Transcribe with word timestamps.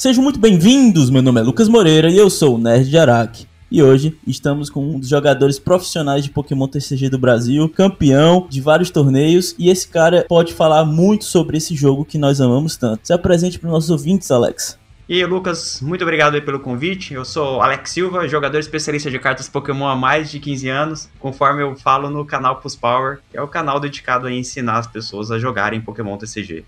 Sejam 0.00 0.24
muito 0.24 0.40
bem-vindos, 0.40 1.10
meu 1.10 1.20
nome 1.20 1.40
é 1.40 1.42
Lucas 1.42 1.68
Moreira 1.68 2.10
e 2.10 2.16
eu 2.16 2.30
sou 2.30 2.54
o 2.54 2.58
Nerd 2.58 2.88
de 2.88 2.96
Araque. 2.96 3.46
E 3.70 3.82
hoje 3.82 4.18
estamos 4.26 4.70
com 4.70 4.82
um 4.82 4.98
dos 4.98 5.10
jogadores 5.10 5.58
profissionais 5.58 6.24
de 6.24 6.30
Pokémon 6.30 6.66
TCG 6.66 7.10
do 7.10 7.18
Brasil, 7.18 7.68
campeão 7.68 8.46
de 8.48 8.62
vários 8.62 8.90
torneios, 8.90 9.54
e 9.58 9.68
esse 9.68 9.86
cara 9.86 10.24
pode 10.26 10.54
falar 10.54 10.86
muito 10.86 11.26
sobre 11.26 11.58
esse 11.58 11.76
jogo 11.76 12.06
que 12.06 12.16
nós 12.16 12.40
amamos 12.40 12.78
tanto. 12.78 13.06
Se 13.06 13.12
apresente 13.12 13.58
para 13.58 13.68
os 13.68 13.72
nossos 13.74 13.90
ouvintes, 13.90 14.30
Alex. 14.30 14.79
E 15.10 15.26
Lucas, 15.26 15.80
muito 15.82 16.02
obrigado 16.02 16.40
pelo 16.40 16.60
convite. 16.60 17.14
Eu 17.14 17.24
sou 17.24 17.60
Alex 17.60 17.90
Silva, 17.90 18.28
jogador 18.28 18.60
especialista 18.60 19.10
de 19.10 19.18
cartas 19.18 19.48
Pokémon 19.48 19.88
há 19.88 19.96
mais 19.96 20.30
de 20.30 20.38
15 20.38 20.68
anos, 20.68 21.08
conforme 21.18 21.64
eu 21.64 21.74
falo 21.74 22.08
no 22.08 22.24
canal 22.24 22.60
Plus 22.60 22.76
Power, 22.76 23.18
que 23.28 23.36
é 23.36 23.42
o 23.42 23.48
canal 23.48 23.80
dedicado 23.80 24.28
a 24.28 24.32
ensinar 24.32 24.78
as 24.78 24.86
pessoas 24.86 25.32
a 25.32 25.38
jogarem 25.40 25.80
Pokémon 25.80 26.16
TCG. 26.16 26.64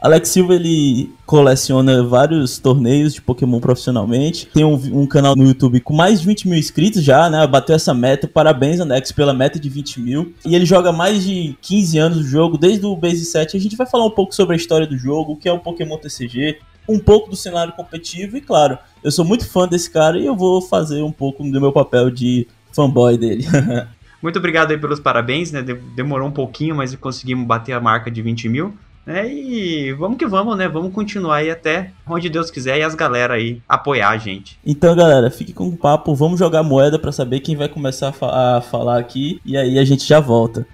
Alex 0.00 0.28
Silva 0.28 0.56
ele 0.56 1.08
coleciona 1.24 2.02
vários 2.02 2.58
torneios 2.58 3.14
de 3.14 3.22
Pokémon 3.22 3.60
profissionalmente. 3.60 4.46
Tem 4.52 4.64
um, 4.64 4.74
um, 4.74 5.06
canal 5.06 5.36
no 5.36 5.46
YouTube 5.46 5.78
com 5.78 5.94
mais 5.94 6.20
de 6.20 6.26
20 6.26 6.48
mil 6.48 6.58
inscritos 6.58 7.00
já, 7.00 7.30
né? 7.30 7.46
Bateu 7.46 7.76
essa 7.76 7.94
meta. 7.94 8.26
Parabéns, 8.26 8.80
Alex, 8.80 9.12
pela 9.12 9.32
meta 9.32 9.56
de 9.56 9.68
20 9.68 10.00
mil. 10.00 10.34
E 10.44 10.56
ele 10.56 10.66
joga 10.66 10.90
mais 10.90 11.22
de 11.22 11.56
15 11.62 11.98
anos 11.98 12.18
o 12.18 12.24
jogo, 12.24 12.58
desde 12.58 12.84
o 12.84 12.96
Base 12.96 13.24
7. 13.24 13.56
A 13.56 13.60
gente 13.60 13.76
vai 13.76 13.86
falar 13.86 14.04
um 14.04 14.10
pouco 14.10 14.34
sobre 14.34 14.54
a 14.54 14.56
história 14.56 14.84
do 14.84 14.98
jogo, 14.98 15.34
o 15.34 15.36
que 15.36 15.48
é 15.48 15.52
o 15.52 15.60
Pokémon 15.60 15.96
TCG, 15.96 16.58
um 16.88 16.98
pouco 16.98 17.30
do 17.30 17.36
cenário 17.36 17.72
competitivo. 17.72 18.36
E 18.36 18.40
claro, 18.40 18.78
eu 19.02 19.10
sou 19.10 19.24
muito 19.24 19.48
fã 19.48 19.66
desse 19.66 19.90
cara 19.90 20.18
e 20.18 20.26
eu 20.26 20.36
vou 20.36 20.62
fazer 20.62 21.02
um 21.02 21.12
pouco 21.12 21.42
do 21.42 21.60
meu 21.60 21.72
papel 21.72 22.10
de 22.10 22.46
fanboy 22.72 23.16
dele. 23.16 23.46
Muito 24.24 24.38
obrigado 24.38 24.70
aí 24.70 24.78
pelos 24.78 24.98
parabéns, 24.98 25.52
né? 25.52 25.60
Demorou 25.94 26.26
um 26.26 26.32
pouquinho, 26.32 26.74
mas 26.74 26.94
conseguimos 26.94 27.46
bater 27.46 27.74
a 27.74 27.80
marca 27.80 28.10
de 28.10 28.22
20 28.22 28.48
mil. 28.48 28.74
É, 29.06 29.28
e 29.28 29.92
vamos 29.92 30.16
que 30.16 30.26
vamos, 30.26 30.56
né? 30.56 30.66
Vamos 30.66 30.94
continuar 30.94 31.36
aí 31.36 31.50
até 31.50 31.90
onde 32.08 32.30
Deus 32.30 32.50
quiser 32.50 32.78
e 32.78 32.82
as 32.82 32.94
galera 32.94 33.34
aí 33.34 33.60
apoiar 33.68 34.08
a 34.08 34.16
gente. 34.16 34.58
Então, 34.64 34.96
galera, 34.96 35.30
fique 35.30 35.52
com 35.52 35.68
o 35.68 35.76
papo, 35.76 36.14
vamos 36.14 36.38
jogar 36.38 36.62
moeda 36.62 36.98
para 36.98 37.12
saber 37.12 37.40
quem 37.40 37.54
vai 37.54 37.68
começar 37.68 38.08
a, 38.08 38.12
fa 38.12 38.56
a 38.56 38.60
falar 38.62 38.98
aqui 38.98 39.42
e 39.44 39.58
aí 39.58 39.78
a 39.78 39.84
gente 39.84 40.06
já 40.08 40.20
volta. 40.20 40.66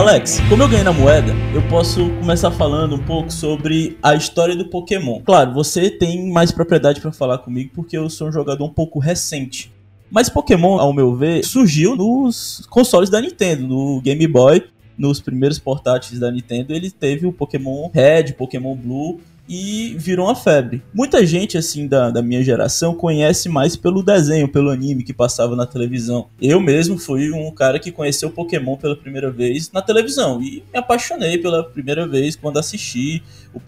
Alex, 0.00 0.40
como 0.48 0.62
eu 0.62 0.68
ganhei 0.68 0.82
na 0.82 0.94
moeda, 0.94 1.34
eu 1.54 1.60
posso 1.68 2.08
começar 2.18 2.50
falando 2.50 2.94
um 2.94 3.04
pouco 3.04 3.30
sobre 3.30 3.98
a 4.02 4.14
história 4.14 4.56
do 4.56 4.64
Pokémon. 4.64 5.20
Claro, 5.20 5.52
você 5.52 5.90
tem 5.90 6.32
mais 6.32 6.50
propriedade 6.50 7.02
para 7.02 7.12
falar 7.12 7.36
comigo 7.36 7.72
porque 7.74 7.98
eu 7.98 8.08
sou 8.08 8.28
um 8.28 8.32
jogador 8.32 8.64
um 8.64 8.72
pouco 8.72 8.98
recente. 8.98 9.70
Mas 10.10 10.30
Pokémon, 10.30 10.78
ao 10.78 10.94
meu 10.94 11.14
ver, 11.14 11.44
surgiu 11.44 11.94
nos 11.96 12.66
consoles 12.70 13.10
da 13.10 13.20
Nintendo, 13.20 13.66
no 13.66 14.00
Game 14.00 14.26
Boy, 14.26 14.64
nos 14.96 15.20
primeiros 15.20 15.58
portáteis 15.58 16.18
da 16.18 16.30
Nintendo, 16.30 16.72
ele 16.72 16.90
teve 16.90 17.26
o 17.26 17.32
Pokémon 17.32 17.90
Red, 17.92 18.32
Pokémon 18.38 18.74
Blue 18.74 19.20
e 19.52 19.96
virou 19.98 20.26
uma 20.26 20.36
febre. 20.36 20.80
Muita 20.94 21.26
gente, 21.26 21.58
assim, 21.58 21.88
da, 21.88 22.08
da 22.08 22.22
minha 22.22 22.40
geração 22.40 22.94
conhece 22.94 23.48
mais 23.48 23.74
pelo 23.74 24.00
desenho, 24.00 24.46
pelo 24.46 24.70
anime 24.70 25.02
que 25.02 25.12
passava 25.12 25.56
na 25.56 25.66
televisão. 25.66 26.28
Eu 26.40 26.60
mesmo 26.60 26.96
fui 26.96 27.32
um 27.32 27.50
cara 27.50 27.80
que 27.80 27.90
conheceu 27.90 28.30
Pokémon 28.30 28.76
pela 28.76 28.94
primeira 28.94 29.28
vez 29.28 29.72
na 29.72 29.82
televisão 29.82 30.40
e 30.40 30.62
me 30.72 30.78
apaixonei 30.78 31.36
pela 31.36 31.64
primeira 31.64 32.06
vez 32.06 32.36
quando 32.36 32.60
assisti 32.60 33.24
o 33.52 33.60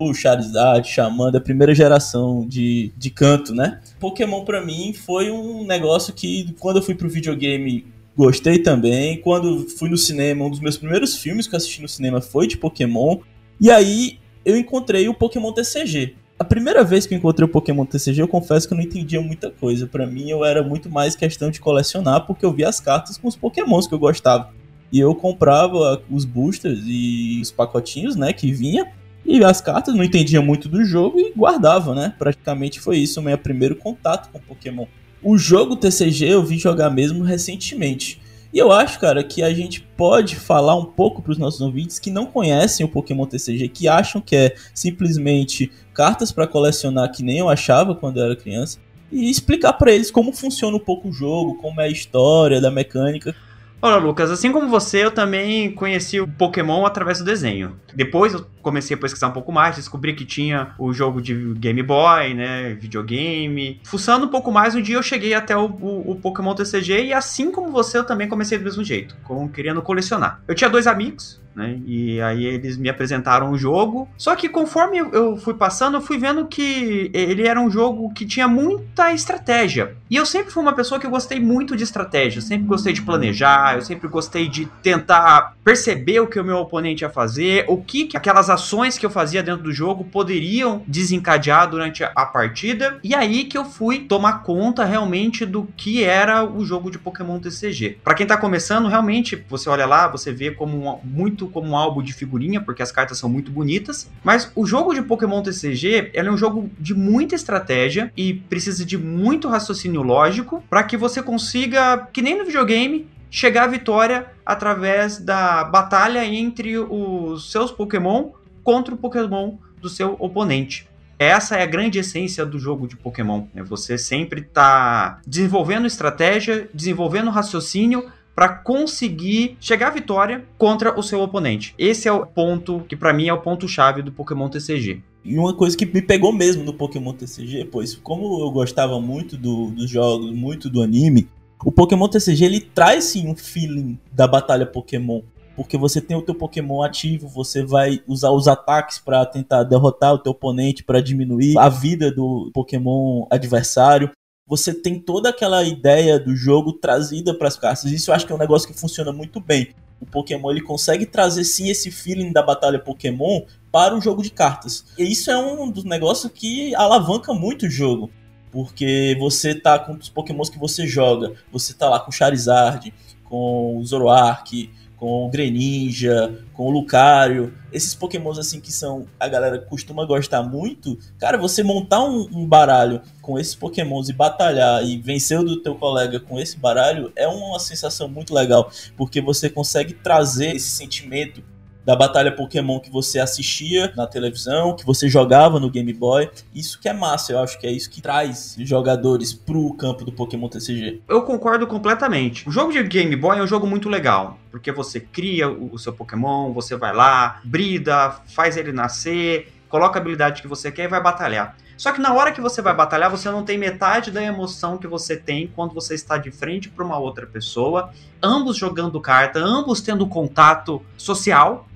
o 0.00 0.14
Charizard, 0.14 0.88
Charmander, 0.88 1.40
a 1.40 1.44
primeira 1.44 1.74
geração 1.74 2.46
de, 2.46 2.92
de 2.96 3.10
canto, 3.10 3.52
né? 3.52 3.80
Pokémon 3.98 4.44
para 4.44 4.64
mim 4.64 4.92
foi 4.94 5.28
um 5.28 5.66
negócio 5.66 6.14
que 6.14 6.54
quando 6.60 6.76
eu 6.76 6.82
fui 6.82 6.94
pro 6.94 7.08
videogame 7.08 7.84
gostei 8.16 8.60
também. 8.60 9.20
Quando 9.20 9.68
fui 9.68 9.90
no 9.90 9.96
cinema, 9.96 10.44
um 10.44 10.50
dos 10.50 10.60
meus 10.60 10.76
primeiros 10.76 11.16
filmes 11.16 11.48
que 11.48 11.54
eu 11.54 11.56
assisti 11.56 11.82
no 11.82 11.88
cinema 11.88 12.20
foi 12.20 12.46
de 12.46 12.56
Pokémon. 12.56 13.18
E 13.60 13.72
aí 13.72 14.20
eu 14.48 14.56
encontrei 14.56 15.06
o 15.10 15.14
Pokémon 15.14 15.52
TCG. 15.52 16.14
A 16.38 16.44
primeira 16.44 16.82
vez 16.82 17.06
que 17.06 17.12
eu 17.12 17.18
encontrei 17.18 17.44
o 17.44 17.50
Pokémon 17.50 17.84
TCG, 17.84 18.22
eu 18.22 18.28
confesso 18.28 18.66
que 18.66 18.72
eu 18.72 18.78
não 18.78 18.84
entendia 18.84 19.20
muita 19.20 19.50
coisa. 19.50 19.86
Para 19.86 20.06
mim, 20.06 20.30
eu 20.30 20.42
era 20.42 20.62
muito 20.62 20.88
mais 20.88 21.14
questão 21.14 21.50
de 21.50 21.60
colecionar, 21.60 22.26
porque 22.26 22.46
eu 22.46 22.52
via 22.52 22.66
as 22.66 22.80
cartas 22.80 23.18
com 23.18 23.28
os 23.28 23.36
Pokémons 23.36 23.86
que 23.86 23.92
eu 23.92 23.98
gostava. 23.98 24.50
E 24.90 24.98
eu 24.98 25.14
comprava 25.14 26.02
os 26.10 26.24
boosters 26.24 26.80
e 26.86 27.40
os 27.42 27.50
pacotinhos, 27.50 28.16
né, 28.16 28.32
que 28.32 28.50
vinha 28.50 28.90
e 29.22 29.44
as 29.44 29.60
cartas, 29.60 29.94
não 29.94 30.02
entendia 30.02 30.40
muito 30.40 30.66
do 30.66 30.82
jogo 30.82 31.20
e 31.20 31.30
guardava, 31.36 31.94
né? 31.94 32.14
Praticamente 32.18 32.80
foi 32.80 32.96
isso 32.96 33.20
o 33.20 33.22
meu 33.22 33.36
primeiro 33.36 33.76
contato 33.76 34.30
com 34.32 34.38
Pokémon. 34.38 34.86
O 35.22 35.36
jogo 35.36 35.76
TCG 35.76 36.24
eu 36.24 36.42
vi 36.42 36.56
jogar 36.56 36.88
mesmo 36.88 37.22
recentemente. 37.22 38.18
E 38.52 38.58
eu 38.58 38.72
acho, 38.72 38.98
cara, 38.98 39.22
que 39.22 39.42
a 39.42 39.52
gente 39.52 39.82
pode 39.96 40.36
falar 40.36 40.74
um 40.74 40.84
pouco 40.84 41.20
para 41.20 41.32
os 41.32 41.38
nossos 41.38 41.60
ouvintes 41.60 41.98
que 41.98 42.10
não 42.10 42.24
conhecem 42.24 42.84
o 42.84 42.88
Pokémon 42.88 43.26
TCG, 43.26 43.68
que 43.68 43.86
acham 43.86 44.20
que 44.20 44.34
é 44.34 44.54
simplesmente 44.74 45.70
cartas 45.92 46.32
para 46.32 46.46
colecionar, 46.46 47.12
que 47.12 47.22
nem 47.22 47.38
eu 47.38 47.48
achava 47.48 47.94
quando 47.94 48.18
eu 48.18 48.24
era 48.24 48.36
criança, 48.36 48.78
e 49.12 49.30
explicar 49.30 49.74
para 49.74 49.92
eles 49.92 50.10
como 50.10 50.32
funciona 50.32 50.76
um 50.76 50.80
pouco 50.80 51.08
o 51.08 51.12
jogo, 51.12 51.56
como 51.56 51.80
é 51.80 51.84
a 51.84 51.90
história 51.90 52.60
da 52.60 52.70
mecânica. 52.70 53.34
Olha, 53.80 53.96
Lucas, 53.96 54.30
assim 54.30 54.50
como 54.50 54.68
você, 54.68 55.04
eu 55.04 55.10
também 55.10 55.70
conheci 55.70 56.20
o 56.20 56.26
Pokémon 56.26 56.84
através 56.84 57.18
do 57.18 57.24
desenho. 57.24 57.78
Depois 57.94 58.32
eu 58.32 58.44
comecei 58.68 58.94
a 58.94 59.00
pesquisar 59.00 59.28
um 59.28 59.32
pouco 59.32 59.50
mais, 59.50 59.76
descobri 59.76 60.14
que 60.14 60.26
tinha 60.26 60.74
o 60.78 60.92
jogo 60.92 61.22
de 61.22 61.54
Game 61.54 61.82
Boy, 61.82 62.34
né, 62.34 62.74
videogame. 62.74 63.80
Fuçando 63.84 64.26
um 64.26 64.28
pouco 64.28 64.52
mais, 64.52 64.74
um 64.74 64.82
dia 64.82 64.96
eu 64.96 65.02
cheguei 65.02 65.32
até 65.32 65.56
o, 65.56 65.64
o, 65.66 66.12
o 66.12 66.16
Pokémon 66.16 66.54
TCG 66.54 67.06
e 67.06 67.12
assim 67.14 67.50
como 67.50 67.70
você, 67.70 67.96
eu 67.98 68.04
também 68.04 68.28
comecei 68.28 68.58
do 68.58 68.64
mesmo 68.64 68.84
jeito, 68.84 69.16
com, 69.24 69.48
querendo 69.48 69.80
colecionar. 69.80 70.42
Eu 70.46 70.54
tinha 70.54 70.68
dois 70.68 70.86
amigos, 70.86 71.40
né? 71.58 71.80
E 71.84 72.20
aí 72.20 72.44
eles 72.44 72.76
me 72.76 72.88
apresentaram 72.88 73.50
o 73.50 73.58
jogo. 73.58 74.08
Só 74.16 74.36
que 74.36 74.48
conforme 74.48 74.98
eu 74.98 75.36
fui 75.36 75.54
passando, 75.54 75.96
eu 75.96 76.00
fui 76.00 76.16
vendo 76.16 76.46
que 76.46 77.10
ele 77.12 77.46
era 77.46 77.60
um 77.60 77.68
jogo 77.68 78.12
que 78.14 78.24
tinha 78.24 78.46
muita 78.46 79.12
estratégia. 79.12 79.96
E 80.08 80.14
eu 80.14 80.24
sempre 80.24 80.52
fui 80.52 80.62
uma 80.62 80.72
pessoa 80.72 81.00
que 81.00 81.06
eu 81.06 81.10
gostei 81.10 81.40
muito 81.40 81.76
de 81.76 81.82
estratégia. 81.82 82.38
Eu 82.38 82.42
sempre 82.42 82.66
gostei 82.68 82.92
de 82.92 83.02
planejar, 83.02 83.74
eu 83.74 83.82
sempre 83.82 84.06
gostei 84.06 84.48
de 84.48 84.66
tentar 84.82 85.56
perceber 85.64 86.20
o 86.20 86.28
que 86.28 86.38
o 86.38 86.44
meu 86.44 86.58
oponente 86.58 87.02
ia 87.02 87.10
fazer, 87.10 87.64
o 87.68 87.76
que, 87.82 88.06
que 88.06 88.16
aquelas 88.16 88.48
ações 88.58 88.98
que 88.98 89.06
eu 89.06 89.10
fazia 89.10 89.42
dentro 89.42 89.62
do 89.62 89.72
jogo 89.72 90.04
poderiam 90.04 90.82
desencadear 90.86 91.70
durante 91.70 92.02
a 92.02 92.26
partida. 92.26 92.98
E 93.04 93.14
aí 93.14 93.44
que 93.44 93.56
eu 93.56 93.64
fui 93.64 94.00
tomar 94.00 94.42
conta 94.42 94.84
realmente 94.84 95.46
do 95.46 95.68
que 95.76 96.02
era 96.02 96.44
o 96.44 96.64
jogo 96.64 96.90
de 96.90 96.98
Pokémon 96.98 97.38
TCG. 97.38 97.98
Para 98.02 98.14
quem 98.14 98.26
tá 98.26 98.36
começando, 98.36 98.88
realmente, 98.88 99.44
você 99.48 99.70
olha 99.70 99.86
lá, 99.86 100.08
você 100.08 100.32
vê 100.32 100.50
como 100.50 101.00
muito 101.04 101.46
como 101.46 101.68
um 101.68 101.76
álbum 101.76 102.02
de 102.02 102.12
figurinha, 102.12 102.60
porque 102.60 102.82
as 102.82 102.90
cartas 102.90 103.18
são 103.18 103.28
muito 103.28 103.50
bonitas. 103.50 104.10
Mas 104.24 104.50
o 104.54 104.66
jogo 104.66 104.92
de 104.92 105.02
Pokémon 105.02 105.42
TCG 105.42 106.10
é 106.12 106.28
um 106.28 106.36
jogo 106.36 106.70
de 106.78 106.94
muita 106.94 107.34
estratégia 107.34 108.12
e 108.16 108.34
precisa 108.34 108.84
de 108.84 108.98
muito 108.98 109.48
raciocínio 109.48 110.02
lógico 110.02 110.62
para 110.68 110.82
que 110.82 110.96
você 110.96 111.22
consiga, 111.22 112.08
que 112.12 112.20
nem 112.20 112.36
no 112.36 112.44
videogame, 112.44 113.06
chegar 113.30 113.64
à 113.64 113.66
vitória 113.66 114.26
através 114.44 115.18
da 115.18 115.64
batalha 115.64 116.24
entre 116.24 116.78
os 116.78 117.50
seus 117.52 117.70
Pokémon 117.70 118.30
contra 118.68 118.94
o 118.94 118.98
Pokémon 118.98 119.54
do 119.80 119.88
seu 119.88 120.14
oponente. 120.18 120.86
Essa 121.18 121.56
é 121.56 121.62
a 121.62 121.66
grande 121.66 121.98
essência 121.98 122.44
do 122.44 122.58
jogo 122.58 122.86
de 122.86 122.98
Pokémon. 122.98 123.44
Né? 123.54 123.62
Você 123.62 123.96
sempre 123.96 124.42
está 124.42 125.22
desenvolvendo 125.26 125.86
estratégia, 125.86 126.68
desenvolvendo 126.74 127.30
raciocínio 127.30 128.12
para 128.34 128.50
conseguir 128.50 129.56
chegar 129.58 129.86
à 129.86 129.90
vitória 129.90 130.44
contra 130.58 131.00
o 131.00 131.02
seu 131.02 131.22
oponente. 131.22 131.74
Esse 131.78 132.08
é 132.08 132.12
o 132.12 132.26
ponto 132.26 132.80
que 132.86 132.94
para 132.94 133.14
mim 133.14 133.28
é 133.28 133.32
o 133.32 133.40
ponto 133.40 133.66
chave 133.66 134.02
do 134.02 134.12
Pokémon 134.12 134.50
TCG. 134.50 135.00
E 135.24 135.38
uma 135.38 135.54
coisa 135.54 135.74
que 135.74 135.86
me 135.86 136.02
pegou 136.02 136.30
mesmo 136.30 136.62
no 136.62 136.74
Pokémon 136.74 137.14
TCG, 137.14 137.70
pois 137.72 137.94
como 137.94 138.38
eu 138.42 138.50
gostava 138.50 139.00
muito 139.00 139.38
do, 139.38 139.70
dos 139.70 139.88
jogos, 139.88 140.30
muito 140.30 140.68
do 140.68 140.82
anime, 140.82 141.26
o 141.64 141.72
Pokémon 141.72 142.06
TCG 142.06 142.44
ele 142.44 142.60
traz 142.60 143.04
sim 143.04 143.28
um 143.28 143.34
feeling 143.34 143.98
da 144.12 144.26
batalha 144.26 144.66
Pokémon. 144.66 145.22
Porque 145.58 145.76
você 145.76 146.00
tem 146.00 146.16
o 146.16 146.22
teu 146.22 146.34
Pokémon 146.34 146.82
ativo, 146.82 147.28
você 147.28 147.64
vai 147.64 148.00
usar 148.06 148.30
os 148.30 148.46
ataques 148.46 148.98
para 148.98 149.26
tentar 149.26 149.64
derrotar 149.64 150.14
o 150.14 150.18
teu 150.18 150.32
oponente, 150.32 150.84
para 150.84 151.02
diminuir 151.02 151.58
a 151.58 151.68
vida 151.68 152.10
do 152.10 152.50
Pokémon 152.54 153.26
adversário 153.28 154.10
você 154.48 154.72
tem 154.72 154.98
toda 154.98 155.28
aquela 155.28 155.62
ideia 155.62 156.18
do 156.18 156.34
jogo 156.34 156.72
trazida 156.72 157.34
para 157.34 157.48
as 157.48 157.56
cartas. 157.58 157.84
Isso 157.84 158.10
eu 158.10 158.14
acho 158.14 158.26
que 158.26 158.32
é 158.32 158.34
um 158.34 158.38
negócio 158.38 158.66
que 158.66 158.80
funciona 158.80 159.12
muito 159.12 159.38
bem. 159.38 159.74
O 160.00 160.06
Pokémon 160.06 160.50
ele 160.50 160.62
consegue 160.62 161.04
trazer 161.04 161.44
sim 161.44 161.68
esse 161.68 161.90
feeling 161.90 162.32
da 162.32 162.42
batalha 162.42 162.78
Pokémon 162.78 163.42
para 163.70 163.94
o 163.94 164.00
jogo 164.00 164.22
de 164.22 164.30
cartas. 164.30 164.86
E 164.96 165.02
isso 165.02 165.30
é 165.30 165.36
um 165.36 165.70
dos 165.70 165.84
negócios 165.84 166.32
que 166.32 166.74
alavanca 166.74 167.34
muito 167.34 167.66
o 167.66 167.70
jogo. 167.70 168.10
Porque 168.50 169.14
você 169.20 169.54
tá 169.54 169.78
com 169.78 169.92
os 169.92 170.08
Pokémons 170.08 170.48
que 170.48 170.58
você 170.58 170.86
joga, 170.86 171.34
você 171.52 171.74
tá 171.74 171.90
lá 171.90 172.00
com 172.00 172.10
Charizard, 172.10 172.94
com 173.24 173.76
o 173.76 173.84
Zoroark, 173.84 174.70
com 174.98 175.26
o 175.26 175.30
Greninja, 175.30 176.44
com 176.52 176.66
o 176.66 176.70
Lucario, 176.70 177.54
esses 177.72 177.94
pokémons 177.94 178.38
assim 178.38 178.60
que 178.60 178.72
são 178.72 179.06
a 179.18 179.28
galera 179.28 179.58
costuma 179.58 180.04
gostar 180.04 180.42
muito, 180.42 180.98
cara, 181.18 181.38
você 181.38 181.62
montar 181.62 182.02
um, 182.04 182.28
um, 182.32 182.46
baralho 182.46 183.00
com 183.22 183.38
esses 183.38 183.54
pokémons 183.54 184.08
e 184.08 184.12
batalhar 184.12 184.84
e 184.84 184.98
vencer 184.98 185.38
o 185.38 185.44
do 185.44 185.62
teu 185.62 185.76
colega 185.76 186.18
com 186.18 186.38
esse 186.38 186.58
baralho 186.58 187.12
é 187.14 187.28
uma 187.28 187.60
sensação 187.60 188.08
muito 188.08 188.34
legal, 188.34 188.70
porque 188.96 189.20
você 189.20 189.48
consegue 189.48 189.94
trazer 189.94 190.56
esse 190.56 190.70
sentimento 190.70 191.42
da 191.88 191.96
batalha 191.96 192.30
Pokémon 192.30 192.78
que 192.78 192.90
você 192.90 193.18
assistia 193.18 193.90
na 193.96 194.06
televisão, 194.06 194.76
que 194.76 194.84
você 194.84 195.08
jogava 195.08 195.58
no 195.58 195.70
Game 195.70 195.90
Boy. 195.94 196.28
Isso 196.54 196.78
que 196.78 196.86
é 196.86 196.92
massa, 196.92 197.32
eu 197.32 197.38
acho 197.38 197.58
que 197.58 197.66
é 197.66 197.70
isso 197.72 197.88
que 197.88 198.02
traz 198.02 198.56
jogadores 198.58 199.32
pro 199.32 199.72
campo 199.72 200.04
do 200.04 200.12
Pokémon 200.12 200.50
TCG. 200.50 201.00
Eu 201.08 201.22
concordo 201.22 201.66
completamente. 201.66 202.46
O 202.46 202.52
jogo 202.52 202.72
de 202.72 202.82
Game 202.82 203.16
Boy 203.16 203.38
é 203.38 203.42
um 203.42 203.46
jogo 203.46 203.66
muito 203.66 203.88
legal, 203.88 204.38
porque 204.50 204.70
você 204.70 205.00
cria 205.00 205.48
o 205.48 205.78
seu 205.78 205.94
Pokémon, 205.94 206.52
você 206.52 206.76
vai 206.76 206.92
lá, 206.92 207.40
brida, 207.42 208.20
faz 208.26 208.58
ele 208.58 208.70
nascer, 208.70 209.50
coloca 209.70 209.98
a 209.98 210.02
habilidade 210.02 210.42
que 210.42 210.48
você 210.48 210.70
quer 210.70 210.84
e 210.84 210.88
vai 210.88 211.02
batalhar. 211.02 211.56
Só 211.78 211.92
que 211.92 212.00
na 212.00 212.12
hora 212.12 212.32
que 212.32 212.40
você 212.40 212.60
vai 212.60 212.74
batalhar, 212.74 213.08
você 213.08 213.30
não 213.30 213.44
tem 213.44 213.56
metade 213.56 214.10
da 214.10 214.22
emoção 214.22 214.76
que 214.76 214.88
você 214.88 215.16
tem 215.16 215.46
quando 215.46 215.72
você 215.72 215.94
está 215.94 216.18
de 216.18 216.30
frente 216.30 216.68
para 216.68 216.84
uma 216.84 216.98
outra 216.98 217.24
pessoa, 217.24 217.94
ambos 218.20 218.56
jogando 218.56 219.00
carta, 219.00 219.38
ambos 219.38 219.80
tendo 219.80 220.04
contato 220.06 220.82
social, 220.96 221.67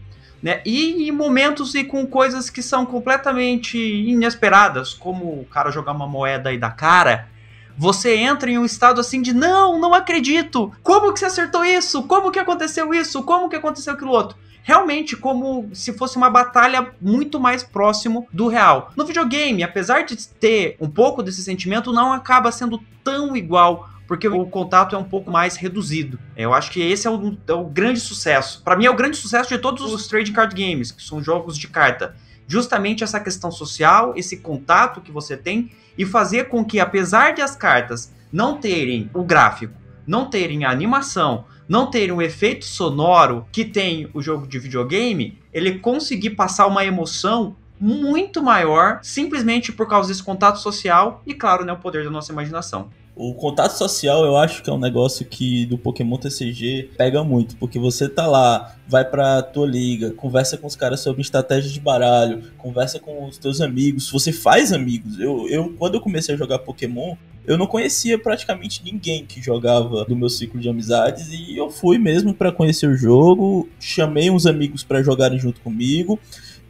né? 0.43 0.61
E 0.65 1.09
em 1.09 1.13
momentos 1.13 1.75
e 1.75 1.85
com 1.85 2.07
coisas 2.07 2.51
que 2.51 2.63
são 2.63 2.85
completamente 2.85 3.79
inesperadas, 3.79 4.93
como 4.93 5.25
o 5.25 5.47
cara 5.51 5.71
jogar 5.71 5.93
uma 5.93 6.07
moeda 6.07 6.51
aí 6.51 6.59
da 6.59 6.71
cara, 6.71 7.29
você 7.77 8.17
entra 8.17 8.51
em 8.51 8.59
um 8.59 8.65
estado 8.65 9.01
assim 9.01 9.23
de 9.23 9.33
não, 9.33 9.79
não 9.79 9.95
acredito. 9.95 10.73
Como 10.83 11.13
que 11.13 11.21
você 11.21 11.27
acertou 11.27 11.65
isso? 11.65 12.03
Como 12.03 12.31
que 12.31 12.39
aconteceu 12.39 12.93
isso? 12.93 13.23
Como 13.23 13.49
que 13.49 13.57
aconteceu 13.57 13.93
aquilo 13.93 14.11
outro? 14.11 14.37
Realmente 14.65 15.17
como 15.17 15.69
se 15.73 15.93
fosse 15.93 16.17
uma 16.17 16.31
batalha 16.31 16.93
muito 17.01 17.41
mais 17.41 17.63
próximo 17.63 18.29
do 18.33 18.47
real. 18.47 18.93
No 18.97 19.05
videogame, 19.05 19.63
apesar 19.63 20.05
de 20.05 20.17
ter 20.29 20.77
um 20.81 20.89
pouco 20.89 21.23
desse 21.23 21.43
sentimento, 21.43 21.93
não 21.93 22.13
acaba 22.13 22.53
sendo 22.53 22.81
tão 23.03 23.37
igual 23.37 23.89
porque 24.13 24.29
o 24.29 24.45
contato 24.45 24.95
é 24.95 24.99
um 24.99 25.05
pouco 25.05 25.31
mais 25.31 25.57
reduzido. 25.57 26.19
Eu 26.37 26.53
acho 26.53 26.71
que 26.71 26.83
esse 26.83 27.07
é 27.07 27.11
o, 27.11 27.35
é 27.49 27.53
o 27.55 27.65
grande 27.65 27.99
sucesso. 27.99 28.61
Para 28.63 28.77
mim, 28.77 28.85
é 28.85 28.91
o 28.91 28.95
grande 28.95 29.17
sucesso 29.17 29.49
de 29.49 29.57
todos 29.57 29.91
os 29.91 30.07
trade 30.07 30.33
card 30.33 30.55
games, 30.55 30.93
que 30.93 31.03
são 31.03 31.25
jogos 31.25 31.57
de 31.57 31.67
carta. 31.67 32.15
Justamente 32.47 33.03
essa 33.03 33.19
questão 33.19 33.51
social, 33.51 34.13
esse 34.15 34.37
contato 34.37 35.01
que 35.01 35.11
você 35.11 35.35
tem 35.35 35.71
e 35.97 36.05
fazer 36.05 36.51
com 36.51 36.63
que, 36.63 36.79
apesar 36.79 37.33
de 37.33 37.41
as 37.41 37.57
cartas 37.57 38.13
não 38.31 38.59
terem 38.59 39.09
o 39.15 39.25
gráfico, 39.25 39.73
não 40.07 40.29
terem 40.29 40.67
a 40.67 40.71
animação, 40.71 41.47
não 41.67 41.87
terem 41.87 42.13
o 42.13 42.21
efeito 42.21 42.67
sonoro 42.67 43.47
que 43.51 43.65
tem 43.65 44.11
o 44.13 44.21
jogo 44.21 44.47
de 44.47 44.59
videogame, 44.59 45.39
ele 45.55 45.79
conseguir 45.79 46.33
passar 46.33 46.67
uma 46.67 46.85
emoção 46.85 47.57
muito 47.81 48.43
maior 48.43 49.01
simplesmente 49.03 49.73
por 49.73 49.89
causa 49.89 50.09
desse 50.09 50.23
contato 50.23 50.59
social 50.59 51.23
e, 51.27 51.33
claro, 51.33 51.65
né, 51.65 51.73
o 51.73 51.79
poder 51.79 52.05
da 52.05 52.11
nossa 52.11 52.31
imaginação. 52.31 52.91
O 53.15 53.35
contato 53.35 53.77
social 53.77 54.25
eu 54.25 54.37
acho 54.39 54.63
que 54.63 54.71
é 54.71 54.73
um 54.73 54.79
negócio 54.79 55.27
que 55.27 55.67
do 55.67 55.77
Pokémon 55.77 56.17
TCG 56.17 56.93
pega 56.97 57.23
muito, 57.23 57.57
porque 57.57 57.79
você 57.79 58.09
tá 58.09 58.27
lá, 58.27 58.75
vai 58.89 59.05
pra 59.05 59.43
tua 59.43 59.67
liga, 59.67 60.13
conversa 60.13 60.57
com 60.57 60.67
os 60.67 60.75
caras 60.75 61.01
sobre 61.01 61.21
estratégia 61.21 61.71
de 61.71 61.79
baralho, 61.79 62.43
conversa 62.57 62.99
com 62.99 63.27
os 63.27 63.37
teus 63.37 63.61
amigos, 63.61 64.11
você 64.11 64.33
faz 64.33 64.73
amigos. 64.73 65.21
Eu, 65.21 65.47
eu 65.49 65.75
quando 65.79 65.97
eu 65.97 66.01
comecei 66.01 66.35
a 66.35 66.39
jogar 66.39 66.61
Pokémon, 66.61 67.15
eu 67.47 67.59
não 67.59 67.67
conhecia 67.67 68.19
praticamente 68.19 68.83
ninguém 68.83 69.27
que 69.27 69.43
jogava 69.43 70.07
do 70.07 70.17
meu 70.17 70.31
ciclo 70.31 70.59
de 70.59 70.71
amizades 70.71 71.29
e 71.33 71.57
eu 71.57 71.69
fui 71.69 71.99
mesmo 71.99 72.33
para 72.33 72.51
conhecer 72.51 72.87
o 72.87 72.97
jogo, 72.97 73.69
chamei 73.79 74.31
uns 74.31 74.47
amigos 74.47 74.83
para 74.83 75.03
jogarem 75.03 75.39
junto 75.39 75.61
comigo. 75.61 76.19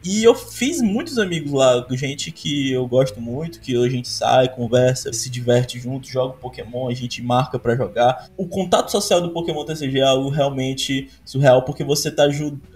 E 0.03 0.23
eu 0.23 0.35
fiz 0.35 0.81
muitos 0.81 1.17
amigos 1.17 1.51
lá, 1.51 1.85
gente 1.91 2.29
que 2.29 2.71
eu 2.73 2.85
gosto 2.85 3.21
muito, 3.21 3.61
que 3.61 3.75
a 3.75 3.89
gente 3.89 4.09
sai, 4.09 4.53
conversa, 4.53 5.13
se 5.13 5.29
diverte 5.29 5.79
junto, 5.79 6.07
joga 6.07 6.33
Pokémon, 6.33 6.89
a 6.89 6.93
gente 6.93 7.21
marca 7.21 7.57
para 7.57 7.75
jogar. 7.75 8.29
O 8.35 8.45
contato 8.45 8.91
social 8.91 9.21
do 9.21 9.29
Pokémon 9.29 9.63
TCG 9.63 9.99
é 9.99 10.03
algo 10.03 10.29
realmente 10.29 11.09
surreal, 11.23 11.63
porque 11.63 11.85
você 11.85 12.11
tá 12.11 12.25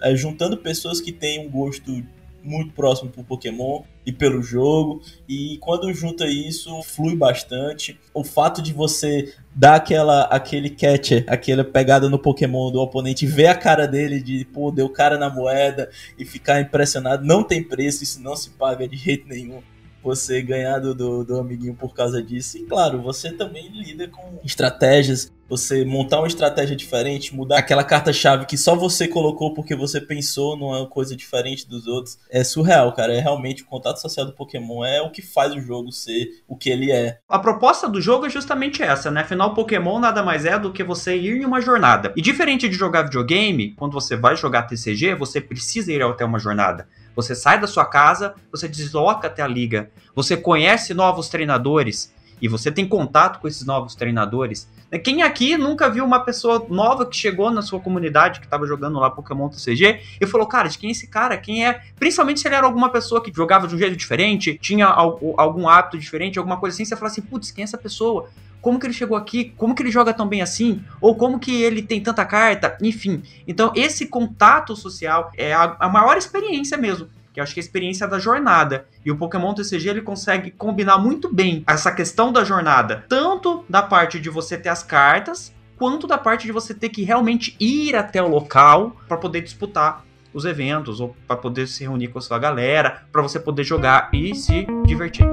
é, 0.02 0.16
juntando 0.16 0.56
pessoas 0.56 1.00
que 1.02 1.12
têm 1.12 1.46
um 1.46 1.50
gosto 1.50 2.02
muito 2.42 2.72
próximo 2.72 3.10
pro 3.10 3.22
Pokémon 3.22 3.82
e 4.08 4.12
pelo 4.12 4.42
jogo. 4.42 5.02
E 5.28 5.58
quando 5.60 5.92
junta 5.92 6.26
isso, 6.26 6.82
flui 6.82 7.14
bastante. 7.14 8.00
O 8.14 8.24
fato 8.24 8.62
de 8.62 8.72
você 8.72 9.34
dar 9.54 9.74
aquela, 9.74 10.22
aquele 10.22 10.70
catcher, 10.70 11.26
aquela 11.28 11.62
pegada 11.62 12.08
no 12.08 12.18
Pokémon 12.18 12.70
do 12.70 12.80
oponente, 12.80 13.26
ver 13.26 13.48
a 13.48 13.54
cara 13.54 13.86
dele 13.86 14.22
de, 14.22 14.46
pô, 14.46 14.70
deu 14.70 14.88
cara 14.88 15.18
na 15.18 15.28
moeda 15.28 15.90
e 16.18 16.24
ficar 16.24 16.58
impressionado, 16.58 17.26
não 17.26 17.42
tem 17.42 17.62
preço, 17.62 18.02
isso 18.02 18.18
não 18.22 18.34
se 18.34 18.48
paga 18.50 18.88
de 18.88 18.96
jeito 18.96 19.28
nenhum 19.28 19.60
você 20.02 20.40
ganhar 20.40 20.78
do, 20.78 20.94
do, 20.94 21.24
do, 21.24 21.38
amiguinho 21.38 21.74
por 21.74 21.92
causa 21.92 22.22
disso. 22.22 22.56
E 22.56 22.62
claro, 22.62 23.02
você 23.02 23.30
também 23.30 23.68
lida 23.68 24.08
com 24.08 24.40
estratégias, 24.42 25.30
você 25.48 25.84
montar 25.84 26.18
uma 26.18 26.26
estratégia 26.26 26.76
diferente, 26.76 27.34
mudar 27.34 27.58
aquela 27.58 27.82
carta-chave 27.82 28.46
que 28.46 28.58
só 28.58 28.76
você 28.76 29.08
colocou 29.08 29.54
porque 29.54 29.74
você 29.74 30.00
pensou 30.00 30.56
numa 30.56 30.86
coisa 30.86 31.16
diferente 31.16 31.66
dos 31.66 31.86
outros. 31.86 32.18
É 32.30 32.44
surreal, 32.44 32.92
cara. 32.92 33.14
É 33.14 33.20
realmente 33.20 33.62
o 33.62 33.66
contato 33.66 34.00
social 34.00 34.26
do 34.26 34.32
Pokémon 34.32 34.84
é 34.84 35.00
o 35.00 35.10
que 35.10 35.22
faz 35.22 35.54
o 35.54 35.60
jogo 35.60 35.90
ser 35.90 36.42
o 36.46 36.56
que 36.56 36.68
ele 36.68 36.92
é. 36.92 37.18
A 37.28 37.38
proposta 37.38 37.88
do 37.88 38.00
jogo 38.00 38.26
é 38.26 38.30
justamente 38.30 38.82
essa, 38.82 39.10
né? 39.10 39.22
Afinal, 39.22 39.54
Pokémon 39.54 39.98
nada 39.98 40.22
mais 40.22 40.44
é 40.44 40.58
do 40.58 40.72
que 40.72 40.84
você 40.84 41.16
ir 41.16 41.40
em 41.40 41.44
uma 41.44 41.60
jornada. 41.60 42.12
E 42.16 42.20
diferente 42.20 42.68
de 42.68 42.74
jogar 42.74 43.02
videogame, 43.02 43.74
quando 43.76 43.92
você 43.92 44.16
vai 44.16 44.36
jogar 44.36 44.64
TCG, 44.64 45.14
você 45.14 45.40
precisa 45.40 45.92
ir 45.92 46.02
até 46.02 46.24
uma 46.24 46.38
jornada. 46.38 46.86
Você 47.16 47.34
sai 47.34 47.60
da 47.60 47.66
sua 47.66 47.84
casa, 47.84 48.34
você 48.52 48.68
desloca 48.68 49.26
até 49.26 49.42
a 49.42 49.46
liga, 49.48 49.90
você 50.14 50.36
conhece 50.36 50.94
novos 50.94 51.28
treinadores 51.28 52.12
e 52.40 52.48
você 52.48 52.70
tem 52.70 52.86
contato 52.86 53.40
com 53.40 53.48
esses 53.48 53.64
novos 53.64 53.94
treinadores. 53.94 54.68
Quem 55.04 55.22
aqui 55.22 55.56
nunca 55.56 55.90
viu 55.90 56.04
uma 56.04 56.20
pessoa 56.20 56.66
nova 56.68 57.04
que 57.04 57.16
chegou 57.16 57.50
na 57.50 57.60
sua 57.60 57.78
comunidade, 57.78 58.40
que 58.40 58.46
estava 58.46 58.66
jogando 58.66 58.98
lá 58.98 59.10
Pokémon 59.10 59.48
TCG, 59.48 60.00
e 60.20 60.26
falou, 60.26 60.46
cara, 60.46 60.68
de 60.68 60.78
quem 60.78 60.88
é 60.88 60.92
esse 60.92 61.06
cara? 61.06 61.36
Quem 61.36 61.66
é? 61.66 61.82
Principalmente 61.98 62.40
se 62.40 62.48
ele 62.48 62.54
era 62.54 62.66
alguma 62.66 62.90
pessoa 62.90 63.22
que 63.22 63.32
jogava 63.34 63.68
de 63.68 63.74
um 63.74 63.78
jeito 63.78 63.96
diferente, 63.96 64.58
tinha 64.60 64.86
algum 64.86 65.68
hábito 65.68 65.98
diferente, 65.98 66.38
alguma 66.38 66.56
coisa 66.56 66.74
assim, 66.74 66.84
você 66.84 66.96
fala 66.96 67.10
assim, 67.10 67.20
putz, 67.20 67.50
quem 67.50 67.62
é 67.62 67.64
essa 67.64 67.78
pessoa? 67.78 68.28
como 68.60 68.78
que 68.78 68.86
ele 68.86 68.92
chegou 68.92 69.16
aqui, 69.16 69.52
como 69.56 69.72
que 69.72 69.82
ele 69.82 69.90
joga 69.90 70.12
tão 70.12 70.26
bem 70.26 70.42
assim, 70.42 70.82
ou 71.00 71.14
como 71.14 71.38
que 71.38 71.62
ele 71.62 71.80
tem 71.80 72.00
tanta 72.00 72.24
carta, 72.24 72.76
enfim. 72.82 73.22
Então, 73.46 73.72
esse 73.74 74.06
contato 74.06 74.74
social 74.74 75.30
é 75.36 75.54
a, 75.54 75.76
a 75.78 75.88
maior 75.88 76.16
experiência 76.16 76.76
mesmo 76.76 77.08
que 77.32 77.40
acho 77.40 77.54
que 77.54 77.60
é 77.60 77.62
a 77.62 77.64
experiência 77.64 78.06
da 78.06 78.18
jornada. 78.18 78.86
E 79.04 79.10
o 79.10 79.16
Pokémon 79.16 79.54
TCG 79.54 79.88
ele 79.88 80.02
consegue 80.02 80.50
combinar 80.50 80.98
muito 80.98 81.32
bem 81.32 81.64
essa 81.66 81.92
questão 81.92 82.32
da 82.32 82.44
jornada, 82.44 83.04
tanto 83.08 83.64
da 83.68 83.82
parte 83.82 84.18
de 84.18 84.30
você 84.30 84.56
ter 84.56 84.68
as 84.68 84.82
cartas, 84.82 85.54
quanto 85.76 86.06
da 86.06 86.18
parte 86.18 86.46
de 86.46 86.52
você 86.52 86.74
ter 86.74 86.88
que 86.88 87.02
realmente 87.02 87.56
ir 87.60 87.94
até 87.94 88.22
o 88.22 88.28
local 88.28 88.96
para 89.06 89.16
poder 89.16 89.42
disputar 89.42 90.04
os 90.34 90.44
eventos 90.44 91.00
ou 91.00 91.16
para 91.26 91.36
poder 91.36 91.66
se 91.66 91.84
reunir 91.84 92.08
com 92.08 92.18
a 92.18 92.22
sua 92.22 92.38
galera, 92.38 93.02
para 93.10 93.22
você 93.22 93.40
poder 93.40 93.64
jogar 93.64 94.10
e 94.12 94.34
se 94.34 94.66
divertir. 94.84 95.26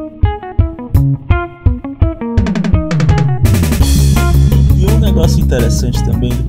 negócio 5.16 5.42
interessante 5.42 6.04
também 6.04 6.30
do 6.30 6.44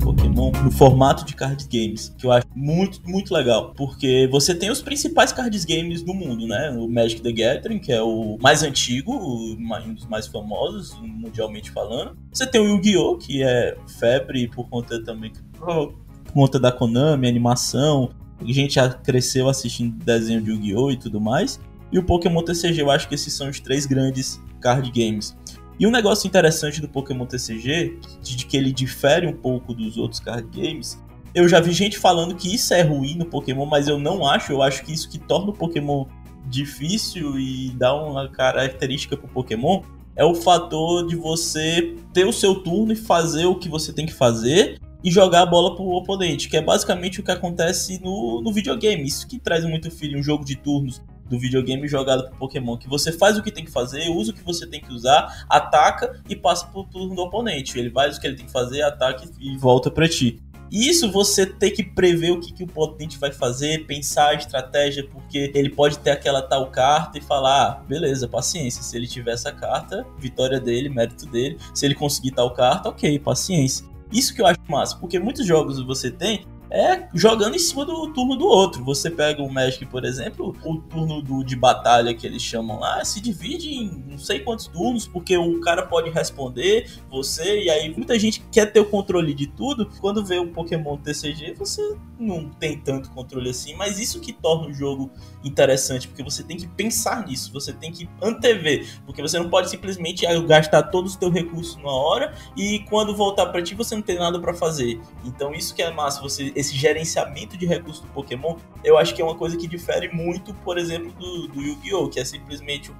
no 0.63 0.71
formato 0.71 1.25
de 1.25 1.35
card 1.35 1.67
games, 1.71 2.13
que 2.17 2.25
eu 2.25 2.31
acho 2.31 2.47
muito, 2.55 3.01
muito 3.07 3.33
legal. 3.33 3.73
Porque 3.75 4.27
você 4.31 4.55
tem 4.55 4.69
os 4.69 4.81
principais 4.81 5.31
card 5.31 5.57
games 5.65 6.01
do 6.01 6.13
mundo, 6.13 6.47
né? 6.47 6.71
O 6.71 6.87
Magic 6.87 7.21
the 7.21 7.31
Gathering, 7.31 7.79
que 7.79 7.91
é 7.91 8.01
o 8.01 8.37
mais 8.41 8.63
antigo, 8.63 9.13
um 9.13 9.93
dos 9.93 10.05
mais 10.07 10.27
famosos, 10.27 10.97
mundialmente 11.01 11.71
falando. 11.71 12.17
Você 12.31 12.45
tem 12.45 12.61
o 12.61 12.65
Yu-Gi-Oh!, 12.65 13.17
que 13.17 13.43
é 13.43 13.77
febre 13.99 14.47
por 14.47 14.67
conta 14.69 15.03
também 15.03 15.31
por 15.59 15.93
conta 16.33 16.59
da 16.59 16.71
Konami, 16.71 17.27
animação. 17.27 18.09
A 18.39 18.51
gente 18.51 18.75
já 18.75 18.89
cresceu 18.89 19.49
assistindo 19.49 20.03
desenho 20.03 20.41
de 20.41 20.51
Yu-Gi-Oh! 20.51 20.91
e 20.91 20.97
tudo 20.97 21.19
mais. 21.19 21.59
E 21.91 21.97
o 21.97 22.03
Pokémon 22.03 22.43
TCG, 22.43 22.81
eu 22.81 22.91
acho 22.91 23.07
que 23.07 23.15
esses 23.15 23.33
são 23.33 23.49
os 23.49 23.59
três 23.59 23.85
grandes 23.85 24.41
card 24.59 24.91
games. 24.91 25.37
E 25.79 25.85
um 25.85 25.91
negócio 25.91 26.27
interessante 26.27 26.81
do 26.81 26.89
Pokémon 26.89 27.25
TCG, 27.25 27.99
de 28.21 28.45
que 28.45 28.57
ele 28.57 28.71
difere 28.71 29.27
um 29.27 29.33
pouco 29.33 29.73
dos 29.73 29.97
outros 29.97 30.19
card 30.19 30.47
games, 30.51 31.01
eu 31.35 31.47
já 31.47 31.59
vi 31.59 31.71
gente 31.71 31.99
falando 31.99 32.35
que 32.35 32.53
isso 32.53 32.73
é 32.73 32.81
ruim 32.81 33.15
no 33.15 33.25
Pokémon, 33.25 33.65
mas 33.65 33.87
eu 33.87 33.99
não 33.99 34.25
acho. 34.25 34.51
Eu 34.51 34.63
acho 34.63 34.83
que 34.83 34.91
isso 34.91 35.07
que 35.09 35.19
torna 35.19 35.51
o 35.51 35.53
Pokémon 35.53 36.05
difícil 36.47 37.37
e 37.39 37.69
dá 37.71 37.93
uma 37.93 38.27
característica 38.27 39.15
pro 39.15 39.27
Pokémon 39.27 39.81
é 40.15 40.25
o 40.25 40.33
fator 40.33 41.05
de 41.05 41.15
você 41.15 41.95
ter 42.11 42.25
o 42.25 42.33
seu 42.33 42.55
turno 42.55 42.91
e 42.91 42.95
fazer 42.95 43.45
o 43.45 43.55
que 43.55 43.69
você 43.69 43.93
tem 43.93 44.05
que 44.05 44.13
fazer 44.13 44.79
e 45.03 45.11
jogar 45.11 45.43
a 45.43 45.45
bola 45.45 45.75
pro 45.75 45.85
oponente, 45.85 46.49
que 46.49 46.57
é 46.57 46.61
basicamente 46.61 47.19
o 47.19 47.23
que 47.23 47.29
acontece 47.29 48.01
no, 48.03 48.41
no 48.41 48.51
videogame. 48.51 49.05
Isso 49.05 49.27
que 49.27 49.37
traz 49.37 49.63
muito 49.63 49.91
filho, 49.91 50.17
um 50.17 50.23
jogo 50.23 50.43
de 50.43 50.55
turnos 50.55 51.03
do 51.29 51.39
videogame 51.39 51.87
jogado 51.87 52.27
pro 52.29 52.37
Pokémon, 52.37 52.77
que 52.77 52.87
você 52.87 53.11
faz 53.11 53.37
o 53.37 53.43
que 53.43 53.51
tem 53.51 53.65
que 53.65 53.71
fazer, 53.71 54.09
usa 54.09 54.31
o 54.31 54.33
que 54.33 54.43
você 54.43 54.65
tem 54.65 54.81
que 54.81 54.91
usar, 54.91 55.45
ataca 55.49 56.21
e 56.29 56.35
passa 56.35 56.67
pro 56.67 56.83
turno 56.83 57.15
do 57.15 57.21
oponente. 57.21 57.77
Ele 57.77 57.89
faz 57.89 58.17
o 58.17 58.21
que 58.21 58.27
ele 58.27 58.35
tem 58.35 58.45
que 58.45 58.51
fazer, 58.51 58.81
ataca 58.81 59.23
e 59.39 59.57
volta 59.57 59.91
para 59.91 60.07
ti. 60.07 60.41
Isso 60.71 61.09
você 61.09 61.45
tem 61.45 61.73
que 61.73 61.83
prever 61.83 62.31
o 62.31 62.39
que, 62.39 62.51
que 62.51 62.63
o 62.63 62.67
oponente 62.75 63.17
vai 63.17 63.31
fazer, 63.31 63.85
pensar 63.85 64.29
a 64.29 64.33
estratégia, 64.33 65.07
porque 65.07 65.51
ele 65.55 65.69
pode 65.69 65.97
ter 65.99 66.11
aquela 66.11 66.41
tal 66.41 66.69
carta 66.69 67.17
e 67.17 67.21
falar: 67.21 67.67
ah, 67.67 67.83
beleza, 67.87 68.27
paciência. 68.27 68.83
Se 68.83 68.97
ele 68.97 69.07
tiver 69.07 69.31
essa 69.31 69.51
carta, 69.51 70.05
vitória 70.19 70.59
dele, 70.59 70.89
mérito 70.89 71.25
dele. 71.25 71.57
Se 71.73 71.85
ele 71.85 71.95
conseguir 71.95 72.31
tal 72.31 72.53
carta, 72.53 72.89
ok, 72.89 73.17
paciência. 73.19 73.85
Isso 74.11 74.33
que 74.33 74.41
eu 74.41 74.45
acho 74.45 74.59
massa, 74.67 74.97
porque 74.97 75.19
muitos 75.19 75.45
jogos 75.45 75.81
você 75.83 76.09
tem 76.09 76.45
é 76.69 77.07
jogando 77.13 77.55
em 77.55 77.59
cima 77.59 77.85
do 77.85 78.11
turno 78.13 78.35
do 78.35 78.45
outro. 78.45 78.83
Você 78.83 79.09
pega 79.09 79.41
o 79.41 79.51
Magic, 79.51 79.85
por 79.85 80.05
exemplo, 80.05 80.55
o 80.63 80.77
turno 80.77 81.21
do, 81.21 81.43
de 81.43 81.55
batalha 81.55 82.13
que 82.13 82.25
eles 82.25 82.41
chamam 82.41 82.79
lá 82.79 83.03
se 83.05 83.21
divide 83.21 83.69
em 83.69 84.03
não 84.07 84.17
sei 84.17 84.39
quantos 84.39 84.67
turnos, 84.67 85.07
porque 85.07 85.37
o 85.37 85.59
cara 85.61 85.85
pode 85.85 86.09
responder 86.09 86.89
você, 87.09 87.63
e 87.63 87.69
aí 87.69 87.93
muita 87.95 88.17
gente 88.19 88.43
quer 88.51 88.67
ter 88.67 88.79
o 88.79 88.85
controle 88.85 89.33
de 89.33 89.47
tudo. 89.47 89.89
Quando 89.99 90.25
vê 90.25 90.37
o 90.39 90.47
Pokémon 90.47 90.97
TCG, 90.97 91.53
você 91.53 91.95
não 92.19 92.49
tem 92.49 92.77
tanto 92.77 93.09
controle 93.11 93.49
assim, 93.49 93.75
mas 93.75 93.99
isso 93.99 94.19
que 94.19 94.33
torna 94.33 94.67
o 94.67 94.73
jogo 94.73 95.09
interessante, 95.43 96.07
porque 96.07 96.23
você 96.23 96.43
tem 96.43 96.57
que 96.57 96.67
pensar 96.67 97.25
nisso, 97.25 97.51
você 97.53 97.71
tem 97.71 97.91
que 97.91 98.09
antever, 98.21 98.87
porque 99.05 99.21
você 99.21 99.37
não 99.39 99.49
pode 99.49 99.69
simplesmente 99.69 100.25
gastar 100.45 100.83
todos 100.83 101.11
os 101.11 101.17
teus 101.17 101.33
recursos 101.33 101.75
numa 101.77 101.93
hora 101.93 102.33
e 102.55 102.79
quando 102.89 103.15
voltar 103.15 103.45
para 103.47 103.61
ti 103.61 103.75
você 103.75 103.95
não 103.95 104.01
tem 104.01 104.17
nada 104.17 104.39
para 104.39 104.53
fazer. 104.53 104.99
Então 105.23 105.53
isso 105.53 105.73
que 105.73 105.81
é 105.81 105.91
massa, 105.91 106.21
você 106.21 106.51
esse 106.57 106.75
gerenciamento 106.75 107.55
de 107.55 107.67
recursos 107.67 108.01
do 108.01 108.07
Pokémon, 108.07 108.55
eu 108.83 108.97
acho 108.97 109.13
que 109.13 109.21
é 109.21 109.25
uma 109.25 109.35
coisa 109.35 109.55
que 109.55 109.67
difere 109.67 110.09
muito, 110.09 110.55
por 110.55 110.79
exemplo, 110.79 111.11
do, 111.11 111.47
do 111.47 111.61
Yu-Gi-Oh, 111.61 112.09
que 112.09 112.19
é 112.19 112.25
simplesmente 112.25 112.91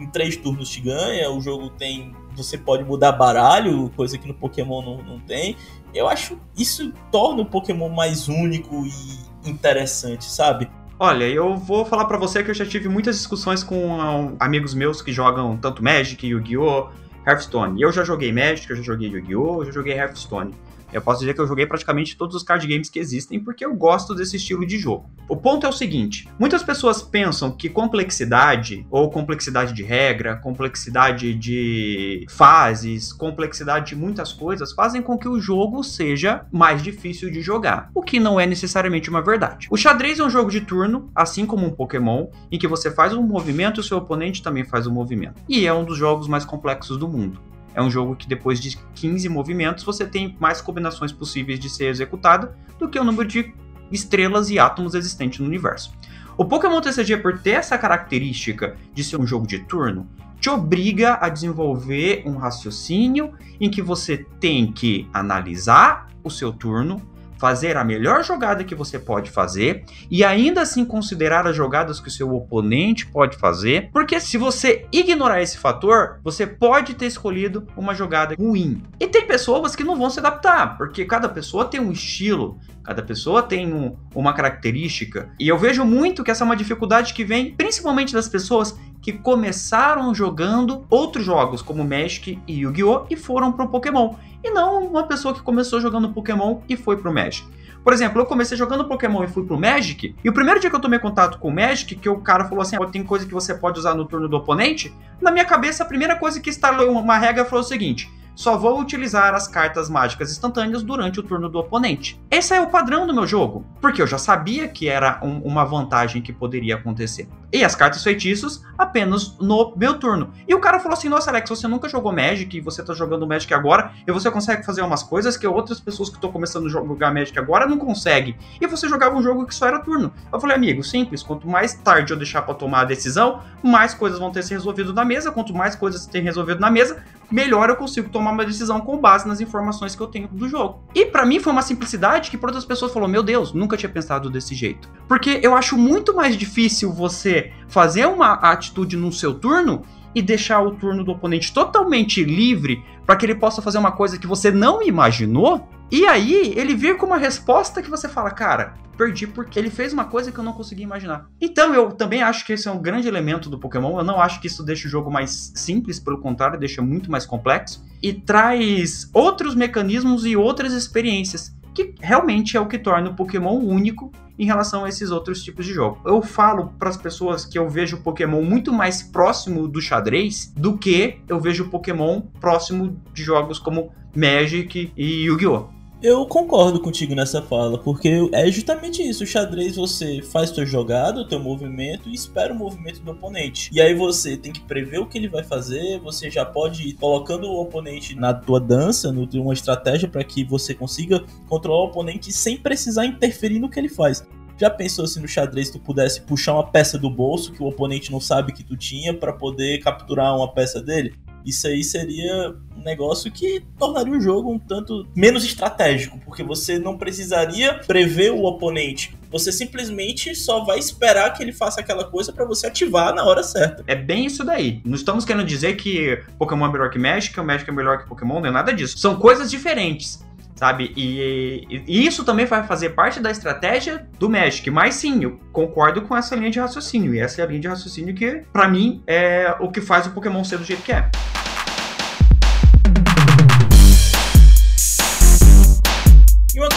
em 0.00 0.06
três 0.06 0.36
turnos 0.36 0.68
te 0.68 0.80
ganha, 0.80 1.30
o 1.30 1.40
jogo 1.40 1.70
tem. 1.70 2.12
Você 2.36 2.58
pode 2.58 2.84
mudar 2.84 3.12
baralho, 3.12 3.90
coisa 3.96 4.18
que 4.18 4.26
no 4.26 4.34
Pokémon 4.34 4.82
não, 4.82 5.02
não 5.02 5.20
tem. 5.20 5.56
Eu 5.94 6.08
acho 6.08 6.38
isso 6.56 6.92
torna 7.10 7.42
o 7.42 7.46
Pokémon 7.46 7.88
mais 7.88 8.28
único 8.28 8.84
e 8.84 9.48
interessante, 9.48 10.24
sabe? 10.24 10.68
Olha, 10.98 11.24
eu 11.24 11.56
vou 11.56 11.84
falar 11.84 12.06
para 12.06 12.18
você 12.18 12.42
que 12.42 12.50
eu 12.50 12.54
já 12.54 12.66
tive 12.66 12.88
muitas 12.88 13.16
discussões 13.16 13.62
com 13.62 14.00
ah, 14.00 14.32
amigos 14.40 14.74
meus 14.74 15.00
que 15.00 15.12
jogam 15.12 15.56
tanto 15.56 15.82
Magic, 15.82 16.26
Yu-Gi-Oh!, 16.26 16.88
Hearthstone. 17.24 17.80
Eu 17.80 17.92
já 17.92 18.02
joguei 18.02 18.32
Magic, 18.32 18.68
eu 18.68 18.76
já 18.76 18.82
joguei 18.82 19.08
Yu-Gi-Oh!, 19.08 19.62
eu 19.62 19.66
já 19.66 19.72
joguei 19.72 19.94
Hearthstone. 19.94 20.52
Eu 20.92 21.02
posso 21.02 21.20
dizer 21.20 21.34
que 21.34 21.40
eu 21.40 21.46
joguei 21.46 21.66
praticamente 21.66 22.16
todos 22.16 22.34
os 22.34 22.42
card 22.42 22.66
games 22.66 22.88
que 22.88 22.98
existem 22.98 23.38
porque 23.38 23.64
eu 23.64 23.74
gosto 23.74 24.14
desse 24.14 24.36
estilo 24.36 24.66
de 24.66 24.78
jogo. 24.78 25.10
O 25.28 25.36
ponto 25.36 25.66
é 25.66 25.68
o 25.68 25.72
seguinte: 25.72 26.28
muitas 26.38 26.62
pessoas 26.62 27.02
pensam 27.02 27.50
que 27.50 27.68
complexidade, 27.68 28.86
ou 28.90 29.10
complexidade 29.10 29.72
de 29.74 29.82
regra, 29.82 30.36
complexidade 30.36 31.34
de 31.34 32.26
fases, 32.30 33.12
complexidade 33.12 33.90
de 33.90 33.96
muitas 33.96 34.32
coisas, 34.32 34.72
fazem 34.72 35.02
com 35.02 35.18
que 35.18 35.28
o 35.28 35.40
jogo 35.40 35.82
seja 35.82 36.46
mais 36.50 36.82
difícil 36.82 37.30
de 37.30 37.40
jogar, 37.40 37.90
o 37.94 38.02
que 38.02 38.18
não 38.18 38.40
é 38.40 38.46
necessariamente 38.46 39.10
uma 39.10 39.22
verdade. 39.22 39.68
O 39.70 39.76
xadrez 39.76 40.18
é 40.18 40.24
um 40.24 40.30
jogo 40.30 40.50
de 40.50 40.60
turno, 40.60 41.10
assim 41.14 41.44
como 41.44 41.66
um 41.66 41.70
Pokémon, 41.70 42.28
em 42.50 42.58
que 42.58 42.66
você 42.66 42.90
faz 42.90 43.12
um 43.12 43.22
movimento 43.22 43.78
e 43.78 43.82
o 43.82 43.84
seu 43.84 43.98
oponente 43.98 44.42
também 44.42 44.64
faz 44.64 44.86
um 44.86 44.92
movimento. 44.92 45.42
E 45.48 45.66
é 45.66 45.72
um 45.72 45.84
dos 45.84 45.98
jogos 45.98 46.26
mais 46.26 46.44
complexos 46.44 46.96
do 46.96 47.08
mundo. 47.08 47.40
É 47.78 47.80
um 47.82 47.88
jogo 47.88 48.16
que 48.16 48.26
depois 48.26 48.58
de 48.58 48.76
15 48.96 49.28
movimentos 49.28 49.84
você 49.84 50.04
tem 50.04 50.36
mais 50.40 50.60
combinações 50.60 51.12
possíveis 51.12 51.60
de 51.60 51.70
ser 51.70 51.84
executado 51.84 52.50
do 52.76 52.88
que 52.88 52.98
o 52.98 53.04
número 53.04 53.28
de 53.28 53.54
estrelas 53.88 54.50
e 54.50 54.58
átomos 54.58 54.96
existentes 54.96 55.38
no 55.38 55.46
universo. 55.46 55.92
O 56.36 56.44
Pokémon 56.44 56.80
TCG, 56.80 57.18
por 57.18 57.38
ter 57.38 57.50
essa 57.50 57.78
característica 57.78 58.76
de 58.92 59.04
ser 59.04 59.16
um 59.16 59.24
jogo 59.24 59.46
de 59.46 59.60
turno, 59.60 60.08
te 60.40 60.50
obriga 60.50 61.18
a 61.20 61.28
desenvolver 61.28 62.24
um 62.26 62.36
raciocínio 62.36 63.32
em 63.60 63.70
que 63.70 63.80
você 63.80 64.26
tem 64.40 64.72
que 64.72 65.08
analisar 65.14 66.08
o 66.24 66.30
seu 66.30 66.52
turno, 66.52 67.00
fazer 67.38 67.76
a 67.76 67.84
melhor 67.84 68.24
jogada 68.24 68.64
que 68.64 68.74
você 68.74 68.98
pode 68.98 69.30
fazer 69.30 69.84
e 70.10 70.24
ainda 70.24 70.62
assim 70.62 70.84
considerar 70.84 71.46
as 71.46 71.56
jogadas 71.56 72.00
que 72.00 72.08
o 72.08 72.10
seu 72.10 72.34
oponente 72.34 73.06
pode 73.06 73.36
fazer, 73.36 73.90
porque 73.92 74.20
se 74.20 74.36
você 74.36 74.86
ignorar 74.92 75.40
esse 75.40 75.58
fator, 75.58 76.20
você 76.22 76.46
pode 76.46 76.94
ter 76.94 77.06
escolhido 77.06 77.66
uma 77.76 77.94
jogada 77.94 78.34
ruim. 78.34 78.82
E 78.98 79.06
tem 79.06 79.26
pessoas 79.26 79.76
que 79.76 79.84
não 79.84 79.96
vão 79.96 80.10
se 80.10 80.18
adaptar, 80.18 80.76
porque 80.76 81.04
cada 81.04 81.28
pessoa 81.28 81.64
tem 81.64 81.80
um 81.80 81.92
estilo, 81.92 82.58
Cada 82.88 83.02
pessoa 83.02 83.42
tem 83.42 83.70
um, 83.70 83.94
uma 84.14 84.32
característica. 84.32 85.28
E 85.38 85.46
eu 85.46 85.58
vejo 85.58 85.84
muito 85.84 86.24
que 86.24 86.30
essa 86.30 86.42
é 86.42 86.46
uma 86.46 86.56
dificuldade 86.56 87.12
que 87.12 87.22
vem 87.22 87.54
principalmente 87.54 88.14
das 88.14 88.30
pessoas 88.30 88.80
que 89.02 89.12
começaram 89.12 90.14
jogando 90.14 90.86
outros 90.88 91.22
jogos, 91.22 91.60
como 91.60 91.84
Magic 91.84 92.38
e 92.48 92.60
Yu-Gi-Oh! 92.60 93.04
e 93.10 93.14
foram 93.14 93.52
pro 93.52 93.68
Pokémon. 93.68 94.14
E 94.42 94.50
não 94.50 94.86
uma 94.86 95.06
pessoa 95.06 95.34
que 95.34 95.42
começou 95.42 95.80
jogando 95.80 96.12
Pokémon 96.12 96.60
e 96.68 96.76
foi 96.76 96.96
pro 96.96 97.12
Magic. 97.12 97.46
Por 97.82 97.92
exemplo, 97.92 98.20
eu 98.20 98.26
comecei 98.26 98.56
jogando 98.56 98.84
Pokémon 98.84 99.24
e 99.24 99.28
fui 99.28 99.44
pro 99.44 99.58
Magic, 99.58 100.14
e 100.22 100.28
o 100.28 100.32
primeiro 100.32 100.60
dia 100.60 100.68
que 100.68 100.76
eu 100.76 100.80
tomei 100.80 100.98
contato 100.98 101.38
com 101.38 101.48
o 101.48 101.54
Magic, 101.54 101.96
que 101.96 102.08
o 102.08 102.20
cara 102.20 102.44
falou 102.44 102.60
assim: 102.60 102.76
ah, 102.76 102.86
tem 102.86 103.02
coisa 103.02 103.24
que 103.24 103.32
você 103.32 103.54
pode 103.54 103.78
usar 103.78 103.94
no 103.94 104.04
turno 104.04 104.28
do 104.28 104.36
oponente, 104.36 104.94
na 105.20 105.30
minha 105.30 105.44
cabeça 105.44 105.82
a 105.82 105.86
primeira 105.86 106.16
coisa 106.16 106.40
que 106.40 106.50
instalou 106.50 106.90
uma 106.90 107.16
regra 107.16 107.44
foi 107.44 107.58
o 107.60 107.62
seguinte: 107.62 108.10
só 108.38 108.56
vou 108.56 108.80
utilizar 108.80 109.34
as 109.34 109.48
cartas 109.48 109.90
mágicas 109.90 110.30
instantâneas 110.30 110.84
durante 110.84 111.18
o 111.18 111.24
turno 111.24 111.48
do 111.48 111.58
oponente. 111.58 112.22
Esse 112.30 112.54
é 112.54 112.60
o 112.60 112.68
padrão 112.68 113.04
do 113.04 113.12
meu 113.12 113.26
jogo, 113.26 113.66
porque 113.80 114.00
eu 114.00 114.06
já 114.06 114.16
sabia 114.16 114.68
que 114.68 114.88
era 114.88 115.18
um, 115.24 115.38
uma 115.40 115.64
vantagem 115.64 116.22
que 116.22 116.32
poderia 116.32 116.76
acontecer. 116.76 117.28
E 117.52 117.64
as 117.64 117.74
cartas 117.74 118.04
feitiços 118.04 118.62
apenas 118.76 119.36
no 119.40 119.74
meu 119.74 119.98
turno. 119.98 120.32
E 120.46 120.54
o 120.54 120.60
cara 120.60 120.78
falou 120.78 120.96
assim: 120.96 121.08
Nossa, 121.08 121.30
Alex, 121.30 121.50
você 121.50 121.66
nunca 121.66 121.88
jogou 121.88 122.12
Magic 122.12 122.56
e 122.56 122.60
você 122.60 122.80
tá 122.80 122.94
jogando 122.94 123.26
Magic 123.26 123.52
agora, 123.52 123.90
e 124.06 124.12
você 124.12 124.30
consegue 124.30 124.64
fazer 124.64 124.82
umas 124.82 125.02
coisas 125.02 125.36
que 125.36 125.46
outras 125.46 125.80
pessoas 125.80 126.08
que 126.08 126.14
estão 126.14 126.30
começando 126.30 126.66
a 126.66 126.68
jogar 126.68 127.12
Magic 127.12 127.36
agora 127.36 127.66
não 127.66 127.78
conseguem. 127.78 128.36
E 128.60 128.66
você 128.68 128.86
jogava 128.86 129.16
um 129.16 129.22
jogo 129.22 129.46
que 129.46 129.54
só 129.54 129.66
era 129.66 129.80
turno. 129.80 130.12
Eu 130.32 130.38
falei, 130.38 130.54
amigo, 130.54 130.84
simples, 130.84 131.24
quanto 131.24 131.48
mais 131.48 131.74
tarde 131.74 132.12
eu 132.12 132.16
deixar 132.16 132.42
para 132.42 132.54
tomar 132.54 132.82
a 132.82 132.84
decisão, 132.84 133.42
mais 133.64 133.94
coisas 133.94 134.20
vão 134.20 134.30
ter 134.30 134.44
se 134.44 134.54
resolvido 134.54 134.92
na 134.92 135.04
mesa. 135.04 135.32
Quanto 135.32 135.52
mais 135.52 135.74
coisas 135.74 136.06
tem 136.06 136.22
resolvido 136.22 136.60
na 136.60 136.70
mesa, 136.70 137.02
melhor 137.30 137.68
eu 137.68 137.76
consigo 137.76 138.08
tomar 138.08 138.32
uma 138.32 138.44
decisão 138.44 138.80
com 138.80 138.98
base 138.98 139.26
nas 139.26 139.40
informações 139.40 139.94
que 139.94 140.00
eu 140.00 140.06
tenho 140.06 140.28
do 140.28 140.48
jogo. 140.48 140.82
E 140.94 141.06
para 141.06 141.26
mim 141.26 141.40
foi 141.40 141.52
uma 141.52 141.62
simplicidade 141.62 142.30
que 142.30 142.38
para 142.38 142.48
outras 142.48 142.64
pessoas 142.64 142.92
falou: 142.92 143.08
"Meu 143.08 143.22
Deus, 143.22 143.52
nunca 143.52 143.76
tinha 143.76 143.90
pensado 143.90 144.30
desse 144.30 144.54
jeito". 144.54 144.88
Porque 145.06 145.40
eu 145.42 145.54
acho 145.54 145.76
muito 145.76 146.14
mais 146.14 146.36
difícil 146.36 146.92
você 146.92 147.52
fazer 147.68 148.06
uma 148.06 148.34
atitude 148.34 148.96
no 148.96 149.12
seu 149.12 149.34
turno 149.34 149.82
e 150.14 150.22
deixar 150.22 150.60
o 150.62 150.72
turno 150.72 151.04
do 151.04 151.12
oponente 151.12 151.52
totalmente 151.52 152.24
livre 152.24 152.82
para 153.08 153.16
que 153.16 153.24
ele 153.24 153.36
possa 153.36 153.62
fazer 153.62 153.78
uma 153.78 153.90
coisa 153.90 154.18
que 154.18 154.26
você 154.26 154.50
não 154.50 154.82
imaginou. 154.82 155.66
E 155.90 156.04
aí 156.04 156.52
ele 156.54 156.74
vir 156.74 156.98
com 156.98 157.06
uma 157.06 157.16
resposta 157.16 157.80
que 157.80 157.88
você 157.88 158.06
fala, 158.06 158.30
cara, 158.30 158.74
perdi 158.98 159.26
porque 159.26 159.58
ele 159.58 159.70
fez 159.70 159.94
uma 159.94 160.04
coisa 160.04 160.30
que 160.30 160.36
eu 160.36 160.44
não 160.44 160.52
conseguia 160.52 160.84
imaginar. 160.84 161.26
Então 161.40 161.74
eu 161.74 161.90
também 161.90 162.22
acho 162.22 162.44
que 162.44 162.52
esse 162.52 162.68
é 162.68 162.70
um 162.70 162.82
grande 162.82 163.08
elemento 163.08 163.48
do 163.48 163.58
Pokémon. 163.58 163.96
Eu 163.96 164.04
não 164.04 164.20
acho 164.20 164.42
que 164.42 164.46
isso 164.46 164.62
deixa 164.62 164.86
o 164.86 164.90
jogo 164.90 165.10
mais 165.10 165.50
simples, 165.54 165.98
pelo 165.98 166.20
contrário, 166.20 166.58
deixa 166.58 166.82
muito 166.82 167.10
mais 167.10 167.24
complexo 167.24 167.82
e 168.02 168.12
traz 168.12 169.08
outros 169.14 169.54
mecanismos 169.54 170.26
e 170.26 170.36
outras 170.36 170.74
experiências 170.74 171.56
que 171.74 171.94
realmente 172.02 172.58
é 172.58 172.60
o 172.60 172.66
que 172.66 172.78
torna 172.78 173.08
o 173.08 173.16
Pokémon 173.16 173.56
único 173.56 174.12
em 174.38 174.46
relação 174.46 174.84
a 174.84 174.88
esses 174.88 175.10
outros 175.10 175.42
tipos 175.42 175.66
de 175.66 175.72
jogo. 175.72 175.98
Eu 176.06 176.22
falo 176.22 176.72
para 176.78 176.88
as 176.88 176.96
pessoas 176.96 177.44
que 177.44 177.58
eu 177.58 177.68
vejo 177.68 177.98
Pokémon 177.98 178.42
muito 178.42 178.72
mais 178.72 179.02
próximo 179.02 179.66
do 179.66 179.80
xadrez 179.80 180.52
do 180.56 180.78
que 180.78 181.20
eu 181.28 181.40
vejo 181.40 181.68
Pokémon 181.68 182.20
próximo 182.40 183.00
de 183.12 183.22
jogos 183.22 183.58
como 183.58 183.92
Magic 184.14 184.92
e 184.96 185.24
Yu-Gi-Oh! 185.24 185.77
Eu 186.00 186.24
concordo 186.26 186.78
contigo 186.78 187.12
nessa 187.12 187.42
fala, 187.42 187.76
porque 187.76 188.30
é 188.32 188.48
justamente 188.52 189.02
isso. 189.02 189.24
O 189.24 189.26
xadrez 189.26 189.74
você 189.74 190.22
faz 190.22 190.50
sua 190.50 190.64
jogada, 190.64 191.20
o 191.20 191.26
teu 191.26 191.40
movimento 191.40 192.08
e 192.08 192.14
espera 192.14 192.52
o 192.52 192.56
movimento 192.56 193.00
do 193.00 193.10
oponente. 193.10 193.68
E 193.72 193.80
aí 193.80 193.94
você 193.94 194.36
tem 194.36 194.52
que 194.52 194.60
prever 194.60 195.00
o 195.00 195.06
que 195.06 195.18
ele 195.18 195.28
vai 195.28 195.42
fazer, 195.42 195.98
você 195.98 196.30
já 196.30 196.44
pode 196.44 196.90
ir 196.90 196.92
colocando 196.92 197.48
o 197.48 197.60
oponente 197.60 198.14
na 198.14 198.32
tua 198.32 198.60
dança, 198.60 199.10
no 199.10 199.28
uma 199.40 199.52
estratégia 199.52 200.08
para 200.08 200.22
que 200.22 200.44
você 200.44 200.72
consiga 200.72 201.24
controlar 201.48 201.80
o 201.80 201.86
oponente 201.86 202.32
sem 202.32 202.56
precisar 202.56 203.04
interferir 203.04 203.58
no 203.58 203.68
que 203.68 203.80
ele 203.80 203.88
faz. 203.88 204.24
Já 204.56 204.70
pensou 204.70 205.04
se 205.04 205.18
no 205.18 205.26
xadrez 205.26 205.68
tu 205.68 205.80
pudesse 205.80 206.20
puxar 206.20 206.54
uma 206.54 206.66
peça 206.66 206.96
do 206.96 207.10
bolso 207.10 207.52
que 207.52 207.62
o 207.62 207.66
oponente 207.66 208.12
não 208.12 208.20
sabe 208.20 208.52
que 208.52 208.62
tu 208.62 208.76
tinha 208.76 209.12
para 209.12 209.32
poder 209.32 209.78
capturar 209.78 210.36
uma 210.36 210.52
peça 210.52 210.80
dele? 210.80 211.12
Isso 211.48 211.66
aí 211.66 211.82
seria 211.82 212.54
um 212.76 212.82
negócio 212.82 213.32
que 213.32 213.64
tornaria 213.78 214.12
o 214.12 214.20
jogo 214.20 214.52
um 214.52 214.58
tanto 214.58 215.08
menos 215.16 215.42
estratégico, 215.44 216.20
porque 216.22 216.42
você 216.42 216.78
não 216.78 216.98
precisaria 216.98 217.72
prever 217.86 218.32
o 218.32 218.44
oponente. 218.44 219.16
Você 219.30 219.50
simplesmente 219.50 220.34
só 220.34 220.62
vai 220.62 220.78
esperar 220.78 221.32
que 221.32 221.42
ele 221.42 221.52
faça 221.52 221.80
aquela 221.80 222.04
coisa 222.04 222.34
para 222.34 222.44
você 222.44 222.66
ativar 222.66 223.14
na 223.14 223.24
hora 223.24 223.42
certa. 223.42 223.82
É 223.86 223.94
bem 223.94 224.26
isso 224.26 224.44
daí. 224.44 224.82
Não 224.84 224.94
estamos 224.94 225.24
querendo 225.24 225.46
dizer 225.46 225.76
que 225.76 226.22
Pokémon 226.38 226.66
é 226.66 226.72
melhor 226.72 226.90
que 226.90 226.98
Magic, 226.98 227.40
o 227.40 227.44
Magic 227.44 227.68
é 227.68 227.72
melhor 227.72 228.02
que 228.02 228.06
Pokémon, 228.06 228.40
não 228.40 228.48
é 228.48 228.52
nada 228.52 228.70
disso. 228.70 228.98
São 228.98 229.16
coisas 229.16 229.50
diferentes 229.50 230.22
sabe? 230.58 230.92
E, 230.96 231.84
e, 231.86 232.04
isso 232.04 232.24
também 232.24 232.44
vai 232.44 232.66
fazer 232.66 232.90
parte 232.90 233.20
da 233.20 233.30
estratégia 233.30 234.06
do 234.18 234.28
Magic. 234.28 234.68
Mas 234.70 234.96
sim, 234.96 235.22
eu 235.22 235.38
concordo 235.52 236.02
com 236.02 236.16
essa 236.16 236.34
linha 236.34 236.50
de 236.50 236.58
raciocínio. 236.58 237.14
E 237.14 237.20
essa 237.20 237.40
é 237.40 237.44
a 237.44 237.46
linha 237.46 237.60
de 237.60 237.68
raciocínio 237.68 238.12
que, 238.12 238.42
para 238.52 238.66
mim, 238.68 239.00
é 239.06 239.54
o 239.60 239.70
que 239.70 239.80
faz 239.80 240.08
o 240.08 240.10
Pokémon 240.10 240.42
ser 240.42 240.58
do 240.58 240.64
jeito 240.64 240.82
que 240.82 240.92
é. 240.92 241.08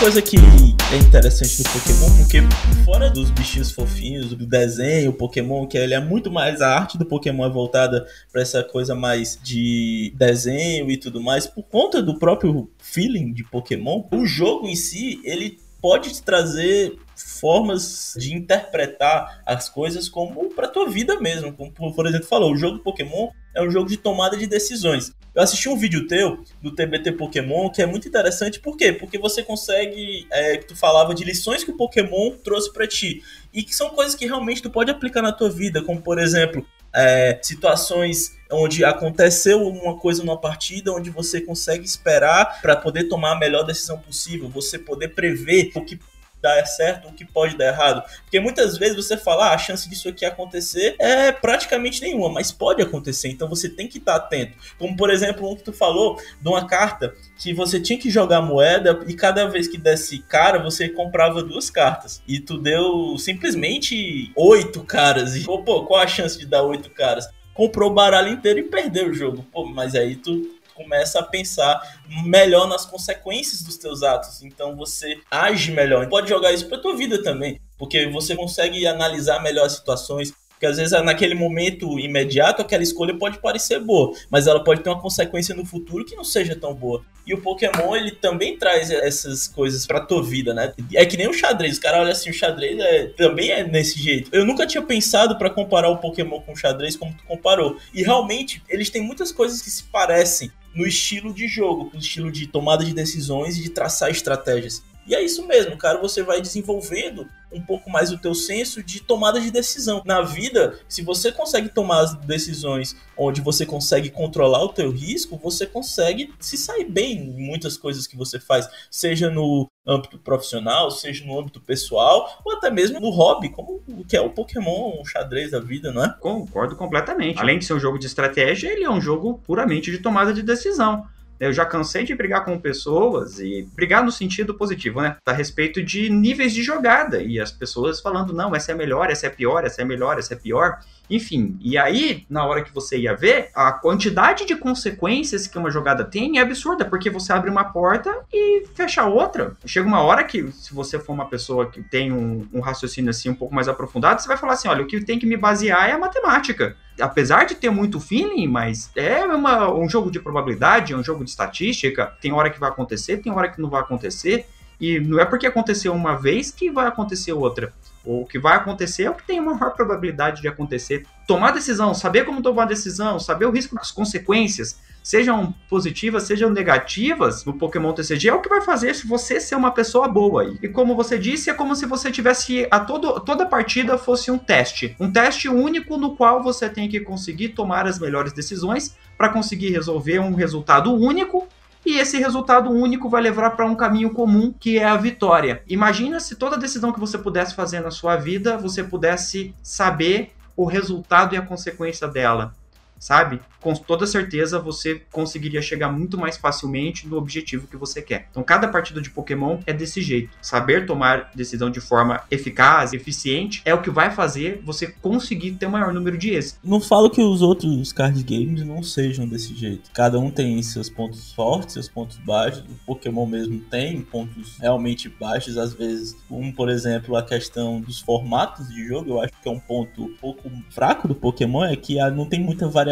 Coisa 0.01 0.19
que 0.19 0.35
é 0.35 0.97
interessante 0.97 1.61
do 1.61 1.69
Pokémon, 1.69 2.17
porque 2.17 2.39
fora 2.83 3.07
dos 3.07 3.29
bichinhos 3.29 3.69
fofinhos, 3.69 4.29
do 4.33 4.47
desenho, 4.47 5.13
Pokémon, 5.13 5.67
que 5.67 5.77
ele 5.77 5.93
é 5.93 5.99
muito 5.99 6.31
mais 6.31 6.59
a 6.59 6.75
arte 6.75 6.97
do 6.97 7.05
Pokémon 7.05 7.45
é 7.45 7.49
voltada 7.51 8.07
para 8.31 8.41
essa 8.41 8.63
coisa 8.63 8.95
mais 8.95 9.39
de 9.43 10.11
desenho 10.17 10.89
e 10.89 10.97
tudo 10.97 11.21
mais, 11.21 11.45
por 11.45 11.61
conta 11.61 12.01
do 12.01 12.17
próprio 12.17 12.67
feeling 12.79 13.31
de 13.31 13.43
Pokémon, 13.43 14.05
o 14.11 14.25
jogo 14.25 14.67
em 14.67 14.75
si, 14.75 15.21
ele 15.23 15.59
pode 15.79 16.11
te 16.11 16.23
trazer 16.23 16.97
formas 17.21 18.13
de 18.17 18.33
interpretar 18.33 19.41
as 19.45 19.69
coisas 19.69 20.09
como 20.09 20.49
para 20.53 20.67
tua 20.67 20.89
vida 20.89 21.19
mesmo, 21.19 21.53
como 21.53 21.93
por 21.93 22.05
exemplo 22.05 22.27
falou, 22.27 22.51
o 22.51 22.57
jogo 22.57 22.79
Pokémon 22.79 23.29
é 23.55 23.61
um 23.61 23.69
jogo 23.69 23.89
de 23.89 23.97
tomada 23.97 24.37
de 24.37 24.47
decisões. 24.47 25.11
Eu 25.33 25.41
assisti 25.41 25.69
um 25.69 25.77
vídeo 25.77 26.07
teu 26.07 26.43
do 26.61 26.73
TBT 26.75 27.13
Pokémon 27.13 27.69
que 27.69 27.81
é 27.81 27.85
muito 27.85 28.07
interessante, 28.07 28.59
por 28.59 28.75
quê? 28.75 28.91
Porque 28.91 29.17
você 29.17 29.41
consegue, 29.41 30.27
é, 30.31 30.57
tu 30.57 30.75
falava 30.75 31.15
de 31.15 31.23
lições 31.23 31.63
que 31.63 31.71
o 31.71 31.77
Pokémon 31.77 32.31
trouxe 32.43 32.71
para 32.71 32.87
ti 32.87 33.23
e 33.53 33.63
que 33.63 33.73
são 33.73 33.89
coisas 33.89 34.15
que 34.15 34.25
realmente 34.25 34.61
tu 34.61 34.69
pode 34.69 34.91
aplicar 34.91 35.21
na 35.21 35.31
tua 35.31 35.49
vida, 35.49 35.81
como 35.81 36.01
por 36.01 36.19
exemplo 36.19 36.65
é, 36.93 37.39
situações 37.41 38.37
onde 38.51 38.83
aconteceu 38.83 39.65
uma 39.65 39.97
coisa 39.97 40.23
numa 40.23 40.39
partida 40.39 40.91
onde 40.91 41.09
você 41.09 41.39
consegue 41.39 41.85
esperar 41.85 42.61
para 42.61 42.75
poder 42.75 43.05
tomar 43.05 43.33
a 43.33 43.39
melhor 43.39 43.63
decisão 43.63 43.97
possível, 43.97 44.49
você 44.49 44.77
poder 44.77 45.09
prever 45.09 45.71
o 45.75 45.85
que 45.85 45.97
dar 46.41 46.65
certo, 46.65 47.07
o 47.07 47.13
que 47.13 47.25
pode 47.25 47.57
dar 47.57 47.67
errado. 47.67 48.03
Porque 48.23 48.39
muitas 48.39 48.77
vezes 48.77 48.95
você 48.95 49.17
fala, 49.17 49.49
ah, 49.49 49.53
a 49.53 49.57
chance 49.57 49.89
disso 49.89 50.09
aqui 50.09 50.25
acontecer 50.25 50.95
é 50.99 51.31
praticamente 51.31 52.01
nenhuma, 52.01 52.29
mas 52.29 52.51
pode 52.51 52.81
acontecer, 52.81 53.29
então 53.29 53.47
você 53.47 53.69
tem 53.69 53.87
que 53.87 53.97
estar 53.97 54.15
atento. 54.15 54.57
Como 54.77 54.95
por 54.95 55.09
exemplo, 55.09 55.49
um 55.49 55.55
que 55.55 55.63
tu 55.63 55.73
falou 55.73 56.19
de 56.41 56.47
uma 56.47 56.67
carta 56.67 57.13
que 57.37 57.53
você 57.53 57.79
tinha 57.79 57.97
que 57.97 58.09
jogar 58.09 58.41
moeda 58.41 58.99
e 59.07 59.15
cada 59.15 59.47
vez 59.47 59.67
que 59.67 59.77
desse 59.77 60.19
cara, 60.19 60.59
você 60.59 60.89
comprava 60.89 61.43
duas 61.43 61.69
cartas. 61.69 62.21
E 62.27 62.39
tu 62.39 62.57
deu 62.57 63.17
simplesmente 63.17 64.31
oito 64.35 64.83
caras. 64.83 65.35
E, 65.35 65.43
pô, 65.43 65.85
qual 65.85 65.99
a 65.99 66.07
chance 66.07 66.37
de 66.37 66.45
dar 66.45 66.63
oito 66.63 66.89
caras? 66.89 67.27
Comprou 67.53 67.91
o 67.91 67.93
baralho 67.93 68.29
inteiro 68.29 68.59
e 68.59 68.63
perdeu 68.63 69.09
o 69.09 69.13
jogo. 69.13 69.45
Pô, 69.51 69.65
mas 69.65 69.95
aí 69.95 70.15
tu 70.15 70.60
começa 70.81 71.19
a 71.19 71.23
pensar 71.23 71.81
melhor 72.25 72.67
nas 72.67 72.85
consequências 72.85 73.61
dos 73.61 73.77
teus 73.77 74.03
atos. 74.03 74.41
Então 74.43 74.75
você 74.75 75.19
age 75.29 75.71
melhor. 75.71 76.07
Pode 76.07 76.29
jogar 76.29 76.51
isso 76.51 76.67
para 76.67 76.77
tua 76.77 76.95
vida 76.95 77.21
também, 77.21 77.59
porque 77.77 78.07
você 78.07 78.35
consegue 78.35 78.85
analisar 78.85 79.41
melhor 79.41 79.65
as 79.65 79.73
situações. 79.73 80.33
Porque 80.61 80.67
às 80.67 80.77
vezes 80.77 80.91
naquele 81.03 81.33
momento 81.33 81.97
imediato 81.97 82.61
aquela 82.61 82.83
escolha 82.83 83.17
pode 83.17 83.39
parecer 83.39 83.79
boa, 83.79 84.15
mas 84.29 84.45
ela 84.45 84.63
pode 84.63 84.83
ter 84.83 84.91
uma 84.91 85.01
consequência 85.01 85.55
no 85.55 85.65
futuro 85.65 86.05
que 86.05 86.15
não 86.15 86.23
seja 86.23 86.55
tão 86.55 86.71
boa. 86.71 87.03
E 87.25 87.33
o 87.33 87.41
Pokémon 87.41 87.95
ele 87.95 88.11
também 88.11 88.57
traz 88.57 88.91
essas 88.91 89.47
coisas 89.47 89.87
pra 89.87 90.01
tua 90.01 90.23
vida, 90.23 90.53
né? 90.53 90.71
É 90.93 91.03
que 91.03 91.17
nem 91.17 91.27
o 91.27 91.33
xadrez. 91.33 91.77
O 91.77 91.81
cara 91.81 91.99
olha 91.99 92.11
assim, 92.11 92.29
o 92.29 92.33
xadrez 92.33 92.79
é, 92.79 93.05
também 93.07 93.49
é 93.49 93.63
desse 93.63 93.99
jeito. 93.99 94.29
Eu 94.31 94.45
nunca 94.45 94.67
tinha 94.67 94.83
pensado 94.83 95.35
para 95.35 95.49
comparar 95.49 95.89
o 95.89 95.97
Pokémon 95.97 96.39
com 96.41 96.53
o 96.53 96.55
xadrez 96.55 96.95
como 96.95 97.13
tu 97.13 97.23
comparou. 97.25 97.77
E 97.91 98.03
realmente 98.03 98.61
eles 98.69 98.91
têm 98.91 99.01
muitas 99.01 99.31
coisas 99.31 99.63
que 99.63 99.69
se 99.71 99.85
parecem 99.85 100.51
no 100.73 100.85
estilo 100.85 101.33
de 101.33 101.47
jogo, 101.47 101.89
no 101.93 101.99
estilo 101.99 102.31
de 102.31 102.47
tomada 102.47 102.83
de 102.83 102.93
decisões 102.93 103.57
e 103.57 103.63
de 103.63 103.69
traçar 103.69 104.09
estratégias. 104.09 104.83
E 105.05 105.15
é 105.15 105.21
isso 105.21 105.45
mesmo, 105.47 105.77
cara, 105.77 105.99
você 105.99 106.21
vai 106.23 106.41
desenvolvendo 106.41 107.27
um 107.51 107.61
pouco 107.61 107.89
mais 107.89 108.11
o 108.11 108.17
teu 108.17 108.33
senso 108.33 108.81
de 108.81 109.01
tomada 109.01 109.39
de 109.39 109.51
decisão. 109.51 110.01
Na 110.05 110.21
vida, 110.21 110.79
se 110.87 111.01
você 111.01 111.31
consegue 111.31 111.69
tomar 111.69 112.01
as 112.01 112.15
decisões 112.15 112.95
onde 113.17 113.41
você 113.41 113.65
consegue 113.65 114.09
controlar 114.09 114.63
o 114.63 114.69
teu 114.69 114.89
risco, 114.89 115.37
você 115.37 115.65
consegue 115.65 116.33
se 116.39 116.57
sair 116.57 116.85
bem 116.85 117.17
em 117.17 117.47
muitas 117.47 117.75
coisas 117.75 118.07
que 118.07 118.15
você 118.15 118.39
faz, 118.39 118.69
seja 118.89 119.29
no 119.29 119.69
âmbito 119.85 120.17
profissional, 120.19 120.91
seja 120.91 121.25
no 121.25 121.37
âmbito 121.37 121.59
pessoal, 121.59 122.41
ou 122.45 122.53
até 122.53 122.69
mesmo 122.69 122.99
no 122.99 123.09
hobby, 123.09 123.49
como 123.49 123.81
o 123.87 124.05
que 124.05 124.15
é 124.15 124.21
o 124.21 124.29
Pokémon, 124.29 125.01
o 125.01 125.05
xadrez 125.05 125.51
da 125.51 125.59
vida, 125.59 125.91
não 125.91 126.03
é? 126.03 126.15
Concordo 126.19 126.75
completamente. 126.75 127.39
Além 127.39 127.59
de 127.59 127.65
ser 127.65 127.73
um 127.73 127.79
jogo 127.79 127.99
de 127.99 128.05
estratégia, 128.05 128.71
ele 128.71 128.83
é 128.83 128.89
um 128.89 129.01
jogo 129.01 129.41
puramente 129.43 129.91
de 129.91 129.97
tomada 129.97 130.33
de 130.33 130.43
decisão. 130.43 131.05
Eu 131.41 131.51
já 131.51 131.65
cansei 131.65 132.03
de 132.03 132.13
brigar 132.13 132.45
com 132.45 132.55
pessoas 132.59 133.39
e 133.39 133.67
brigar 133.73 134.05
no 134.05 134.11
sentido 134.11 134.53
positivo, 134.53 135.01
né? 135.01 135.17
A 135.25 135.33
respeito 135.33 135.81
de 135.81 136.07
níveis 136.07 136.53
de 136.53 136.61
jogada 136.61 137.19
e 137.19 137.39
as 137.39 137.51
pessoas 137.51 137.99
falando, 137.99 138.31
não, 138.31 138.55
essa 138.55 138.73
é 138.73 138.75
melhor, 138.75 139.09
essa 139.09 139.25
é 139.25 139.29
pior, 139.31 139.65
essa 139.65 139.81
é 139.81 139.85
melhor, 139.85 140.19
essa 140.19 140.35
é 140.35 140.37
pior. 140.37 140.77
Enfim, 141.11 141.57
e 141.59 141.77
aí, 141.77 142.25
na 142.29 142.45
hora 142.45 142.63
que 142.63 142.73
você 142.73 142.97
ia 142.97 143.13
ver, 143.13 143.49
a 143.53 143.69
quantidade 143.73 144.45
de 144.45 144.55
consequências 144.55 145.45
que 145.45 145.57
uma 145.57 145.69
jogada 145.69 146.05
tem 146.05 146.39
é 146.39 146.41
absurda, 146.41 146.85
porque 146.85 147.09
você 147.09 147.33
abre 147.33 147.49
uma 147.49 147.65
porta 147.65 148.23
e 148.31 148.65
fecha 148.73 149.05
outra. 149.05 149.57
Chega 149.65 149.85
uma 149.85 150.01
hora 150.01 150.23
que, 150.23 150.49
se 150.53 150.73
você 150.73 150.97
for 150.97 151.11
uma 151.11 151.25
pessoa 151.25 151.69
que 151.69 151.83
tem 151.83 152.13
um, 152.13 152.47
um 152.53 152.61
raciocínio 152.61 153.09
assim 153.09 153.29
um 153.29 153.35
pouco 153.35 153.53
mais 153.53 153.67
aprofundado, 153.67 154.21
você 154.21 154.27
vai 154.29 154.37
falar 154.37 154.53
assim: 154.53 154.69
olha, 154.69 154.83
o 154.83 154.87
que 154.87 155.03
tem 155.03 155.19
que 155.19 155.25
me 155.25 155.35
basear 155.35 155.89
é 155.89 155.91
a 155.91 155.99
matemática 155.99 156.77
apesar 156.99 157.45
de 157.45 157.55
ter 157.55 157.69
muito 157.69 157.99
feeling, 157.99 158.47
mas 158.47 158.91
é 158.95 159.23
uma, 159.23 159.73
um 159.73 159.89
jogo 159.89 160.11
de 160.11 160.19
probabilidade, 160.19 160.93
é 160.93 160.95
um 160.95 161.03
jogo 161.03 161.23
de 161.23 161.31
estatística. 161.31 162.13
Tem 162.21 162.31
hora 162.31 162.49
que 162.49 162.59
vai 162.59 162.69
acontecer, 162.69 163.17
tem 163.17 163.31
hora 163.31 163.49
que 163.49 163.59
não 163.59 163.69
vai 163.69 163.81
acontecer. 163.81 164.45
E 164.79 164.99
não 164.99 165.19
é 165.19 165.25
porque 165.25 165.45
aconteceu 165.45 165.93
uma 165.93 166.15
vez 166.15 166.49
que 166.49 166.71
vai 166.71 166.87
acontecer 166.87 167.33
outra. 167.33 167.71
O 168.03 168.25
que 168.25 168.39
vai 168.39 168.55
acontecer 168.55 169.03
é 169.03 169.09
o 169.09 169.15
que 169.15 169.25
tem 169.25 169.39
uma 169.39 169.53
maior 169.53 169.71
probabilidade 169.71 170.41
de 170.41 170.47
acontecer. 170.47 171.05
Tomar 171.27 171.51
decisão, 171.51 171.93
saber 171.93 172.25
como 172.25 172.41
tomar 172.41 172.65
decisão, 172.65 173.19
saber 173.19 173.45
o 173.45 173.51
risco, 173.51 173.77
as 173.79 173.91
consequências, 173.91 174.79
sejam 175.03 175.53
positivas, 175.69 176.23
sejam 176.23 176.49
negativas, 176.49 177.43
no 177.45 177.53
Pokémon 177.53 177.93
TCG 177.93 178.29
é 178.29 178.33
o 178.33 178.41
que 178.41 178.49
vai 178.49 178.61
fazer 178.61 178.93
se 178.93 179.07
você 179.07 179.39
ser 179.39 179.55
uma 179.55 179.71
pessoa 179.71 180.07
boa. 180.07 180.45
E 180.61 180.67
como 180.67 180.95
você 180.95 181.17
disse, 181.17 181.49
é 181.49 181.53
como 181.53 181.75
se 181.75 181.85
você 181.85 182.11
tivesse 182.11 182.67
a 182.69 182.79
todo, 182.79 183.19
toda 183.19 183.45
partida 183.45 183.97
fosse 183.97 184.29
um 184.31 184.37
teste, 184.37 184.95
um 184.99 185.11
teste 185.11 185.47
único 185.47 185.97
no 185.97 186.15
qual 186.15 186.43
você 186.43 186.69
tem 186.69 186.89
que 186.89 186.99
conseguir 186.99 187.49
tomar 187.49 187.87
as 187.87 187.99
melhores 187.99 188.33
decisões 188.33 188.95
para 189.17 189.29
conseguir 189.29 189.69
resolver 189.69 190.19
um 190.19 190.33
resultado 190.33 190.93
único 190.93 191.47
e 191.85 191.97
esse 191.97 192.17
resultado 192.17 192.69
único 192.69 193.09
vai 193.09 193.21
levar 193.21 193.51
para 193.51 193.65
um 193.65 193.75
caminho 193.75 194.11
comum 194.11 194.53
que 194.59 194.77
é 194.77 194.85
a 194.85 194.97
vitória. 194.97 195.63
Imagina 195.67 196.19
se 196.19 196.35
toda 196.35 196.57
decisão 196.57 196.91
que 196.91 196.99
você 196.99 197.17
pudesse 197.17 197.55
fazer 197.55 197.79
na 197.79 197.91
sua 197.91 198.15
vida, 198.15 198.57
você 198.57 198.83
pudesse 198.83 199.53
saber 199.63 200.33
o 200.55 200.65
resultado 200.65 201.33
e 201.33 201.37
a 201.37 201.41
consequência 201.41 202.07
dela 202.07 202.53
sabe? 203.01 203.41
Com 203.61 203.73
toda 203.73 204.05
certeza 204.05 204.59
você 204.59 205.01
conseguiria 205.11 205.61
chegar 205.61 205.91
muito 205.91 206.17
mais 206.17 206.37
facilmente 206.37 207.07
no 207.07 207.17
objetivo 207.17 207.67
que 207.67 207.77
você 207.77 208.01
quer. 208.01 208.27
Então, 208.29 208.43
cada 208.43 208.67
partida 208.67 209.01
de 209.01 209.09
Pokémon 209.09 209.59
é 209.65 209.73
desse 209.73 210.01
jeito. 210.01 210.31
Saber 210.41 210.85
tomar 210.85 211.31
decisão 211.35 211.69
de 211.69 211.79
forma 211.79 212.21
eficaz, 212.29 212.93
eficiente, 212.93 213.61
é 213.65 213.73
o 213.73 213.81
que 213.81 213.89
vai 213.89 214.11
fazer 214.11 214.61
você 214.63 214.87
conseguir 214.87 215.53
ter 215.53 215.65
o 215.65 215.71
maior 215.71 215.93
número 215.93 216.17
de 216.17 216.31
êxitos. 216.31 216.59
Não 216.63 216.79
falo 216.79 217.09
que 217.09 217.21
os 217.21 217.41
outros 217.41 217.91
card 217.91 218.21
games 218.23 218.65
não 218.65 218.83
sejam 218.83 219.27
desse 219.27 219.55
jeito. 219.55 219.89
Cada 219.93 220.19
um 220.19 220.29
tem 220.29 220.61
seus 220.61 220.89
pontos 220.89 221.33
fortes, 221.33 221.73
seus 221.73 221.89
pontos 221.89 222.17
baixos. 222.17 222.63
O 222.63 222.85
Pokémon 222.85 223.25
mesmo 223.25 223.59
tem 223.59 224.01
pontos 224.01 224.57
realmente 224.59 225.09
baixos, 225.09 225.57
às 225.57 225.73
vezes. 225.73 226.15
Um, 226.29 226.51
por 226.51 226.69
exemplo, 226.69 227.15
a 227.15 227.23
questão 227.23 227.81
dos 227.81 227.99
formatos 227.99 228.67
de 228.69 228.87
jogo, 228.87 229.11
eu 229.11 229.21
acho 229.21 229.33
que 229.41 229.47
é 229.47 229.51
um 229.51 229.59
ponto 229.59 230.03
um 230.03 230.15
pouco 230.15 230.51
fraco 230.69 231.07
do 231.07 231.15
Pokémon, 231.15 231.63
é 231.63 231.75
que 231.75 231.97
não 232.11 232.25
tem 232.25 232.39
muita 232.39 232.67
variação 232.67 232.91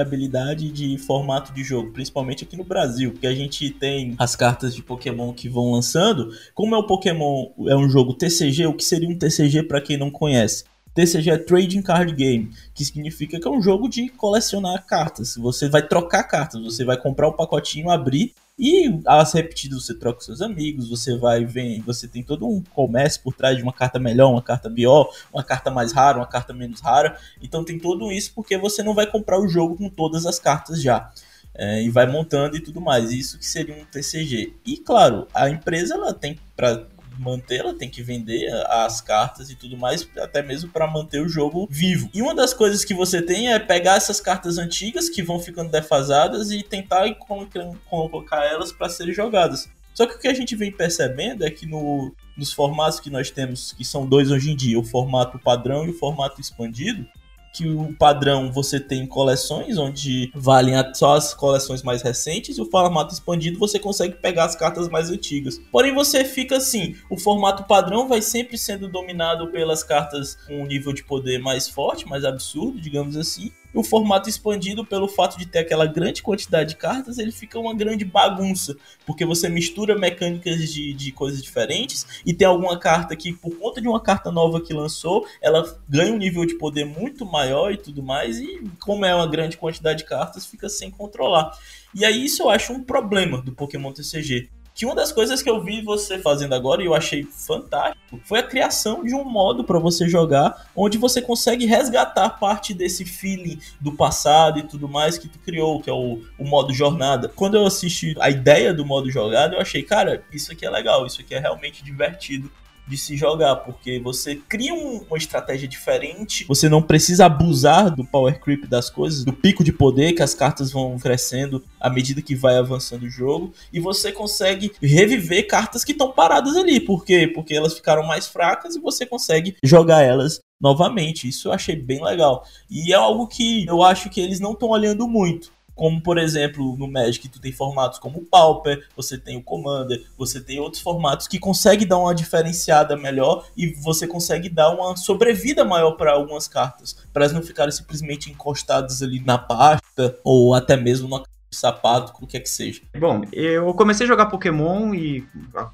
variabilidade 0.60 0.72
de 0.72 0.98
formato 0.98 1.54
de 1.54 1.64
jogo, 1.64 1.92
principalmente 1.92 2.44
aqui 2.44 2.58
no 2.58 2.64
Brasil, 2.64 3.14
que 3.14 3.26
a 3.26 3.34
gente 3.34 3.70
tem 3.70 4.16
as 4.18 4.36
cartas 4.36 4.76
de 4.76 4.84
Pokémon 4.84 5.34
que 5.34 5.48
vão 5.48 5.72
lançando. 5.72 6.30
Como 6.54 6.76
é 6.76 6.78
o 6.78 6.86
Pokémon 6.86 7.48
é 7.68 7.76
um 7.76 7.90
jogo 7.90 8.14
TCG, 8.14 8.68
o 8.68 8.74
que 8.74 8.84
seria 8.84 9.10
um 9.10 9.18
TCG 9.18 9.64
para 9.64 9.82
quem 9.82 9.98
não 9.98 10.12
conhece? 10.12 10.66
TCG 10.94 11.30
é 11.30 11.38
Trading 11.38 11.82
Card 11.82 12.14
Game, 12.14 12.50
que 12.74 12.84
significa 12.84 13.40
que 13.40 13.48
é 13.48 13.52
um 13.52 13.62
jogo 13.62 13.88
de 13.88 14.10
colecionar 14.10 14.86
cartas. 14.86 15.36
Você 15.38 15.70
vai 15.70 15.88
trocar 15.88 16.24
cartas, 16.24 16.62
você 16.62 16.84
vai 16.84 16.98
comprar 16.98 17.28
o 17.28 17.32
um 17.32 17.36
pacotinho, 17.36 17.90
abrir 17.90 18.34
e 18.60 19.00
as 19.06 19.32
repetidas 19.32 19.86
você 19.86 19.96
troca 19.96 20.18
com 20.18 20.26
seus 20.26 20.42
amigos, 20.42 20.90
você 20.90 21.18
vai 21.18 21.46
ver, 21.46 21.82
você 21.82 22.10
tem 22.10 22.22
todo 22.22 22.46
um 22.46 22.62
comércio 22.62 23.22
por 23.24 23.34
trás 23.34 23.56
de 23.56 23.64
uma 23.64 23.72
carta 23.72 23.98
melhor, 23.98 24.30
uma 24.30 24.42
carta 24.42 24.70
pior, 24.70 25.10
uma 25.34 25.42
carta 25.42 25.72
mais 25.72 25.94
rara, 25.94 26.18
uma 26.18 26.28
carta 26.28 26.54
menos 26.54 26.82
rara. 26.82 27.18
Então 27.42 27.64
tem 27.64 27.80
tudo 27.80 28.12
isso 28.12 28.34
porque 28.36 28.58
você 28.58 28.84
não 28.84 28.94
vai 28.94 29.08
comprar 29.08 29.40
o 29.40 29.48
jogo 29.48 29.78
com 29.78 29.90
todas 29.90 30.26
as 30.26 30.38
cartas 30.38 30.82
já. 30.82 31.10
É, 31.56 31.82
e 31.82 31.90
vai 31.90 32.06
montando 32.06 32.58
e 32.58 32.60
tudo 32.60 32.82
mais. 32.82 33.14
Isso 33.14 33.40
que 33.40 33.46
seria 33.46 33.76
um 33.76 33.86
TCG. 33.86 34.54
E 34.66 34.78
claro, 34.78 35.26
a 35.34 35.50
empresa 35.50 35.96
ela 35.96 36.14
tem 36.14 36.38
para 36.56 36.86
mantê-la, 37.20 37.74
tem 37.74 37.90
que 37.90 38.02
vender 38.02 38.50
as 38.68 39.02
cartas 39.02 39.50
e 39.50 39.56
tudo 39.56 39.78
mais, 39.78 40.08
até 40.18 40.42
mesmo 40.42 40.70
para 40.72 40.88
manter 40.88 41.22
o 41.22 41.30
jogo 41.30 41.68
vivo. 41.70 42.10
E 42.14 42.22
uma 42.22 42.34
das 42.34 42.54
coisas 42.54 42.86
que 42.86 42.94
você 42.94 43.22
tem 43.22 43.52
é 43.52 43.60
pegar 43.60 43.96
essas 43.96 44.22
cartas 44.22 44.58
antigas 44.58 45.10
que 45.10 45.22
vão 45.22 45.40
ficando 45.40 45.70
defasadas 45.70 46.52
e 46.52 46.64
tentar 46.64 47.14
colocar 47.16 48.46
elas 48.46 48.72
para 48.72 48.90
serem 48.90 49.14
jogadas. 49.14 49.70
Só 49.94 50.06
que 50.06 50.16
o 50.16 50.20
que 50.20 50.30
a 50.30 50.34
gente 50.34 50.56
vem 50.56 50.72
percebendo 50.72 51.46
é 51.46 51.52
que 51.52 51.66
no, 51.66 52.16
nos 52.38 52.54
formatos 52.54 53.02
que 53.02 53.10
nós 53.10 53.30
temos, 53.30 53.74
que 53.74 53.84
são 53.84 54.06
dois 54.06 54.32
hoje 54.32 54.52
em 54.52 54.56
dia, 54.56 54.80
o 54.80 54.84
formato 54.84 55.38
padrão 55.38 55.86
e 55.86 55.90
o 55.90 55.94
formato 55.94 56.40
expandido, 56.40 57.06
que 57.54 57.68
o 57.68 57.94
padrão 57.96 58.52
você 58.52 58.80
tem 58.80 59.06
coleções 59.06 59.78
onde 59.78 60.32
valem 60.36 60.76
só 60.94 61.16
as 61.16 61.34
coleções 61.34 61.84
mais 61.84 62.02
recentes 62.02 62.58
e 62.58 62.62
o 62.62 62.70
formato 62.70 63.14
expandido 63.14 63.60
você 63.60 63.80
consegue 63.80 64.16
pegar 64.16 64.46
as 64.46 64.56
cartas 64.56 64.88
mais 64.90 65.10
antigas. 65.10 65.60
Porém 65.72 65.94
você 65.94 66.24
fica 66.24 66.58
assim, 66.58 66.96
o 67.10 67.18
formato 67.18 67.64
padrão 67.64 68.08
vai 68.08 68.22
sempre 68.22 68.58
sendo 68.58 68.88
dominado 68.88 69.48
pelas 69.48 69.84
cartas 69.84 70.36
com 70.48 70.62
um 70.62 70.66
nível 70.66 70.94
de 70.94 71.04
poder 71.04 71.40
mais 71.40 71.68
forte, 71.68 72.08
mais 72.08 72.24
absurdo, 72.24 72.80
digamos 72.80 73.18
assim, 73.18 73.52
o 73.74 73.84
formato 73.84 74.30
expandido, 74.30 74.86
pelo 74.86 75.08
fato 75.08 75.38
de 75.38 75.46
ter 75.46 75.60
aquela 75.60 75.86
grande 75.86 76.22
quantidade 76.22 76.70
de 76.70 76.76
cartas, 76.76 77.18
ele 77.18 77.32
fica 77.32 77.60
uma 77.60 77.74
grande 77.74 78.04
bagunça, 78.04 78.76
porque 79.06 79.26
você 79.26 79.48
mistura 79.48 79.98
mecânicas 79.98 80.72
de, 80.72 80.94
de 80.94 81.12
coisas 81.12 81.42
diferentes 81.42 82.22
e 82.26 82.34
tem 82.34 82.48
alguma 82.48 82.80
carta 82.80 83.16
que, 83.16 83.34
por 83.34 83.56
conta 83.58 83.82
de 83.82 83.88
uma 83.88 84.00
carta 84.00 84.32
nova 84.32 84.62
que 84.62 84.74
lançou, 84.74 85.26
ela 85.42 85.80
ganha 85.88 86.14
um 86.14 86.18
nível 86.18 86.46
de 86.46 86.56
poder 86.56 86.86
muito 86.86 87.26
maior 87.26 87.72
e 87.72 87.78
tudo 87.78 88.02
mais, 88.02 88.40
e 88.40 88.64
como 88.80 89.06
é 89.06 89.14
uma 89.14 89.28
grande 89.28 89.58
quantidade 89.58 90.00
de 90.00 90.06
cartas, 90.06 90.46
fica 90.46 90.68
sem 90.68 90.90
controlar. 90.90 91.58
E 91.94 92.06
aí 92.06 92.26
isso 92.26 92.44
eu 92.44 92.50
acho 92.50 92.74
um 92.74 92.84
problema 92.84 93.42
do 93.42 93.52
Pokémon 93.52 93.92
TCG 93.92 94.50
que 94.80 94.86
uma 94.86 94.96
das 94.96 95.12
coisas 95.12 95.42
que 95.42 95.50
eu 95.50 95.62
vi 95.62 95.82
você 95.82 96.20
fazendo 96.20 96.56
agora 96.56 96.82
e 96.82 96.86
eu 96.86 96.96
achei 96.96 97.26
fantástico 97.26 98.18
foi 98.24 98.40
a 98.40 98.44
criação 98.44 99.04
de 99.04 99.14
um 99.14 99.26
modo 99.26 99.62
para 99.62 99.78
você 99.78 100.08
jogar 100.08 100.70
onde 100.74 100.98
você 100.98 101.22
consegue 101.22 101.66
resgatar 101.66 102.30
parte 102.30 102.74
desse 102.74 103.04
feeling 103.04 103.60
do 103.82 103.92
passado 103.92 104.58
e 104.58 104.64
tudo 104.64 104.88
mais 104.88 105.18
que 105.18 105.28
tu 105.28 105.38
criou, 105.40 105.82
que 105.82 105.90
é 105.90 105.94
o, 105.94 106.22
o 106.38 106.46
modo 106.46 106.74
jornada. 106.74 107.28
Quando 107.28 107.58
eu 107.58 107.66
assisti 107.66 108.16
a 108.22 108.30
ideia 108.30 108.74
do 108.74 108.86
modo 108.86 109.12
jogada, 109.12 109.56
eu 109.56 109.60
achei, 109.60 109.84
cara, 109.84 110.24
isso 110.32 110.50
aqui 110.54 110.66
é 110.66 110.70
legal, 110.70 111.06
isso 111.06 111.20
aqui 111.20 111.36
é 111.36 111.40
realmente 111.40 111.84
divertido 111.84 112.50
de 112.90 112.98
se 112.98 113.16
jogar, 113.16 113.58
porque 113.58 114.00
você 114.00 114.36
cria 114.36 114.74
um, 114.74 115.04
uma 115.08 115.18
estratégia 115.18 115.68
diferente, 115.68 116.46
você 116.46 116.68
não 116.68 116.82
precisa 116.82 117.26
abusar 117.26 117.96
do 117.96 118.04
power 118.04 118.40
creep 118.40 118.66
das 118.66 118.90
coisas, 118.90 119.24
do 119.24 119.32
pico 119.32 119.64
de 119.64 119.72
poder 119.72 120.14
que 120.14 120.24
as 120.24 120.34
cartas 120.34 120.72
vão 120.72 120.98
crescendo 120.98 121.64
à 121.80 121.90
medida 121.90 122.22
que 122.22 122.36
vai 122.36 122.58
avançando 122.58 123.04
o 123.04 123.10
jogo, 123.10 123.54
e 123.72 123.80
você 123.80 124.12
consegue 124.12 124.72
reviver 124.82 125.48
cartas 125.48 125.84
que 125.84 125.92
estão 125.92 126.12
paradas 126.12 126.56
ali, 126.56 126.80
por 126.80 127.06
quê? 127.06 127.28
Porque 127.28 127.54
elas 127.54 127.74
ficaram 127.74 128.04
mais 128.04 128.28
fracas 128.28 128.76
e 128.76 128.80
você 128.80 129.06
consegue 129.06 129.56
jogar 129.64 130.02
elas 130.02 130.42
novamente. 130.60 131.28
Isso 131.28 131.48
eu 131.48 131.54
achei 131.54 131.76
bem 131.76 132.04
legal. 132.04 132.44
E 132.70 132.92
é 132.92 132.96
algo 132.96 133.28
que 133.28 133.66
eu 133.66 133.84
acho 133.84 134.10
que 134.10 134.20
eles 134.20 134.40
não 134.40 134.52
estão 134.52 134.70
olhando 134.70 135.08
muito 135.08 135.52
como 135.80 136.02
por 136.02 136.18
exemplo 136.18 136.76
no 136.76 136.92
Magic 136.92 137.30
tu 137.30 137.40
tem 137.40 137.54
formatos 137.54 138.00
como 138.00 138.20
o 138.20 138.26
Pauper, 138.26 138.86
você 138.98 139.18
tem 139.18 139.38
o 139.38 139.42
Commander, 139.42 140.06
você 140.18 140.42
tem 140.42 140.60
outros 140.60 140.82
formatos 140.82 141.26
que 141.26 141.40
consegue 141.40 141.86
dar 141.86 141.98
uma 141.98 142.14
diferenciada 142.14 142.98
melhor 142.98 143.46
e 143.56 143.68
você 143.76 144.06
consegue 144.06 144.50
dar 144.50 144.72
uma 144.72 144.98
sobrevida 144.98 145.64
maior 145.64 145.92
para 145.92 146.12
algumas 146.12 146.50
cartas, 146.50 146.98
para 147.14 147.24
elas 147.24 147.34
não 147.34 147.42
ficarem 147.42 147.72
simplesmente 147.72 148.30
encostadas 148.30 149.02
ali 149.02 149.22
na 149.22 149.38
pasta 149.38 150.20
ou 150.22 150.54
até 150.54 150.76
mesmo 150.76 151.08
na 151.08 151.24
sapato, 151.52 152.14
o 152.22 152.28
que 152.28 152.38
é 152.38 152.40
que 152.40 152.50
seja. 152.50 152.82
Bom, 152.98 153.22
eu 153.34 153.74
comecei 153.74 154.06
a 154.06 154.08
jogar 154.08 154.28
Pokémon 154.28 154.94
e 154.94 155.26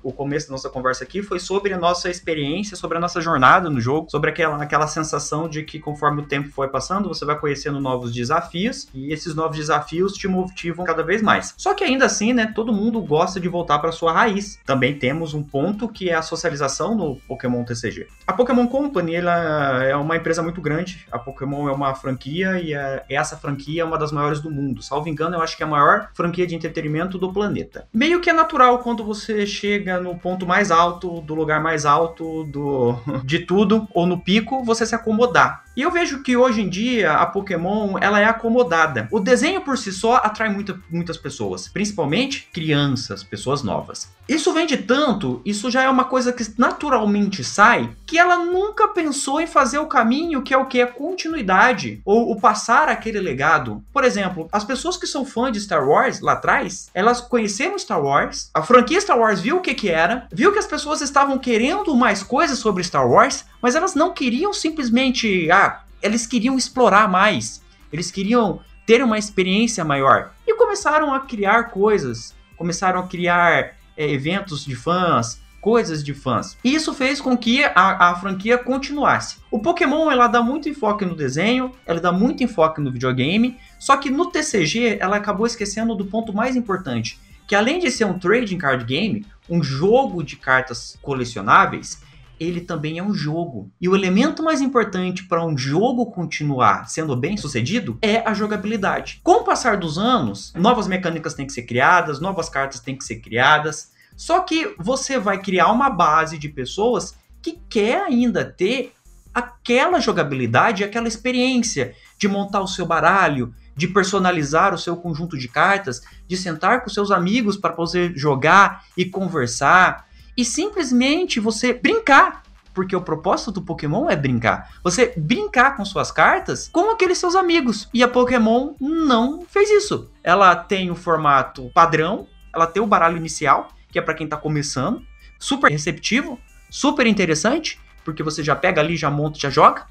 o 0.03 0.11
começo 0.11 0.47
da 0.47 0.53
nossa 0.53 0.69
conversa 0.69 1.03
aqui 1.03 1.21
foi 1.21 1.39
sobre 1.39 1.73
a 1.73 1.77
nossa 1.77 2.09
experiência, 2.09 2.77
sobre 2.77 2.97
a 2.97 3.01
nossa 3.01 3.19
jornada 3.21 3.69
no 3.69 3.79
jogo, 3.79 4.09
sobre 4.09 4.29
aquela, 4.29 4.61
aquela 4.61 4.87
sensação 4.87 5.49
de 5.49 5.63
que 5.63 5.79
conforme 5.79 6.21
o 6.21 6.25
tempo 6.25 6.49
foi 6.49 6.67
passando, 6.67 7.09
você 7.09 7.25
vai 7.25 7.37
conhecendo 7.37 7.79
novos 7.79 8.13
desafios 8.13 8.87
e 8.93 9.11
esses 9.11 9.35
novos 9.35 9.57
desafios 9.57 10.13
te 10.13 10.27
motivam 10.27 10.85
cada 10.85 11.03
vez 11.03 11.21
mais. 11.21 11.53
Só 11.57 11.73
que 11.73 11.83
ainda 11.83 12.05
assim, 12.05 12.33
né, 12.33 12.51
todo 12.55 12.73
mundo 12.73 13.01
gosta 13.01 13.39
de 13.39 13.47
voltar 13.47 13.79
para 13.79 13.91
sua 13.91 14.13
raiz. 14.13 14.59
Também 14.65 14.97
temos 14.97 15.33
um 15.33 15.43
ponto 15.43 15.89
que 15.89 16.09
é 16.09 16.15
a 16.15 16.21
socialização 16.21 16.95
no 16.95 17.15
Pokémon 17.27 17.63
TCG. 17.63 18.07
A 18.25 18.33
Pokémon 18.33 18.67
Company, 18.67 19.15
ela 19.15 19.83
é 19.83 19.95
uma 19.95 20.15
empresa 20.15 20.41
muito 20.41 20.61
grande. 20.61 21.05
A 21.11 21.19
Pokémon 21.19 21.67
é 21.69 21.71
uma 21.71 21.93
franquia 21.93 22.59
e 22.59 22.73
essa 23.13 23.37
franquia 23.37 23.81
é 23.81 23.85
uma 23.85 23.97
das 23.97 24.11
maiores 24.11 24.39
do 24.39 24.49
mundo. 24.49 24.81
Salvo 24.81 25.09
engano, 25.09 25.35
eu 25.35 25.41
acho 25.41 25.57
que 25.57 25.63
é 25.63 25.64
a 25.65 25.67
maior 25.67 26.09
franquia 26.13 26.47
de 26.47 26.55
entretenimento 26.55 27.17
do 27.17 27.33
planeta. 27.33 27.87
Meio 27.93 28.21
que 28.21 28.29
é 28.29 28.33
natural 28.33 28.79
quando 28.79 29.03
você 29.03 29.45
chega 29.45 29.99
no 29.99 30.17
ponto 30.17 30.45
mais 30.45 30.71
alto, 30.71 31.21
do 31.21 31.35
lugar 31.35 31.61
mais 31.61 31.85
alto 31.85 32.43
do 32.45 32.95
de 33.25 33.39
tudo, 33.39 33.87
ou 33.93 34.05
no 34.05 34.19
pico, 34.19 34.63
você 34.63 34.85
se 34.85 34.95
acomodar. 34.95 35.64
E 35.75 35.81
eu 35.81 35.91
vejo 35.91 36.23
que 36.23 36.37
hoje 36.37 36.61
em 36.61 36.69
dia 36.69 37.13
a 37.13 37.25
Pokémon 37.25 37.97
ela 37.99 38.19
é 38.19 38.25
acomodada. 38.25 39.09
O 39.11 39.19
desenho 39.19 39.61
por 39.61 39.77
si 39.77 39.91
só 39.91 40.15
atrai 40.15 40.49
muita, 40.49 40.79
muitas 40.89 41.17
pessoas, 41.17 41.67
principalmente 41.67 42.47
crianças, 42.53 43.23
pessoas 43.23 43.61
novas. 43.61 44.09
Isso 44.27 44.53
vem 44.53 44.65
de 44.65 44.77
tanto, 44.77 45.39
isso 45.45 45.69
já 45.69 45.83
é 45.83 45.89
uma 45.89 46.05
coisa 46.05 46.33
que 46.33 46.43
naturalmente 46.57 47.43
sai, 47.43 47.91
que 48.07 48.17
ela 48.17 48.37
nunca 48.37 48.87
pensou 48.87 49.39
em 49.39 49.45
fazer 49.45 49.77
o 49.77 49.85
caminho 49.85 50.41
que 50.41 50.53
é 50.53 50.57
o 50.57 50.65
que? 50.65 50.81
A 50.81 50.87
continuidade, 50.87 52.01
ou 52.03 52.31
o 52.31 52.39
passar 52.39 52.89
aquele 52.89 53.19
legado. 53.19 53.83
Por 53.93 54.03
exemplo, 54.03 54.47
as 54.51 54.63
pessoas 54.63 54.97
que 54.97 55.05
são 55.05 55.25
fãs 55.25 55.51
de 55.51 55.61
Star 55.61 55.87
Wars 55.87 56.21
lá 56.21 56.33
atrás, 56.33 56.89
elas 56.93 57.21
conheceram 57.21 57.77
Star 57.77 58.01
Wars, 58.01 58.49
a 58.53 58.63
franquia 58.63 58.99
Star 58.99 59.19
Wars 59.19 59.41
viu 59.41 59.57
o 59.57 59.61
que 59.61 59.75
que 59.75 59.89
era, 59.89 60.27
viu 60.31 60.51
que 60.51 60.59
as 60.59 60.65
pessoas 60.65 61.01
estavam 61.01 61.37
querendo 61.37 61.95
mais 61.95 62.23
coisas 62.23 62.57
sobre 62.57 62.83
Star 62.83 63.07
Wars, 63.07 63.45
mas 63.65 63.73
elas 63.73 63.95
não 63.95 64.13
queriam 64.13 64.53
simplesmente, 64.53 65.49
ah, 65.49 65.81
eles 65.99 66.27
queriam 66.27 66.55
explorar 66.55 67.09
mais, 67.09 67.63
eles 67.91 68.11
queriam 68.11 68.59
ter 68.85 69.03
uma 69.03 69.17
experiência 69.17 69.83
maior 69.83 70.33
e 70.45 70.53
começaram 70.53 71.11
a 71.11 71.21
criar 71.21 71.71
coisas, 71.71 72.35
começaram 72.55 72.99
a 72.99 73.07
criar 73.07 73.73
é, 73.97 74.11
eventos 74.11 74.63
de 74.63 74.75
fãs, 74.75 75.41
coisas 75.59 76.03
de 76.03 76.13
fãs. 76.13 76.55
E 76.63 76.75
isso 76.75 76.93
fez 76.93 77.19
com 77.19 77.35
que 77.35 77.63
a, 77.63 78.11
a, 78.11 78.15
franquia 78.17 78.55
continuasse. 78.55 79.37
O 79.49 79.57
Pokémon 79.57 80.11
ela 80.11 80.27
dá 80.27 80.43
muito 80.43 80.69
enfoque 80.69 81.03
no 81.03 81.15
desenho, 81.15 81.71
ela 81.87 81.99
dá 81.99 82.11
muito 82.11 82.43
enfoque 82.43 82.79
no 82.79 82.91
videogame, 82.91 83.57
só 83.79 83.97
que 83.97 84.11
no 84.11 84.27
TCG 84.27 84.99
ela 84.99 85.15
acabou 85.15 85.47
esquecendo 85.47 85.95
do 85.95 86.05
ponto 86.05 86.31
mais 86.31 86.55
importante, 86.55 87.19
que 87.47 87.55
além 87.55 87.79
de 87.79 87.89
ser 87.89 88.05
um 88.05 88.19
trading 88.19 88.59
card 88.59 88.85
game, 88.85 89.25
um 89.49 89.63
jogo 89.63 90.21
de 90.23 90.35
cartas 90.35 90.99
colecionáveis, 91.01 92.04
ele 92.39 92.61
também 92.61 92.97
é 92.97 93.03
um 93.03 93.13
jogo. 93.13 93.71
E 93.79 93.87
o 93.87 93.95
elemento 93.95 94.43
mais 94.43 94.61
importante 94.61 95.23
para 95.23 95.45
um 95.45 95.57
jogo 95.57 96.07
continuar 96.07 96.89
sendo 96.89 97.15
bem 97.15 97.37
sucedido 97.37 97.97
é 98.01 98.17
a 98.17 98.33
jogabilidade. 98.33 99.19
Com 99.23 99.41
o 99.41 99.43
passar 99.43 99.77
dos 99.77 99.97
anos, 99.97 100.53
novas 100.55 100.87
mecânicas 100.87 101.33
têm 101.33 101.47
que 101.47 101.53
ser 101.53 101.63
criadas, 101.63 102.19
novas 102.19 102.49
cartas 102.49 102.79
têm 102.79 102.97
que 102.97 103.03
ser 103.03 103.17
criadas. 103.17 103.91
Só 104.15 104.41
que 104.41 104.73
você 104.79 105.19
vai 105.19 105.41
criar 105.41 105.71
uma 105.71 105.89
base 105.89 106.37
de 106.37 106.49
pessoas 106.49 107.15
que 107.41 107.59
quer 107.69 108.01
ainda 108.01 108.43
ter 108.43 108.93
aquela 109.33 109.99
jogabilidade, 109.99 110.83
aquela 110.83 111.07
experiência 111.07 111.93
de 112.17 112.27
montar 112.27 112.61
o 112.61 112.67
seu 112.67 112.85
baralho, 112.85 113.53
de 113.75 113.87
personalizar 113.87 114.73
o 114.73 114.77
seu 114.77 114.95
conjunto 114.95 115.37
de 115.37 115.49
cartas, 115.49 116.01
de 116.25 116.37
sentar 116.37 116.81
com 116.81 116.89
seus 116.89 117.11
amigos 117.11 117.57
para 117.57 117.73
poder 117.73 118.13
jogar 118.15 118.85
e 118.95 119.03
conversar 119.03 120.04
e 120.35 120.43
simplesmente 120.43 121.39
você 121.39 121.73
brincar. 121.73 122.43
Porque 122.73 122.95
o 122.95 123.01
propósito 123.01 123.53
do 123.53 123.61
Pokémon 123.61 124.09
é 124.09 124.17
brincar. 124.17 124.69
Você 124.83 125.13
brincar 125.15 125.77
com 125.77 125.85
suas 125.85 126.11
cartas 126.11 126.67
com 126.67 126.91
aqueles 126.91 127.17
seus 127.17 127.33
amigos. 127.33 127.87
E 127.93 128.03
a 128.03 128.07
Pokémon 128.07 128.73
não 128.81 129.45
fez 129.47 129.69
isso. 129.69 130.11
Ela 130.21 130.53
tem 130.55 130.91
o 130.91 130.95
formato 130.95 131.71
padrão, 131.73 132.27
ela 132.53 132.67
tem 132.67 132.83
o 132.83 132.87
baralho 132.87 133.15
inicial, 133.15 133.69
que 133.89 133.97
é 133.97 134.01
para 134.01 134.13
quem 134.13 134.27
tá 134.27 134.35
começando, 134.35 135.01
super 135.39 135.71
receptivo, 135.71 136.37
super 136.69 137.07
interessante, 137.07 137.79
porque 138.03 138.21
você 138.21 138.43
já 138.43 138.55
pega 138.55 138.81
ali, 138.81 138.97
já 138.97 139.09
monta, 139.09 139.39
já 139.39 139.49
joga. 139.49 139.85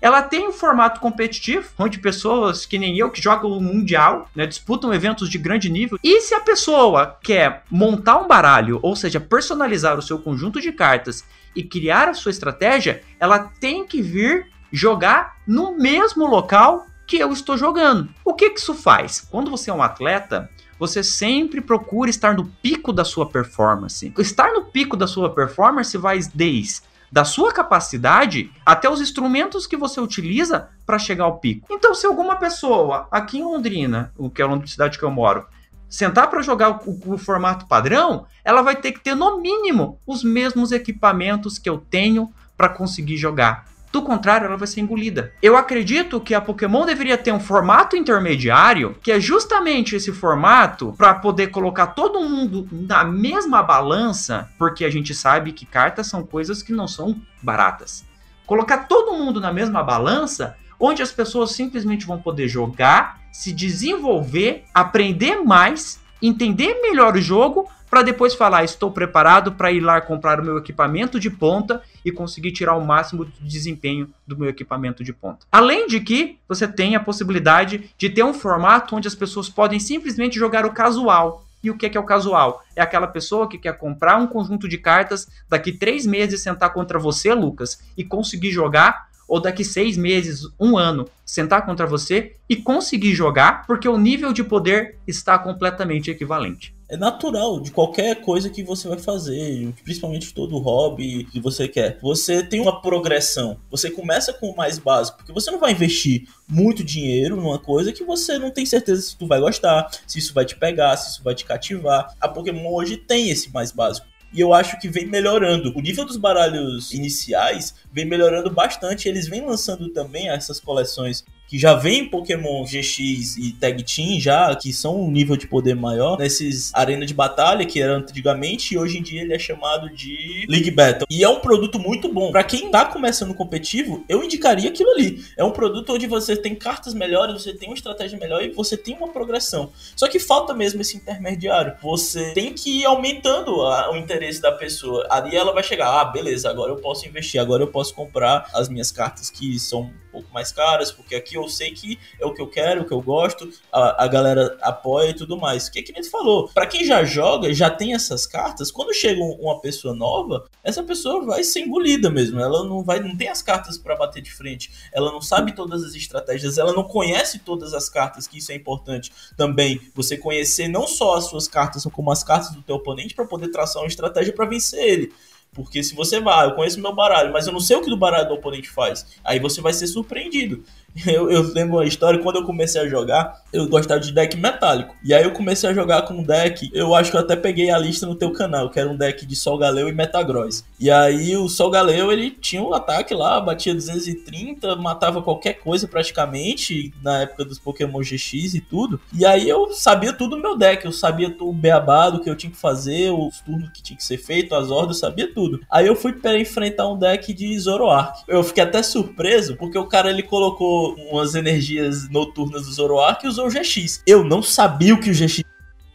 Ela 0.00 0.22
tem 0.22 0.48
um 0.48 0.52
formato 0.52 1.00
competitivo, 1.00 1.68
onde 1.78 1.98
pessoas 1.98 2.66
que 2.66 2.78
nem 2.78 2.98
eu, 2.98 3.10
que 3.10 3.22
jogam 3.22 3.50
o 3.50 3.60
Mundial, 3.60 4.28
né, 4.34 4.46
disputam 4.46 4.92
eventos 4.92 5.28
de 5.28 5.38
grande 5.38 5.70
nível. 5.70 5.98
E 6.02 6.20
se 6.20 6.34
a 6.34 6.40
pessoa 6.40 7.18
quer 7.22 7.62
montar 7.70 8.18
um 8.18 8.28
baralho, 8.28 8.78
ou 8.82 8.94
seja, 8.94 9.20
personalizar 9.20 9.98
o 9.98 10.02
seu 10.02 10.18
conjunto 10.18 10.60
de 10.60 10.72
cartas 10.72 11.24
e 11.54 11.62
criar 11.62 12.08
a 12.08 12.14
sua 12.14 12.30
estratégia, 12.30 13.02
ela 13.18 13.38
tem 13.38 13.86
que 13.86 14.02
vir 14.02 14.46
jogar 14.70 15.36
no 15.46 15.76
mesmo 15.76 16.26
local 16.26 16.86
que 17.06 17.18
eu 17.18 17.32
estou 17.32 17.56
jogando. 17.56 18.08
O 18.24 18.34
que, 18.34 18.50
que 18.50 18.60
isso 18.60 18.74
faz? 18.74 19.26
Quando 19.30 19.50
você 19.50 19.70
é 19.70 19.72
um 19.72 19.82
atleta, 19.82 20.50
você 20.78 21.02
sempre 21.02 21.60
procura 21.60 22.10
estar 22.10 22.34
no 22.34 22.46
pico 22.62 22.92
da 22.92 23.04
sua 23.04 23.26
performance. 23.26 24.12
Estar 24.18 24.52
no 24.52 24.64
pico 24.66 24.96
da 24.96 25.06
sua 25.06 25.30
performance 25.30 25.96
vai 25.96 26.18
desde 26.34 26.82
da 27.10 27.24
sua 27.24 27.52
capacidade 27.52 28.50
até 28.64 28.88
os 28.88 29.00
instrumentos 29.00 29.66
que 29.66 29.76
você 29.76 30.00
utiliza 30.00 30.68
para 30.84 30.98
chegar 30.98 31.24
ao 31.24 31.38
pico. 31.38 31.66
Então, 31.70 31.94
se 31.94 32.06
alguma 32.06 32.36
pessoa 32.36 33.08
aqui 33.10 33.38
em 33.38 33.44
Londrina, 33.44 34.12
que 34.34 34.42
é 34.42 34.44
a 34.44 34.66
cidade 34.66 34.98
que 34.98 35.04
eu 35.04 35.10
moro, 35.10 35.46
sentar 35.88 36.28
para 36.28 36.42
jogar 36.42 36.80
o, 36.86 37.14
o, 37.14 37.18
formato 37.18 37.66
padrão, 37.66 38.26
ela 38.44 38.62
vai 38.62 38.76
ter 38.76 38.92
que 38.92 39.00
ter 39.00 39.14
no 39.14 39.40
mínimo 39.40 40.00
os 40.06 40.24
mesmos 40.24 40.72
equipamentos 40.72 41.58
que 41.58 41.68
eu 41.68 41.78
tenho 41.78 42.32
para 42.56 42.68
conseguir 42.68 43.16
jogar. 43.16 43.66
Do 43.92 44.02
contrário, 44.02 44.46
ela 44.46 44.56
vai 44.56 44.66
ser 44.66 44.80
engolida. 44.80 45.32
Eu 45.40 45.56
acredito 45.56 46.20
que 46.20 46.34
a 46.34 46.40
Pokémon 46.40 46.84
deveria 46.84 47.16
ter 47.16 47.32
um 47.32 47.40
formato 47.40 47.96
intermediário, 47.96 48.96
que 49.02 49.12
é 49.12 49.20
justamente 49.20 49.96
esse 49.96 50.12
formato 50.12 50.94
para 50.98 51.14
poder 51.14 51.48
colocar 51.48 51.88
todo 51.88 52.20
mundo 52.20 52.68
na 52.70 53.04
mesma 53.04 53.62
balança, 53.62 54.50
porque 54.58 54.84
a 54.84 54.90
gente 54.90 55.14
sabe 55.14 55.52
que 55.52 55.64
cartas 55.64 56.08
são 56.08 56.22
coisas 56.22 56.62
que 56.62 56.72
não 56.72 56.86
são 56.86 57.16
baratas. 57.42 58.04
Colocar 58.44 58.86
todo 58.86 59.16
mundo 59.16 59.40
na 59.40 59.52
mesma 59.52 59.82
balança, 59.82 60.56
onde 60.78 61.02
as 61.02 61.10
pessoas 61.10 61.52
simplesmente 61.52 62.06
vão 62.06 62.20
poder 62.20 62.48
jogar, 62.48 63.18
se 63.32 63.52
desenvolver, 63.52 64.64
aprender 64.74 65.42
mais, 65.42 66.00
entender 66.22 66.80
melhor 66.82 67.16
o 67.16 67.20
jogo 67.20 67.68
para 67.88 68.02
depois 68.02 68.34
falar, 68.34 68.64
estou 68.64 68.90
preparado 68.90 69.52
para 69.52 69.70
ir 69.70 69.80
lá 69.80 70.00
comprar 70.00 70.40
o 70.40 70.44
meu 70.44 70.58
equipamento 70.58 71.20
de 71.20 71.30
ponta 71.30 71.82
e 72.04 72.10
conseguir 72.10 72.52
tirar 72.52 72.76
o 72.76 72.84
máximo 72.84 73.24
de 73.24 73.32
desempenho 73.40 74.10
do 74.26 74.36
meu 74.36 74.48
equipamento 74.48 75.04
de 75.04 75.12
ponta. 75.12 75.46
Além 75.50 75.86
de 75.86 76.00
que 76.00 76.38
você 76.48 76.66
tem 76.66 76.96
a 76.96 77.00
possibilidade 77.00 77.90
de 77.96 78.10
ter 78.10 78.24
um 78.24 78.34
formato 78.34 78.96
onde 78.96 79.08
as 79.08 79.14
pessoas 79.14 79.48
podem 79.48 79.78
simplesmente 79.78 80.38
jogar 80.38 80.66
o 80.66 80.72
casual. 80.72 81.44
E 81.62 81.70
o 81.70 81.76
que 81.76 81.86
é, 81.86 81.98
o 81.98 82.04
casual? 82.04 82.62
É 82.76 82.82
aquela 82.82 83.08
pessoa 83.08 83.48
que 83.48 83.58
quer 83.58 83.76
comprar 83.76 84.18
um 84.18 84.26
conjunto 84.26 84.68
de 84.68 84.78
cartas, 84.78 85.26
daqui 85.48 85.72
três 85.72 86.06
meses 86.06 86.40
sentar 86.40 86.72
contra 86.72 86.98
você, 86.98 87.34
Lucas, 87.34 87.80
e 87.96 88.04
conseguir 88.04 88.52
jogar 88.52 89.08
ou 89.26 89.40
daqui 89.40 89.64
seis 89.64 89.96
meses, 89.96 90.42
um 90.60 90.78
ano, 90.78 91.08
sentar 91.24 91.66
contra 91.66 91.84
você 91.84 92.36
e 92.48 92.54
conseguir 92.54 93.14
jogar, 93.14 93.66
porque 93.66 93.88
o 93.88 93.98
nível 93.98 94.32
de 94.32 94.44
poder 94.44 94.98
está 95.08 95.36
completamente 95.36 96.10
equivalente 96.10 96.75
é 96.88 96.96
natural 96.96 97.60
de 97.60 97.70
qualquer 97.70 98.22
coisa 98.22 98.48
que 98.48 98.62
você 98.62 98.88
vai 98.88 98.98
fazer, 98.98 99.72
principalmente 99.82 100.32
todo 100.32 100.58
hobby 100.58 101.24
que 101.24 101.40
você 101.40 101.66
quer. 101.66 101.98
Você 102.00 102.42
tem 102.42 102.60
uma 102.60 102.80
progressão. 102.80 103.58
Você 103.70 103.90
começa 103.90 104.32
com 104.32 104.50
o 104.50 104.56
mais 104.56 104.78
básico, 104.78 105.18
porque 105.18 105.32
você 105.32 105.50
não 105.50 105.58
vai 105.58 105.72
investir 105.72 106.28
muito 106.48 106.84
dinheiro 106.84 107.36
numa 107.36 107.58
coisa 107.58 107.92
que 107.92 108.04
você 108.04 108.38
não 108.38 108.50
tem 108.50 108.64
certeza 108.64 109.02
se 109.02 109.16
tu 109.16 109.26
vai 109.26 109.40
gostar, 109.40 109.90
se 110.06 110.18
isso 110.18 110.32
vai 110.32 110.44
te 110.44 110.56
pegar, 110.56 110.96
se 110.96 111.10
isso 111.10 111.24
vai 111.24 111.34
te 111.34 111.44
cativar. 111.44 112.14
A 112.20 112.28
Pokémon 112.28 112.72
hoje 112.72 112.96
tem 112.96 113.30
esse 113.30 113.52
mais 113.52 113.72
básico. 113.72 114.06
E 114.32 114.40
eu 114.40 114.52
acho 114.52 114.78
que 114.78 114.88
vem 114.88 115.06
melhorando. 115.06 115.72
O 115.74 115.80
nível 115.80 116.04
dos 116.04 116.16
baralhos 116.16 116.92
iniciais 116.92 117.74
vem 117.92 118.04
melhorando 118.04 118.50
bastante. 118.50 119.08
Eles 119.08 119.28
vêm 119.28 119.40
lançando 119.40 119.88
também 119.88 120.28
essas 120.28 120.60
coleções 120.60 121.24
que 121.48 121.58
já 121.58 121.74
vem 121.74 122.08
Pokémon 122.08 122.64
GX 122.64 123.36
e 123.36 123.52
Tag 123.52 123.82
Team 123.82 124.20
já, 124.20 124.54
que 124.56 124.72
são 124.72 125.00
um 125.00 125.10
nível 125.10 125.36
de 125.36 125.46
poder 125.46 125.74
maior, 125.74 126.18
nesses 126.18 126.74
arena 126.74 127.06
de 127.06 127.14
batalha 127.14 127.64
que 127.64 127.80
era 127.80 127.96
antigamente 127.96 128.74
e 128.74 128.78
hoje 128.78 128.98
em 128.98 129.02
dia 129.02 129.22
ele 129.22 129.34
é 129.34 129.38
chamado 129.38 129.88
de 129.90 130.46
League 130.48 130.70
Battle. 130.70 131.06
E 131.10 131.22
é 131.22 131.28
um 131.28 131.40
produto 131.40 131.78
muito 131.78 132.12
bom. 132.12 132.30
Para 132.30 132.44
quem 132.44 132.70
tá 132.70 132.84
começando 132.84 133.34
competitivo, 133.34 134.04
eu 134.08 134.22
indicaria 134.22 134.68
aquilo 134.68 134.90
ali. 134.90 135.24
É 135.36 135.44
um 135.44 135.50
produto 135.50 135.92
onde 135.92 136.06
você 136.06 136.36
tem 136.36 136.54
cartas 136.54 136.94
melhores, 136.94 137.42
você 137.42 137.54
tem 137.54 137.68
uma 137.68 137.76
estratégia 137.76 138.18
melhor 138.18 138.42
e 138.42 138.50
você 138.50 138.76
tem 138.76 138.96
uma 138.96 139.08
progressão. 139.08 139.70
Só 139.94 140.08
que 140.08 140.18
falta 140.18 140.54
mesmo 140.54 140.80
esse 140.80 140.96
intermediário. 140.96 141.74
Você 141.82 142.32
tem 142.32 142.52
que 142.52 142.80
ir 142.80 142.84
aumentando 142.84 143.62
a, 143.62 143.92
o 143.92 143.96
interesse 143.96 144.40
da 144.40 144.52
pessoa. 144.52 145.06
Ali 145.10 145.36
ela 145.36 145.52
vai 145.52 145.62
chegar, 145.62 146.00
ah, 146.00 146.04
beleza, 146.04 146.50
agora 146.50 146.72
eu 146.72 146.76
posso 146.76 147.06
investir, 147.06 147.40
agora 147.40 147.62
eu 147.62 147.68
posso 147.68 147.94
comprar 147.94 148.48
as 148.54 148.68
minhas 148.68 148.90
cartas 148.90 149.30
que 149.30 149.58
são 149.58 149.90
pouco 150.16 150.32
mais 150.32 150.50
caras, 150.50 150.90
porque 150.90 151.14
aqui 151.14 151.36
eu 151.36 151.46
sei 151.48 151.72
que 151.72 151.98
é 152.18 152.24
o 152.24 152.32
que 152.32 152.40
eu 152.40 152.48
quero, 152.48 152.82
o 152.82 152.84
que 152.86 152.92
eu 152.92 153.02
gosto, 153.02 153.50
a, 153.70 154.04
a 154.04 154.08
galera 154.08 154.56
apoia 154.62 155.10
e 155.10 155.14
tudo 155.14 155.36
mais. 155.36 155.68
Que 155.68 155.80
é 155.80 155.82
que 155.82 155.92
nem 155.92 156.02
falou, 156.04 156.48
para 156.48 156.66
quem 156.66 156.84
já 156.84 157.04
joga, 157.04 157.52
já 157.52 157.68
tem 157.68 157.94
essas 157.94 158.26
cartas, 158.26 158.70
quando 158.70 158.94
chega 158.94 159.20
uma 159.20 159.60
pessoa 159.60 159.94
nova, 159.94 160.46
essa 160.64 160.82
pessoa 160.82 161.24
vai 161.24 161.44
ser 161.44 161.60
engolida 161.60 162.08
mesmo. 162.08 162.40
Ela 162.40 162.64
não 162.64 162.82
vai, 162.82 162.98
não 162.98 163.14
tem 163.14 163.28
as 163.28 163.42
cartas 163.42 163.76
para 163.76 163.94
bater 163.94 164.22
de 164.22 164.32
frente, 164.32 164.70
ela 164.92 165.12
não 165.12 165.20
sabe 165.20 165.54
todas 165.54 165.82
as 165.82 165.94
estratégias, 165.94 166.56
ela 166.56 166.72
não 166.72 166.84
conhece 166.84 167.40
todas 167.40 167.74
as 167.74 167.90
cartas, 167.90 168.26
que 168.26 168.38
isso 168.38 168.52
é 168.52 168.54
importante 168.54 169.12
também. 169.36 169.80
Você 169.94 170.16
conhecer 170.16 170.68
não 170.68 170.86
só 170.86 171.16
as 171.16 171.24
suas 171.24 171.46
cartas, 171.46 171.84
como 171.92 172.10
as 172.10 172.24
cartas 172.24 172.52
do 172.52 172.62
teu 172.62 172.76
oponente 172.76 173.14
para 173.14 173.26
poder 173.26 173.48
traçar 173.48 173.82
uma 173.82 173.88
estratégia 173.88 174.32
para 174.32 174.46
vencer 174.46 174.82
ele. 174.82 175.12
Porque 175.56 175.82
se 175.82 175.94
você 175.94 176.20
vai, 176.20 176.46
eu 176.46 176.52
conheço 176.52 176.78
meu 176.78 176.94
baralho, 176.94 177.32
mas 177.32 177.46
eu 177.46 177.52
não 177.52 177.60
sei 177.60 177.78
o 177.78 177.80
que 177.80 177.88
do 177.88 177.96
baralho 177.96 178.28
do 178.28 178.34
oponente 178.34 178.68
faz, 178.68 179.06
aí 179.24 179.40
você 179.40 179.62
vai 179.62 179.72
ser 179.72 179.86
surpreendido. 179.86 180.62
Eu, 181.06 181.30
eu 181.30 181.42
lembro 181.52 181.76
uma 181.76 181.84
história, 181.84 182.20
quando 182.20 182.36
eu 182.36 182.44
comecei 182.44 182.80
a 182.80 182.88
jogar, 182.88 183.42
eu 183.52 183.68
gostava 183.68 184.00
de 184.00 184.12
deck 184.12 184.36
metálico. 184.36 184.94
E 185.04 185.14
aí 185.14 185.22
eu 185.22 185.30
comecei 185.30 185.68
a 185.68 185.74
jogar 185.74 186.02
com 186.02 186.14
um 186.14 186.22
deck, 186.22 186.70
eu 186.72 186.94
acho 186.94 187.10
que 187.10 187.16
eu 187.16 187.20
até 187.20 187.36
peguei 187.36 187.70
a 187.70 187.78
lista 187.78 188.06
no 188.06 188.14
teu 188.14 188.32
canal, 188.32 188.70
que 188.70 188.80
era 188.80 188.88
um 188.88 188.96
deck 188.96 189.24
de 189.24 189.36
Sol 189.36 189.56
Galeu 189.56 189.88
e 189.88 189.92
Metagross. 189.92 190.64
E 190.80 190.90
aí 190.90 191.36
o 191.36 191.48
Sol 191.48 191.70
Galeu, 191.70 192.10
ele 192.10 192.30
tinha 192.30 192.62
um 192.62 192.74
ataque 192.74 193.14
lá, 193.14 193.40
batia 193.40 193.74
230, 193.74 194.76
matava 194.76 195.22
qualquer 195.22 195.54
coisa 195.54 195.86
praticamente, 195.86 196.92
na 197.02 197.22
época 197.22 197.44
dos 197.44 197.58
Pokémon 197.58 198.00
GX 198.00 198.54
e 198.54 198.60
tudo. 198.60 199.00
E 199.12 199.24
aí 199.24 199.48
eu 199.48 199.72
sabia 199.72 200.12
tudo 200.12 200.36
do 200.36 200.42
meu 200.42 200.56
deck, 200.56 200.84
eu 200.84 200.92
sabia 200.92 201.34
o 201.40 201.52
beabá 201.52 202.10
do 202.10 202.20
que 202.20 202.28
eu 202.28 202.36
tinha 202.36 202.50
que 202.50 202.58
fazer, 202.58 203.10
os 203.10 203.40
turnos 203.40 203.70
que 203.70 203.82
tinha 203.82 203.96
que 203.96 204.04
ser 204.04 204.18
feito, 204.18 204.54
as 204.54 204.70
ordens, 204.70 204.96
eu 204.96 205.00
sabia 205.00 205.32
tudo. 205.32 205.60
Aí 205.70 205.86
eu 205.86 205.96
fui 205.96 206.12
para 206.12 206.38
enfrentar 206.38 206.88
um 206.88 206.98
deck 206.98 207.32
de 207.32 207.58
Zoroark. 207.58 208.22
Eu 208.26 208.42
fiquei 208.42 208.62
até 208.62 208.82
surpreso, 208.82 209.56
porque 209.56 209.78
o 209.78 209.86
cara 209.86 210.10
ele 210.10 210.22
colocou 210.22 210.85
umas 210.94 211.34
energias 211.34 212.08
noturnas 212.10 212.66
do 212.66 212.72
Zoroark 212.72 213.24
e 213.24 213.28
usou 213.28 213.46
o 213.46 213.50
GX. 213.50 214.02
Eu 214.06 214.22
não 214.22 214.42
sabia 214.42 214.94
o 214.94 215.00
que 215.00 215.10
o 215.10 215.14
GX 215.14 215.42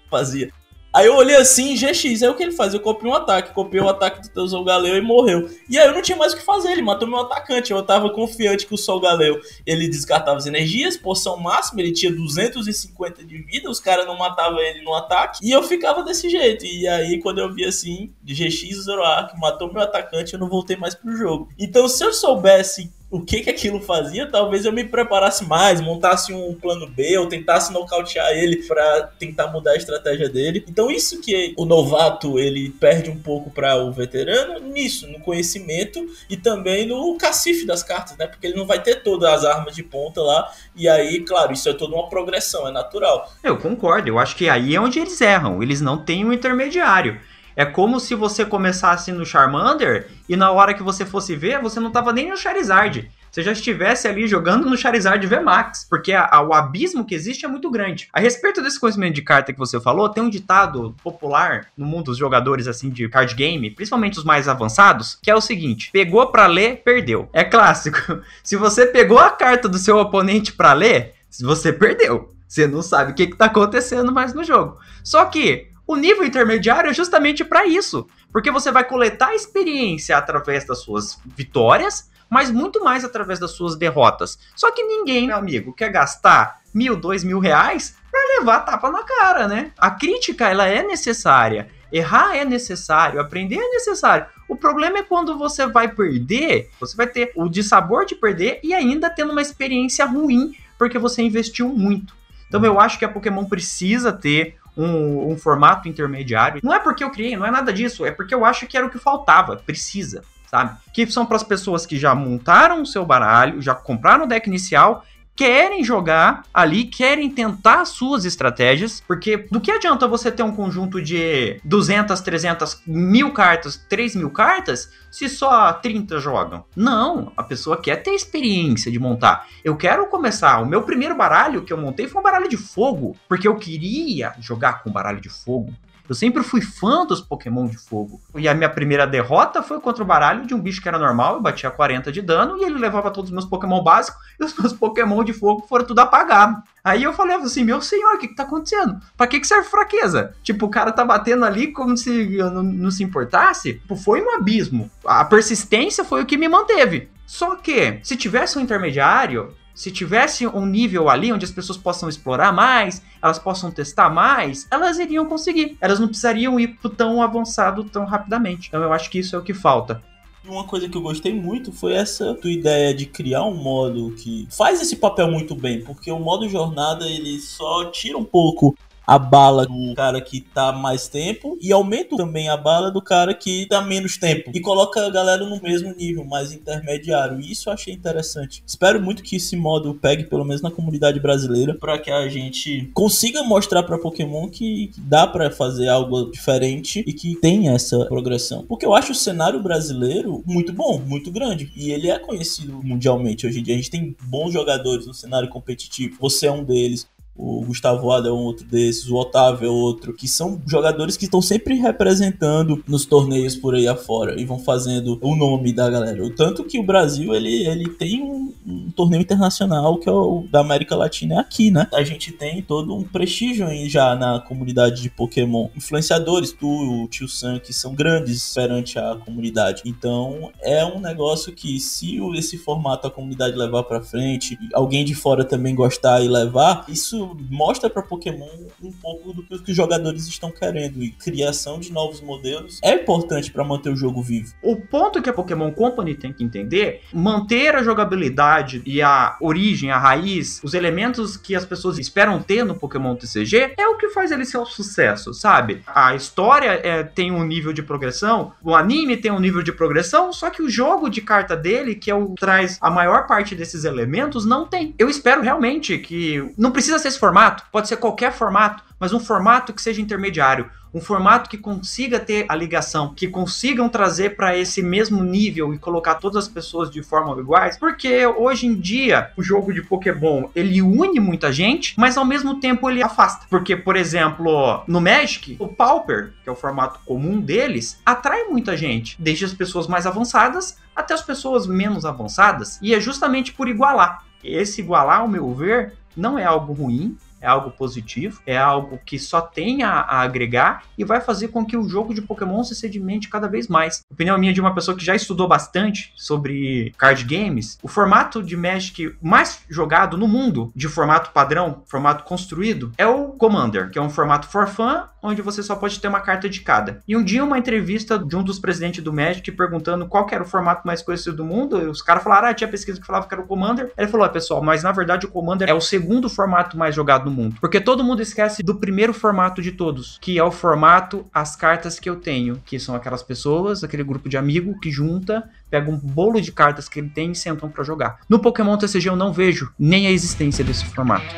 fazia. 0.10 0.52
Aí 0.94 1.06
eu 1.06 1.16
olhei 1.16 1.38
assim, 1.38 1.74
GX, 1.74 2.22
aí 2.22 2.28
o 2.28 2.36
que 2.36 2.44
ele 2.44 2.52
faz? 2.52 2.74
Eu 2.74 2.82
copiei 2.82 3.10
um 3.10 3.16
ataque, 3.16 3.54
copiei 3.54 3.82
o 3.82 3.88
ataque 3.88 4.22
do 4.22 4.28
teu 4.28 4.46
Sol 4.46 4.66
e 4.68 5.02
morreu. 5.02 5.50
E 5.70 5.80
aí 5.80 5.88
eu 5.88 5.94
não 5.94 6.02
tinha 6.02 6.18
mais 6.18 6.34
o 6.34 6.38
que 6.38 6.44
fazer, 6.44 6.70
ele 6.72 6.82
matou 6.82 7.08
meu 7.08 7.20
atacante. 7.20 7.72
Eu 7.72 7.82
tava 7.82 8.10
confiante 8.10 8.68
que 8.68 8.74
o 8.74 8.78
Sol 8.78 9.00
Galeu, 9.00 9.40
ele 9.66 9.88
descartava 9.88 10.38
as 10.38 10.46
energias, 10.46 10.98
poção 10.98 11.38
máxima, 11.38 11.80
ele 11.80 11.94
tinha 11.94 12.12
250 12.12 13.24
de 13.24 13.38
vida, 13.38 13.70
os 13.70 13.80
caras 13.80 14.06
não 14.06 14.18
matavam 14.18 14.60
ele 14.60 14.82
no 14.82 14.94
ataque. 14.94 15.40
E 15.42 15.50
eu 15.50 15.64
ficava 15.64 16.04
desse 16.04 16.30
jeito. 16.30 16.66
E 16.66 16.86
aí 16.86 17.20
quando 17.22 17.40
eu 17.40 17.54
vi 17.54 17.64
assim, 17.64 18.14
GX 18.22 18.84
Zoroark 18.84 19.40
matou 19.40 19.72
meu 19.72 19.82
atacante, 19.82 20.34
eu 20.34 20.40
não 20.40 20.50
voltei 20.50 20.76
mais 20.76 20.94
pro 20.94 21.16
jogo. 21.16 21.48
Então 21.58 21.88
se 21.88 22.04
eu 22.04 22.12
soubesse 22.12 22.92
o 23.12 23.20
que 23.20 23.42
que 23.42 23.50
aquilo 23.50 23.82
fazia, 23.82 24.26
talvez 24.26 24.64
eu 24.64 24.72
me 24.72 24.86
preparasse 24.86 25.46
mais, 25.46 25.82
montasse 25.82 26.34
um 26.34 26.56
plano 26.56 26.88
B, 26.88 27.18
ou 27.18 27.28
tentasse 27.28 27.74
nocautear 27.74 28.32
ele 28.32 28.64
para 28.64 29.12
tentar 29.20 29.48
mudar 29.48 29.72
a 29.72 29.76
estratégia 29.76 30.30
dele. 30.30 30.64
Então 30.68 30.90
isso 30.90 31.20
que 31.20 31.54
o 31.58 31.66
novato 31.66 32.40
ele 32.40 32.70
perde 32.70 33.10
um 33.10 33.20
pouco 33.20 33.52
para 33.52 33.76
o 33.76 33.92
veterano 33.92 34.66
nisso, 34.68 35.08
no 35.08 35.20
conhecimento 35.20 36.00
e 36.30 36.38
também 36.38 36.88
no 36.88 37.18
cacife 37.18 37.66
das 37.66 37.84
cartas, 37.84 38.16
né? 38.18 38.28
Porque 38.28 38.48
ele 38.48 38.56
não 38.56 38.66
vai 38.66 38.82
ter 38.82 39.04
todas 39.04 39.30
as 39.30 39.44
armas 39.44 39.76
de 39.76 39.84
ponta 39.84 40.22
lá 40.22 40.50
e 40.74 40.88
aí, 40.88 41.20
claro, 41.20 41.52
isso 41.52 41.68
é 41.68 41.74
toda 41.74 41.94
uma 41.94 42.08
progressão, 42.08 42.66
é 42.66 42.72
natural. 42.72 43.30
Eu 43.44 43.58
concordo, 43.58 44.08
eu 44.08 44.18
acho 44.18 44.38
que 44.38 44.48
aí 44.48 44.74
é 44.74 44.80
onde 44.80 45.00
eles 45.00 45.20
erram, 45.20 45.62
eles 45.62 45.82
não 45.82 45.98
têm 45.98 46.24
um 46.24 46.32
intermediário. 46.32 47.20
É 47.56 47.66
como 47.66 48.00
se 48.00 48.16
você 48.16 48.46
começasse 48.46 49.12
no 49.12 49.26
Charmander 49.26 50.10
e 50.28 50.36
na 50.36 50.52
hora 50.52 50.74
que 50.74 50.84
você 50.84 51.06
fosse 51.06 51.36
ver, 51.36 51.62
você 51.62 51.80
não 51.80 51.92
tava 51.92 52.14
nem 52.14 52.30
no 52.30 52.38
Charizard. 52.38 53.10
Você 53.32 53.44
já 53.44 53.54
estivesse 53.54 54.10
ali 54.10 54.28
jogando 54.28 54.70
no 54.70 54.76
Charizard 54.76 55.26
VMAX, 55.26 55.88
porque 55.90 56.12
a, 56.12 56.28
a, 56.30 56.42
o 56.42 56.54
abismo 56.54 57.06
que 57.06 57.16
existe 57.16 57.46
é 57.46 57.48
muito 57.48 57.72
grande. 57.72 58.10
A 58.12 58.20
respeito 58.20 58.62
desse 58.62 58.78
conhecimento 58.78 59.16
de 59.16 59.22
carta 59.22 59.54
que 59.54 59.60
você 59.60 59.80
falou, 59.80 60.10
tem 60.10 60.22
um 60.22 60.30
ditado 60.30 60.94
popular 61.02 61.68
no 61.78 61.86
mundo 61.86 62.06
dos 62.06 62.18
jogadores 62.18 62.68
assim 62.68 62.90
de 62.90 63.08
card 63.08 63.34
game, 63.34 63.72
principalmente 63.72 64.18
os 64.18 64.26
mais 64.26 64.50
avançados, 64.50 65.18
que 65.22 65.32
é 65.32 65.36
o 65.36 65.40
seguinte: 65.40 65.92
pegou 65.94 66.28
para 66.28 66.46
ler, 66.46 66.82
perdeu. 66.84 67.30
É 67.32 67.44
clássico. 67.46 68.20
Se 68.44 68.58
você 68.58 68.86
pegou 68.86 69.18
a 69.18 69.30
carta 69.30 69.70
do 69.70 69.78
seu 69.78 69.98
oponente 69.98 70.52
para 70.52 70.74
ler, 70.74 71.14
você 71.40 71.72
perdeu. 71.72 72.34
Você 72.46 72.68
não 72.68 72.82
sabe 72.82 73.14
o 73.14 73.16
que, 73.16 73.24
está 73.24 73.46
acontecendo 73.46 74.12
mais 74.12 74.34
no 74.34 74.44
jogo. 74.44 74.78
Só 75.06 75.24
que 75.24 75.71
o 75.92 75.98
nível 75.98 76.24
intermediário 76.24 76.90
é 76.90 76.94
justamente 76.94 77.44
para 77.44 77.66
isso, 77.66 78.08
porque 78.32 78.50
você 78.50 78.72
vai 78.72 78.86
coletar 78.86 79.36
experiência 79.36 80.18
através 80.18 80.66
das 80.66 80.80
suas 80.80 81.20
vitórias, 81.36 82.10
mas 82.30 82.50
muito 82.50 82.82
mais 82.82 83.04
através 83.04 83.40
das 83.40 83.52
suas 83.52 83.76
derrotas. 83.76 84.40
Só 84.56 84.72
que 84.72 84.82
ninguém, 84.84 85.28
meu 85.28 85.36
amigo, 85.36 85.74
quer 85.74 85.90
gastar 85.90 86.62
mil, 86.74 86.96
dois 86.96 87.26
mil 87.26 87.40
reais 87.40 87.98
para 88.10 88.40
levar 88.40 88.62
tapa 88.62 88.90
na 88.90 89.04
cara, 89.04 89.50
né? 89.50 89.74
A 89.78 89.92
crítica 89.92 90.48
ela 90.48 90.66
é 90.66 90.82
necessária. 90.82 91.68
Errar 91.92 92.38
é 92.38 92.46
necessário, 92.46 93.20
aprender 93.20 93.58
é 93.58 93.70
necessário. 93.72 94.28
O 94.48 94.56
problema 94.56 95.00
é 95.00 95.04
quando 95.04 95.38
você 95.38 95.68
vai 95.68 95.90
perder, 95.90 96.70
você 96.80 96.96
vai 96.96 97.08
ter 97.08 97.34
o 97.36 97.50
dissabor 97.50 98.06
de 98.06 98.16
perder 98.16 98.62
e 98.64 98.74
ainda 98.74 99.10
tendo 99.10 99.34
uma 99.34 99.42
experiência 99.42 100.06
ruim, 100.06 100.56
porque 100.78 100.98
você 100.98 101.22
investiu 101.22 101.68
muito. 101.68 102.16
Então 102.48 102.64
eu 102.64 102.80
acho 102.80 102.98
que 102.98 103.06
a 103.06 103.10
Pokémon 103.10 103.44
precisa 103.44 104.14
ter 104.14 104.58
um, 104.76 105.32
um, 105.32 105.38
formato 105.38 105.88
intermediário. 105.88 106.62
Não 106.64 106.74
é 106.74 106.80
porque 106.80 107.04
eu 107.04 107.12
criei, 107.12 107.36
não 107.36 107.46
é 107.46 107.52
nada 107.52 107.74
disso, 107.74 108.06
é 108.06 108.12
porque 108.12 108.34
eu 108.34 108.46
acho 108.46 108.68
que 108.68 108.78
era 108.78 108.86
o 108.86 108.90
que 108.90 108.98
faltava, 108.98 109.58
precisa, 109.58 110.24
sabe? 110.50 110.78
Que 110.94 111.10
são 111.12 111.26
para 111.26 111.38
as 111.38 111.44
pessoas 111.44 111.86
que 111.86 111.98
já 111.98 112.16
montaram 112.16 112.82
o 112.82 112.86
seu 112.86 113.06
baralho, 113.06 113.62
já 113.62 113.76
compraram 113.76 114.26
o 114.26 114.28
deck 114.28 114.48
inicial 114.48 115.06
querem 115.36 115.84
jogar 115.84 116.44
ali, 116.54 116.86
querem 116.86 117.30
tentar 117.30 117.86
suas 117.86 118.26
estratégias, 118.26 119.02
porque 119.08 119.46
do 119.50 119.60
que 119.60 119.72
adianta 119.72 120.08
você 120.08 120.32
ter 120.32 120.44
um 120.44 120.52
conjunto 120.52 121.02
de 121.02 121.60
200, 121.64 122.20
300, 122.22 122.82
mil 122.86 123.32
cartas, 123.32 123.78
3 123.90 124.16
mil 124.16 124.30
cartas, 124.30 124.92
se 125.10 125.28
só 125.28 125.74
30 125.74 126.20
jogam? 126.20 126.66
Não, 126.76 127.32
a 127.36 127.44
pessoa 127.44 127.82
quer 127.82 127.98
ter 127.98 128.12
experiência 128.12 128.92
de 128.92 129.00
montar. 129.00 129.48
Eu 129.64 129.76
quero 129.76 130.08
começar, 130.08 130.60
o 130.60 130.66
meu 130.66 130.84
primeiro 130.84 131.16
baralho 131.16 131.64
que 131.64 131.74
eu 131.74 131.78
montei 131.78 132.08
foi 132.08 132.20
um 132.20 132.24
baralho 132.24 132.50
de 132.50 132.58
fogo, 132.58 133.16
porque 133.28 133.48
eu 133.48 133.56
queria 133.56 134.34
jogar 134.40 134.84
com 134.84 134.92
baralho 134.92 135.22
de 135.22 135.30
fogo. 135.30 135.74
Eu 136.12 136.16
sempre 136.16 136.44
fui 136.44 136.60
fã 136.60 137.06
dos 137.06 137.22
Pokémon 137.22 137.66
de 137.68 137.78
fogo. 137.78 138.20
E 138.36 138.46
a 138.46 138.54
minha 138.54 138.70
primeira 138.70 139.08
derrota 139.08 139.64
foi 139.64 139.80
contra 139.80 140.04
o 140.04 140.06
baralho 140.06 140.46
de 140.46 140.54
um 140.54 140.60
bicho 140.60 140.82
que 140.82 140.90
era 140.90 141.00
normal, 141.00 141.36
eu 141.36 141.42
batia 141.42 141.72
40 141.72 142.12
de 142.12 142.22
dano 142.22 142.58
e 142.58 142.66
ele 142.66 142.78
levava 142.78 143.10
todos 143.10 143.30
os 143.30 143.34
meus 143.34 143.46
Pokémon 143.46 143.82
básicos 143.82 144.22
e 144.38 144.44
os 144.44 144.54
meus 144.60 144.74
Pokémon 144.74 145.24
de 145.24 145.32
fogo 145.32 145.66
foram 145.70 145.86
tudo 145.86 146.00
apagados. 146.00 146.62
Aí 146.84 147.02
eu 147.02 147.14
falei 147.14 147.38
assim, 147.38 147.64
meu 147.64 147.80
senhor, 147.82 148.16
o 148.16 148.18
que, 148.18 148.28
que 148.28 148.36
tá 148.36 148.44
acontecendo? 148.44 149.00
Pra 149.16 149.26
que, 149.26 149.40
que 149.40 149.48
serve 149.48 149.70
fraqueza? 149.70 150.34
Tipo, 150.44 150.66
o 150.66 150.70
cara 150.70 150.92
tá 150.92 151.06
batendo 151.06 151.46
ali 151.46 151.72
como 151.72 151.96
se 151.96 152.28
não, 152.40 152.62
não 152.62 152.92
se 152.92 153.06
importasse. 153.06 153.76
Tipo, 153.76 153.96
foi 153.96 154.22
um 154.22 154.36
abismo. 154.36 154.92
A 155.06 155.24
persistência 155.24 156.04
foi 156.04 156.24
o 156.24 156.26
que 156.26 156.36
me 156.36 156.50
manteve. 156.50 157.10
Só 157.26 157.56
que, 157.56 158.02
se 158.04 158.18
tivesse 158.18 158.60
um 158.60 158.62
intermediário, 158.62 159.56
se 159.74 159.92
tivesse 159.92 160.46
um 160.48 160.66
nível 160.66 161.10
ali 161.10 161.32
onde 161.32 161.46
as 161.46 161.52
pessoas 161.52 161.78
possam 161.78 162.10
explorar 162.10 162.52
mais, 162.52 163.02
elas 163.22 163.40
possam 163.40 163.72
testar 163.72 164.10
mais, 164.10 164.68
elas 164.70 165.00
iriam 165.00 165.26
conseguir. 165.26 165.78
Elas 165.80 166.00
não 166.00 166.08
precisariam 166.08 166.60
ir 166.60 166.78
tão 166.98 167.22
avançado 167.22 167.84
tão 167.84 168.06
rapidamente. 168.06 168.68
Então 168.68 168.82
eu 168.82 168.94
acho 168.94 169.10
que 169.10 169.20
isso 169.20 169.36
é 169.36 169.40
o 169.40 169.44
que 169.44 169.54
falta. 169.54 170.02
Uma 170.44 170.64
coisa 170.64 170.90
que 170.90 170.98
eu 170.98 171.02
gostei 171.02 171.34
muito 171.34 171.72
foi 171.72 171.94
essa 171.94 172.34
tua 172.34 172.52
ideia 172.52 172.96
de 172.96 173.06
criar 173.06 173.44
um 173.44 173.56
modo 173.56 174.12
que 174.16 174.48
faz 174.50 174.82
esse 174.82 174.96
papel 174.96 175.30
muito 175.30 175.54
bem, 175.54 175.84
porque 175.84 176.12
o 176.12 176.20
modo 176.20 176.50
jornada 176.50 177.06
ele 177.06 177.40
só 177.40 177.86
tira 177.92 178.18
um 178.18 178.24
pouco 178.24 178.76
a 179.06 179.18
bala 179.18 179.66
do 179.66 179.94
cara 179.96 180.22
que 180.22 180.42
tá 180.42 180.72
mais 180.72 181.08
tempo 181.08 181.58
e 181.62 181.72
aumenta 181.72 182.16
também 182.16 182.50
a 182.50 182.58
bala 182.58 182.92
do 182.92 183.02
cara 183.02 183.34
que 183.34 183.66
tá 183.68 183.82
menos 183.82 184.18
tempo 184.18 184.52
e 184.54 184.60
coloca 184.60 185.06
a 185.06 185.10
galera 185.10 185.46
no 185.46 185.62
mesmo 185.62 185.94
nível, 185.96 186.24
mais 186.26 186.54
intermediário. 186.54 187.40
Isso 187.40 187.70
eu 187.70 187.74
achei 187.74 187.94
interessante. 187.94 188.64
Espero 188.66 189.02
muito 189.02 189.24
que 189.24 189.36
esse 189.36 189.56
modo 189.56 189.94
pegue 189.96 190.24
pelo 190.26 190.46
menos 190.46 190.62
na 190.62 190.72
comunidade 190.72 191.20
brasileira 191.20 191.74
para 191.74 191.98
que 192.00 192.12
a 192.12 192.28
gente 192.30 192.90
consiga 192.94 193.44
mostrar 193.44 193.84
para 193.84 193.98
Pokémon 193.98 194.48
que 194.50 194.92
dá 194.98 195.28
para 195.28 195.50
fazer 195.50 195.88
algo 195.88 196.32
diferente 196.32 197.04
e 197.06 197.14
que 197.14 197.36
tem 197.36 197.70
essa 197.70 198.06
progressão. 198.06 198.66
Porque 198.68 198.86
eu 198.86 198.94
acho 198.94 199.12
o 199.12 199.16
cenário 199.16 199.62
brasileiro 199.62 200.44
muito 200.46 200.72
bom, 200.72 201.00
muito 201.00 201.32
grande 201.32 201.72
e 201.76 201.92
ele 201.92 202.10
é 202.10 202.20
conhecido 202.20 202.82
mundialmente 202.84 203.46
hoje 203.46 203.60
em 203.60 203.64
dia. 203.64 203.74
A 203.74 203.78
gente 203.78 203.92
tem 203.92 204.16
bons 204.24 204.54
jogadores 204.54 205.06
no 205.06 205.14
cenário 205.14 205.50
competitivo. 205.50 206.18
Você 206.20 206.48
é 206.48 206.52
um 206.52 206.64
deles 206.64 207.08
o 207.36 207.64
Gustavo 207.66 208.12
Ada 208.12 208.30
é 208.30 208.32
um 208.32 208.44
outro 208.44 208.66
desses, 208.66 209.10
o 209.10 209.16
Otávio 209.16 209.68
é 209.68 209.70
outro, 209.70 210.14
que 210.14 210.28
são 210.28 210.62
jogadores 210.68 211.18
que 211.18 211.26
estão 211.26 211.42
sempre 211.42 211.76
representando 211.76 212.84
nos 212.88 213.06
torneios 213.06 213.56
por 213.56 213.74
aí 213.74 213.88
afora 213.88 214.40
e 214.40 214.46
vão 214.46 214.60
fazendo 214.60 215.18
o 215.22 215.36
nome 215.36 215.74
da 215.74 215.90
galera. 215.90 216.24
O 216.24 216.30
tanto 216.30 216.64
que 216.64 216.80
o 216.80 216.84
Brasil 216.84 217.34
ele, 217.34 217.68
ele 217.68 217.90
tem 217.90 218.22
um, 218.22 218.54
um 218.66 218.92
torneio 218.92 219.22
internacional 219.22 219.98
que 219.98 220.10
é 220.10 220.12
o 220.12 220.46
da 220.52 220.60
América 220.60 220.96
Latina 220.96 221.36
é 221.36 221.38
aqui, 221.40 221.72
né? 221.72 221.88
A 221.94 222.04
gente 222.04 222.32
tem 222.32 222.62
todo 222.62 222.96
um 222.96 223.04
prestígio 223.04 223.66
aí 223.66 223.90
já 223.90 224.16
na 224.16 224.40
comunidade 224.40 225.02
de 225.02 225.10
Pokémon. 225.10 225.70
Influenciadores, 225.76 226.52
tu, 226.52 226.68
o 226.68 227.08
tio 227.08 227.28
Sam, 227.28 227.60
que 227.60 227.74
são 227.74 227.96
grandes 227.96 228.54
perante 228.54 229.00
a 229.00 229.16
comunidade. 229.16 229.84
Então, 229.86 230.52
é 230.62 230.84
um 230.86 231.00
negócio 231.00 231.54
que 231.54 231.80
se 231.80 232.20
esse 232.36 232.58
formato 232.58 233.08
a 233.08 233.12
comunidade 233.12 233.56
levar 233.56 233.84
para 233.84 234.02
frente, 234.02 234.58
alguém 234.74 235.06
de 235.06 235.16
fora 235.16 235.44
também 235.44 235.74
gostar 235.74 236.22
e 236.22 236.28
levar, 236.28 236.86
isso 236.88 237.21
mostra 237.50 237.90
para 237.90 238.02
Pokémon 238.02 238.48
um 238.82 238.92
pouco 238.92 239.34
do 239.34 239.44
que 239.44 239.72
os 239.72 239.78
jogadores 239.78 240.28
estão 240.28 240.52
querendo 240.52 241.04
e 241.04 241.12
criação 241.12 241.80
de 241.80 241.92
novos 241.92 242.22
modelos 242.22 242.80
é 242.84 242.94
importante 242.94 243.52
para 243.52 243.64
manter 243.64 243.90
o 243.90 243.96
jogo 243.96 244.22
vivo. 244.22 244.54
O 244.62 244.76
ponto 244.76 245.22
que 245.22 245.30
a 245.30 245.34
Pokémon 245.34 245.72
Company 245.72 246.16
tem 246.16 246.34
que 246.34 246.44
entender, 246.44 247.02
manter 247.14 247.76
a 247.76 247.84
jogabilidade 247.84 248.82
e 248.86 249.02
a 249.02 249.38
origem, 249.40 249.92
a 249.92 249.98
raiz, 249.98 250.60
os 250.64 250.74
elementos 250.74 251.38
que 251.38 251.56
as 251.56 251.66
pessoas 251.66 251.98
esperam 251.98 252.42
ter 252.42 252.64
no 252.64 252.76
Pokémon 252.76 253.16
TCG 253.16 253.74
é 253.78 253.88
o 253.88 253.98
que 253.98 254.10
faz 254.10 254.32
ele 254.32 254.46
ser 254.46 254.58
um 254.58 254.66
sucesso, 254.66 255.34
sabe? 255.34 255.82
A 255.88 256.16
história 256.16 256.80
é, 256.84 257.04
tem 257.04 257.32
um 257.32 257.44
nível 257.44 257.74
de 257.74 257.84
progressão, 257.84 258.54
o 258.64 258.76
anime 258.76 259.18
tem 259.18 259.32
um 259.32 259.40
nível 259.40 259.62
de 259.62 259.72
progressão, 259.72 260.34
só 260.34 260.50
que 260.50 260.62
o 260.62 260.70
jogo 260.70 261.10
de 261.10 261.22
carta 261.22 261.56
dele, 261.56 261.96
que 261.96 262.10
é 262.10 262.16
o 262.16 262.34
traz 262.36 262.78
a 262.82 262.90
maior 262.90 263.28
parte 263.28 263.56
desses 263.56 263.84
elementos, 263.84 264.46
não 264.46 264.66
tem. 264.66 264.96
Eu 264.98 265.10
espero 265.10 265.42
realmente 265.42 265.98
que 265.98 266.52
não 266.58 266.72
precisa 266.72 267.00
ser 267.00 267.11
esse 267.12 267.20
formato, 267.20 267.64
pode 267.72 267.88
ser 267.88 267.98
qualquer 267.98 268.32
formato, 268.32 268.84
mas 269.00 269.14
um 269.14 269.20
formato 269.20 269.74
que 269.74 269.82
seja 269.82 270.02
intermediário, 270.02 270.70
um 270.94 271.00
formato 271.00 271.50
que 271.50 271.58
consiga 271.58 272.20
ter 272.20 272.46
a 272.50 272.56
ligação, 272.56 273.14
que 273.14 273.28
consigam 273.28 273.88
trazer 273.88 274.36
para 274.36 274.58
esse 274.58 274.82
mesmo 274.82 275.24
nível 275.24 275.74
e 275.74 275.78
colocar 275.78 276.16
todas 276.16 276.46
as 276.46 276.50
pessoas 276.50 276.90
de 276.90 277.02
forma 277.02 277.40
iguais, 277.40 277.78
porque 277.78 278.26
hoje 278.26 278.68
em 278.68 278.76
dia 278.76 279.32
o 279.38 279.44
jogo 279.44 279.74
de 279.74 279.82
Pokémon 279.82 280.50
ele 280.56 280.82
une 280.82 281.20
muita 281.20 281.52
gente, 281.52 281.94
mas 281.98 282.18
ao 282.18 282.26
mesmo 282.26 282.60
tempo 282.60 282.90
ele 282.90 283.02
afasta. 283.02 283.46
Porque, 283.50 283.76
por 283.76 283.96
exemplo, 283.96 284.84
no 284.88 285.00
Magic, 285.00 285.56
o 285.60 285.68
Pauper, 285.68 286.34
que 286.44 286.50
é 286.50 286.52
o 286.52 286.56
formato 286.56 287.00
comum 287.06 287.40
deles, 287.40 288.00
atrai 288.06 288.46
muita 288.46 288.76
gente, 288.76 289.16
desde 289.20 289.46
as 289.46 289.54
pessoas 289.54 289.88
mais 289.88 290.06
avançadas 290.06 290.78
até 290.96 291.14
as 291.14 291.22
pessoas 291.22 291.66
menos 291.66 292.06
avançadas, 292.06 292.78
e 292.82 292.94
é 292.94 293.00
justamente 293.00 293.54
por 293.54 293.68
igualar. 293.68 294.24
Esse 294.44 294.82
igualar, 294.82 295.20
ao 295.20 295.28
meu 295.28 295.54
ver, 295.54 295.94
não 296.16 296.38
é 296.38 296.44
algo 296.44 296.74
ruim, 296.74 297.18
é 297.42 297.48
algo 297.48 297.72
positivo, 297.72 298.42
é 298.46 298.58
algo 298.58 299.00
que 299.06 299.18
só 299.20 299.42
tem 299.42 299.84
a, 299.84 300.02
a, 300.02 300.22
agregar 300.22 300.84
e 300.98 301.04
vai 301.04 301.20
fazer 301.20 301.50
com 301.50 301.66
que 301.66 301.76
o 301.76 301.88
jogo 301.90 302.14
de 302.14 302.22
Pokémon 302.22 302.64
se 302.64 302.76
sedimente 302.76 303.30
cada 303.30 303.48
vez 303.48 303.68
mais. 303.68 304.04
Opinião 304.10 304.38
minha 304.38 304.54
de 304.54 304.62
uma 304.62 304.74
pessoa 304.74 304.96
que 304.96 305.04
já 305.04 305.16
estudou 305.16 305.48
bastante 305.48 306.14
sobre 306.16 306.94
card 306.98 307.24
games, 307.24 307.78
o 307.82 307.88
formato 307.88 308.44
de 308.44 308.56
Magic 308.56 309.16
mais 309.22 309.62
jogado 309.70 310.18
no 310.18 310.28
mundo, 310.28 310.72
de 310.76 310.88
formato 310.88 311.32
padrão, 311.32 311.84
formato 311.86 312.24
construído, 312.24 312.92
é 312.98 313.08
o 313.08 313.30
Commander, 313.30 313.90
que 313.90 313.98
é 313.98 314.02
um 314.02 314.10
formato 314.10 314.48
for 314.48 314.68
fun, 314.68 315.04
onde 315.22 315.42
você 315.42 315.62
só 315.62 315.76
pode 315.76 316.00
ter 316.00 316.08
uma 316.08 316.20
carta 316.20 316.50
de 316.50 316.62
cada. 316.62 317.02
E 317.08 317.16
um 317.16 317.24
dia 317.24 317.44
uma 317.44 317.58
entrevista 317.58 318.18
de 318.18 318.36
um 318.36 318.44
dos 318.44 318.60
presidentes 318.60 319.04
do 319.04 319.14
Magic 319.14 319.52
perguntando 319.52 320.08
qual 320.08 320.28
era 320.32 320.44
o 320.44 320.48
formato 320.48 320.86
mais 320.86 321.02
conhecido 321.02 321.38
do 321.38 321.46
mundo, 321.46 321.80
e 321.80 321.86
os 321.86 322.02
caras 322.02 322.24
falaram, 322.24 322.48
ah, 322.48 322.54
tinha 322.54 322.68
pesquisa 322.68 323.00
que 323.00 323.06
falava 323.06 323.28
que 323.28 323.34
era 323.34 323.44
o 323.44 323.48
Commander. 323.48 323.92
Ele 323.98 324.08
falou, 324.08 324.26
ah, 324.26 324.30
pessoal, 324.30 324.62
mas 324.64 324.84
na 324.84 324.92
verdade 324.92 325.26
o 325.26 325.30
Commander 325.30 325.70
é 325.70 325.74
o 325.74 325.82
segundo 325.82 326.30
formato 326.30 326.78
mais 326.78 326.96
jogado 326.96 327.26
no 327.26 327.31
mundo. 327.32 327.56
Porque 327.60 327.80
todo 327.80 328.04
mundo 328.04 328.22
esquece 328.22 328.62
do 328.62 328.76
primeiro 328.76 329.14
formato 329.14 329.62
de 329.62 329.72
todos, 329.72 330.18
que 330.22 330.38
é 330.38 330.44
o 330.44 330.52
formato 330.52 331.26
as 331.34 331.56
cartas 331.56 332.00
que 332.00 332.10
eu 332.10 332.18
tenho, 332.18 332.62
que 332.66 332.80
são 332.80 332.94
aquelas 332.94 333.24
pessoas, 333.24 333.84
aquele 333.84 334.04
grupo 334.04 334.30
de 334.30 334.38
amigo 334.38 334.80
que 334.80 334.92
junta, 334.92 335.50
pega 335.70 335.90
um 335.90 335.98
bolo 335.98 336.42
de 336.42 336.52
cartas 336.52 336.90
que 336.90 337.00
ele 337.00 337.10
tem 337.10 337.32
e 337.32 337.36
sentam 337.36 337.70
para 337.70 337.84
jogar. 337.84 338.20
No 338.28 338.40
Pokémon 338.40 338.78
TCG 338.78 339.10
eu 339.10 339.16
não 339.16 339.32
vejo 339.32 339.74
nem 339.80 340.08
a 340.08 340.12
existência 340.12 340.64
desse 340.64 340.86
formato. 340.86 341.34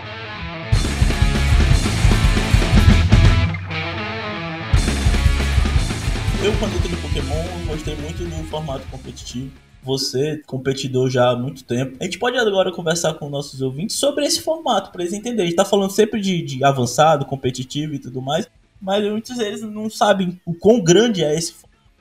Eu, 6.44 6.52
quando 6.60 6.76
entrei 6.76 6.92
no 6.92 6.98
Pokémon, 6.98 7.66
gostei 7.68 7.96
muito 7.96 8.26
do 8.26 8.50
formato 8.50 8.86
competitivo 8.92 9.52
você, 9.84 10.42
competidor 10.46 11.10
já 11.10 11.32
há 11.32 11.36
muito 11.36 11.64
tempo. 11.64 11.98
A 12.00 12.04
gente 12.04 12.18
pode 12.18 12.38
agora 12.38 12.72
conversar 12.72 13.14
com 13.16 13.30
nossos 13.30 13.62
ouvintes 13.62 13.98
sobre 13.98 14.26
esse 14.26 14.42
formato, 14.42 14.92
para 14.92 15.02
eles 15.02 15.14
entenderem. 15.14 15.46
A 15.46 15.48
gente 15.48 15.56
tá 15.56 15.66
falando 15.66 15.92
sempre 15.92 16.22
de, 16.22 16.42
de 16.42 16.64
avançado, 16.64 17.26
competitivo 17.26 17.94
e 17.94 18.00
tudo 18.00 18.22
mais, 18.22 18.48
mas 18.82 19.04
muitos 19.10 19.38
deles 19.38 19.62
não 19.62 19.90
sabem 19.90 20.40
o 20.46 20.54
quão 20.54 20.82
grande 20.82 21.24
é 21.24 21.36
esse 21.36 21.54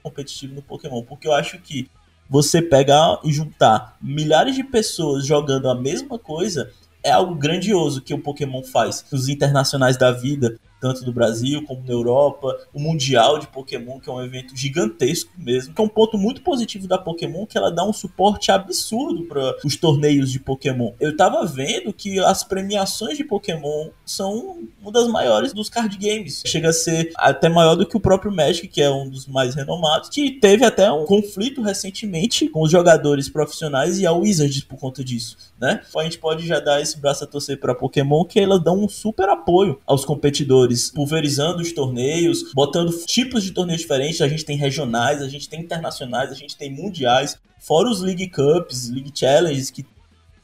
competitivo 0.02 0.54
no 0.54 0.62
Pokémon, 0.62 1.02
porque 1.02 1.28
eu 1.28 1.32
acho 1.32 1.58
que 1.58 1.88
você 2.28 2.62
pegar 2.62 3.20
e 3.24 3.32
juntar 3.32 3.96
milhares 4.00 4.54
de 4.54 4.64
pessoas 4.64 5.26
jogando 5.26 5.68
a 5.68 5.74
mesma 5.74 6.18
coisa 6.18 6.70
é 7.04 7.10
algo 7.10 7.34
grandioso 7.34 8.00
que 8.00 8.14
o 8.14 8.18
Pokémon 8.18 8.62
faz. 8.62 9.04
Os 9.12 9.28
internacionais 9.28 9.96
da 9.96 10.12
vida, 10.12 10.58
tanto 10.82 11.04
do 11.04 11.12
Brasil 11.12 11.64
como 11.64 11.84
na 11.86 11.92
Europa, 11.92 12.58
o 12.74 12.80
Mundial 12.80 13.38
de 13.38 13.46
Pokémon, 13.46 14.00
que 14.00 14.10
é 14.10 14.12
um 14.12 14.20
evento 14.20 14.56
gigantesco 14.56 15.30
mesmo, 15.38 15.72
que 15.72 15.80
é 15.80 15.84
um 15.84 15.88
ponto 15.88 16.18
muito 16.18 16.42
positivo 16.42 16.88
da 16.88 16.98
Pokémon, 16.98 17.46
que 17.46 17.56
ela 17.56 17.70
dá 17.70 17.84
um 17.84 17.92
suporte 17.92 18.50
absurdo 18.50 19.22
para 19.26 19.54
os 19.64 19.76
torneios 19.76 20.32
de 20.32 20.40
Pokémon. 20.40 20.90
Eu 20.98 21.16
tava 21.16 21.46
vendo 21.46 21.92
que 21.92 22.18
as 22.18 22.42
premiações 22.42 23.16
de 23.16 23.22
Pokémon 23.22 23.90
são 24.04 24.58
uma 24.80 24.90
das 24.90 25.06
maiores 25.06 25.52
dos 25.52 25.68
card 25.68 25.96
games. 25.96 26.42
Chega 26.44 26.70
a 26.70 26.72
ser 26.72 27.12
até 27.16 27.48
maior 27.48 27.76
do 27.76 27.86
que 27.86 27.96
o 27.96 28.00
próprio 28.00 28.32
Magic, 28.32 28.66
que 28.66 28.82
é 28.82 28.90
um 28.90 29.08
dos 29.08 29.28
mais 29.28 29.54
renomados, 29.54 30.08
que 30.08 30.32
teve 30.32 30.64
até 30.64 30.90
um 30.90 31.04
conflito 31.04 31.62
recentemente 31.62 32.48
com 32.48 32.60
os 32.60 32.72
jogadores 32.72 33.28
profissionais 33.28 34.00
e 34.00 34.06
a 34.06 34.12
Wizards 34.12 34.64
por 34.64 34.80
conta 34.80 35.04
disso, 35.04 35.36
né? 35.60 35.80
A 35.96 36.02
gente 36.02 36.18
pode 36.18 36.44
já 36.44 36.58
dar 36.58 36.80
esse 36.80 36.98
braço 36.98 37.22
a 37.22 37.26
torcer 37.26 37.60
para 37.60 37.72
Pokémon, 37.72 38.24
que 38.24 38.40
elas 38.40 38.60
dão 38.60 38.82
um 38.82 38.88
super 38.88 39.28
apoio 39.28 39.78
aos 39.86 40.04
competidores 40.04 40.71
jogadores, 40.72 40.90
pulverizando 40.90 41.62
os 41.62 41.72
torneios, 41.72 42.52
botando 42.54 42.90
tipos 43.06 43.44
de 43.44 43.52
torneios 43.52 43.82
diferentes. 43.82 44.20
A 44.20 44.28
gente 44.28 44.44
tem 44.44 44.56
regionais, 44.56 45.22
a 45.22 45.28
gente 45.28 45.48
tem 45.48 45.60
internacionais, 45.60 46.30
a 46.30 46.34
gente 46.34 46.56
tem 46.56 46.72
mundiais, 46.72 47.38
fora 47.60 47.88
os 47.88 48.00
League 48.00 48.28
Cups, 48.28 48.90
League 48.90 49.12
Challenges 49.14 49.70
que 49.70 49.86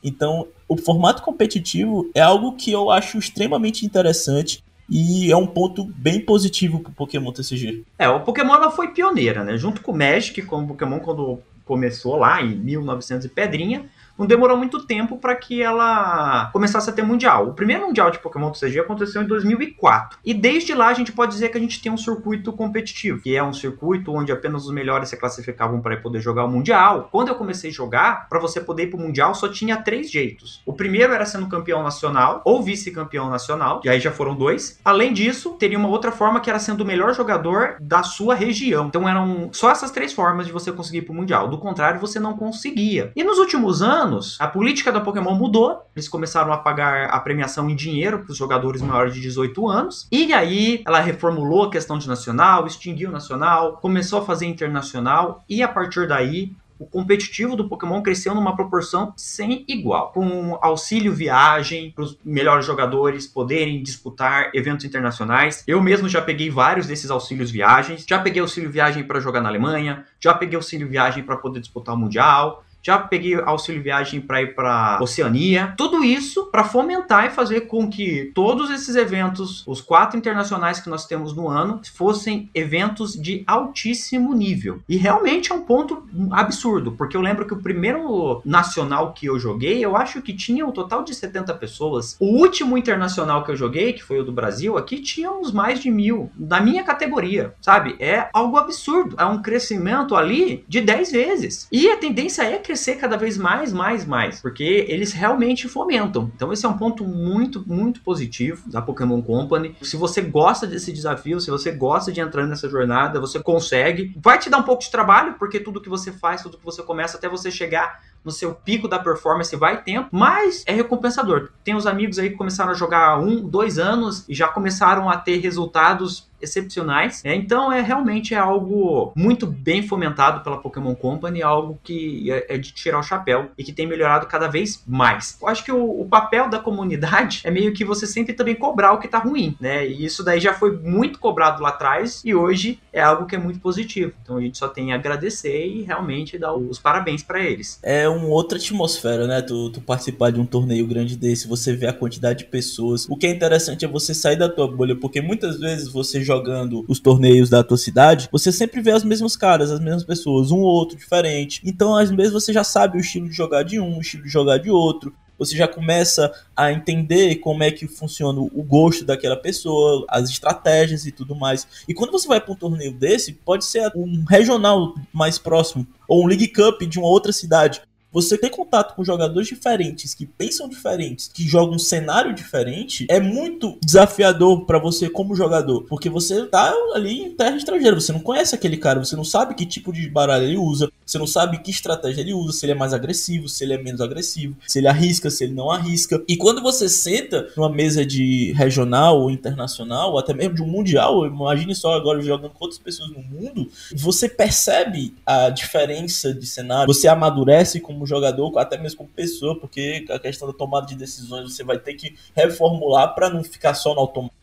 então, 0.00 0.46
o 0.68 0.76
formato 0.76 1.22
competitivo 1.22 2.08
é 2.14 2.20
algo 2.20 2.52
que 2.52 2.70
eu 2.70 2.88
acho 2.88 3.18
extremamente 3.18 3.84
interessante 3.84 4.62
e 4.88 5.28
é 5.30 5.36
um 5.36 5.46
ponto 5.46 5.84
bem 5.84 6.20
positivo 6.20 6.78
pro 6.78 6.92
Pokémon 6.92 7.32
TCG. 7.32 7.84
É, 7.98 8.08
o 8.08 8.20
Pokémon 8.20 8.54
ela 8.54 8.70
foi 8.70 8.92
pioneira, 8.92 9.42
né? 9.42 9.58
Junto 9.58 9.82
com 9.82 9.90
o 9.90 9.96
Magic, 9.96 10.40
com 10.42 10.62
o 10.62 10.68
Pokémon 10.68 11.00
quando 11.00 11.40
começou 11.64 12.16
lá 12.16 12.40
em 12.40 12.54
1900 12.54 13.26
e 13.26 13.28
pedrinha, 13.28 13.86
não 14.18 14.26
demorou 14.26 14.56
muito 14.56 14.84
tempo 14.84 15.16
para 15.16 15.36
que 15.36 15.62
ela 15.62 16.50
começasse 16.52 16.90
a 16.90 16.92
ter 16.92 17.02
mundial. 17.02 17.48
O 17.48 17.54
primeiro 17.54 17.86
mundial 17.86 18.10
de 18.10 18.18
Pokémon 18.18 18.50
TCG 18.50 18.80
aconteceu 18.80 19.22
em 19.22 19.26
2004. 19.26 20.18
E 20.24 20.34
desde 20.34 20.74
lá 20.74 20.88
a 20.88 20.94
gente 20.94 21.12
pode 21.12 21.32
dizer 21.32 21.50
que 21.50 21.56
a 21.56 21.60
gente 21.60 21.80
tem 21.80 21.92
um 21.92 21.96
circuito 21.96 22.52
competitivo, 22.52 23.20
que 23.20 23.36
é 23.36 23.42
um 23.42 23.52
circuito 23.52 24.12
onde 24.12 24.32
apenas 24.32 24.64
os 24.64 24.72
melhores 24.72 25.08
se 25.08 25.16
classificavam 25.16 25.80
para 25.80 25.96
poder 25.96 26.20
jogar 26.20 26.44
o 26.44 26.48
mundial. 26.48 27.08
Quando 27.12 27.28
eu 27.28 27.36
comecei 27.36 27.70
a 27.70 27.72
jogar, 27.72 28.28
para 28.28 28.40
você 28.40 28.60
poder 28.60 28.84
ir 28.84 28.86
para 28.88 28.98
o 28.98 29.02
mundial 29.02 29.34
só 29.34 29.48
tinha 29.48 29.76
três 29.76 30.10
jeitos. 30.10 30.60
O 30.66 30.72
primeiro 30.72 31.12
era 31.12 31.24
sendo 31.24 31.46
campeão 31.46 31.82
nacional 31.82 32.42
ou 32.44 32.62
vice-campeão 32.62 33.30
nacional, 33.30 33.80
e 33.84 33.88
aí 33.88 34.00
já 34.00 34.10
foram 34.10 34.34
dois. 34.34 34.80
Além 34.84 35.12
disso, 35.12 35.50
teria 35.52 35.78
uma 35.78 35.88
outra 35.88 36.10
forma 36.10 36.40
que 36.40 36.50
era 36.50 36.58
sendo 36.58 36.80
o 36.80 36.86
melhor 36.86 37.14
jogador 37.14 37.76
da 37.80 38.02
sua 38.02 38.34
região. 38.34 38.86
Então 38.86 39.08
eram 39.08 39.50
só 39.52 39.70
essas 39.70 39.90
três 39.90 40.12
formas 40.12 40.46
de 40.46 40.52
você 40.52 40.72
conseguir 40.72 40.98
ir 40.98 41.02
para 41.02 41.12
o 41.12 41.16
mundial. 41.16 41.48
Do 41.48 41.58
contrário, 41.58 42.00
você 42.00 42.18
não 42.18 42.36
conseguia. 42.36 43.12
E 43.14 43.22
nos 43.22 43.38
últimos 43.38 43.82
anos 43.82 44.07
anos, 44.08 44.36
a 44.40 44.48
política 44.48 44.90
da 44.90 45.00
Pokémon 45.00 45.34
mudou. 45.34 45.82
Eles 45.94 46.08
começaram 46.08 46.52
a 46.52 46.56
pagar 46.56 47.10
a 47.10 47.20
premiação 47.20 47.68
em 47.68 47.76
dinheiro 47.76 48.20
para 48.20 48.32
os 48.32 48.36
jogadores 48.36 48.80
maiores 48.80 49.14
de 49.14 49.20
18 49.20 49.68
anos. 49.68 50.08
E 50.10 50.32
aí 50.32 50.82
ela 50.86 51.00
reformulou 51.00 51.64
a 51.64 51.70
questão 51.70 51.98
de 51.98 52.08
nacional, 52.08 52.66
extinguiu 52.66 53.10
nacional, 53.10 53.74
começou 53.74 54.20
a 54.20 54.24
fazer 54.24 54.46
internacional. 54.46 55.44
E 55.48 55.62
a 55.62 55.68
partir 55.68 56.08
daí, 56.08 56.52
o 56.78 56.86
competitivo 56.86 57.56
do 57.56 57.68
Pokémon 57.68 58.00
cresceu 58.02 58.34
numa 58.34 58.54
proporção 58.54 59.12
sem 59.16 59.64
igual, 59.66 60.12
com 60.12 60.56
auxílio 60.62 61.12
viagem 61.12 61.90
para 61.90 62.04
os 62.04 62.16
melhores 62.24 62.64
jogadores 62.64 63.26
poderem 63.26 63.82
disputar 63.82 64.50
eventos 64.54 64.84
internacionais. 64.84 65.64
Eu 65.66 65.82
mesmo 65.82 66.08
já 66.08 66.22
peguei 66.22 66.50
vários 66.50 66.86
desses 66.86 67.10
auxílios 67.10 67.50
viagens, 67.50 68.04
já 68.08 68.20
peguei 68.20 68.40
auxílio 68.40 68.70
viagem 68.70 69.02
para 69.02 69.18
jogar 69.18 69.40
na 69.40 69.48
Alemanha, 69.48 70.04
já 70.20 70.32
peguei 70.32 70.54
auxílio 70.54 70.88
viagem 70.88 71.24
para 71.24 71.36
poder 71.36 71.60
disputar 71.60 71.94
o 71.94 71.98
mundial 71.98 72.64
já 72.82 72.98
peguei 72.98 73.34
auxílio 73.34 73.82
viagem 73.82 74.20
para 74.20 74.42
ir 74.42 74.54
para 74.54 74.98
Oceania. 75.00 75.74
Tudo 75.76 76.04
isso 76.04 76.46
para 76.46 76.64
fomentar 76.64 77.26
e 77.26 77.30
fazer 77.30 77.62
com 77.62 77.88
que 77.88 78.30
todos 78.34 78.70
esses 78.70 78.96
eventos, 78.96 79.66
os 79.66 79.80
quatro 79.80 80.16
internacionais 80.16 80.80
que 80.80 80.88
nós 80.88 81.06
temos 81.06 81.34
no 81.34 81.48
ano, 81.48 81.80
fossem 81.94 82.50
eventos 82.54 83.12
de 83.12 83.44
altíssimo 83.46 84.34
nível. 84.34 84.80
E 84.88 84.96
realmente 84.96 85.52
é 85.52 85.54
um 85.54 85.62
ponto 85.62 86.06
absurdo, 86.30 86.92
porque 86.92 87.16
eu 87.16 87.20
lembro 87.20 87.46
que 87.46 87.54
o 87.54 87.62
primeiro 87.62 88.40
nacional 88.44 89.12
que 89.12 89.26
eu 89.26 89.38
joguei, 89.38 89.84
eu 89.84 89.96
acho 89.96 90.22
que 90.22 90.32
tinha 90.32 90.66
um 90.66 90.72
total 90.72 91.02
de 91.02 91.14
70 91.14 91.54
pessoas. 91.54 92.16
O 92.18 92.38
último 92.38 92.76
internacional 92.78 93.44
que 93.44 93.50
eu 93.50 93.56
joguei, 93.56 93.92
que 93.92 94.02
foi 94.02 94.20
o 94.20 94.24
do 94.24 94.32
Brasil, 94.32 94.76
aqui 94.76 95.00
tinha 95.00 95.30
uns 95.30 95.52
mais 95.52 95.80
de 95.80 95.90
mil, 95.90 96.30
na 96.38 96.60
minha 96.60 96.84
categoria, 96.84 97.54
sabe? 97.60 97.96
É 97.98 98.28
algo 98.32 98.56
absurdo. 98.56 99.16
É 99.18 99.24
um 99.24 99.42
crescimento 99.42 100.14
ali 100.14 100.64
de 100.68 100.80
10 100.80 101.12
vezes. 101.12 101.68
E 101.70 101.90
a 101.90 101.96
tendência 101.96 102.42
é 102.42 102.58
que 102.58 102.67
crescer 102.68 102.96
cada 102.96 103.16
vez 103.16 103.38
mais, 103.38 103.72
mais, 103.72 104.04
mais, 104.04 104.42
porque 104.42 104.84
eles 104.88 105.14
realmente 105.14 105.66
fomentam. 105.66 106.30
Então 106.36 106.52
esse 106.52 106.66
é 106.66 106.68
um 106.68 106.76
ponto 106.76 107.02
muito, 107.02 107.64
muito 107.66 108.02
positivo 108.02 108.68
da 108.70 108.82
Pokémon 108.82 109.22
Company. 109.22 109.74
Se 109.80 109.96
você 109.96 110.20
gosta 110.20 110.66
desse 110.66 110.92
desafio, 110.92 111.40
se 111.40 111.50
você 111.50 111.72
gosta 111.72 112.12
de 112.12 112.20
entrar 112.20 112.46
nessa 112.46 112.68
jornada, 112.68 113.18
você 113.18 113.42
consegue. 113.42 114.12
Vai 114.22 114.38
te 114.38 114.50
dar 114.50 114.58
um 114.58 114.62
pouco 114.64 114.82
de 114.82 114.90
trabalho, 114.90 115.36
porque 115.38 115.58
tudo 115.58 115.80
que 115.80 115.88
você 115.88 116.12
faz, 116.12 116.42
tudo 116.42 116.58
que 116.58 116.64
você 116.64 116.82
começa 116.82 117.16
até 117.16 117.26
você 117.26 117.50
chegar 117.50 118.02
no 118.24 118.30
seu 118.30 118.54
pico 118.54 118.88
da 118.88 118.98
performance 118.98 119.54
vai 119.56 119.82
tempo, 119.82 120.08
mas 120.12 120.64
é 120.66 120.72
recompensador. 120.72 121.50
Tem 121.64 121.74
os 121.74 121.86
amigos 121.86 122.18
aí 122.18 122.30
que 122.30 122.36
começaram 122.36 122.70
a 122.70 122.74
jogar 122.74 123.18
um, 123.18 123.46
dois 123.46 123.78
anos 123.78 124.24
e 124.28 124.34
já 124.34 124.48
começaram 124.48 125.08
a 125.08 125.16
ter 125.16 125.38
resultados 125.38 126.28
excepcionais. 126.40 127.24
É, 127.24 127.34
então 127.34 127.72
é 127.72 127.80
realmente 127.80 128.34
é 128.34 128.38
algo 128.38 129.12
muito 129.16 129.46
bem 129.46 129.86
fomentado 129.86 130.42
pela 130.42 130.58
Pokémon 130.58 130.94
Company, 130.94 131.42
algo 131.42 131.78
que 131.82 132.30
é, 132.30 132.54
é, 132.54 132.58
de 132.58 132.72
tirar 132.72 132.98
o 132.98 133.02
chapéu 133.02 133.50
e 133.56 133.64
que 133.64 133.72
tem 133.72 133.86
melhorado 133.86 134.26
cada 134.26 134.48
vez 134.48 134.82
mais. 134.86 135.38
Eu 135.40 135.48
acho 135.48 135.64
que 135.64 135.72
o, 135.72 136.00
o, 136.00 136.06
papel 136.08 136.48
da 136.48 136.58
comunidade 136.58 137.42
é 137.44 137.50
meio 137.50 137.72
que 137.72 137.84
você 137.84 138.06
sempre 138.06 138.32
também 138.32 138.54
cobrar 138.54 138.92
o 138.92 138.98
que 138.98 139.08
tá 139.08 139.18
ruim, 139.18 139.56
né? 139.60 139.86
E 139.86 140.04
isso 140.04 140.22
daí 140.22 140.40
já 140.40 140.54
foi 140.54 140.76
muito 140.76 141.18
cobrado 141.18 141.62
lá 141.62 141.70
atrás 141.70 142.22
e 142.24 142.34
hoje 142.34 142.80
é 142.92 143.00
algo 143.00 143.26
que 143.26 143.36
é 143.36 143.38
muito 143.38 143.60
positivo. 143.60 144.12
Então 144.22 144.36
a 144.36 144.40
gente 144.40 144.58
só 144.58 144.68
tem 144.68 144.92
a 144.92 144.96
agradecer 144.96 145.66
e 145.66 145.82
realmente 145.82 146.38
dar 146.38 146.54
os 146.54 146.78
parabéns 146.78 147.22
para 147.22 147.40
eles. 147.40 147.78
É 147.82 148.07
uma 148.08 148.28
outra 148.28 148.58
atmosfera, 148.58 149.26
né? 149.26 149.42
Tu, 149.42 149.70
tu 149.70 149.80
participar 149.80 150.30
de 150.30 150.40
um 150.40 150.46
torneio 150.46 150.86
grande 150.86 151.16
desse, 151.16 151.48
você 151.48 151.74
vê 151.74 151.86
a 151.86 151.92
quantidade 151.92 152.40
de 152.40 152.44
pessoas. 152.46 153.06
O 153.08 153.16
que 153.16 153.26
é 153.26 153.30
interessante 153.30 153.84
é 153.84 153.88
você 153.88 154.14
sair 154.14 154.36
da 154.36 154.48
tua 154.48 154.68
bolha, 154.68 154.96
porque 154.96 155.20
muitas 155.20 155.58
vezes 155.58 155.88
você 155.88 156.22
jogando 156.22 156.84
os 156.88 157.00
torneios 157.00 157.48
da 157.48 157.62
tua 157.62 157.76
cidade, 157.76 158.28
você 158.30 158.50
sempre 158.52 158.80
vê 158.80 158.90
as 158.90 159.04
mesmas 159.04 159.36
caras, 159.36 159.70
as 159.70 159.80
mesmas 159.80 160.04
pessoas, 160.04 160.50
um 160.50 160.58
ou 160.58 160.74
outro 160.74 160.96
diferente. 160.96 161.60
Então, 161.64 161.96
às 161.96 162.10
vezes, 162.10 162.32
você 162.32 162.52
já 162.52 162.64
sabe 162.64 162.98
o 162.98 163.00
estilo 163.00 163.28
de 163.28 163.34
jogar 163.34 163.62
de 163.62 163.80
um, 163.80 163.98
o 163.98 164.00
estilo 164.00 164.24
de 164.24 164.28
jogar 164.28 164.58
de 164.58 164.70
outro 164.70 165.12
você 165.38 165.56
já 165.56 165.68
começa 165.68 166.32
a 166.54 166.72
entender 166.72 167.36
como 167.36 167.62
é 167.62 167.70
que 167.70 167.86
funciona 167.86 168.40
o 168.40 168.62
gosto 168.62 169.04
daquela 169.04 169.36
pessoa, 169.36 170.04
as 170.08 170.28
estratégias 170.28 171.06
e 171.06 171.12
tudo 171.12 171.34
mais. 171.34 171.66
E 171.86 171.94
quando 171.94 172.10
você 172.10 172.26
vai 172.26 172.40
para 172.40 172.52
um 172.52 172.56
torneio 172.56 172.92
desse, 172.92 173.32
pode 173.32 173.64
ser 173.64 173.90
um 173.94 174.24
regional 174.28 174.94
mais 175.12 175.38
próximo 175.38 175.86
ou 176.08 176.24
um 176.24 176.26
League 176.26 176.48
Cup 176.48 176.82
de 176.82 176.98
uma 176.98 177.08
outra 177.08 177.32
cidade. 177.32 177.80
Você 178.10 178.38
ter 178.38 178.48
contato 178.48 178.94
com 178.94 179.04
jogadores 179.04 179.48
diferentes, 179.48 180.14
que 180.14 180.24
pensam 180.24 180.68
diferentes, 180.68 181.28
que 181.28 181.42
jogam 181.42 181.76
um 181.76 181.78
cenário 181.78 182.34
diferente, 182.34 183.06
é 183.10 183.20
muito 183.20 183.78
desafiador 183.84 184.64
para 184.64 184.78
você 184.78 185.10
como 185.10 185.36
jogador, 185.36 185.82
porque 185.82 186.08
você 186.08 186.46
tá 186.46 186.72
ali 186.94 187.20
em 187.20 187.30
terra 187.32 187.56
estrangeira, 187.56 188.00
você 188.00 188.12
não 188.12 188.20
conhece 188.20 188.54
aquele 188.54 188.78
cara, 188.78 189.04
você 189.04 189.14
não 189.14 189.24
sabe 189.24 189.54
que 189.54 189.66
tipo 189.66 189.92
de 189.92 190.08
baralho 190.08 190.44
ele 190.44 190.56
usa, 190.56 190.90
você 191.08 191.18
não 191.18 191.26
sabe 191.26 191.58
que 191.58 191.70
estratégia 191.70 192.20
ele 192.20 192.34
usa, 192.34 192.52
se 192.52 192.66
ele 192.66 192.72
é 192.72 192.74
mais 192.74 192.92
agressivo, 192.92 193.48
se 193.48 193.64
ele 193.64 193.72
é 193.72 193.82
menos 193.82 194.02
agressivo, 194.02 194.54
se 194.66 194.78
ele 194.78 194.86
arrisca, 194.86 195.30
se 195.30 195.44
ele 195.44 195.54
não 195.54 195.70
arrisca. 195.70 196.22
E 196.28 196.36
quando 196.36 196.60
você 196.60 196.86
senta 196.86 197.48
numa 197.56 197.70
mesa 197.70 198.04
de 198.04 198.52
regional 198.52 199.18
ou 199.18 199.30
internacional, 199.30 200.12
ou 200.12 200.18
até 200.18 200.34
mesmo 200.34 200.54
de 200.54 200.62
um 200.62 200.66
mundial, 200.66 201.24
imagine 201.26 201.74
só 201.74 201.94
agora 201.94 202.20
jogando 202.20 202.50
com 202.50 202.64
outras 202.64 202.78
pessoas 202.78 203.10
no 203.10 203.22
mundo, 203.22 203.70
você 203.94 204.28
percebe 204.28 205.14
a 205.24 205.48
diferença 205.48 206.34
de 206.34 206.46
cenário, 206.46 206.92
você 206.92 207.08
amadurece 207.08 207.80
como 207.80 208.06
jogador, 208.06 208.58
até 208.58 208.76
mesmo 208.76 208.98
como 208.98 209.08
pessoa, 209.08 209.58
porque 209.58 210.04
a 210.10 210.18
questão 210.18 210.46
da 210.46 210.52
tomada 210.52 210.86
de 210.86 210.94
decisões 210.94 211.50
você 211.50 211.64
vai 211.64 211.78
ter 211.78 211.94
que 211.94 212.16
reformular 212.34 213.14
para 213.14 213.30
não 213.30 213.42
ficar 213.42 213.72
só 213.72 213.94
no 213.94 214.00
automático. 214.00 214.37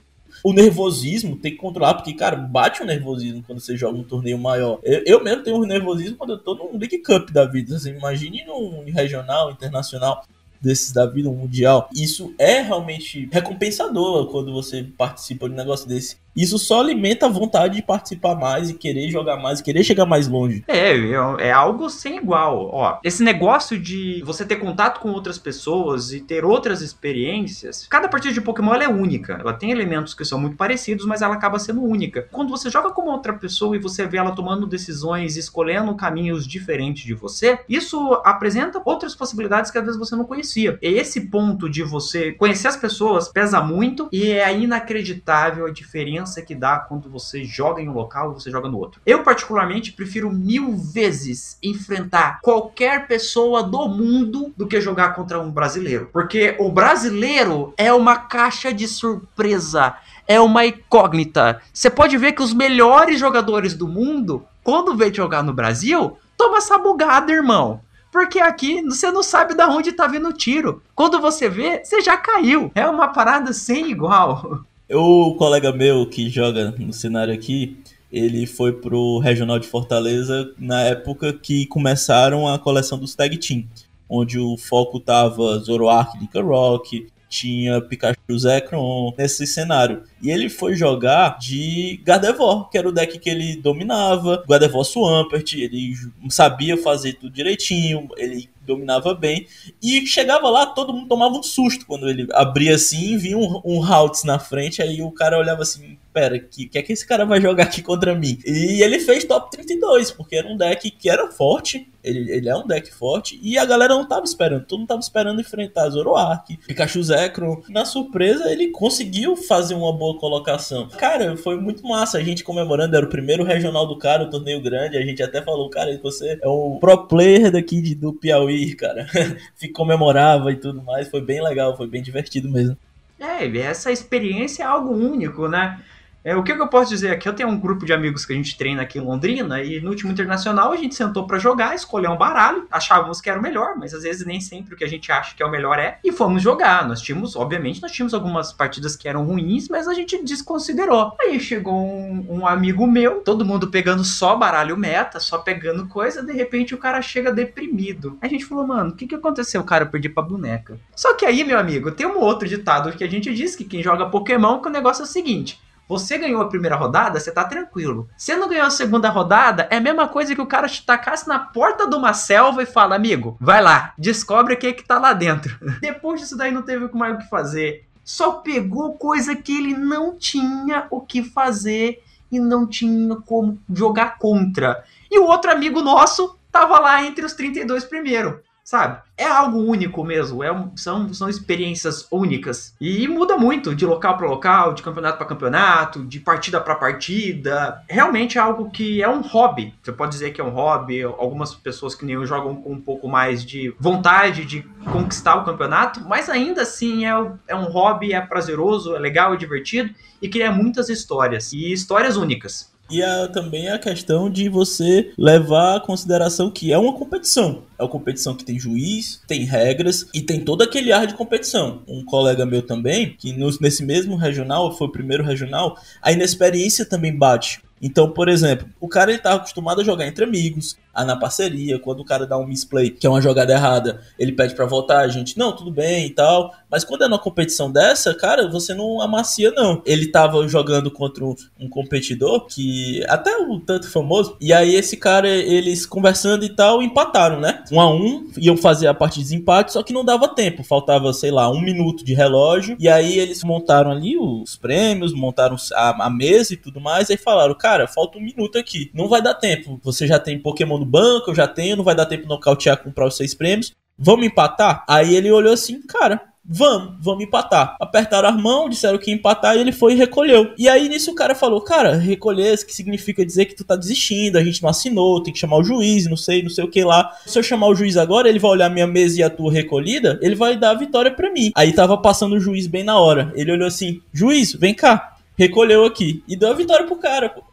O 0.46 0.54
nervosismo 0.54 1.36
tem 1.38 1.54
que 1.54 1.58
controlar, 1.58 1.96
porque, 1.96 2.14
cara, 2.14 2.36
bate 2.36 2.84
o 2.84 2.86
nervosismo 2.86 3.42
quando 3.42 3.60
você 3.60 3.76
joga 3.76 3.98
um 3.98 4.04
torneio 4.04 4.38
maior. 4.38 4.80
Eu, 4.84 5.02
eu 5.04 5.24
mesmo 5.24 5.42
tenho 5.42 5.58
um 5.58 5.66
nervosismo 5.66 6.18
quando 6.18 6.34
eu 6.34 6.38
tô 6.38 6.54
num 6.54 6.78
League 6.78 7.00
Cup 7.00 7.32
da 7.32 7.46
vida. 7.46 7.76
Assim, 7.76 7.98
imagine 7.98 8.46
num 8.46 8.84
regional, 8.92 9.50
internacional 9.50 10.24
desses 10.62 10.94
da 10.94 11.08
vida, 11.08 11.28
um 11.32 11.36
mundial. 11.36 11.90
Isso 11.96 12.36
é 12.38 12.62
realmente 12.62 13.28
recompensador 13.32 14.28
quando 14.28 14.54
você 14.54 14.84
participa 14.84 15.48
de 15.50 15.56
um 15.56 15.58
negócio 15.58 15.88
desse. 15.88 16.18
Isso 16.36 16.60
só 16.60 16.82
alimenta 16.82 17.28
a 17.28 17.30
vontade 17.30 17.78
de 17.78 17.82
participar 17.82 18.36
mais 18.36 18.70
e 18.70 18.74
querer 18.74 19.10
jogar 19.10 19.38
mais, 19.38 19.60
e 19.60 19.64
querer 19.64 19.84
chegar 19.84 20.06
mais 20.06 20.28
longe. 20.28 20.64
É, 20.68 20.92
é, 20.94 21.48
é 21.48 21.52
algo 21.52 21.90
sem 21.90 22.18
igual. 22.18 22.70
Ó, 22.74 23.00
esse 23.04 23.24
negócio 23.24 23.80
de 23.80 24.22
você 24.26 24.44
ter 24.46 24.58
contato 24.58 25.00
com 25.00 25.12
outras 25.12 25.38
pessoas 25.38 26.12
e 26.12 26.20
ter 26.20 26.44
outras 26.44 26.82
experiências, 26.82 27.88
cada 27.90 28.10
partida 28.10 28.34
de 28.34 28.42
Pokémon 28.42 28.74
é 28.76 28.90
única. 28.90 29.38
Ela 29.40 29.54
tem 29.54 29.72
elementos 29.72 30.14
que 30.14 30.26
são 30.26 30.38
muito 30.38 30.58
parecidos, 30.58 31.06
mas 31.06 31.22
ela 31.22 31.36
acaba 31.36 31.58
sendo 31.58 31.82
única. 31.82 32.28
Quando 32.32 32.50
você 32.50 32.70
joga 32.70 32.90
com 32.92 33.04
outra 33.10 33.32
pessoa 33.32 33.76
e 33.76 33.80
você 33.80 34.06
vê 34.06 34.18
ela 34.18 34.36
tomando 34.36 34.68
decisões, 34.68 35.38
escolhendo 35.38 35.96
caminhos 35.96 36.46
diferentes 36.46 37.06
de 37.06 37.14
você, 37.14 37.60
isso 37.70 38.22
apresenta 38.26 38.82
outras 38.84 39.16
possibilidades 39.16 39.72
que 39.72 39.78
às 39.78 39.86
vezes 39.86 40.00
você 40.00 40.16
não 40.16 40.26
conhecia. 40.26 40.78
E 40.82 40.88
esse 40.88 41.22
ponto 41.30 41.70
de 41.70 41.82
você 41.82 42.34
conhecer 42.34 42.68
as 42.68 42.76
pessoas 42.76 43.30
pesa 43.30 43.62
muito 43.62 44.10
e 44.12 44.32
é 44.32 44.58
inacreditável 44.58 45.66
a 45.66 45.72
diferença 45.72 46.25
diferença 46.26 46.42
que 46.42 46.56
dá 46.56 46.80
quando 46.80 47.10
você 47.10 47.44
joga 47.46 47.82
em 47.82 47.88
um 47.88 47.94
local 47.94 48.32
e 48.32 48.34
você 48.34 48.50
joga 48.52 48.68
no 48.68 48.78
outro. 48.78 49.00
Eu, 49.06 49.24
particularmente, 49.24 49.92
prefiro 49.92 50.32
mil 50.32 50.76
vezes 50.76 51.58
enfrentar 51.62 52.40
qualquer 52.42 53.08
pessoa 53.08 53.64
do 53.64 53.88
mundo 53.88 54.52
do 54.58 54.68
que 54.68 54.82
jogar 54.82 55.14
contra 55.14 55.40
um 55.40 55.52
brasileiro. 55.52 56.10
Porque 56.12 56.56
o 56.60 56.72
brasileiro 56.72 57.74
é 57.78 57.94
uma 57.94 58.18
caixa 58.18 58.74
de 58.74 58.88
surpresa, 58.88 59.96
é 60.28 60.40
uma 60.40 60.66
incógnita. 60.66 61.62
Você 61.74 61.90
pode 61.90 62.18
ver 62.18 62.34
que 62.34 62.42
os 62.42 62.54
melhores 62.54 63.20
jogadores 63.20 63.74
do 63.74 63.88
mundo, 63.88 64.44
quando 64.64 64.96
vem 64.96 65.14
jogar 65.14 65.44
no 65.44 65.54
Brasil, 65.54 66.18
toma 66.36 66.58
essa 66.58 66.78
bugada, 66.78 67.32
irmão. 67.32 67.82
Porque 68.12 68.40
aqui 68.40 68.82
você 68.82 69.12
não 69.12 69.22
sabe 69.22 69.54
de 69.54 69.64
onde 69.64 69.92
tá 69.92 70.08
vindo 70.08 70.30
o 70.30 70.34
tiro. 70.34 70.82
Quando 70.96 71.20
você 71.20 71.50
vê, 71.50 71.84
você 71.84 72.00
já 72.00 72.16
caiu. 72.16 72.72
É 72.74 72.88
uma 72.88 73.10
parada 73.10 73.52
sem 73.52 73.92
igual. 73.92 74.64
O 74.92 75.34
colega 75.34 75.72
meu 75.72 76.08
que 76.08 76.30
joga 76.30 76.70
no 76.78 76.94
cenário 76.94 77.34
aqui, 77.34 77.76
ele 78.12 78.46
foi 78.46 78.72
pro 78.72 79.18
Regional 79.18 79.58
de 79.58 79.66
Fortaleza 79.66 80.54
na 80.60 80.82
época 80.84 81.34
que 81.34 81.66
começaram 81.66 82.48
a 82.48 82.60
coleção 82.60 83.00
dos 83.00 83.16
Tag 83.16 83.36
Team, 83.40 83.68
onde 84.08 84.38
o 84.38 84.56
foco 84.58 85.00
tava 85.00 85.58
Zoroark 85.58 86.20
de 86.20 86.40
Rock, 86.40 87.08
tinha 87.28 87.82
Pikachu 87.82 88.38
Zekrom 88.38 89.12
nesse 89.18 89.48
cenário. 89.48 90.04
E 90.22 90.30
ele 90.30 90.50
foi 90.50 90.76
jogar 90.76 91.40
de 91.40 92.00
Gardevoir, 92.06 92.70
que 92.70 92.78
era 92.78 92.88
o 92.88 92.92
deck 92.92 93.18
que 93.18 93.30
ele 93.30 93.56
dominava, 93.56 94.44
Gardevoir 94.48 94.86
Swampert, 94.86 95.52
ele 95.56 95.96
sabia 96.30 96.78
fazer 96.78 97.14
tudo 97.14 97.34
direitinho, 97.34 98.08
ele 98.18 98.48
dominava 98.66 99.14
bem. 99.14 99.48
E 99.82 100.06
chegava 100.06 100.50
lá, 100.50 100.66
todo 100.66 100.94
mundo 100.94 101.08
tomava 101.08 101.36
um 101.36 101.44
susto 101.44 101.86
quando 101.86 102.10
ele 102.10 102.28
abria 102.32 102.76
assim 102.76 103.16
vinha 103.18 103.38
um, 103.38 103.62
um 103.66 103.84
Haltz 103.84 104.24
na 104.24 104.40
frente, 104.40 104.82
aí 104.82 105.02
o 105.02 105.12
cara 105.12 105.38
olhava 105.38 105.62
assim, 105.62 105.98
pera, 106.14 106.40
que 106.40 106.66
que 106.68 106.78
é 106.78 106.82
que 106.82 106.94
esse 106.94 107.06
cara 107.06 107.26
vai 107.26 107.42
jogar 107.42 107.66
aqui 107.66 107.82
contra 107.82 108.16
mim? 108.16 108.40
E 108.46 108.82
ele 108.82 109.00
fez 109.00 109.26
top 109.26 109.52
32, 109.52 110.12
porque 110.12 110.38
era 110.38 110.48
um 110.48 110.56
deck 110.56 110.90
que 110.90 111.10
era 111.10 111.30
forte, 111.30 111.90
ele, 112.02 112.32
ele 112.32 112.48
é 112.48 112.56
um 112.56 112.66
deck 112.66 112.94
forte, 112.94 113.38
e 113.42 113.58
a 113.58 113.66
galera 113.66 113.96
não 113.96 114.08
tava 114.08 114.24
esperando, 114.24 114.66
todo 114.66 114.80
mundo 114.80 114.88
tava 114.88 115.02
esperando 115.02 115.42
enfrentar 115.42 115.90
Zoroark, 115.90 116.58
Pikachu 116.68 117.04
Zekrom. 117.04 117.62
Na 117.68 117.84
surpresa, 117.84 118.50
ele 118.50 118.70
conseguiu 118.70 119.36
fazer 119.36 119.74
uma 119.74 119.92
boa 119.92 120.18
colocação. 120.18 120.88
Cara, 120.90 121.36
foi 121.36 121.60
muito 121.60 121.86
massa, 121.86 122.18
a 122.18 122.24
gente 122.24 122.44
comemorando, 122.44 122.96
era 122.96 123.06
o 123.06 123.10
primeiro 123.10 123.44
regional 123.44 123.86
do 123.86 123.98
cara, 123.98 124.24
o 124.24 124.30
torneio 124.30 124.62
grande, 124.62 124.98
a 124.98 125.02
gente 125.02 125.22
até 125.22 125.42
falou, 125.42 125.70
cara, 125.70 126.00
você 126.02 126.40
é 126.42 126.48
um 126.48 126.78
pro 126.80 127.08
player 127.08 127.52
daqui 127.52 127.82
de, 127.82 127.94
do 127.94 128.14
Piauí, 128.14 128.55
cara. 128.76 129.08
comemorava 129.70 130.52
e 130.52 130.56
tudo 130.56 130.82
mais, 130.84 131.10
foi 131.10 131.22
bem 131.22 131.44
legal, 131.44 131.76
foi 131.76 131.88
bem 131.88 132.02
divertido 132.02 132.50
mesmo. 132.50 132.78
É, 133.20 133.58
essa 133.58 133.92
experiência 133.92 134.64
é 134.64 134.66
algo 134.66 134.94
único, 134.94 135.48
né? 135.48 135.82
É, 136.26 136.36
o 136.36 136.42
que, 136.42 136.56
que, 136.56 136.60
eu 136.60 136.68
posso 136.68 136.90
dizer 136.90 137.12
aqui? 137.12 137.30
Eu 137.30 137.34
tenho 137.34 137.50
um 137.50 137.60
grupo 137.60 137.86
de 137.86 137.94
amigos 137.94 138.26
que 138.26 138.34
a 138.34 138.36
gente 138.36 138.58
treina 138.58 138.82
aqui 138.82 138.98
em 138.98 139.02
Londrina 139.02 139.62
e 139.62 139.80
no 139.80 139.92
último 139.92 140.12
internacional 140.12 140.72
a 140.72 140.76
gente 140.76 140.96
sentou 140.96 141.28
para 141.28 141.38
jogar, 141.38 141.76
escolher 141.76 142.08
um 142.08 142.18
baralho, 142.18 142.66
achávamos 142.72 143.22
que 143.22 143.30
era 143.30 143.38
o 143.38 143.44
melhor, 143.44 143.76
mas 143.78 143.94
às 143.94 144.02
vezes 144.02 144.26
nem 144.26 144.42
sempre 144.42 144.74
o 144.74 144.78
que 144.78 144.84
a 144.84 144.88
gente 144.88 145.12
acha 145.12 145.36
que 145.36 145.44
é 145.44 145.46
o 145.46 145.52
melhor 145.52 145.78
é, 145.78 146.00
e 146.04 146.12
fomos 146.12 146.42
jogar. 146.42 146.88
Nós 146.88 147.00
tínhamos, 147.00 147.36
obviamente, 147.36 147.80
nós 147.80 147.92
tínhamos 147.92 148.12
algumas 148.16 148.52
partidas 148.52 148.96
que 148.96 149.08
eram 149.08 149.24
ruins, 149.24 149.70
mas 149.70 149.88
a 149.88 149.94
gente 149.94 150.24
desconsiderou. 150.24 151.16
Aí 151.22 151.40
chegou 151.40 151.80
um, 151.80 152.26
um 152.28 152.48
amigo 152.48 152.88
meu, 152.88 153.22
todo 153.22 153.46
mundo 153.46 153.68
pegando 153.68 154.04
só 154.04 154.36
baralho 154.36 154.76
meta, 154.76 155.20
só 155.20 155.38
pegando 155.38 155.88
coisa, 155.88 156.24
de 156.24 156.34
repente 156.34 156.74
o 156.74 156.80
cara 156.80 157.04
chega 157.04 157.32
deprimido. 157.32 158.18
A 158.20 158.28
gente 158.28 158.46
falou, 158.46 158.66
mano, 158.66 158.90
o 158.90 158.96
que, 158.96 159.06
que 159.06 159.14
aconteceu? 159.14 159.62
O 159.62 159.66
cara 159.66 159.86
perdi 159.86 160.10
pra 160.10 160.24
boneca. 160.24 160.80
Só 160.96 161.14
que 161.14 161.24
aí, 161.24 161.44
meu 161.44 161.60
amigo, 161.60 161.92
tem 161.92 162.08
um 162.08 162.18
outro 162.18 162.48
ditado 162.48 162.92
que 162.94 163.04
a 163.04 163.10
gente 163.10 163.32
diz 163.32 163.56
que 163.56 163.64
quem 163.64 163.84
joga 163.84 164.10
Pokémon, 164.10 164.60
que 164.60 164.70
o 164.70 164.72
negócio 164.72 165.04
é 165.04 165.06
o 165.06 165.08
seguinte 165.08 165.64
você 165.88 166.18
ganhou 166.18 166.42
a 166.42 166.48
primeira 166.50 166.76
rodada, 166.76 167.20
você 167.20 167.32
tá 167.32 167.44
tranquilo. 167.44 168.10
Você 168.18 168.36
não 168.36 168.50
ganhou 168.50 168.66
a 168.66 168.72
segunda 168.72 169.10
rodada, 169.10 169.68
é 169.70 169.78
a 169.78 169.82
mesma 169.82 170.08
coisa 170.08 170.34
que 170.34 170.42
o 170.42 170.48
cara 170.48 170.68
te 170.68 170.86
tacasse 170.86 171.28
na 171.28 171.40
porta 171.40 171.88
de 171.88 171.96
uma 171.96 172.14
selva 172.14 172.64
e 172.64 172.66
fala, 172.66 172.96
amigo, 172.96 173.38
vai 173.40 173.62
lá, 173.62 173.94
descobre 173.98 174.54
o 174.54 174.58
que 174.58 174.68
é 174.68 174.74
que 174.74 174.84
tá 174.84 175.00
lá 175.00 175.14
dentro. 175.14 175.58
Depois 175.80 176.20
disso 176.20 176.38
daí 176.38 176.52
não 176.52 176.62
teve 176.62 176.90
mais 176.94 177.16
o 177.16 177.20
que 177.20 177.30
fazer. 177.30 177.86
Só 178.04 178.34
pegou 178.34 178.94
coisa 178.94 179.36
que 179.36 179.58
ele 179.58 179.76
não 179.76 180.16
tinha 180.16 180.88
o 180.90 181.02
que 181.02 181.24
fazer 181.24 182.04
e 182.32 182.40
não 182.40 182.68
tinha 182.68 183.16
como 183.16 183.60
jogar 183.74 184.18
contra. 184.18 184.84
E 185.10 185.20
o 185.20 185.26
outro 185.26 185.52
amigo 185.52 185.82
nosso 185.82 186.38
tava 186.52 186.80
lá 186.80 187.04
entre 187.04 187.26
os 187.26 187.34
32 187.34 187.84
primeiro 187.86 188.45
sabe? 188.66 189.00
É 189.16 189.26
algo 189.26 189.60
único 189.60 190.04
mesmo, 190.04 190.44
é 190.44 190.50
são, 190.76 191.14
são 191.14 191.30
experiências 191.30 192.08
únicas. 192.12 192.76
E 192.82 193.08
muda 193.08 193.38
muito 193.38 193.76
de 193.76 193.86
local 193.86 194.18
para 194.18 194.28
local, 194.28 194.74
de 194.74 194.82
campeonato 194.82 195.20
para 195.20 195.28
campeonato, 195.28 196.04
de 196.04 196.20
partida 196.20 196.60
para 196.60 196.76
partida. 196.76 197.82
Realmente 197.88 198.40
é 198.40 198.42
algo 198.42 198.72
que 198.72 199.04
é 199.04 199.08
um 199.08 199.22
hobby. 199.22 199.74
Você 199.82 199.92
pode 199.92 200.12
dizer 200.12 200.32
que 200.32 200.42
é 200.42 200.44
um 200.44 200.50
hobby. 200.50 201.04
Algumas 201.04 201.54
pessoas 201.54 201.94
que 201.94 202.04
nem 202.04 202.16
eu 202.16 202.26
jogam 202.26 202.56
com 202.56 202.74
um 202.74 202.82
pouco 202.82 203.08
mais 203.08 203.46
de 203.46 203.74
vontade 203.80 204.44
de 204.44 204.64
conquistar 204.92 205.36
o 205.36 205.46
campeonato, 205.46 206.02
mas 206.02 206.28
ainda 206.28 206.64
assim 206.64 207.06
é, 207.06 207.12
é 207.48 207.56
um 207.56 207.66
hobby, 207.66 208.14
é 208.14 208.22
prazeroso, 208.22 208.96
é 208.96 209.00
legal, 209.00 209.34
é 209.34 209.38
divertido 209.38 209.94
e 210.22 210.28
cria 210.28 210.52
muitas 210.52 210.90
histórias 210.90 211.54
e 211.54 211.72
histórias 211.72 212.18
únicas. 212.18 212.75
E 212.90 213.02
a, 213.02 213.28
também 213.28 213.70
a 213.70 213.80
questão 213.80 214.30
de 214.30 214.48
você 214.48 215.12
levar 215.18 215.78
a 215.78 215.80
consideração 215.80 216.52
que 216.52 216.72
é 216.72 216.78
uma 216.78 216.94
competição. 216.94 217.64
É 217.80 217.84
uma 217.84 217.90
competição 217.90 218.36
que 218.36 218.46
tem 218.46 218.60
juiz, 218.60 219.22
tem 219.28 219.44
regras 219.44 220.06
e 220.14 220.22
tem 220.22 220.40
todo 220.40 220.62
aquele 220.62 220.92
ar 220.92 221.08
de 221.08 221.16
competição. 221.16 221.82
Um 221.88 222.06
colega 222.06 222.46
meu 222.46 222.62
também, 222.62 223.16
que 223.18 223.34
nos, 223.34 223.60
nesse 223.60 223.84
mesmo 223.84 224.16
regional, 224.16 224.78
foi 224.78 224.88
o 224.88 224.92
primeiro 224.92 225.24
regional, 225.24 225.78
a 226.02 226.12
inexperiência 226.12 226.86
também 226.86 227.16
bate. 227.16 227.60
Então, 227.82 228.10
por 228.10 228.30
exemplo, 228.30 228.68
o 228.80 228.88
cara 228.88 229.12
ele 229.12 229.20
tá 229.20 229.34
acostumado 229.34 229.82
a 229.82 229.84
jogar 229.84 230.08
entre 230.08 230.24
amigos, 230.24 230.78
a 230.96 231.04
na 231.04 231.18
parceria, 231.18 231.78
quando 231.78 232.00
o 232.00 232.06
cara 232.06 232.26
dá 232.26 232.38
um 232.38 232.48
misplay, 232.48 232.90
que 232.90 233.06
é 233.06 233.10
uma 233.10 233.22
jogada 233.22 233.52
errada, 233.52 234.00
ele 234.18 234.32
pede 234.32 234.56
para 234.56 234.66
voltar, 234.66 235.00
a 235.00 235.08
gente, 235.10 235.38
não, 235.38 235.54
tudo 235.54 235.70
bem 235.70 236.06
e 236.06 236.10
tal. 236.10 236.54
Mas 236.72 236.86
quando 236.86 237.04
é 237.04 237.08
numa 237.08 237.20
competição 237.20 237.70
dessa, 237.70 238.14
cara, 238.14 238.50
você 238.50 238.74
não 238.74 239.02
amacia, 239.02 239.52
não. 239.52 239.82
Ele 239.86 240.08
tava 240.08 240.48
jogando 240.48 240.90
contra 240.90 241.26
um, 241.26 241.36
competidor 241.70 242.46
que 242.46 243.04
até 243.10 243.36
um 243.38 243.60
tanto 243.60 243.90
famoso, 243.90 244.38
e 244.40 244.54
aí 244.54 244.74
esse 244.76 244.96
cara, 244.96 245.28
eles 245.28 245.86
conversando 245.86 246.46
e 246.46 246.50
tal, 246.50 246.82
empataram, 246.82 247.42
né? 247.42 247.64
Um 247.72 247.82
a 247.82 247.94
um, 247.94 248.30
iam 248.38 248.56
fazer 248.56 248.88
a 248.88 248.94
parte 248.94 249.16
de 249.16 249.24
desempate, 249.24 249.74
só 249.74 249.84
que 249.84 249.92
não 249.92 250.06
dava 250.06 250.30
tempo, 250.30 250.64
faltava, 250.64 251.12
sei 251.12 251.32
lá, 251.32 251.52
um 251.52 251.62
minuto 251.62 252.06
de 252.06 252.14
relógio, 252.14 252.78
e 252.80 252.88
aí 252.88 253.20
eles 253.20 253.44
montaram 253.44 253.92
ali 253.92 254.18
os 254.18 254.56
prêmios, 254.56 255.14
montaram 255.14 255.58
a, 255.74 256.06
a 256.06 256.10
mesa 256.10 256.54
e 256.54 256.58
tudo 256.58 256.80
mais, 256.80 257.10
aí 257.10 257.18
falaram, 257.18 257.54
cara, 257.66 257.88
falta 257.88 258.20
um 258.20 258.22
minuto 258.22 258.60
aqui, 258.60 258.92
não 258.94 259.08
vai 259.08 259.24
dar 259.24 259.34
tempo, 259.34 259.80
você 259.84 260.06
já 260.06 260.20
tem 260.20 260.38
Pokémon 260.38 260.78
no 260.78 260.86
banco, 260.86 261.32
eu 261.32 261.36
já 261.36 261.48
tenho, 261.48 261.76
não 261.76 261.84
vai 261.84 261.96
dar 261.96 262.06
tempo 262.06 262.22
de 262.22 262.30
nocautear 262.30 262.78
comprar 262.78 263.08
os 263.08 263.18
seis 263.18 263.34
prêmios, 263.34 263.72
vamos 263.98 264.28
empatar? 264.28 264.86
Aí 264.88 265.16
ele 265.16 265.32
olhou 265.32 265.52
assim, 265.52 265.82
cara, 265.82 266.22
vamos, 266.48 266.94
vamos 267.04 267.24
empatar. 267.24 267.76
Apertaram 267.80 268.30
as 268.30 268.40
mãos, 268.40 268.70
disseram 268.70 269.00
que 269.00 269.10
ia 269.10 269.16
empatar 269.16 269.58
e 269.58 269.62
ele 269.62 269.72
foi 269.72 269.94
e 269.94 269.96
recolheu. 269.96 270.54
E 270.60 270.70
aí 270.70 270.88
nisso 270.88 271.10
o 271.10 271.16
cara 271.16 271.34
falou, 271.34 271.60
cara, 271.60 271.96
recolher, 271.96 272.64
que 272.64 272.72
significa 272.72 273.26
dizer 273.26 273.46
que 273.46 273.56
tu 273.56 273.64
tá 273.64 273.76
desistindo, 273.76 274.38
a 274.38 274.44
gente 274.44 274.62
não 274.62 274.70
assinou, 274.70 275.24
tem 275.24 275.34
que 275.34 275.40
chamar 275.40 275.58
o 275.58 275.64
juiz, 275.64 276.06
não 276.06 276.18
sei, 276.18 276.44
não 276.44 276.52
sei 276.52 276.66
o 276.66 276.70
que 276.70 276.84
lá. 276.84 277.18
Se 277.26 277.40
eu 277.40 277.42
chamar 277.42 277.70
o 277.70 277.76
juiz 277.76 277.98
agora, 277.98 278.30
ele 278.30 278.38
vai 278.38 278.52
olhar 278.52 278.70
minha 278.70 278.86
mesa 278.86 279.20
e 279.20 279.24
a 279.24 279.30
tua 279.32 279.52
recolhida, 279.52 280.20
ele 280.22 280.36
vai 280.36 280.56
dar 280.56 280.70
a 280.70 280.76
vitória 280.76 281.10
para 281.10 281.32
mim. 281.32 281.52
Aí 281.56 281.74
tava 281.74 281.98
passando 281.98 282.36
o 282.36 282.40
juiz 282.40 282.68
bem 282.68 282.84
na 282.84 283.00
hora. 283.00 283.34
Ele 283.34 283.52
olhou 283.52 283.68
assim, 283.68 284.04
juiz, 284.14 284.54
vem 284.54 284.76
cá. 284.76 285.14
Recolheu 285.36 285.84
aqui. 285.84 286.24
E 286.28 286.36
deu 286.36 286.50
a 286.50 286.54
vitória 286.54 286.86
pro 286.86 286.96
cara, 286.96 287.28
pô. 287.28 287.45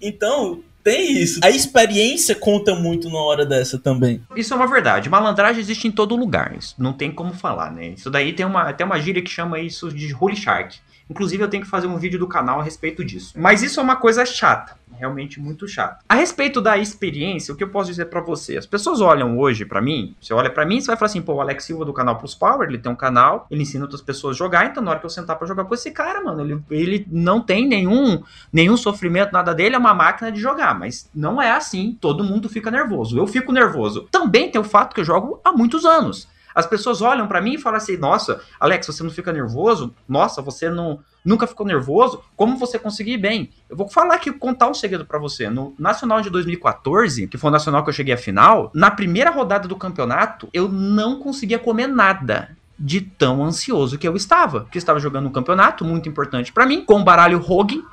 Então, 0.00 0.62
tem 0.86 1.20
isso. 1.20 1.40
A 1.42 1.50
experiência 1.50 2.34
conta 2.36 2.72
muito 2.74 3.10
na 3.10 3.18
hora 3.18 3.44
dessa 3.44 3.76
também. 3.76 4.22
Isso 4.36 4.54
é 4.54 4.56
uma 4.56 4.68
verdade. 4.68 5.10
Malandragem 5.10 5.60
existe 5.60 5.88
em 5.88 5.90
todo 5.90 6.14
lugar. 6.14 6.54
Isso 6.56 6.76
não 6.78 6.92
tem 6.92 7.10
como 7.10 7.34
falar, 7.34 7.72
né? 7.72 7.88
Isso 7.88 8.08
daí 8.08 8.32
tem 8.32 8.46
uma, 8.46 8.72
tem 8.72 8.86
uma 8.86 9.00
gíria 9.00 9.20
que 9.20 9.28
chama 9.28 9.58
isso 9.58 9.90
de 9.90 10.14
Holy 10.14 10.36
Shark. 10.36 10.78
Inclusive, 11.08 11.42
eu 11.42 11.48
tenho 11.48 11.62
que 11.62 11.68
fazer 11.68 11.86
um 11.86 11.96
vídeo 11.96 12.18
do 12.18 12.26
canal 12.26 12.60
a 12.60 12.62
respeito 12.62 13.04
disso. 13.04 13.34
Mas 13.36 13.62
isso 13.62 13.80
é 13.80 13.82
uma 13.82 13.96
coisa 13.96 14.24
chata 14.24 14.76
realmente 14.96 15.40
muito 15.40 15.68
chato. 15.68 16.04
A 16.08 16.14
respeito 16.14 16.60
da 16.60 16.76
experiência, 16.76 17.52
o 17.52 17.56
que 17.56 17.62
eu 17.62 17.68
posso 17.68 17.90
dizer 17.90 18.06
para 18.06 18.20
você? 18.20 18.56
As 18.56 18.66
pessoas 18.66 19.00
olham 19.00 19.38
hoje 19.38 19.64
para 19.64 19.80
mim, 19.80 20.14
você 20.20 20.32
olha 20.34 20.50
para 20.50 20.64
mim, 20.64 20.80
você 20.80 20.88
vai 20.88 20.96
falar 20.96 21.06
assim, 21.06 21.22
pô, 21.22 21.34
o 21.34 21.40
Alex 21.40 21.64
Silva 21.64 21.84
do 21.84 21.92
canal 21.92 22.16
Plus 22.16 22.34
Power, 22.34 22.68
ele 22.68 22.78
tem 22.78 22.90
um 22.90 22.96
canal, 22.96 23.46
ele 23.50 23.62
ensina 23.62 23.84
outras 23.84 24.00
pessoas 24.00 24.36
a 24.36 24.38
jogar, 24.38 24.66
então 24.66 24.82
na 24.82 24.90
hora 24.90 25.00
que 25.00 25.06
eu 25.06 25.10
sentar 25.10 25.36
para 25.36 25.46
jogar 25.46 25.64
com 25.64 25.74
esse 25.74 25.90
cara, 25.90 26.22
mano, 26.22 26.42
ele, 26.42 26.62
ele 26.70 27.06
não 27.10 27.40
tem 27.40 27.66
nenhum 27.68 28.22
nenhum 28.52 28.76
sofrimento, 28.76 29.32
nada 29.32 29.54
dele, 29.54 29.76
é 29.76 29.78
uma 29.78 29.94
máquina 29.94 30.32
de 30.32 30.40
jogar, 30.40 30.78
mas 30.78 31.08
não 31.14 31.40
é 31.40 31.50
assim, 31.50 31.96
todo 32.00 32.24
mundo 32.24 32.48
fica 32.48 32.70
nervoso. 32.70 33.18
Eu 33.18 33.26
fico 33.26 33.52
nervoso. 33.52 34.08
Também 34.10 34.50
tem 34.50 34.60
o 34.60 34.64
fato 34.64 34.94
que 34.94 35.00
eu 35.00 35.04
jogo 35.04 35.40
há 35.44 35.52
muitos 35.52 35.84
anos. 35.84 36.28
As 36.56 36.66
pessoas 36.66 37.02
olham 37.02 37.28
para 37.28 37.42
mim 37.42 37.54
e 37.54 37.58
falam 37.58 37.76
assim: 37.76 37.98
"Nossa, 37.98 38.40
Alex, 38.58 38.86
você 38.86 39.02
não 39.02 39.10
fica 39.10 39.30
nervoso? 39.30 39.94
Nossa, 40.08 40.40
você 40.40 40.70
não 40.70 41.00
nunca 41.22 41.46
ficou 41.46 41.66
nervoso? 41.66 42.22
Como 42.34 42.56
você 42.56 42.78
conseguir 42.78 43.18
bem?" 43.18 43.50
Eu 43.68 43.76
vou 43.76 43.88
falar 43.90 44.14
aqui 44.14 44.32
contar 44.32 44.68
um 44.68 44.74
segredo 44.74 45.04
para 45.04 45.18
você. 45.18 45.50
No 45.50 45.74
Nacional 45.78 46.22
de 46.22 46.30
2014, 46.30 47.26
que 47.26 47.36
foi 47.36 47.50
o 47.50 47.52
nacional 47.52 47.84
que 47.84 47.90
eu 47.90 47.94
cheguei 47.94 48.14
à 48.14 48.16
final, 48.16 48.70
na 48.74 48.90
primeira 48.90 49.30
rodada 49.30 49.68
do 49.68 49.76
campeonato, 49.76 50.48
eu 50.50 50.66
não 50.66 51.20
conseguia 51.20 51.58
comer 51.58 51.88
nada 51.88 52.56
de 52.78 53.00
tão 53.02 53.44
ansioso 53.44 53.98
que 53.98 54.08
eu 54.08 54.16
estava. 54.16 54.60
Porque 54.60 54.78
estava 54.78 54.98
jogando 54.98 55.26
um 55.26 55.32
campeonato 55.32 55.84
muito 55.84 56.08
importante 56.08 56.52
para 56.52 56.64
mim, 56.64 56.84
com 56.84 57.00
o 57.00 57.04
baralho 57.04 57.38
Rogue, 57.38 57.84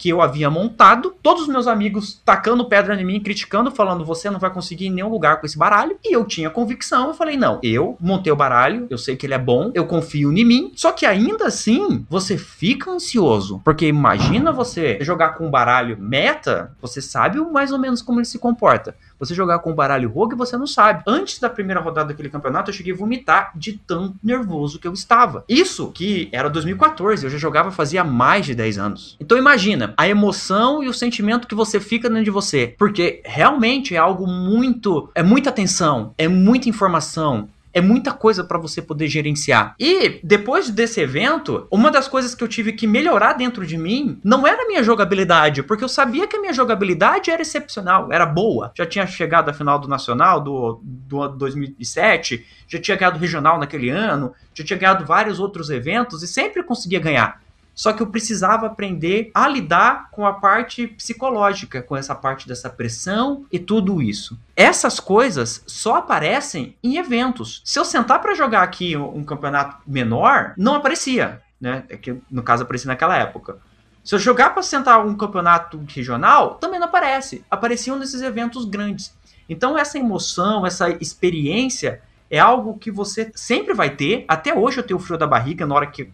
que 0.00 0.08
eu 0.08 0.22
havia 0.22 0.48
montado, 0.48 1.14
todos 1.22 1.42
os 1.42 1.48
meus 1.48 1.66
amigos 1.66 2.22
tacando 2.24 2.64
pedra 2.64 2.98
em 2.98 3.04
mim, 3.04 3.20
criticando, 3.20 3.70
falando 3.70 4.02
você 4.02 4.30
não 4.30 4.40
vai 4.40 4.50
conseguir 4.50 4.86
em 4.86 4.90
nenhum 4.90 5.10
lugar 5.10 5.38
com 5.38 5.44
esse 5.44 5.58
baralho. 5.58 5.98
E 6.02 6.16
eu 6.16 6.24
tinha 6.24 6.48
convicção, 6.48 7.08
eu 7.08 7.14
falei 7.14 7.36
não, 7.36 7.60
eu 7.62 7.98
montei 8.00 8.32
o 8.32 8.36
baralho, 8.36 8.86
eu 8.88 8.96
sei 8.96 9.14
que 9.14 9.26
ele 9.26 9.34
é 9.34 9.38
bom, 9.38 9.70
eu 9.74 9.84
confio 9.84 10.32
em 10.32 10.42
mim. 10.42 10.72
Só 10.74 10.90
que 10.90 11.04
ainda 11.04 11.48
assim, 11.48 12.06
você 12.08 12.38
fica 12.38 12.90
ansioso, 12.90 13.60
porque 13.62 13.86
imagina 13.86 14.50
você 14.50 14.96
jogar 15.02 15.34
com 15.34 15.46
um 15.46 15.50
baralho 15.50 15.98
meta, 16.00 16.74
você 16.80 17.02
sabe 17.02 17.38
mais 17.38 17.70
ou 17.70 17.78
menos 17.78 18.00
como 18.00 18.20
ele 18.20 18.24
se 18.24 18.38
comporta. 18.38 18.96
Você 19.20 19.34
jogar 19.34 19.58
com 19.58 19.70
o 19.70 19.74
baralho 19.74 20.10
rogue, 20.10 20.34
você 20.34 20.56
não 20.56 20.66
sabe. 20.66 21.04
Antes 21.06 21.38
da 21.38 21.50
primeira 21.50 21.80
rodada 21.80 22.08
daquele 22.08 22.30
campeonato, 22.30 22.70
eu 22.70 22.74
cheguei 22.74 22.92
a 22.92 22.96
vomitar 22.96 23.52
de 23.54 23.74
tão 23.74 24.14
nervoso 24.24 24.78
que 24.78 24.88
eu 24.88 24.94
estava. 24.94 25.44
Isso 25.46 25.92
que 25.92 26.28
era 26.32 26.48
2014, 26.48 27.24
eu 27.24 27.30
já 27.30 27.38
jogava 27.38 27.70
fazia 27.70 28.02
mais 28.02 28.46
de 28.46 28.54
10 28.54 28.78
anos. 28.78 29.16
Então 29.20 29.36
imagina 29.36 29.92
a 29.96 30.08
emoção 30.08 30.82
e 30.82 30.88
o 30.88 30.94
sentimento 30.94 31.46
que 31.46 31.54
você 31.54 31.78
fica 31.78 32.08
dentro 32.08 32.24
de 32.24 32.30
você, 32.30 32.74
porque 32.78 33.20
realmente 33.24 33.94
é 33.94 33.98
algo 33.98 34.26
muito, 34.26 35.10
é 35.14 35.22
muita 35.22 35.50
atenção, 35.50 36.14
é 36.16 36.26
muita 36.26 36.68
informação, 36.68 37.48
é 37.72 37.80
muita 37.80 38.12
coisa 38.12 38.42
para 38.44 38.58
você 38.58 38.82
poder 38.82 39.08
gerenciar. 39.08 39.74
E 39.78 40.20
depois 40.22 40.70
desse 40.70 41.00
evento, 41.00 41.66
uma 41.70 41.90
das 41.90 42.08
coisas 42.08 42.34
que 42.34 42.42
eu 42.42 42.48
tive 42.48 42.72
que 42.72 42.86
melhorar 42.86 43.34
dentro 43.34 43.66
de 43.66 43.76
mim 43.76 44.18
não 44.24 44.46
era 44.46 44.64
a 44.64 44.66
minha 44.66 44.82
jogabilidade, 44.82 45.62
porque 45.62 45.84
eu 45.84 45.88
sabia 45.88 46.26
que 46.26 46.36
a 46.36 46.40
minha 46.40 46.52
jogabilidade 46.52 47.30
era 47.30 47.42
excepcional, 47.42 48.12
era 48.12 48.26
boa. 48.26 48.72
Já 48.74 48.86
tinha 48.86 49.06
chegado 49.06 49.48
à 49.48 49.52
final 49.52 49.78
do 49.78 49.88
Nacional 49.88 50.40
do, 50.40 50.80
do 50.82 51.28
2007, 51.28 52.44
já 52.66 52.80
tinha 52.80 52.96
ganhado 52.96 53.18
regional 53.18 53.58
naquele 53.58 53.90
ano, 53.90 54.32
já 54.54 54.64
tinha 54.64 54.78
ganhado 54.78 55.04
vários 55.04 55.38
outros 55.38 55.70
eventos 55.70 56.22
e 56.22 56.28
sempre 56.28 56.62
conseguia 56.62 57.00
ganhar. 57.00 57.40
Só 57.80 57.94
que 57.94 58.02
eu 58.02 58.08
precisava 58.08 58.66
aprender 58.66 59.30
a 59.32 59.48
lidar 59.48 60.10
com 60.10 60.26
a 60.26 60.34
parte 60.34 60.86
psicológica, 60.86 61.80
com 61.80 61.96
essa 61.96 62.14
parte 62.14 62.46
dessa 62.46 62.68
pressão 62.68 63.46
e 63.50 63.58
tudo 63.58 64.02
isso. 64.02 64.38
Essas 64.54 65.00
coisas 65.00 65.64
só 65.66 65.96
aparecem 65.96 66.76
em 66.84 66.98
eventos. 66.98 67.62
Se 67.64 67.78
eu 67.78 67.84
sentar 67.86 68.20
para 68.20 68.34
jogar 68.34 68.60
aqui 68.64 68.98
um 68.98 69.24
campeonato 69.24 69.78
menor, 69.86 70.52
não 70.58 70.74
aparecia, 70.74 71.40
né? 71.58 71.84
É 71.88 71.96
que 71.96 72.20
no 72.30 72.42
caso 72.42 72.64
aparecia 72.64 72.88
naquela 72.88 73.16
época. 73.16 73.56
Se 74.04 74.14
eu 74.14 74.18
jogar 74.18 74.50
para 74.50 74.62
sentar 74.62 75.02
um 75.02 75.16
campeonato 75.16 75.82
regional, 75.88 76.56
também 76.56 76.78
não 76.78 76.86
aparece. 76.86 77.42
Apareciam 77.50 77.96
nesses 77.96 78.20
eventos 78.20 78.66
grandes. 78.66 79.16
Então 79.48 79.78
essa 79.78 79.98
emoção, 79.98 80.66
essa 80.66 80.90
experiência 81.00 82.02
é 82.30 82.38
algo 82.38 82.76
que 82.76 82.90
você 82.90 83.32
sempre 83.34 83.72
vai 83.72 83.88
ter. 83.88 84.26
Até 84.28 84.54
hoje 84.54 84.76
eu 84.76 84.86
tenho 84.86 84.98
o 84.98 85.02
frio 85.02 85.16
da 85.16 85.26
barriga 85.26 85.66
na 85.66 85.74
hora 85.74 85.86
que 85.86 86.12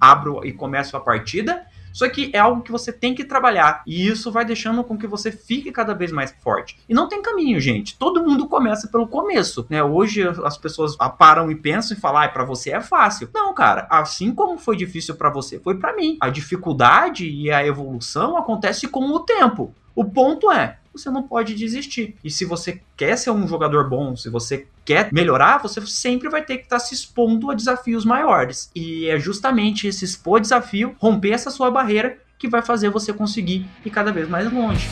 abro 0.00 0.44
e 0.44 0.52
começo 0.52 0.96
a 0.96 1.00
partida. 1.00 1.66
Só 1.92 2.08
que 2.08 2.30
é 2.32 2.38
algo 2.38 2.62
que 2.62 2.72
você 2.72 2.90
tem 2.90 3.14
que 3.14 3.24
trabalhar. 3.24 3.82
E 3.86 4.06
isso 4.06 4.32
vai 4.32 4.44
deixando 4.44 4.82
com 4.82 4.96
que 4.96 5.06
você 5.06 5.30
fique 5.30 5.70
cada 5.70 5.94
vez 5.94 6.10
mais 6.10 6.34
forte. 6.40 6.78
E 6.88 6.94
não 6.94 7.08
tem 7.08 7.20
caminho, 7.20 7.60
gente. 7.60 7.98
Todo 7.98 8.24
mundo 8.24 8.48
começa 8.48 8.88
pelo 8.88 9.06
começo. 9.06 9.66
Né? 9.68 9.82
Hoje 9.82 10.22
as 10.44 10.56
pessoas 10.56 10.96
param 11.18 11.50
e 11.50 11.54
pensam 11.54 11.96
e 11.96 12.00
falam, 12.00 12.22
ah, 12.22 12.28
para 12.28 12.44
você 12.44 12.70
é 12.70 12.80
fácil. 12.80 13.28
Não, 13.34 13.52
cara. 13.54 13.86
Assim 13.90 14.34
como 14.34 14.56
foi 14.58 14.76
difícil 14.76 15.14
para 15.16 15.30
você, 15.30 15.60
foi 15.60 15.76
para 15.78 15.94
mim. 15.94 16.16
A 16.20 16.30
dificuldade 16.30 17.28
e 17.28 17.50
a 17.50 17.64
evolução 17.64 18.36
acontece 18.36 18.88
com 18.88 19.04
o 19.10 19.20
tempo. 19.20 19.74
O 19.94 20.06
ponto 20.06 20.50
é, 20.50 20.78
você 20.92 21.10
não 21.10 21.22
pode 21.22 21.54
desistir. 21.54 22.14
E 22.22 22.30
se 22.30 22.44
você 22.44 22.80
quer 22.96 23.16
ser 23.16 23.30
um 23.30 23.48
jogador 23.48 23.88
bom, 23.88 24.14
se 24.14 24.28
você 24.28 24.66
quer 24.84 25.12
melhorar, 25.12 25.58
você 25.58 25.80
sempre 25.86 26.28
vai 26.28 26.44
ter 26.44 26.58
que 26.58 26.64
estar 26.64 26.78
tá 26.78 26.84
se 26.84 26.94
expondo 26.94 27.50
a 27.50 27.54
desafios 27.54 28.04
maiores. 28.04 28.70
E 28.74 29.06
é 29.08 29.18
justamente 29.18 29.86
esse 29.86 30.04
expor 30.04 30.40
desafio, 30.40 30.94
romper 30.98 31.30
essa 31.30 31.50
sua 31.50 31.70
barreira, 31.70 32.18
que 32.38 32.48
vai 32.48 32.60
fazer 32.60 32.90
você 32.90 33.12
conseguir 33.12 33.66
ir 33.84 33.90
cada 33.90 34.12
vez 34.12 34.28
mais 34.28 34.52
longe. 34.52 34.88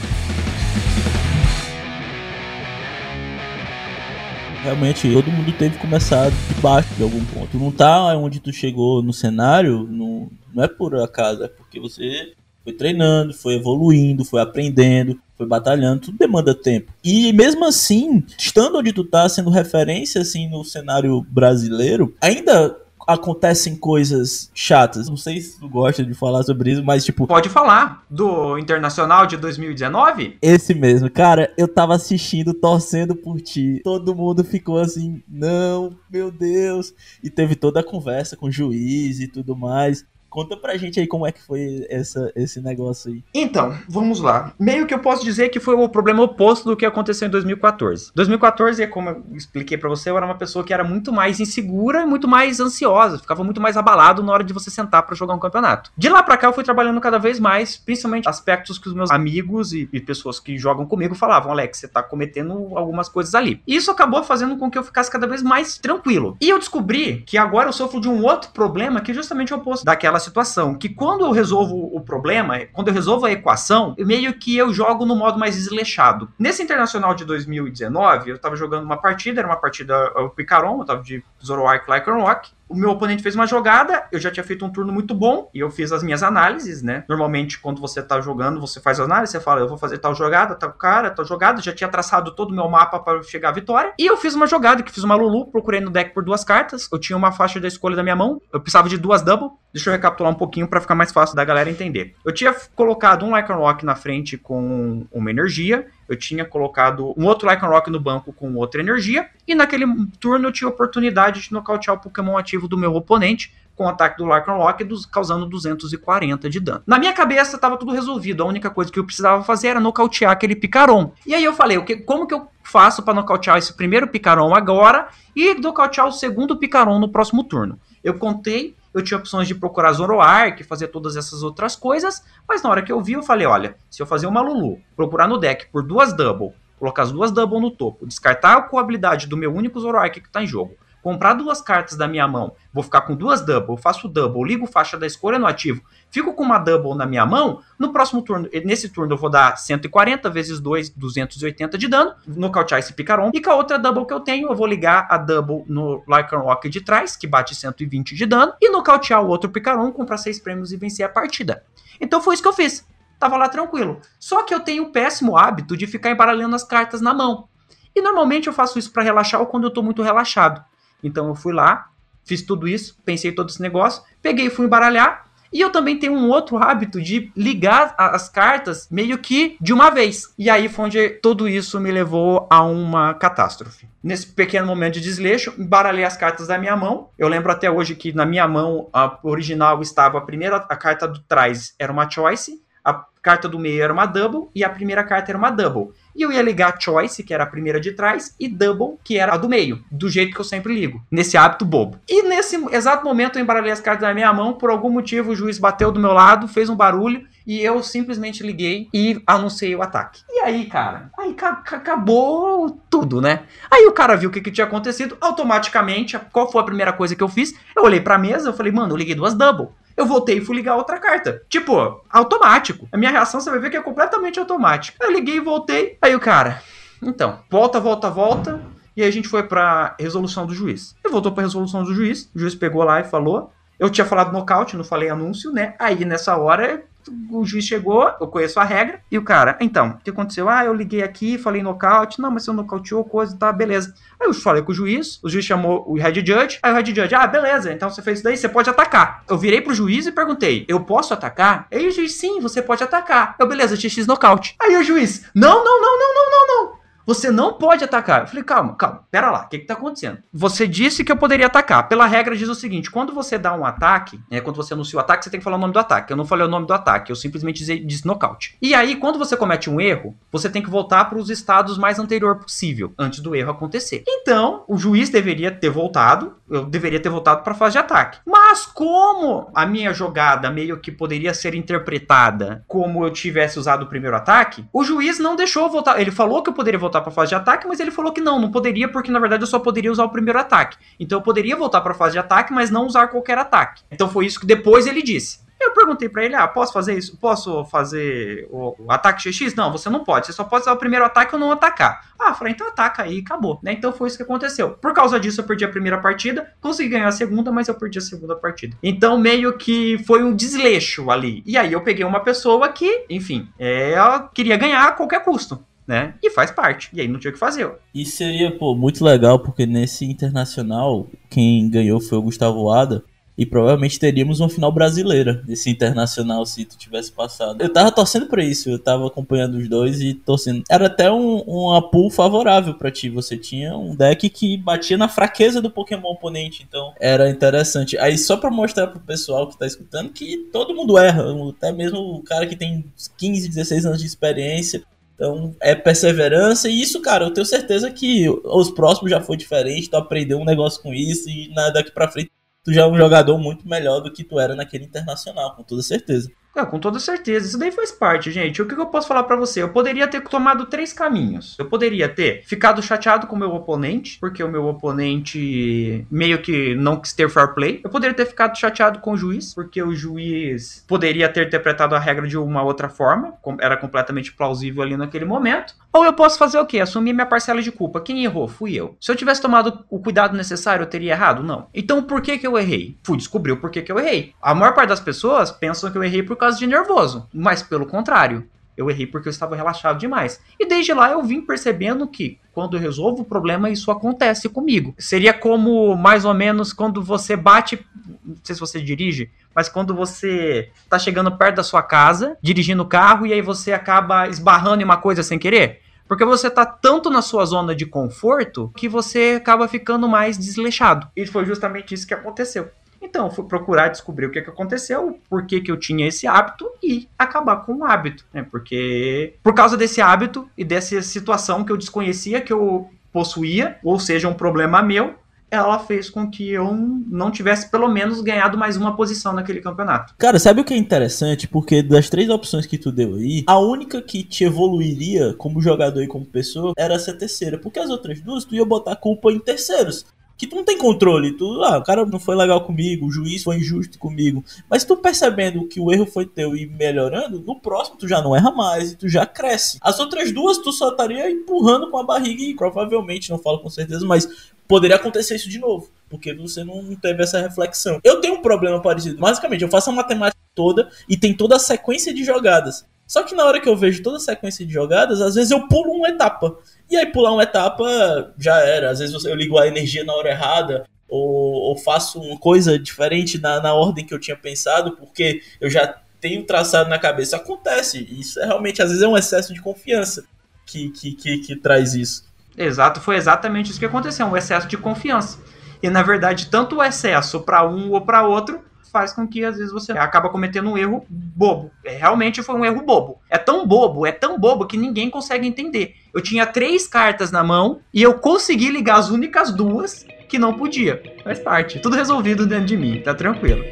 Realmente, 4.62 5.11
todo 5.12 5.30
mundo 5.30 5.53
teve 5.53 5.74
que 5.74 5.80
começar 5.80 6.30
de 6.30 6.61
baixo 6.61 6.94
de 6.94 7.03
algum 7.03 7.24
ponto. 7.24 7.59
Não 7.59 7.72
tá 7.72 8.14
onde 8.16 8.40
tu 8.40 8.53
chegou 8.53 9.03
no 9.03 9.12
cenário, 9.12 9.88
não, 9.90 10.30
não 10.55 10.62
é 10.62 10.68
por 10.68 10.94
acaso, 10.96 11.42
é 11.42 11.48
porque 11.48 11.80
você 11.80 12.34
foi 12.62 12.74
treinando, 12.74 13.32
foi 13.32 13.55
evoluindo, 13.55 14.24
foi 14.24 14.40
aprendendo, 14.40 15.18
foi 15.41 15.47
batalhando, 15.47 16.03
tudo 16.03 16.18
demanda 16.18 16.55
tempo. 16.55 16.93
E 17.03 17.32
mesmo 17.32 17.64
assim, 17.64 18.22
estando 18.38 18.76
onde 18.76 18.93
tu 18.93 19.03
tá, 19.05 19.26
sendo 19.26 19.49
referência 19.49 20.20
assim 20.20 20.47
no 20.51 20.62
cenário 20.62 21.24
brasileiro, 21.30 22.14
ainda 22.20 22.76
acontecem 23.07 23.74
coisas 23.74 24.51
chatas. 24.55 25.09
Não 25.09 25.16
sei 25.16 25.41
se 25.41 25.59
tu 25.59 25.66
gosta 25.66 26.05
de 26.05 26.12
falar 26.12 26.43
sobre 26.43 26.72
isso, 26.72 26.84
mas 26.84 27.07
tipo. 27.07 27.26
Pode 27.26 27.49
falar 27.49 28.05
do 28.11 28.59
Internacional 28.59 29.26
de 29.26 29.38
2019? 29.38 30.36
Esse 30.43 30.74
mesmo. 30.74 31.09
Cara, 31.11 31.51
eu 31.57 31.66
tava 31.66 31.95
assistindo, 31.95 32.53
torcendo 32.53 33.16
por 33.16 33.41
ti. 33.41 33.80
Todo 33.82 34.14
mundo 34.14 34.45
ficou 34.45 34.78
assim, 34.78 35.22
não, 35.26 35.97
meu 36.11 36.30
Deus. 36.30 36.93
E 37.22 37.30
teve 37.30 37.57
toda 37.57 37.80
a 37.80 37.84
conversa 37.84 38.36
com 38.36 38.49
o 38.49 38.53
juiz 38.53 39.20
e 39.20 39.26
tudo 39.26 39.57
mais. 39.57 40.05
Conta 40.30 40.56
pra 40.56 40.76
gente 40.76 41.00
aí 41.00 41.06
como 41.06 41.26
é 41.26 41.32
que 41.32 41.42
foi 41.42 41.84
essa, 41.90 42.32
esse 42.36 42.60
negócio 42.60 43.10
aí. 43.10 43.22
Então, 43.34 43.76
vamos 43.88 44.20
lá. 44.20 44.52
Meio 44.58 44.86
que 44.86 44.94
eu 44.94 45.00
posso 45.00 45.24
dizer 45.24 45.48
que 45.48 45.58
foi 45.58 45.74
o 45.74 45.88
problema 45.88 46.22
oposto 46.22 46.70
do 46.70 46.76
que 46.76 46.86
aconteceu 46.86 47.26
em 47.26 47.30
2014. 47.30 48.12
2014, 48.14 48.86
como 48.86 49.10
eu 49.10 49.24
expliquei 49.34 49.76
para 49.76 49.88
você, 49.88 50.08
eu 50.08 50.16
era 50.16 50.24
uma 50.24 50.36
pessoa 50.36 50.64
que 50.64 50.72
era 50.72 50.84
muito 50.84 51.12
mais 51.12 51.40
insegura 51.40 52.02
e 52.02 52.06
muito 52.06 52.28
mais 52.28 52.60
ansiosa, 52.60 53.18
ficava 53.18 53.42
muito 53.42 53.60
mais 53.60 53.76
abalado 53.76 54.22
na 54.22 54.32
hora 54.32 54.44
de 54.44 54.52
você 54.52 54.70
sentar 54.70 55.02
para 55.02 55.16
jogar 55.16 55.34
um 55.34 55.38
campeonato. 55.38 55.90
De 55.96 56.08
lá 56.08 56.22
para 56.22 56.36
cá 56.36 56.46
eu 56.46 56.52
fui 56.52 56.62
trabalhando 56.62 57.00
cada 57.00 57.18
vez 57.18 57.40
mais, 57.40 57.76
principalmente 57.76 58.28
aspectos 58.28 58.78
que 58.78 58.86
os 58.86 58.94
meus 58.94 59.10
amigos 59.10 59.72
e, 59.72 59.88
e 59.92 60.00
pessoas 60.00 60.38
que 60.38 60.56
jogam 60.56 60.86
comigo 60.86 61.14
falavam, 61.16 61.50
Alex, 61.50 61.78
você 61.78 61.88
tá 61.88 62.02
cometendo 62.02 62.52
algumas 62.76 63.08
coisas 63.08 63.34
ali. 63.34 63.60
E 63.66 63.74
isso 63.74 63.90
acabou 63.90 64.22
fazendo 64.22 64.56
com 64.56 64.70
que 64.70 64.78
eu 64.78 64.84
ficasse 64.84 65.10
cada 65.10 65.26
vez 65.26 65.42
mais 65.42 65.76
tranquilo. 65.76 66.36
E 66.40 66.48
eu 66.48 66.58
descobri 66.58 67.22
que 67.22 67.36
agora 67.36 67.68
eu 67.68 67.72
sofro 67.72 68.00
de 68.00 68.08
um 68.08 68.22
outro 68.22 68.50
problema 68.52 69.00
que 69.00 69.10
é 69.10 69.14
justamente 69.14 69.52
o 69.52 69.56
oposto 69.56 69.84
daquela 69.84 70.19
situação, 70.20 70.74
que 70.74 70.88
quando 70.88 71.24
eu 71.24 71.32
resolvo 71.32 71.90
o 71.92 72.00
problema, 72.00 72.60
quando 72.72 72.88
eu 72.88 72.94
resolvo 72.94 73.26
a 73.26 73.32
equação, 73.32 73.94
meio 73.98 74.34
que 74.34 74.56
eu 74.56 74.72
jogo 74.72 75.04
no 75.04 75.16
modo 75.16 75.38
mais 75.38 75.56
desleixado. 75.56 76.28
Nesse 76.38 76.62
Internacional 76.62 77.14
de 77.14 77.24
2019, 77.24 78.30
eu 78.30 78.38
tava 78.38 78.54
jogando 78.54 78.84
uma 78.84 78.96
partida, 78.96 79.40
era 79.40 79.48
uma 79.48 79.56
partida 79.56 79.96
o 80.16 80.30
Picaron, 80.30 80.78
eu 80.80 80.84
tava 80.84 81.02
de 81.02 81.24
Zoroark 81.44 81.90
Lycan 81.90 82.18
Rock, 82.18 82.50
o 82.70 82.76
meu 82.76 82.90
oponente 82.90 83.22
fez 83.22 83.34
uma 83.34 83.46
jogada, 83.46 84.06
eu 84.12 84.20
já 84.20 84.30
tinha 84.30 84.44
feito 84.44 84.64
um 84.64 84.70
turno 84.70 84.92
muito 84.92 85.12
bom, 85.12 85.50
e 85.52 85.58
eu 85.58 85.70
fiz 85.70 85.90
as 85.90 86.04
minhas 86.04 86.22
análises, 86.22 86.82
né? 86.82 87.04
Normalmente, 87.08 87.58
quando 87.58 87.80
você 87.80 88.00
tá 88.00 88.20
jogando, 88.20 88.60
você 88.60 88.80
faz 88.80 89.00
análise, 89.00 89.32
você 89.32 89.40
fala, 89.40 89.60
eu 89.60 89.68
vou 89.68 89.76
fazer 89.76 89.98
tal 89.98 90.14
jogada, 90.14 90.54
tal 90.54 90.72
cara, 90.72 91.10
tal 91.10 91.24
jogada, 91.24 91.60
já 91.60 91.72
tinha 91.72 91.88
traçado 91.88 92.30
todo 92.30 92.52
o 92.52 92.54
meu 92.54 92.68
mapa 92.68 93.00
para 93.00 93.22
chegar 93.24 93.48
à 93.48 93.52
vitória. 93.52 93.92
E 93.98 94.06
eu 94.06 94.16
fiz 94.16 94.34
uma 94.34 94.46
jogada, 94.46 94.84
que 94.84 94.92
fiz 94.92 95.02
uma 95.02 95.16
Lulu, 95.16 95.50
procurei 95.50 95.80
no 95.80 95.90
deck 95.90 96.14
por 96.14 96.24
duas 96.24 96.44
cartas, 96.44 96.88
eu 96.92 96.98
tinha 96.98 97.16
uma 97.16 97.32
faixa 97.32 97.58
da 97.58 97.66
escolha 97.66 97.96
da 97.96 98.04
minha 98.04 98.16
mão, 98.16 98.40
eu 98.52 98.60
precisava 98.60 98.88
de 98.88 98.96
duas 98.96 99.20
double. 99.22 99.48
Deixa 99.72 99.88
eu 99.88 99.92
recapitular 99.92 100.32
um 100.32 100.36
pouquinho 100.36 100.66
para 100.66 100.80
ficar 100.80 100.96
mais 100.96 101.12
fácil 101.12 101.36
da 101.36 101.44
galera 101.44 101.70
entender. 101.70 102.14
Eu 102.26 102.34
tinha 102.34 102.52
colocado 102.74 103.24
um 103.24 103.36
Lycan 103.36 103.54
Rock 103.54 103.84
na 103.84 103.94
frente 103.94 104.36
com 104.36 105.06
uma 105.12 105.30
energia, 105.30 105.86
eu 106.11 106.16
tinha 106.16 106.44
colocado 106.44 107.14
um 107.16 107.24
outro 107.24 107.48
Lycan 107.48 107.68
Rock 107.68 107.88
no 107.88 108.00
banco 108.00 108.32
com 108.32 108.52
outra 108.56 108.80
energia, 108.80 109.30
e 109.46 109.54
naquele 109.54 109.86
turno 110.18 110.48
eu 110.48 110.52
tinha 110.52 110.68
oportunidade 110.68 111.40
de 111.40 111.52
nocautear 111.52 111.96
o 111.96 112.00
Pokémon 112.00 112.36
ativo 112.36 112.66
do 112.66 112.76
meu 112.76 112.92
oponente, 112.96 113.54
com 113.76 113.84
o 113.84 113.88
ataque 113.88 114.18
do 114.18 114.26
Lycan 114.26 114.54
Rock, 114.54 114.82
dos, 114.82 115.06
causando 115.06 115.46
240 115.46 116.50
de 116.50 116.58
dano. 116.58 116.82
Na 116.84 116.98
minha 116.98 117.12
cabeça 117.12 117.54
estava 117.54 117.76
tudo 117.76 117.92
resolvido, 117.92 118.42
a 118.42 118.46
única 118.46 118.68
coisa 118.70 118.90
que 118.90 118.98
eu 118.98 119.04
precisava 119.04 119.44
fazer 119.44 119.68
era 119.68 119.80
nocautear 119.80 120.32
aquele 120.32 120.56
Picaron. 120.56 121.12
E 121.24 121.32
aí 121.32 121.44
eu 121.44 121.54
falei, 121.54 121.78
o 121.78 121.84
que, 121.84 121.96
como 121.98 122.26
que 122.26 122.34
eu 122.34 122.48
faço 122.64 123.04
para 123.04 123.14
nocautear 123.14 123.56
esse 123.56 123.72
primeiro 123.72 124.08
Picaron 124.08 124.52
agora 124.52 125.08
e 125.34 125.54
nocautear 125.54 126.08
o 126.08 126.12
segundo 126.12 126.56
Picaron 126.56 126.98
no 126.98 127.08
próximo 127.08 127.44
turno? 127.44 127.78
Eu 128.02 128.14
contei 128.14 128.74
eu 128.93 129.03
tinha 129.03 129.18
opções 129.18 129.47
de 129.47 129.55
procurar 129.55 129.93
Zoroark, 129.93 130.64
fazer 130.64 130.88
todas 130.88 131.16
essas 131.16 131.43
outras 131.43 131.76
coisas, 131.76 132.24
mas 132.49 132.62
na 132.62 132.70
hora 132.70 132.82
que 132.82 132.91
eu 132.91 133.01
vi, 133.01 133.12
eu 133.12 133.22
falei, 133.22 133.47
olha, 133.47 133.76
se 133.88 134.03
eu 134.03 134.07
fazer 134.07 134.26
uma 134.26 134.41
Lulu, 134.41 134.78
procurar 134.97 135.28
no 135.28 135.38
deck 135.38 135.66
por 135.70 135.82
duas 135.82 136.12
double, 136.12 136.53
colocar 136.78 137.03
as 137.03 137.12
duas 137.12 137.30
double 137.30 137.61
no 137.61 137.70
topo, 137.70 138.07
descartar 138.07 138.57
a 138.57 138.62
coabilidade 138.62 139.26
do 139.26 139.36
meu 139.36 139.53
único 139.55 139.78
Zoroark 139.78 140.20
que 140.20 140.26
está 140.26 140.43
em 140.43 140.47
jogo, 140.47 140.76
comprar 141.03 141.34
duas 141.34 141.61
cartas 141.61 141.96
da 141.96 142.07
minha 142.07 142.26
mão, 142.26 142.53
vou 142.72 142.82
ficar 142.82 143.03
com 143.03 143.14
duas 143.14 143.40
double, 143.40 143.76
faço 143.76 144.09
double, 144.09 144.42
ligo 144.42 144.66
faixa 144.66 144.98
da 144.98 145.07
escolha 145.07 145.38
no 145.38 145.46
ativo, 145.46 145.82
fico 146.11 146.34
com 146.34 146.42
uma 146.42 146.59
double 146.59 146.94
na 146.94 147.07
minha 147.07 147.24
mão, 147.24 147.61
no 147.78 147.92
próximo 147.92 148.22
turno, 148.22 148.48
nesse 148.64 148.88
turno 148.88 149.12
eu 149.14 149.18
vou 149.18 149.30
dar 149.30 149.57
140 149.57 150.28
vezes 150.30 150.61
2, 150.61 150.90
280 150.90 151.78
de 151.78 151.88
dano, 151.88 152.14
nocautear 152.26 152.78
esse 152.78 152.92
picaron, 152.92 153.30
e 153.32 153.40
com 153.40 153.51
a 153.51 153.55
outra 153.55 153.78
double 153.78 154.07
que 154.07 154.12
eu 154.12 154.20
tenho, 154.20 154.48
eu 154.48 154.55
vou 154.55 154.66
ligar 154.66 155.07
a 155.11 155.16
double 155.16 155.64
no 155.66 156.03
Lycan 156.09 156.38
Rock 156.38 156.68
de 156.68 156.80
trás, 156.80 157.16
que 157.16 157.26
bate 157.26 157.55
120 157.55 158.14
de 158.14 158.26
dano, 158.26 158.53
e 158.61 158.70
nocautear 158.70 159.24
o 159.24 159.28
outro 159.28 159.51
picaron, 159.51 159.90
comprar 159.92 160.18
6 160.18 160.40
prêmios 160.40 160.72
e 160.72 160.76
vencer 160.76 161.05
a 161.05 161.09
partida. 161.09 161.64
Então 162.01 162.20
foi 162.20 162.34
isso 162.34 162.42
que 162.42 162.48
eu 162.48 162.53
fiz. 162.53 162.86
Tava 163.18 163.36
lá 163.36 163.51
tranquilo. 163.51 164.01
Só 164.18 164.42
que 164.42 164.55
eu 164.55 164.61
tenho 164.61 164.84
o 164.84 164.92
péssimo 164.92 165.36
hábito 165.36 165.76
de 165.76 165.86
ficar 165.86 166.11
embaralhando 166.11 166.57
as 166.57 166.64
cartas 166.64 167.03
na 167.03 167.12
mão. 167.12 167.48
E 167.94 168.01
normalmente 168.01 168.46
eu 168.46 168.53
faço 168.53 168.78
isso 168.78 168.90
para 168.90 169.03
relaxar 169.03 169.40
ou 169.40 169.46
quando 169.46 169.64
eu 169.64 169.70
tô 169.70 169.82
muito 169.82 170.03
relaxado. 170.03 170.64
Então 171.03 171.28
eu 171.28 171.34
fui 171.34 171.53
lá, 171.53 171.90
fiz 172.24 172.42
tudo 172.42 172.68
isso, 172.68 172.96
pensei 173.05 173.32
todo 173.32 173.48
esse 173.48 173.61
negócio, 173.61 174.03
peguei 174.22 174.46
e 174.46 174.51
fui 174.51 174.66
embaralhar. 174.66 175.30
E 175.53 175.61
eu 175.61 175.70
também 175.70 175.98
tenho 175.98 176.12
um 176.12 176.28
outro 176.28 176.59
hábito 176.59 177.01
de 177.01 177.32
ligar 177.36 177.94
as 177.98 178.28
cartas 178.28 178.86
meio 178.88 179.18
que 179.18 179.57
de 179.61 179.72
uma 179.72 179.90
vez. 179.90 180.32
E 180.38 180.48
aí 180.48 180.68
foi 180.68 180.84
onde 180.84 181.09
tudo 181.09 181.48
isso 181.48 181.80
me 181.80 181.90
levou 181.90 182.46
a 182.48 182.62
uma 182.62 183.14
catástrofe. 183.14 183.88
Nesse 184.01 184.28
pequeno 184.28 184.66
momento 184.66 184.94
de 184.94 185.01
desleixo, 185.01 185.53
embaralhei 185.59 186.05
as 186.05 186.16
cartas 186.16 186.46
da 186.46 186.57
minha 186.57 186.76
mão. 186.76 187.11
Eu 187.18 187.26
lembro 187.26 187.51
até 187.51 187.68
hoje 187.68 187.96
que 187.96 188.12
na 188.12 188.24
minha 188.24 188.46
mão 188.46 188.88
a 188.92 189.18
original 189.24 189.82
estava 189.82 190.18
a 190.18 190.20
primeira, 190.20 190.57
a 190.57 190.76
carta 190.76 191.09
do 191.09 191.18
trás 191.18 191.74
era 191.80 191.92
uma 191.92 192.09
choice, 192.09 192.62
a 192.84 193.05
carta 193.22 193.48
do 193.48 193.58
meio 193.58 193.82
era 193.82 193.92
uma 193.92 194.06
double 194.06 194.48
e 194.54 194.64
a 194.64 194.70
primeira 194.70 195.04
carta 195.04 195.30
era 195.30 195.38
uma 195.38 195.50
double. 195.50 195.92
E 196.14 196.22
eu 196.22 196.32
ia 196.32 196.42
ligar 196.42 196.80
Choice, 196.80 197.22
que 197.22 197.32
era 197.32 197.44
a 197.44 197.46
primeira 197.46 197.80
de 197.80 197.92
trás, 197.92 198.34
e 198.38 198.48
Double, 198.48 198.98
que 199.04 199.16
era 199.16 199.34
a 199.34 199.36
do 199.36 199.48
meio, 199.48 199.82
do 199.90 200.08
jeito 200.08 200.34
que 200.34 200.40
eu 200.40 200.44
sempre 200.44 200.74
ligo, 200.74 201.00
nesse 201.10 201.36
hábito 201.36 201.64
bobo. 201.64 201.98
E 202.08 202.22
nesse 202.22 202.56
exato 202.72 203.04
momento 203.04 203.38
eu 203.38 203.42
embaralhei 203.42 203.70
as 203.70 203.80
cartas 203.80 204.06
na 204.06 204.14
minha 204.14 204.32
mão, 204.32 204.54
por 204.54 204.70
algum 204.70 204.90
motivo 204.90 205.30
o 205.30 205.36
juiz 205.36 205.58
bateu 205.58 205.92
do 205.92 206.00
meu 206.00 206.12
lado, 206.12 206.48
fez 206.48 206.68
um 206.68 206.76
barulho, 206.76 207.24
e 207.47 207.61
eu 207.61 207.82
simplesmente 207.82 208.43
liguei 208.43 208.88
e 208.93 209.22
anunciei 209.26 209.74
o 209.74 209.82
ataque. 209.82 210.22
E 210.28 210.41
aí, 210.41 210.66
cara, 210.66 211.11
aí 211.18 211.34
acabou 211.38 212.70
tudo, 212.88 213.20
né? 213.20 213.45
Aí 213.70 213.86
o 213.86 213.93
cara 213.93 214.16
viu 214.16 214.30
o 214.30 214.32
que, 214.32 214.41
que 214.41 214.51
tinha 214.51 214.66
acontecido, 214.66 215.16
automaticamente, 215.20 216.18
qual 216.32 216.51
foi 216.51 216.61
a 216.61 216.64
primeira 216.64 216.93
coisa 216.93 217.16
que 217.16 217.22
eu 217.22 217.28
fiz? 217.28 217.55
Eu 217.76 217.84
olhei 217.84 218.01
pra 218.01 218.18
mesa, 218.18 218.49
eu 218.49 218.55
falei, 218.55 218.72
mano, 218.72 218.93
eu 218.93 218.97
liguei 218.97 219.14
duas 219.14 219.34
Double 219.34 219.68
eu 220.01 220.07
voltei 220.07 220.38
e 220.38 220.41
fui 220.41 220.57
ligar 220.57 220.76
outra 220.76 220.99
carta. 220.99 221.43
Tipo, 221.49 222.03
automático. 222.09 222.88
A 222.91 222.97
minha 222.97 223.11
reação 223.11 223.38
você 223.38 223.51
vai 223.51 223.59
ver 223.59 223.68
que 223.68 223.76
é 223.76 223.82
completamente 223.82 224.38
automática. 224.38 224.97
Eu 225.05 225.12
liguei 225.12 225.36
e 225.36 225.41
voltei. 225.41 225.99
Aí 226.01 226.14
o 226.14 226.20
cara, 226.20 226.62
então, 227.03 227.41
volta, 227.51 227.78
volta, 227.78 228.09
volta. 228.09 228.61
E 228.97 229.03
aí 229.03 229.09
a 229.09 229.12
gente 229.12 229.28
foi 229.28 229.43
pra 229.43 229.95
resolução 230.01 230.47
do 230.47 230.55
juiz. 230.55 230.97
Ele 231.05 231.12
voltou 231.12 231.32
pra 231.32 231.43
resolução 231.43 231.84
do 231.84 231.95
juiz. 231.95 232.30
O 232.34 232.38
juiz 232.38 232.55
pegou 232.55 232.82
lá 232.82 233.01
e 233.01 233.05
falou. 233.05 233.53
Eu 233.78 233.91
tinha 233.91 234.05
falado 234.05 234.32
nocaute, 234.32 234.76
não 234.76 234.84
falei 234.84 235.09
anúncio, 235.09 235.53
né? 235.53 235.74
Aí 235.78 236.05
nessa 236.05 236.36
hora 236.36 236.82
o 237.30 237.44
juiz 237.44 237.64
chegou, 237.64 238.11
eu 238.20 238.26
conheço 238.28 238.59
a 238.61 238.64
regra, 238.64 239.01
e 239.11 239.18
o 239.18 239.22
cara, 239.22 239.57
então, 239.61 239.90
o 239.90 239.98
que 239.98 240.11
aconteceu? 240.11 240.48
Ah, 240.48 240.64
eu 240.64 240.74
liguei 240.74 241.03
aqui, 241.03 241.38
falei 241.38 241.62
nocaute, 241.62 242.20
não, 242.20 242.30
mas 242.30 242.44
você 242.44 242.53
nocauteou, 242.53 243.05
coisa, 243.05 243.36
tá, 243.36 243.53
beleza. 243.53 243.94
Aí 244.20 244.28
eu 244.28 244.34
falei 244.34 244.62
com 244.62 244.72
o 244.72 244.74
juiz, 244.74 245.18
o 245.22 245.28
juiz 245.28 245.44
chamou 245.44 245.84
o 245.86 245.94
head 245.94 246.18
judge, 246.20 246.59
aí 246.62 246.72
o 246.72 246.74
head 246.74 246.94
judge, 246.94 247.14
ah, 247.14 247.26
beleza, 247.26 247.72
então 247.72 247.88
você 247.88 248.03
fez 248.03 248.18
isso 248.18 248.24
daí, 248.24 248.36
você 248.36 248.48
pode 248.48 248.68
atacar. 248.68 249.24
Eu 249.28 249.38
virei 249.38 249.61
pro 249.61 249.74
juiz 249.74 250.07
e 250.07 250.12
perguntei, 250.12 250.64
eu 250.68 250.80
posso 250.80 251.14
atacar? 251.14 251.66
Aí 251.70 251.86
o 251.86 251.90
juiz, 251.90 252.14
sim, 252.14 252.40
você 252.40 252.61
pode 252.61 252.82
atacar. 252.82 253.34
Eu, 253.38 253.46
beleza, 253.46 253.76
XX 253.76 254.07
nocaute. 254.07 254.55
Aí 254.61 254.76
o 254.76 254.82
juiz, 254.82 255.24
não, 255.34 255.64
não, 255.64 255.80
não, 255.80 255.98
não, 255.98 256.14
não, 256.14 256.30
não, 256.30 256.46
não. 256.46 256.79
Você 257.07 257.30
não 257.30 257.55
pode 257.55 257.84
atacar. 257.84 258.22
Eu 258.22 258.26
falei, 258.26 258.44
calma, 258.44 258.74
calma, 258.74 259.05
pera 259.11 259.30
lá, 259.30 259.42
o 259.42 259.48
que 259.48 259.59
que 259.59 259.66
tá 259.66 259.74
acontecendo? 259.74 260.18
Você 260.32 260.66
disse 260.66 261.03
que 261.03 261.11
eu 261.11 261.16
poderia 261.16 261.46
atacar. 261.46 261.88
Pela 261.88 262.07
regra 262.07 262.36
diz 262.36 262.48
o 262.48 262.55
seguinte, 262.55 262.90
quando 262.90 263.12
você 263.12 263.38
dá 263.38 263.55
um 263.55 263.64
ataque, 263.64 264.20
né, 264.30 264.40
quando 264.40 264.57
você 264.57 264.74
anuncia 264.74 264.96
o 264.96 265.01
ataque, 265.01 265.24
você 265.24 265.30
tem 265.30 265.40
que 265.40 265.44
falar 265.44 265.57
o 265.57 265.61
nome 265.61 265.72
do 265.72 265.78
ataque. 265.78 266.12
Eu 266.12 266.16
não 266.16 266.24
falei 266.24 266.46
o 266.46 266.51
nome 266.51 266.66
do 266.66 266.72
ataque, 266.72 267.11
eu 267.11 267.16
simplesmente 267.16 267.64
disse 267.84 268.07
nocaute. 268.07 268.57
E 268.61 268.74
aí, 268.74 268.96
quando 268.96 269.18
você 269.18 269.36
comete 269.36 269.68
um 269.68 269.80
erro, 269.80 270.16
você 270.30 270.48
tem 270.48 270.62
que 270.62 270.70
voltar 270.70 271.07
para 271.07 271.18
os 271.18 271.30
estados 271.30 271.78
mais 271.78 271.98
anterior 271.98 272.36
possível, 272.36 272.92
antes 272.98 273.20
do 273.20 273.34
erro 273.34 273.51
acontecer. 273.51 274.05
Então, 274.07 274.64
o 274.68 274.76
juiz 274.76 275.09
deveria 275.11 275.51
ter 275.51 275.70
voltado, 275.70 276.36
eu 276.48 276.64
deveria 276.64 277.01
ter 277.01 277.09
voltado 277.09 277.42
para 277.42 277.53
a 277.53 277.57
fase 277.57 277.72
de 277.72 277.78
ataque. 277.78 278.20
Mas 278.26 278.66
como 278.66 279.51
a 279.55 279.66
minha 279.66 279.92
jogada 279.92 280.51
meio 280.51 280.78
que 280.78 280.92
poderia 280.92 281.34
ser 281.34 281.55
interpretada 281.55 282.64
como 282.66 283.05
eu 283.05 283.11
tivesse 283.11 283.59
usado 283.59 283.84
o 283.84 283.88
primeiro 283.88 284.16
ataque, 284.16 284.64
o 284.72 284.84
juiz 284.84 285.18
não 285.18 285.36
deixou 285.36 285.68
voltar. 285.70 286.01
Ele 286.01 286.11
falou 286.11 286.42
que 286.42 286.51
eu 286.51 286.55
poderia 286.55 286.78
voltar 286.78 286.99
para 287.01 287.11
a 287.11 287.14
fase 287.14 287.30
de 287.30 287.34
ataque, 287.34 287.66
mas 287.66 287.80
ele 287.80 287.90
falou 287.90 288.12
que 288.12 288.20
não, 288.20 288.40
não 288.40 288.51
poderia 288.51 288.90
porque 288.90 289.11
na 289.11 289.18
verdade 289.18 289.42
eu 289.42 289.46
só 289.46 289.59
poderia 289.59 289.90
usar 289.90 290.05
o 290.05 290.11
primeiro 290.11 290.38
ataque. 290.38 290.76
Então 290.98 291.18
eu 291.18 291.22
poderia 291.22 291.57
voltar 291.57 291.80
para 291.80 291.92
a 291.92 291.94
fase 291.96 292.12
de 292.12 292.18
ataque, 292.18 292.53
mas 292.53 292.70
não 292.70 292.86
usar 292.86 293.09
qualquer 293.09 293.38
ataque. 293.38 293.82
Então 293.90 294.09
foi 294.09 294.26
isso 294.26 294.40
que 294.40 294.46
depois 294.46 294.86
ele 294.86 295.03
disse. 295.03 295.40
Eu 295.61 295.74
perguntei 295.74 296.09
para 296.09 296.24
ele: 296.24 296.34
ah, 296.34 296.48
posso 296.48 296.72
fazer 296.72 296.96
isso? 296.96 297.18
Posso 297.18 297.64
fazer 297.66 298.48
o, 298.51 298.74
o, 298.78 298.90
ataque 298.90 299.30
XX? 299.30 299.55
Não, 299.55 299.70
você 299.70 299.90
não 299.90 300.03
pode. 300.03 300.26
Você 300.26 300.32
só 300.32 300.42
pode 300.42 300.62
usar 300.62 300.72
o 300.72 300.78
primeiro 300.78 301.05
ataque 301.05 301.34
ou 301.34 301.40
não 301.40 301.53
atacar. 301.53 302.09
Ah, 302.18 302.32
falei, 302.32 302.55
então 302.55 302.66
ataca 302.66 303.03
aí, 303.03 303.18
acabou. 303.18 303.61
Né? 303.62 303.72
Então 303.72 303.92
foi 303.92 304.09
isso 304.09 304.16
que 304.16 304.22
aconteceu. 304.22 304.70
Por 304.70 304.94
causa 304.94 305.20
disso, 305.20 305.42
eu 305.42 305.44
perdi 305.44 305.64
a 305.64 305.68
primeira 305.68 305.98
partida, 305.98 306.51
consegui 306.61 306.90
ganhar 306.90 307.09
a 307.09 307.12
segunda, 307.12 307.53
mas 307.53 307.68
eu 307.68 307.74
perdi 307.74 307.98
a 307.98 308.03
segunda 308.03 308.34
partida. 308.34 308.76
Então, 308.82 309.18
meio 309.18 309.57
que 309.59 309.98
foi 310.07 310.22
um 310.22 310.34
desleixo 310.34 311.11
ali. 311.11 311.42
E 311.44 311.59
aí 311.59 311.72
eu 311.72 311.82
peguei 311.82 312.05
uma 312.05 312.20
pessoa 312.20 312.68
que, 312.70 313.05
enfim, 313.11 313.48
é, 313.59 313.94
queria 314.32 314.57
ganhar 314.57 314.88
a 314.88 314.92
qualquer 314.92 315.22
custo 315.22 315.62
né? 315.91 316.14
E 316.22 316.30
faz 316.30 316.53
parte. 316.53 316.88
E 316.93 317.01
aí 317.01 317.09
não 317.09 317.18
tinha 317.18 317.32
o 317.32 317.34
que 317.34 317.38
fazer. 317.38 317.68
E 317.93 318.07
seria, 318.07 318.57
pô, 318.57 318.76
muito 318.76 319.05
legal, 319.05 319.41
porque 319.41 319.66
nesse 319.66 320.05
internacional, 320.05 321.09
quem 321.28 321.68
ganhou 321.68 322.01
foi 322.01 322.16
o 322.16 322.22
Gustavo 322.22 322.70
Ada. 322.70 323.03
E 323.36 323.47
provavelmente 323.47 323.99
teríamos 323.99 324.38
uma 324.38 324.51
final 324.51 324.70
brasileira 324.70 325.32
desse 325.32 325.70
internacional 325.70 326.45
se 326.45 326.64
tu 326.66 326.76
tivesse 326.76 327.11
passado. 327.11 327.62
Eu 327.62 327.72
tava 327.72 327.91
torcendo 327.91 328.26
pra 328.26 328.45
isso, 328.45 328.68
eu 328.68 328.78
tava 328.78 329.07
acompanhando 329.07 329.57
os 329.57 329.66
dois 329.66 330.01
e 330.01 330.12
torcendo. 330.12 330.62
Era 330.68 330.86
até 330.86 331.11
um, 331.11 331.38
uma 331.38 331.91
pool 331.91 332.11
favorável 332.11 332.74
para 332.74 332.91
ti. 332.91 333.09
Você 333.09 333.38
tinha 333.38 333.74
um 333.74 333.97
deck 333.97 334.28
que 334.28 334.59
batia 334.59 334.99
na 334.99 335.09
fraqueza 335.09 335.61
do 335.62 335.70
Pokémon 335.70 336.11
oponente, 336.11 336.66
então 336.68 336.93
era 337.01 337.30
interessante. 337.30 337.97
Aí 337.97 338.18
só 338.18 338.36
pra 338.36 338.51
mostrar 338.51 338.88
pro 338.88 339.01
pessoal 339.01 339.49
que 339.49 339.59
tá 339.59 339.66
escutando 339.66 340.11
que 340.11 340.36
todo 340.53 340.74
mundo 340.74 340.99
erra, 340.99 341.24
até 341.49 341.72
mesmo 341.72 341.99
o 341.99 342.22
cara 342.22 342.47
que 342.47 342.57
tem 342.57 342.84
15, 343.16 343.49
16 343.49 343.86
anos 343.86 344.01
de 344.01 344.07
experiência 344.07 344.82
então, 345.20 345.54
é 345.60 345.74
perseverança 345.74 346.66
e 346.66 346.80
isso, 346.80 346.98
cara, 347.02 347.26
eu 347.26 347.30
tenho 347.30 347.44
certeza 347.44 347.90
que 347.90 348.26
os 348.42 348.70
próximos 348.70 349.10
já 349.10 349.20
foi 349.20 349.36
diferente, 349.36 349.90
tu 349.90 349.96
aprendeu 349.98 350.38
um 350.38 350.46
negócio 350.46 350.82
com 350.82 350.94
isso 350.94 351.28
e 351.28 351.52
daqui 351.74 351.92
pra 351.92 352.08
frente 352.08 352.32
tu 352.64 352.72
já 352.72 352.84
é 352.84 352.86
um 352.86 352.96
jogador 352.96 353.36
muito 353.36 353.68
melhor 353.68 354.00
do 354.00 354.10
que 354.10 354.24
tu 354.24 354.40
era 354.40 354.54
naquele 354.54 354.86
internacional, 354.86 355.54
com 355.54 355.62
toda 355.62 355.82
certeza. 355.82 356.30
É, 356.57 356.64
com 356.64 356.78
toda 356.78 356.98
certeza. 356.98 357.46
Isso 357.46 357.59
daí 357.59 357.70
faz 357.70 357.92
parte, 357.92 358.30
gente. 358.30 358.61
O 358.61 358.66
que, 358.66 358.74
eu 358.74 358.86
posso 358.86 359.07
falar 359.07 359.22
para 359.24 359.36
você? 359.36 359.62
Eu 359.62 359.68
poderia 359.68 360.09
ter 360.09 360.20
tomado 360.22 360.66
três 360.66 360.92
caminhos. 360.92 361.57
Eu 361.59 361.66
poderia 361.66 362.09
ter 362.09 362.42
ficado 362.44 362.82
chateado 362.82 363.26
com 363.26 363.36
o 363.36 363.38
meu 363.38 363.55
oponente, 363.55 364.18
porque 364.20 364.42
o 364.42 364.51
meu 364.51 364.66
oponente 364.66 366.07
meio 366.11 366.42
que 366.42 366.74
não 366.74 366.96
quis 366.96 367.12
ter 367.12 367.28
fair 367.30 367.55
play. 367.55 367.80
Eu 367.84 367.90
poderia 367.90 368.14
ter 368.14 368.26
ficado 368.26 368.59
chateado 368.59 368.98
com 368.98 369.12
o 369.12 369.16
juiz, 369.16 369.55
porque 369.55 369.82
o 369.82 369.94
juiz 369.94 370.84
poderia 370.88 371.28
ter 371.28 371.46
interpretado 371.46 371.94
a 371.94 371.98
regra 371.98 372.26
de 372.26 372.36
uma 372.36 372.62
outra 372.62 372.88
forma, 372.88 373.34
era 373.61 373.76
completamente 373.76 374.32
plausível 374.32 374.82
ali 374.82 374.96
naquele 374.96 375.24
momento. 375.24 375.74
Ou 375.92 376.05
eu 376.05 376.12
posso 376.12 376.38
fazer 376.38 376.59
o 376.59 376.66
quê? 376.66 376.80
Assumir 376.80 377.12
minha 377.12 377.26
parcela 377.26 377.62
de 377.62 377.72
culpa. 377.72 378.01
Quem 378.01 378.24
errou? 378.24 378.48
Fui 378.48 378.74
eu. 378.74 378.96
Se 379.01 379.11
eu 379.11 379.16
tivesse 379.16 379.42
tomado 379.42 379.84
o 379.88 379.98
cuidado 379.98 380.36
necessário, 380.36 380.82
eu 380.82 380.88
teria 380.88 381.12
errado? 381.12 381.42
Não. 381.42 381.68
Então 381.74 382.03
por 382.03 382.20
que 382.20 382.38
que 382.38 382.46
eu 382.46 382.59
errei? 382.59 382.96
Fui 383.03 383.16
descobrir 383.16 383.53
o 383.53 383.57
porquê 383.57 383.82
que 383.82 383.90
eu 383.90 383.98
errei. 383.98 384.34
A 384.40 384.55
maior 384.55 384.74
parte 384.74 384.88
das 384.88 385.01
pessoas 385.01 385.51
pensam 385.51 385.90
que 385.90 385.98
eu 385.98 386.05
errei 386.05 386.22
por 386.22 386.36
causa 386.41 386.59
de 386.59 386.66
nervoso, 386.66 387.28
mas 387.32 387.62
pelo 387.62 387.86
contrário, 387.86 388.49
eu 388.76 388.88
errei 388.88 389.07
porque 389.07 389.28
eu 389.28 389.30
estava 389.30 389.55
relaxado 389.55 389.99
demais. 389.99 390.41
E 390.59 390.66
desde 390.66 390.95
lá 390.95 391.11
eu 391.11 391.22
vim 391.22 391.43
percebendo 391.43 392.07
que 392.07 392.38
quando 392.53 392.76
eu 392.76 392.80
resolvo 392.80 393.22
o 393.22 393.24
problema, 393.24 393.68
isso 393.68 393.91
acontece 393.91 394.49
comigo. 394.49 394.95
Seria 394.99 395.32
como 395.32 395.95
mais 395.97 396.24
ou 396.24 396.32
menos 396.32 396.72
quando 396.72 397.03
você 397.03 397.36
bate, 397.36 397.84
não 398.24 398.36
sei 398.43 398.55
se 398.55 398.61
você 398.61 398.80
dirige, 398.80 399.30
mas 399.55 399.68
quando 399.68 399.95
você 399.95 400.70
está 400.82 400.99
chegando 400.99 401.36
perto 401.36 401.57
da 401.57 401.62
sua 401.62 401.82
casa, 401.82 402.36
dirigindo 402.41 402.82
o 402.82 402.86
carro 402.86 403.26
e 403.26 403.32
aí 403.32 403.43
você 403.43 403.72
acaba 403.72 404.28
esbarrando 404.28 404.80
em 404.80 404.84
uma 404.84 404.97
coisa 404.97 405.22
sem 405.22 405.38
querer. 405.38 405.82
Porque 406.09 406.24
você 406.24 406.49
está 406.49 406.66
tanto 406.66 407.09
na 407.09 407.22
sua 407.22 407.45
zona 407.45 407.72
de 407.74 407.86
conforto 407.86 408.72
que 408.76 408.88
você 408.88 409.34
acaba 409.36 409.68
ficando 409.68 410.09
mais 410.09 410.36
desleixado. 410.36 411.07
E 411.14 411.24
foi 411.24 411.45
justamente 411.45 411.95
isso 411.95 412.07
que 412.07 412.14
aconteceu. 412.14 412.68
Então, 413.01 413.30
fui 413.30 413.44
procurar 413.44 413.88
descobrir 413.88 414.26
o 414.26 414.30
que, 414.30 414.42
que 414.42 414.51
aconteceu, 414.51 415.18
por 415.28 415.46
que, 415.46 415.61
que 415.61 415.70
eu 415.70 415.78
tinha 415.78 416.07
esse 416.07 416.26
hábito 416.26 416.70
e 416.82 417.09
acabar 417.18 417.57
com 417.64 417.76
o 417.76 417.84
hábito, 417.84 418.26
né? 418.32 418.46
Porque 418.48 419.34
por 419.42 419.55
causa 419.55 419.76
desse 419.76 420.01
hábito 420.01 420.48
e 420.57 420.64
dessa 420.64 421.01
situação 421.03 421.64
que 421.64 421.72
eu 421.72 421.76
desconhecia 421.76 422.40
que 422.40 422.53
eu 422.53 422.90
possuía, 423.12 423.78
ou 423.82 423.98
seja, 423.98 424.28
um 424.28 424.34
problema 424.34 424.82
meu, 424.82 425.14
ela 425.51 425.78
fez 425.80 426.09
com 426.09 426.30
que 426.30 426.48
eu 426.48 426.72
não 426.72 427.30
tivesse 427.30 427.70
pelo 427.70 427.88
menos 427.88 428.20
ganhado 428.20 428.57
mais 428.57 428.76
uma 428.76 428.94
posição 428.96 429.32
naquele 429.32 429.61
campeonato. 429.61 430.14
Cara, 430.16 430.38
sabe 430.38 430.61
o 430.61 430.64
que 430.64 430.72
é 430.72 430.76
interessante? 430.76 431.48
Porque 431.48 431.82
das 431.82 432.09
três 432.09 432.28
opções 432.28 432.66
que 432.66 432.78
tu 432.78 432.92
deu 432.92 433.16
aí, 433.16 433.42
a 433.46 433.59
única 433.59 434.01
que 434.01 434.22
te 434.22 434.44
evoluiria 434.44 435.34
como 435.34 435.61
jogador 435.61 436.03
e 436.03 436.07
como 436.07 436.24
pessoa 436.24 436.72
era 436.78 436.94
essa 436.94 437.12
terceira. 437.12 437.59
Porque 437.59 437.80
as 437.80 437.90
outras 437.90 438.20
duas 438.20 438.44
tu 438.44 438.55
ia 438.55 438.64
botar 438.64 438.94
culpa 438.94 439.32
em 439.32 439.40
terceiros 439.40 440.07
que 440.41 440.47
tu 440.47 440.57
não 440.57 440.64
tem 440.64 440.78
controle. 440.78 441.32
Tu, 441.32 441.62
ah, 441.62 441.76
o 441.76 441.84
cara 441.84 442.07
não 442.07 442.18
foi 442.18 442.34
legal 442.34 442.62
comigo, 442.64 443.07
o 443.07 443.12
juiz 443.12 443.43
foi 443.43 443.57
injusto 443.57 443.99
comigo. 443.99 444.43
Mas 444.70 444.84
tu 444.84 444.97
percebendo 444.97 445.68
que 445.68 445.78
o 445.78 445.93
erro 445.93 446.07
foi 446.07 446.24
teu 446.24 446.57
e 446.57 446.66
melhorando, 446.66 447.41
no 447.41 447.61
próximo 447.61 447.99
tu 447.99 448.09
já 448.09 448.22
não 448.22 448.34
erra 448.34 448.51
mais 448.51 448.93
e 448.93 448.97
tu 448.97 449.07
já 449.07 449.26
cresce. 449.26 449.76
As 449.82 450.01
outras 450.01 450.32
duas 450.32 450.57
tu 450.57 450.72
só 450.72 450.93
estaria 450.93 451.30
empurrando 451.30 451.91
com 451.91 451.99
a 451.99 452.03
barriga 452.03 452.43
e 452.43 452.55
provavelmente, 452.55 453.28
não 453.28 453.38
falo 453.38 453.59
com 453.59 453.68
certeza, 453.68 454.07
mas 454.07 454.26
poderia 454.66 454.97
acontecer 454.97 455.34
isso 455.34 455.51
de 455.51 455.59
novo. 455.59 455.91
Porque 456.09 456.32
você 456.32 456.64
não 456.64 456.97
teve 456.97 457.22
essa 457.22 457.38
reflexão. 457.38 458.01
Eu 458.03 458.22
tenho 458.22 458.36
um 458.36 458.43
problema 458.43 458.80
parecido. 458.80 459.18
Basicamente, 459.18 459.61
eu 459.61 459.68
faço 459.68 459.91
a 459.91 459.93
matemática 459.93 460.41
toda 460.55 460.88
e 461.07 461.18
tem 461.18 461.36
toda 461.36 461.57
a 461.57 461.59
sequência 461.59 462.14
de 462.14 462.24
jogadas. 462.24 462.86
Só 463.11 463.24
que 463.24 463.34
na 463.34 463.44
hora 463.44 463.61
que 463.61 463.68
eu 463.68 463.76
vejo 463.76 464.04
toda 464.04 464.18
a 464.18 464.20
sequência 464.20 464.64
de 464.64 464.72
jogadas, 464.72 465.20
às 465.20 465.34
vezes 465.34 465.50
eu 465.50 465.66
pulo 465.66 465.90
uma 465.90 466.11
etapa. 466.11 466.56
E 466.88 466.96
aí 466.96 467.06
pular 467.06 467.32
uma 467.32 467.42
etapa 467.42 468.32
já 468.38 468.61
era. 468.61 468.88
Às 468.88 469.00
vezes 469.00 469.24
eu 469.24 469.34
ligo 469.34 469.58
a 469.58 469.66
energia 469.66 470.04
na 470.04 470.14
hora 470.14 470.30
errada, 470.30 470.86
ou, 471.08 471.52
ou 471.54 471.76
faço 471.76 472.20
uma 472.20 472.38
coisa 472.38 472.78
diferente 472.78 473.36
na, 473.36 473.61
na 473.61 473.74
ordem 473.74 474.06
que 474.06 474.14
eu 474.14 474.20
tinha 474.20 474.36
pensado, 474.36 474.92
porque 474.92 475.42
eu 475.61 475.68
já 475.68 475.92
tenho 476.20 476.46
traçado 476.46 476.88
na 476.88 477.00
cabeça. 477.00 477.34
Acontece. 477.34 478.06
Isso 478.16 478.38
é 478.38 478.46
realmente, 478.46 478.80
às 478.80 478.90
vezes, 478.90 479.02
é 479.02 479.08
um 479.08 479.18
excesso 479.18 479.52
de 479.52 479.61
confiança 479.61 480.22
que, 480.64 480.90
que, 480.90 481.11
que, 481.11 481.38
que 481.38 481.56
traz 481.56 481.94
isso. 481.94 482.24
Exato, 482.56 483.00
foi 483.00 483.16
exatamente 483.16 483.72
isso 483.72 483.80
que 483.80 483.86
aconteceu, 483.86 484.24
um 484.24 484.36
excesso 484.36 484.68
de 484.68 484.76
confiança. 484.76 485.40
E 485.82 485.90
na 485.90 486.04
verdade, 486.04 486.46
tanto 486.46 486.76
o 486.76 486.84
excesso 486.84 487.40
para 487.40 487.68
um 487.68 487.90
ou 487.90 488.00
para 488.02 488.24
outro 488.24 488.69
faz 488.91 489.12
com 489.12 489.26
que 489.26 489.45
às 489.45 489.57
vezes 489.57 489.72
você 489.72 489.93
acaba 489.93 490.28
cometendo 490.28 490.70
um 490.70 490.76
erro 490.76 491.05
bobo. 491.09 491.70
É, 491.84 491.97
realmente 491.97 492.43
foi 492.43 492.55
um 492.55 492.64
erro 492.64 492.82
bobo. 492.82 493.20
É 493.28 493.38
tão 493.38 493.66
bobo, 493.66 494.07
é 494.07 494.12
tão 494.12 494.38
bobo 494.38 494.66
que 494.66 494.76
ninguém 494.76 495.09
consegue 495.09 495.47
entender. 495.47 495.95
Eu 496.12 496.20
tinha 496.20 496.47
três 496.47 496.86
cartas 496.86 497.30
na 497.30 497.43
mão 497.43 497.80
e 497.93 498.03
eu 498.03 498.14
consegui 498.14 498.70
ligar 498.70 498.97
as 498.97 499.11
únicas 499.11 499.53
duas 499.53 500.05
que 500.28 500.38
não 500.38 500.55
podia. 500.55 501.03
Faz 501.24 501.38
parte. 501.38 501.80
Tudo 501.80 501.97
resolvido 501.97 502.47
dentro 502.47 502.66
de 502.66 502.76
mim, 502.76 503.01
tá 503.01 503.14
tranquilo. 503.14 503.62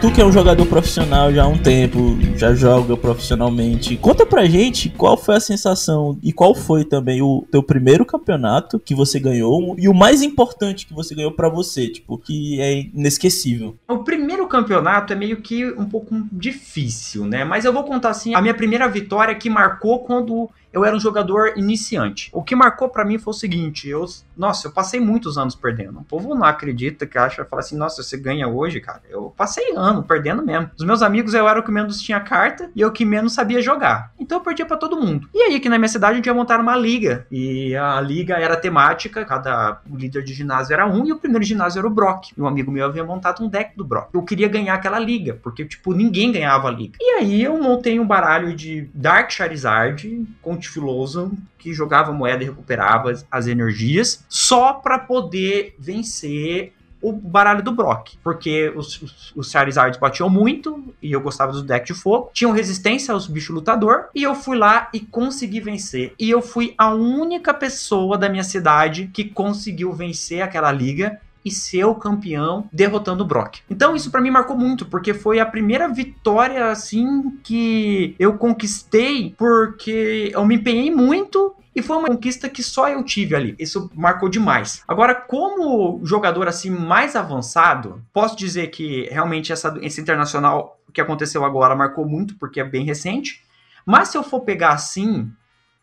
Tu 0.00 0.10
que 0.10 0.18
é 0.22 0.24
um 0.24 0.32
jogador 0.32 0.64
profissional 0.64 1.30
já 1.30 1.44
há 1.44 1.46
um 1.46 1.58
tempo, 1.58 2.16
já 2.34 2.54
joga 2.54 2.96
profissionalmente, 2.96 3.98
conta 3.98 4.24
pra 4.24 4.46
gente 4.46 4.88
qual 4.88 5.14
foi 5.14 5.36
a 5.36 5.40
sensação 5.40 6.18
e 6.22 6.32
qual 6.32 6.54
foi 6.54 6.86
também 6.86 7.20
o 7.20 7.46
teu 7.52 7.62
primeiro 7.62 8.06
campeonato 8.06 8.80
que 8.80 8.94
você 8.94 9.20
ganhou 9.20 9.76
e 9.78 9.90
o 9.90 9.94
mais 9.94 10.22
importante 10.22 10.86
que 10.86 10.94
você 10.94 11.14
ganhou 11.14 11.32
para 11.32 11.50
você, 11.50 11.86
tipo, 11.86 12.16
que 12.16 12.58
é 12.62 12.80
inesquecível. 12.94 13.76
O 13.86 13.98
primeiro 13.98 14.48
campeonato 14.48 15.12
é 15.12 15.16
meio 15.16 15.42
que 15.42 15.66
um 15.66 15.84
pouco 15.84 16.16
difícil, 16.32 17.26
né? 17.26 17.44
Mas 17.44 17.66
eu 17.66 17.72
vou 17.72 17.84
contar 17.84 18.08
assim, 18.08 18.34
a 18.34 18.40
minha 18.40 18.54
primeira 18.54 18.88
vitória 18.88 19.34
que 19.34 19.50
marcou 19.50 19.98
quando 19.98 20.48
eu 20.72 20.84
era 20.84 20.94
um 20.94 21.00
jogador 21.00 21.54
iniciante. 21.56 22.30
O 22.32 22.42
que 22.42 22.54
marcou 22.54 22.88
para 22.88 23.04
mim 23.04 23.18
foi 23.18 23.32
o 23.32 23.36
seguinte, 23.36 23.88
eu, 23.88 24.04
nossa, 24.36 24.68
eu 24.68 24.72
passei 24.72 25.00
muitos 25.00 25.36
anos 25.36 25.54
perdendo. 25.54 25.98
O 25.98 26.04
povo 26.04 26.34
não 26.34 26.44
acredita 26.44 27.06
que 27.06 27.18
acha, 27.18 27.44
fala 27.44 27.60
assim, 27.60 27.76
nossa, 27.76 28.02
você 28.02 28.16
ganha 28.16 28.48
hoje, 28.48 28.80
cara. 28.80 29.02
Eu 29.08 29.32
passei 29.36 29.72
ano 29.76 30.02
perdendo 30.02 30.44
mesmo. 30.44 30.70
Os 30.78 30.84
meus 30.84 31.02
amigos 31.02 31.34
eu 31.34 31.48
era 31.48 31.58
o 31.58 31.62
que 31.62 31.70
menos 31.70 32.00
tinha 32.00 32.20
carta 32.20 32.70
e 32.74 32.80
eu 32.80 32.92
que 32.92 33.04
menos 33.04 33.32
sabia 33.32 33.60
jogar. 33.60 34.12
Então 34.18 34.38
eu 34.38 34.44
perdia 34.44 34.66
para 34.66 34.76
todo 34.76 35.00
mundo. 35.00 35.28
E 35.34 35.42
aí 35.42 35.56
aqui 35.56 35.68
na 35.68 35.78
minha 35.78 35.88
cidade 35.88 36.12
a 36.12 36.16
gente 36.16 36.26
ia 36.26 36.34
montar 36.34 36.60
uma 36.60 36.76
liga 36.76 37.26
e 37.30 37.74
a 37.76 38.00
liga 38.00 38.36
era 38.36 38.56
temática, 38.56 39.24
cada 39.24 39.80
líder 39.92 40.22
de 40.22 40.32
ginásio 40.32 40.74
era 40.74 40.86
um 40.86 41.04
e 41.06 41.12
o 41.12 41.18
primeiro 41.18 41.44
ginásio 41.44 41.80
era 41.80 41.86
o 41.86 41.90
Brock. 41.90 42.32
E 42.36 42.40
um 42.40 42.46
amigo 42.46 42.70
meu 42.70 42.86
havia 42.86 43.04
montado 43.04 43.44
um 43.44 43.48
deck 43.48 43.76
do 43.76 43.84
Brock. 43.84 44.10
Eu 44.14 44.22
queria 44.22 44.48
ganhar 44.48 44.74
aquela 44.74 44.98
liga, 44.98 45.38
porque 45.42 45.64
tipo 45.64 45.92
ninguém 45.92 46.30
ganhava 46.30 46.68
a 46.68 46.70
liga. 46.70 46.98
E 47.00 47.10
aí 47.18 47.42
eu 47.42 47.60
montei 47.60 47.98
um 47.98 48.06
baralho 48.06 48.54
de 48.54 48.88
Dark 48.94 49.30
Charizard 49.30 50.26
com 50.40 50.59
Filoso 50.68 51.32
que 51.58 51.72
jogava 51.72 52.12
moeda 52.12 52.42
e 52.42 52.46
recuperava 52.46 53.12
as 53.30 53.46
energias 53.46 54.24
só 54.28 54.74
para 54.74 54.98
poder 54.98 55.74
vencer 55.78 56.72
o 57.02 57.12
baralho 57.12 57.62
do 57.62 57.72
Brock, 57.72 58.16
porque 58.22 58.70
os, 58.76 59.00
os, 59.00 59.32
os 59.34 59.50
Charizards 59.50 59.98
batiam 59.98 60.28
muito 60.28 60.94
e 61.00 61.12
eu 61.12 61.20
gostava 61.20 61.52
do 61.52 61.62
deck 61.62 61.86
de 61.86 61.94
fogo, 61.94 62.30
tinham 62.34 62.52
resistência 62.52 63.14
aos 63.14 63.26
bichos 63.26 63.54
lutador 63.54 64.08
e 64.14 64.22
eu 64.22 64.34
fui 64.34 64.58
lá 64.58 64.90
e 64.92 65.00
consegui 65.00 65.60
vencer. 65.60 66.12
E 66.18 66.28
eu 66.30 66.42
fui 66.42 66.74
a 66.76 66.92
única 66.92 67.54
pessoa 67.54 68.18
da 68.18 68.28
minha 68.28 68.44
cidade 68.44 69.10
que 69.12 69.24
conseguiu 69.24 69.92
vencer 69.92 70.42
aquela 70.42 70.70
liga 70.70 71.18
e 71.44 71.50
ser 71.50 71.84
o 71.84 71.94
campeão 71.94 72.68
derrotando 72.72 73.24
o 73.24 73.26
Brock. 73.26 73.60
Então 73.68 73.96
isso 73.96 74.10
para 74.10 74.20
mim 74.20 74.30
marcou 74.30 74.56
muito, 74.56 74.86
porque 74.86 75.14
foi 75.14 75.40
a 75.40 75.46
primeira 75.46 75.88
vitória 75.88 76.70
assim 76.70 77.38
que 77.42 78.14
eu 78.18 78.36
conquistei 78.36 79.34
porque 79.36 80.30
eu 80.34 80.44
me 80.44 80.56
empenhei 80.56 80.90
muito 80.90 81.54
e 81.74 81.82
foi 81.82 81.96
uma 81.96 82.08
conquista 82.08 82.48
que 82.48 82.62
só 82.62 82.88
eu 82.88 83.02
tive 83.04 83.34
ali. 83.34 83.54
Isso 83.58 83.90
marcou 83.94 84.28
demais. 84.28 84.82
Agora, 84.86 85.14
como 85.14 86.00
jogador 86.04 86.48
assim 86.48 86.68
mais 86.68 87.14
avançado, 87.14 88.02
posso 88.12 88.36
dizer 88.36 88.68
que 88.68 89.08
realmente 89.10 89.52
essa, 89.52 89.78
esse 89.80 90.00
internacional 90.00 90.78
que 90.92 91.00
aconteceu 91.00 91.44
agora 91.44 91.76
marcou 91.76 92.06
muito, 92.06 92.36
porque 92.36 92.60
é 92.60 92.64
bem 92.64 92.84
recente. 92.84 93.44
Mas 93.86 94.08
se 94.08 94.18
eu 94.18 94.22
for 94.22 94.40
pegar 94.40 94.70
assim, 94.70 95.30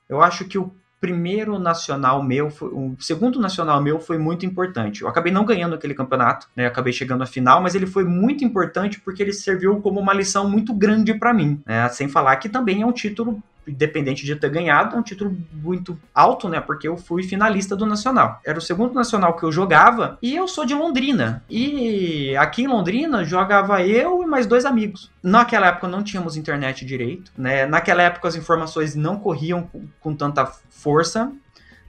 eu 0.09 0.21
acho 0.21 0.45
que 0.45 0.57
o 0.57 0.71
primeiro 0.99 1.59
nacional 1.59 2.23
meu, 2.23 2.49
foi, 2.49 2.69
o 2.69 2.95
segundo 2.99 3.39
nacional 3.39 3.81
meu 3.81 3.99
foi 3.99 4.17
muito 4.17 4.45
importante. 4.45 5.01
Eu 5.01 5.07
acabei 5.07 5.31
não 5.31 5.45
ganhando 5.45 5.75
aquele 5.75 5.93
campeonato, 5.93 6.47
né? 6.55 6.65
Acabei 6.65 6.91
chegando 6.91 7.23
à 7.23 7.25
final, 7.25 7.61
mas 7.61 7.75
ele 7.75 7.85
foi 7.85 8.03
muito 8.03 8.43
importante 8.43 8.99
porque 8.99 9.21
ele 9.21 9.33
serviu 9.33 9.79
como 9.81 9.99
uma 9.99 10.13
lição 10.13 10.49
muito 10.49 10.73
grande 10.73 11.13
para 11.13 11.33
mim, 11.33 11.61
né? 11.65 11.87
Sem 11.89 12.07
falar 12.07 12.37
que 12.37 12.49
também 12.49 12.81
é 12.81 12.85
um 12.85 12.91
título 12.91 13.41
independente 13.67 14.25
de 14.25 14.35
ter 14.35 14.49
ganhado, 14.49 14.95
é 14.95 14.99
um 14.99 15.03
título 15.03 15.35
muito 15.51 15.99
alto, 16.13 16.47
né? 16.47 16.59
Porque 16.59 16.87
eu 16.87 16.97
fui 16.97 17.23
finalista 17.23 17.75
do 17.75 17.85
Nacional. 17.85 18.39
Era 18.45 18.57
o 18.57 18.61
segundo 18.61 18.93
Nacional 18.93 19.35
que 19.35 19.43
eu 19.43 19.51
jogava 19.51 20.17
e 20.21 20.35
eu 20.35 20.47
sou 20.47 20.65
de 20.65 20.73
Londrina. 20.73 21.43
E 21.49 22.35
aqui 22.37 22.63
em 22.63 22.67
Londrina 22.67 23.23
jogava 23.23 23.85
eu 23.85 24.23
e 24.23 24.25
mais 24.25 24.45
dois 24.47 24.65
amigos. 24.65 25.11
Naquela 25.21 25.67
época 25.67 25.87
não 25.87 26.03
tínhamos 26.03 26.37
internet 26.37 26.85
direito, 26.85 27.31
né? 27.37 27.65
Naquela 27.65 28.03
época 28.03 28.27
as 28.27 28.35
informações 28.35 28.95
não 28.95 29.17
corriam 29.17 29.63
com, 29.63 29.85
com 29.99 30.15
tanta 30.15 30.45
força. 30.69 31.31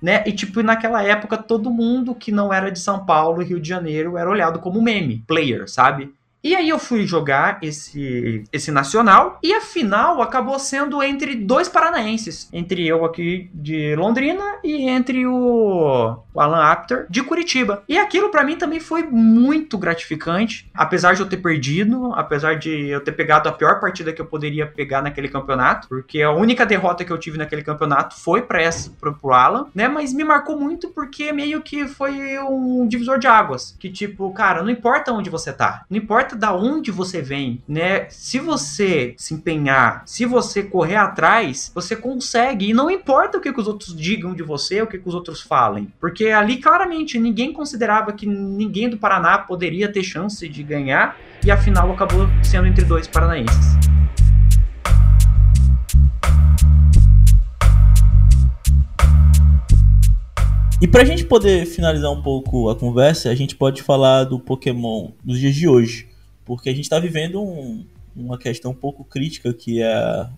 Né? 0.01 0.23
E 0.27 0.33
tipo, 0.33 0.63
naquela 0.63 1.03
época 1.03 1.37
todo 1.37 1.73
mundo 1.73 2.15
que 2.15 2.31
não 2.31 2.53
era 2.53 2.71
de 2.71 2.79
São 2.79 3.05
Paulo 3.05 3.43
e 3.43 3.45
Rio 3.45 3.59
de 3.59 3.69
Janeiro 3.69 4.17
era 4.17 4.31
olhado 4.31 4.61
como 4.61 4.81
meme, 4.81 5.25
player, 5.27 5.69
sabe? 5.69 6.15
E 6.43 6.55
aí 6.55 6.69
eu 6.69 6.79
fui 6.79 7.05
jogar 7.05 7.59
esse, 7.63 8.45
esse 8.53 8.71
nacional 8.71 9.39
e 9.43 9.53
a 9.53 9.61
final 9.61 10.23
acabou 10.23 10.59
sendo 10.59 11.03
entre 11.03 11.35
dois 11.35 11.69
paranaenses, 11.69 12.49
entre 12.53 12.87
eu 12.87 13.05
aqui 13.05 13.51
de 13.53 13.97
Londrina 13.97 14.45
e 14.63 14.89
entre 14.89 15.27
o, 15.27 16.17
Alan 16.37 16.63
Apter 16.63 17.07
de 17.11 17.23
Curitiba. 17.23 17.83
E 17.89 17.99
aquilo 17.99 18.31
para 18.31 18.45
mim 18.45 18.57
também 18.57 18.81
foi 18.81 19.03
muito 19.03 19.77
gratificante, 19.77 20.71
apesar 20.73 21.15
de 21.15 21.21
eu 21.21 21.29
ter 21.29 21.39
perdido, 21.39 22.13
apesar 22.15 22.55
de 22.55 22.89
eu 22.89 23.01
ter 23.01 23.13
pegado 23.13 23.49
a 23.49 23.53
pior 23.53 23.81
partida 23.81 24.13
que 24.13 24.21
eu 24.21 24.27
poderia 24.27 24.67
pegar 24.67 25.03
naquele 25.03 25.29
campeonato, 25.29 25.89
porque 25.89 26.23
a 26.23 26.31
única 26.31 26.65
derrota 26.65 27.05
que 27.05 27.13
eu 27.13 27.19
tive 27.19 27.39
naquele 27.39 27.63
campeonato 27.63 28.17
foi 28.17 28.43
para 28.43 28.63
essa 28.63 28.91
pro, 29.01 29.15
pro 29.15 29.33
Alan, 29.33 29.67
né? 29.75 29.89
Mas 29.89 30.13
me 30.13 30.25
marcou 30.25 30.59
muito 30.59 30.89
porque 30.91 31.33
meio 31.33 31.61
que 31.61 31.87
foi 31.89 32.39
um 32.39 32.87
divisor 32.87 33.19
de 33.19 33.27
águas, 33.27 33.77
que 33.79 33.91
tipo, 33.91 34.33
cara, 34.33 34.63
não 34.63 34.71
importa 34.71 35.13
onde 35.13 35.31
você 35.31 35.53
tá, 35.53 35.85
não 35.91 35.99
importa 35.99 36.28
importa 36.29 36.37
da 36.37 36.55
onde 36.55 36.91
você 36.91 37.23
vem, 37.23 37.63
né? 37.67 38.07
Se 38.11 38.39
você 38.39 39.15
se 39.17 39.35
empenhar, 39.35 40.03
se 40.05 40.27
você 40.27 40.63
correr 40.63 40.97
atrás, 40.97 41.71
você 41.75 41.97
consegue. 41.97 42.69
E 42.69 42.75
não 42.75 42.91
importa 42.91 43.39
o 43.39 43.41
que, 43.41 43.53
que 43.53 43.61
os 43.61 43.67
outros 43.67 43.97
digam 43.97 44.35
de 44.35 44.43
você, 44.43 44.83
o 44.83 44.87
que, 44.87 44.99
que 44.99 45.09
os 45.09 45.15
outros 45.15 45.41
falem. 45.41 45.93
Porque 46.01 46.27
ali 46.27 46.59
claramente 46.59 47.19
ninguém 47.19 47.53
considerava 47.53 48.13
que 48.13 48.27
ninguém 48.27 48.91
do 48.91 48.99
Paraná 48.99 49.39
poderia 49.39 49.91
ter 49.91 50.03
chance 50.03 50.47
de 50.49 50.63
ganhar. 50.63 51.17
E 51.45 51.51
a 51.51 51.57
final 51.57 51.91
acabou 51.93 52.29
sendo 52.43 52.67
entre 52.67 52.85
dois 52.85 53.07
paranaenses. 53.07 53.79
E 60.81 60.87
pra 60.87 61.05
gente 61.05 61.25
poder 61.25 61.67
finalizar 61.67 62.11
um 62.13 62.23
pouco 62.23 62.69
a 62.69 62.77
conversa, 62.77 63.31
a 63.31 63.35
gente 63.35 63.57
pode 63.57 63.83
falar 63.83 64.25
do 64.25 64.39
Pokémon 64.39 65.11
dos 65.25 65.39
dias 65.39 65.55
de 65.55 65.67
hoje 65.67 66.18
porque 66.49 66.71
a 66.71 66.73
gente 66.73 66.85
está 66.85 66.99
vivendo 66.99 67.43
um, 67.43 67.85
uma 68.17 68.39
questão 68.39 68.71
um 68.71 68.75
pouco 68.75 69.05
crítica 69.05 69.53
que 69.53 69.83
é 69.83 69.93
a 69.93 70.31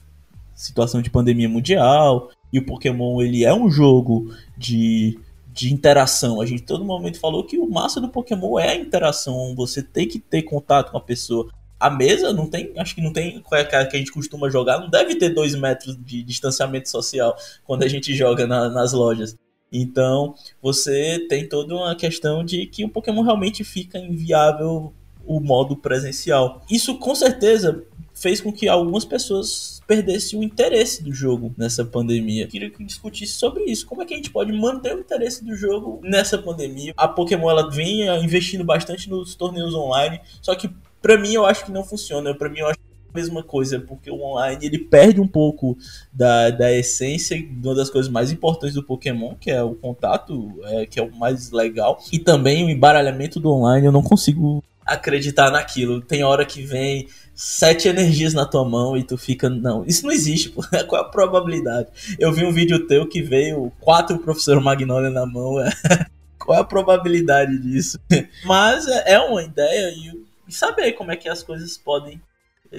situação 0.53 1.01
de 1.01 1.09
pandemia 1.09 1.49
mundial 1.49 2.31
e 2.53 2.59
o 2.59 2.67
Pokémon 2.67 3.23
ele 3.23 3.45
é 3.45 3.55
um 3.55 3.71
jogo 3.71 4.35
de, 4.59 5.17
de 5.53 5.73
interação. 5.73 6.41
A 6.41 6.47
gente 6.47 6.65
todo 6.65 6.85
momento 6.85 7.21
falou 7.21 7.45
que 7.45 7.57
o 7.57 7.71
massa 7.71 8.01
do 8.01 8.09
Pokémon 8.09 8.59
é 8.59 8.71
a 8.71 8.75
interação, 8.75 9.55
você 9.55 9.85
tem 9.85 10.09
que 10.09 10.19
ter 10.19 10.43
contato 10.43 10.91
com 10.91 10.99
a 10.99 11.01
pessoa. 11.01 11.49
A 11.79 11.89
mesa 11.89 12.33
não 12.33 12.51
tem, 12.51 12.73
acho 12.77 12.93
que 12.93 13.01
não 13.01 13.13
tem 13.13 13.41
qual 13.41 13.61
é 13.61 13.63
a 13.63 13.87
que 13.87 13.97
a 13.97 13.99
gente 13.99 14.11
costuma 14.11 14.51
jogar, 14.51 14.81
não 14.81 14.91
deve 14.91 15.15
ter 15.15 15.29
dois 15.29 15.55
metros 15.55 15.97
de 16.05 16.25
distanciamento 16.25 16.91
social 16.91 17.37
quando 17.65 17.85
a 17.85 17.89
gente 17.89 18.13
joga 18.17 18.49
na, 18.49 18.69
nas 18.69 18.93
lojas. 18.93 19.37
Então, 19.73 20.35
você 20.61 21.25
tem 21.29 21.49
toda 21.49 21.73
uma 21.73 21.95
questão 21.95 22.45
de 22.45 22.67
que 22.67 22.85
o 22.85 22.89
Pokémon 22.89 23.23
realmente 23.23 23.63
fica 23.63 23.97
inviável 23.97 24.93
o 25.31 25.39
modo 25.39 25.77
presencial. 25.77 26.61
Isso 26.69 26.99
com 26.99 27.15
certeza 27.15 27.85
fez 28.13 28.41
com 28.41 28.53
que 28.53 28.69
algumas 28.69 29.05
pessoas 29.05 29.81
perdessem 29.87 30.41
o 30.41 30.43
interesse 30.43 31.05
do 31.05 31.13
jogo 31.13 31.55
nessa 31.57 31.85
pandemia. 31.85 32.43
Eu 32.43 32.49
queria 32.49 32.69
que 32.69 32.83
discutisse 32.83 33.35
sobre 33.35 33.63
isso. 33.65 33.87
Como 33.87 34.03
é 34.03 34.05
que 34.05 34.13
a 34.13 34.17
gente 34.17 34.31
pode 34.31 34.53
manter 34.53 34.95
o 34.95 34.99
interesse 34.99 35.45
do 35.45 35.55
jogo 35.55 36.01
nessa 36.03 36.37
pandemia? 36.37 36.93
A 36.97 37.07
Pokémon 37.07 37.49
ela 37.49 37.71
vem 37.71 38.09
investindo 38.25 38.65
bastante 38.65 39.09
nos 39.09 39.37
torneios 39.37 39.73
online, 39.73 40.21
só 40.43 40.55
que 40.57 40.69
para 41.01 41.17
mim 41.17 41.33
eu 41.33 41.47
acho 41.47 41.65
que 41.65 41.71
não 41.71 41.85
funciona. 41.85 42.35
Para 42.35 42.49
mim 42.49 42.59
eu 42.59 42.67
acho 42.67 42.79
a 43.13 43.17
mesma 43.17 43.43
coisa, 43.43 43.79
porque 43.79 44.11
o 44.11 44.21
online 44.21 44.67
ele 44.67 44.79
perde 44.79 45.21
um 45.21 45.29
pouco 45.29 45.79
da, 46.13 46.51
da 46.51 46.73
essência 46.73 47.41
de 47.41 47.69
uma 47.69 47.75
das 47.77 47.89
coisas 47.89 48.11
mais 48.11 48.33
importantes 48.33 48.75
do 48.75 48.83
Pokémon, 48.83 49.37
que 49.41 49.51
é 49.51 49.63
o 49.63 49.77
contato, 49.77 50.53
é, 50.65 50.87
que 50.87 50.99
é 50.99 51.03
o 51.03 51.15
mais 51.15 51.53
legal, 51.53 52.01
e 52.13 52.19
também 52.19 52.65
o 52.65 52.71
embaralhamento 52.71 53.39
do 53.39 53.51
online. 53.51 53.87
Eu 53.87 53.93
não 53.93 54.03
consigo 54.03 54.63
acreditar 54.91 55.51
naquilo. 55.51 56.01
Tem 56.01 56.25
hora 56.25 56.45
que 56.45 56.63
vem 56.63 57.09
sete 57.35 57.89
energias 57.89 58.35
na 58.35 58.45
tua 58.45 58.65
mão 58.69 58.97
e 58.97 59.05
tu 59.05 59.17
fica. 59.17 59.49
Não, 59.49 59.85
isso 59.87 60.05
não 60.05 60.13
existe, 60.13 60.51
pô. 60.51 60.63
Qual 60.87 61.03
é 61.03 61.05
a 61.05 61.09
probabilidade? 61.09 61.89
Eu 62.19 62.33
vi 62.33 62.45
um 62.45 62.53
vídeo 62.53 62.87
teu 62.87 63.09
que 63.09 63.23
veio 63.23 63.73
quatro 63.81 64.19
professor 64.19 64.61
Magnolia 64.61 65.11
na 65.11 65.25
mão. 65.25 65.55
Qual 66.39 66.57
é 66.57 66.61
a 66.61 66.65
probabilidade 66.65 67.57
disso? 67.59 67.99
Mas 68.45 68.87
é, 68.89 69.15
é 69.15 69.19
uma 69.21 69.43
ideia 69.43 69.91
e 69.91 70.53
saber 70.53 70.93
como 70.93 71.13
é 71.13 71.17
que 71.17 71.29
as 71.29 71.43
coisas 71.43 71.79
podem 71.79 72.21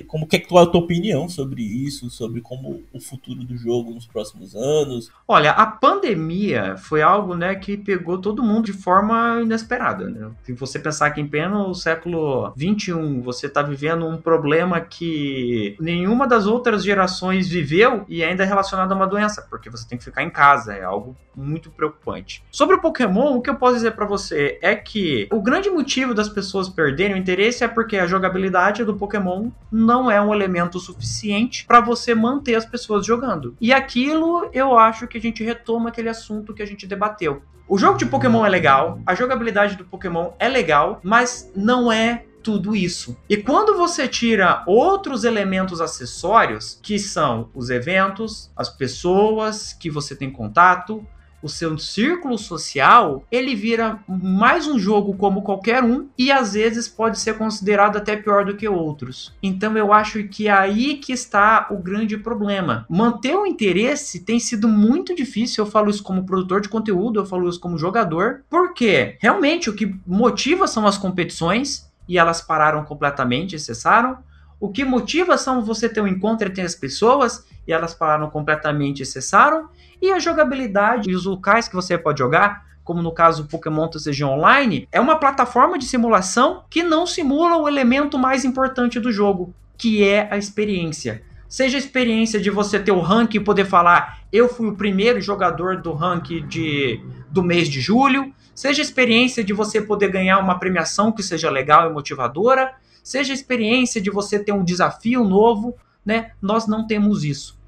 como 0.08 0.28
que 0.28 0.38
é, 0.38 0.40
qual 0.40 0.64
é 0.64 0.68
a 0.68 0.70
tua 0.70 0.82
opinião 0.82 1.28
sobre 1.28 1.62
isso, 1.62 2.10
sobre 2.10 2.42
como 2.42 2.84
o 2.94 3.00
futuro 3.00 3.44
do 3.44 3.58
jogo 3.58 3.92
nos 3.92 4.08
próximos 4.08 4.56
anos? 4.56 5.12
Olha, 5.28 5.52
a 5.52 5.66
pandemia 5.66 6.78
foi 6.78 7.02
algo, 7.02 7.36
né, 7.36 7.56
que 7.56 7.78
pegou 7.78 8.18
todo 8.18 8.44
mundo 8.44 8.66
de 8.66 8.74
forma 8.74 9.42
inesperada, 9.42 10.10
né? 10.10 10.32
Se 10.44 10.54
você 10.54 10.80
pensar 10.80 11.12
que 11.12 11.20
em 11.20 11.28
pleno 11.28 11.74
século 11.76 12.54
21 12.56 13.22
você 13.22 13.48
está 13.48 13.62
vivendo 13.62 14.08
um 14.08 14.18
problema 14.18 14.80
que 14.80 15.76
nenhuma 15.80 16.28
das 16.28 16.46
outras 16.46 16.84
gerações 16.84 17.50
viveu 17.50 18.06
e 18.08 18.24
ainda 18.24 18.44
é 18.44 18.46
relacionado 18.46 18.92
a 18.92 18.96
uma 18.96 19.08
doença, 19.08 19.46
porque 19.50 19.70
você 19.70 19.88
tem 19.88 19.98
que 19.98 20.04
ficar 20.04 20.24
em 20.24 20.30
casa, 20.30 20.74
é 20.74 20.84
algo 20.84 21.16
muito 21.36 21.70
preocupante. 21.70 22.44
Sobre 22.52 22.76
o 22.76 22.82
Pokémon, 22.82 23.36
o 23.36 23.42
que 23.42 23.50
eu 23.50 23.56
posso 23.56 23.76
dizer 23.76 23.92
para 23.92 24.06
você 24.06 24.60
é 24.62 24.76
que 24.76 25.28
o 25.32 25.42
grande 25.42 25.70
motivo 25.70 26.14
das 26.14 26.30
pessoas 26.30 26.70
perderem 26.70 27.16
o 27.16 27.18
interesse 27.18 27.64
é 27.64 27.68
porque 27.68 27.98
a 27.98 28.08
jogabilidade 28.08 28.84
do 28.84 28.96
Pokémon 28.96 29.50
não 29.82 30.10
é 30.10 30.22
um 30.22 30.34
elemento 30.34 30.80
suficiente 30.80 31.66
para 31.66 31.82
você 31.82 32.16
manter 32.16 32.56
as 32.56 32.66
pessoas 32.66 33.06
jogando. 33.06 33.56
E 33.60 33.74
aquilo 33.74 34.50
eu 34.54 34.78
acho 34.78 35.08
que 35.08 35.18
a 35.18 35.22
gente 35.22 35.44
retoma 35.44 35.90
aquele 35.90 36.10
assunto 36.10 36.54
que 36.54 36.62
a 36.62 36.68
gente 36.68 36.88
debateu. 36.88 37.42
O 37.68 37.78
jogo 37.78 37.98
de 37.98 38.06
Pokémon 38.06 38.46
é 38.46 38.50
legal, 38.50 39.00
a 39.06 39.16
jogabilidade 39.16 39.78
do 39.78 39.86
Pokémon 39.86 40.32
é 40.38 40.50
legal, 40.50 41.00
mas 41.04 41.50
não 41.56 41.92
é 41.92 42.26
tudo 42.44 42.76
isso. 42.76 43.16
E 43.30 43.38
quando 43.38 43.78
você 43.78 44.08
tira 44.08 44.64
outros 44.66 45.24
elementos 45.24 45.80
acessórios, 45.80 46.80
que 46.82 47.00
são 47.00 47.50
os 47.54 47.70
eventos, 47.70 48.52
as 48.58 48.68
pessoas 48.68 49.74
que 49.74 49.90
você 49.90 50.16
tem 50.16 50.30
contato, 50.30 51.06
o 51.42 51.50
seu 51.50 51.78
círculo 51.78 52.38
social, 52.38 53.26
ele 53.32 53.56
vira 53.56 54.00
mais 54.08 54.68
um 54.68 54.78
jogo 54.78 55.16
como 55.16 55.42
qualquer 55.42 55.84
um 55.84 56.08
e 56.18 56.32
às 56.32 56.54
vezes 56.54 56.88
pode 56.88 57.20
ser 57.20 57.38
considerado 57.38 57.98
até 57.98 58.16
pior 58.16 58.46
do 58.46 58.56
que 58.56 58.68
outros. 58.68 59.34
Então 59.42 59.76
eu 59.78 59.92
acho 59.92 60.24
que 60.26 60.48
é 60.48 60.52
aí 60.52 60.98
que 60.98 61.12
está 61.12 61.68
o 61.72 61.78
grande 61.78 62.18
problema. 62.18 62.86
Manter 62.90 63.36
o 63.36 63.46
interesse 63.46 64.20
tem 64.20 64.40
sido 64.40 64.68
muito 64.68 65.16
difícil, 65.16 65.66
eu 65.66 65.72
falo 65.72 65.90
isso 65.90 66.04
como 66.04 66.26
produtor 66.26 66.62
de 66.62 66.70
conteúdo, 66.70 67.20
eu 67.20 67.26
falo 67.26 67.50
isso 67.50 67.60
como 67.60 67.78
jogador, 67.78 68.44
porque 68.50 69.18
realmente 69.20 69.70
o 69.70 69.74
que 69.74 69.96
motiva 70.06 70.68
são 70.68 70.86
as 70.86 70.98
competições 70.98 71.90
e 72.08 72.18
elas 72.18 72.42
pararam 72.42 72.84
completamente, 72.84 73.58
cessaram. 73.60 74.18
O 74.60 74.70
que 74.70 74.86
motiva 74.86 75.38
são 75.38 75.64
você 75.64 75.90
ter 75.90 76.02
um 76.02 76.08
encontro 76.08 76.48
entre 76.48 76.62
as 76.62 76.76
pessoas 76.76 77.46
e 77.68 77.74
elas 77.74 77.96
pararam 77.96 78.30
completamente 78.30 79.02
e 79.02 79.06
cessaram. 79.06 79.70
E 80.02 80.12
a 80.12 80.20
jogabilidade 80.20 81.12
e 81.12 81.16
os 81.16 81.26
locais 81.26 81.68
que 81.68 81.76
você 81.76 81.98
pode 81.98 82.20
jogar, 82.20 82.66
como 82.84 83.04
no 83.04 83.12
caso 83.12 83.46
Pokémon 83.46 83.88
TCG 83.88 84.24
Online, 84.24 84.88
é 84.92 85.00
uma 85.00 85.16
plataforma 85.16 85.78
de 85.78 85.86
simulação 85.86 86.64
que 86.70 86.82
não 86.82 87.06
simula 87.06 87.58
o 87.58 87.68
elemento 87.68 88.18
mais 88.18 88.44
importante 88.44 89.00
do 89.00 89.12
jogo, 89.12 89.54
que 89.78 90.04
é 90.04 90.28
a 90.32 90.38
experiência. 90.38 91.24
seja 91.48 91.78
a 91.78 91.80
experiência 91.80 92.40
de 92.40 92.50
você 92.50 92.80
ter 92.80 92.94
o 92.94 93.02
ranking 93.02 93.38
e 93.38 93.44
poder 93.44 93.66
falar, 93.66 94.22
eu 94.32 94.48
fui 94.48 94.70
o 94.70 94.76
primeiro 94.76 95.20
jogador 95.20 95.82
do 95.82 95.92
ranking 95.92 96.48
de, 96.48 97.00
do 97.30 97.44
mês 97.44 97.68
de 97.68 97.82
julho, 97.82 98.34
seja 98.56 98.82
a 98.82 98.86
experiência 98.86 99.44
de 99.44 99.52
você 99.52 99.82
poder 99.82 100.10
ganhar 100.10 100.40
uma 100.40 100.58
premiação 100.58 101.12
que 101.12 101.22
seja 101.22 101.50
legal 101.50 101.90
e 101.90 101.94
motivadora, 101.94 102.74
seja 103.04 103.34
a 103.34 103.36
experiência 103.36 104.02
de 104.02 104.10
você 104.10 104.40
ter 104.40 104.54
um 104.54 104.64
desafio 104.64 105.24
novo, 105.26 105.76
né? 106.06 106.32
Nós 106.42 106.68
não 106.68 106.88
temos 106.88 107.24
isso. 107.24 107.61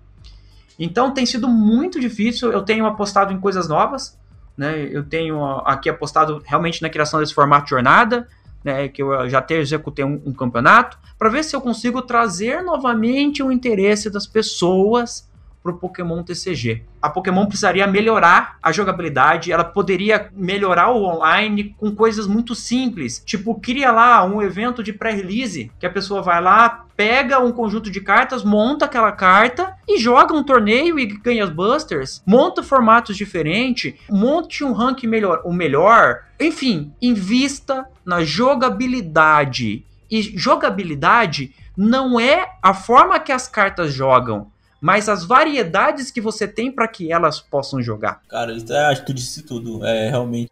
Então 0.78 1.14
tem 1.14 1.26
sido 1.26 1.48
muito 1.48 2.00
difícil. 2.00 2.52
Eu 2.52 2.62
tenho 2.62 2.86
apostado 2.86 3.32
em 3.34 3.40
coisas 3.40 3.68
novas, 3.68 4.18
né? 4.58 4.88
Eu 4.92 5.04
tenho 5.04 5.44
aqui 5.66 5.90
apostado 5.90 6.42
realmente 6.46 6.82
na 6.82 6.90
criação 6.90 7.20
desse 7.20 7.34
formato 7.34 7.66
de 7.66 7.72
jornada, 7.72 8.28
né? 8.64 8.88
Que 8.88 9.04
eu 9.04 9.30
já 9.30 9.40
até 9.40 9.58
executei 9.58 10.04
um, 10.04 10.22
um 10.26 10.34
campeonato, 10.34 10.98
para 11.18 11.30
ver 11.30 11.44
se 11.44 11.56
eu 11.56 11.62
consigo 11.62 12.02
trazer 12.02 12.62
novamente 12.64 13.44
o 13.44 13.52
interesse 13.52 14.10
das 14.10 14.28
pessoas 14.28 15.30
para 15.64 15.72
o 15.72 15.78
Pokémon 15.78 16.22
TCG. 16.22 16.84
A 17.02 17.10
Pokémon 17.10 17.46
precisaria 17.46 17.88
melhorar 17.88 18.58
a 18.62 18.72
jogabilidade, 18.72 19.52
ela 19.52 19.64
poderia 19.64 20.30
melhorar 20.34 20.92
o 20.92 21.04
online 21.06 21.74
com 21.80 21.96
coisas 21.96 22.28
muito 22.28 22.54
simples, 22.54 23.24
tipo 23.26 23.60
cria 23.60 23.92
lá 23.92 24.24
um 24.26 24.42
evento 24.42 24.84
de 24.84 24.92
pré-release, 24.92 25.72
que 25.80 25.86
a 25.86 25.90
pessoa 25.90 26.22
vai 26.22 26.42
lá, 26.42 26.86
pega 26.96 27.40
um 27.40 27.52
conjunto 27.52 27.90
de 27.90 28.02
cartas, 28.02 28.44
monta 28.44 28.86
aquela 28.86 29.12
carta 29.12 29.76
e 29.88 29.98
joga 29.98 30.36
um 30.36 30.44
torneio 30.44 31.00
e 31.00 31.06
ganha 31.06 31.46
os 31.46 31.50
busters, 31.50 32.22
monta 32.26 32.62
formatos 32.62 33.16
diferentes, 33.16 33.94
monte 34.10 34.64
um 34.64 34.74
rank 34.74 35.04
melhor, 35.06 35.42
o 35.46 35.54
melhor, 35.54 36.26
enfim, 36.40 36.94
invista 37.02 37.88
na 38.06 38.24
jogabilidade. 38.24 39.86
E 40.12 40.22
jogabilidade 40.22 41.56
não 41.76 42.20
é 42.20 42.48
a 42.62 42.74
forma 42.74 43.20
que 43.20 43.32
as 43.32 43.48
cartas 43.48 43.92
jogam, 43.92 44.52
mas 44.84 45.08
as 45.08 45.24
variedades 45.24 46.12
que 46.12 46.20
você 46.20 46.46
tem 46.46 46.70
para 46.70 46.90
que 46.90 47.10
elas 47.10 47.40
possam 47.40 47.82
jogar. 47.82 48.22
Cara, 48.28 48.54
acho 48.54 49.00
que 49.00 49.06
tu 49.08 49.14
disse 49.14 49.42
tudo. 49.44 49.82
É 49.86 50.10
realmente. 50.10 50.52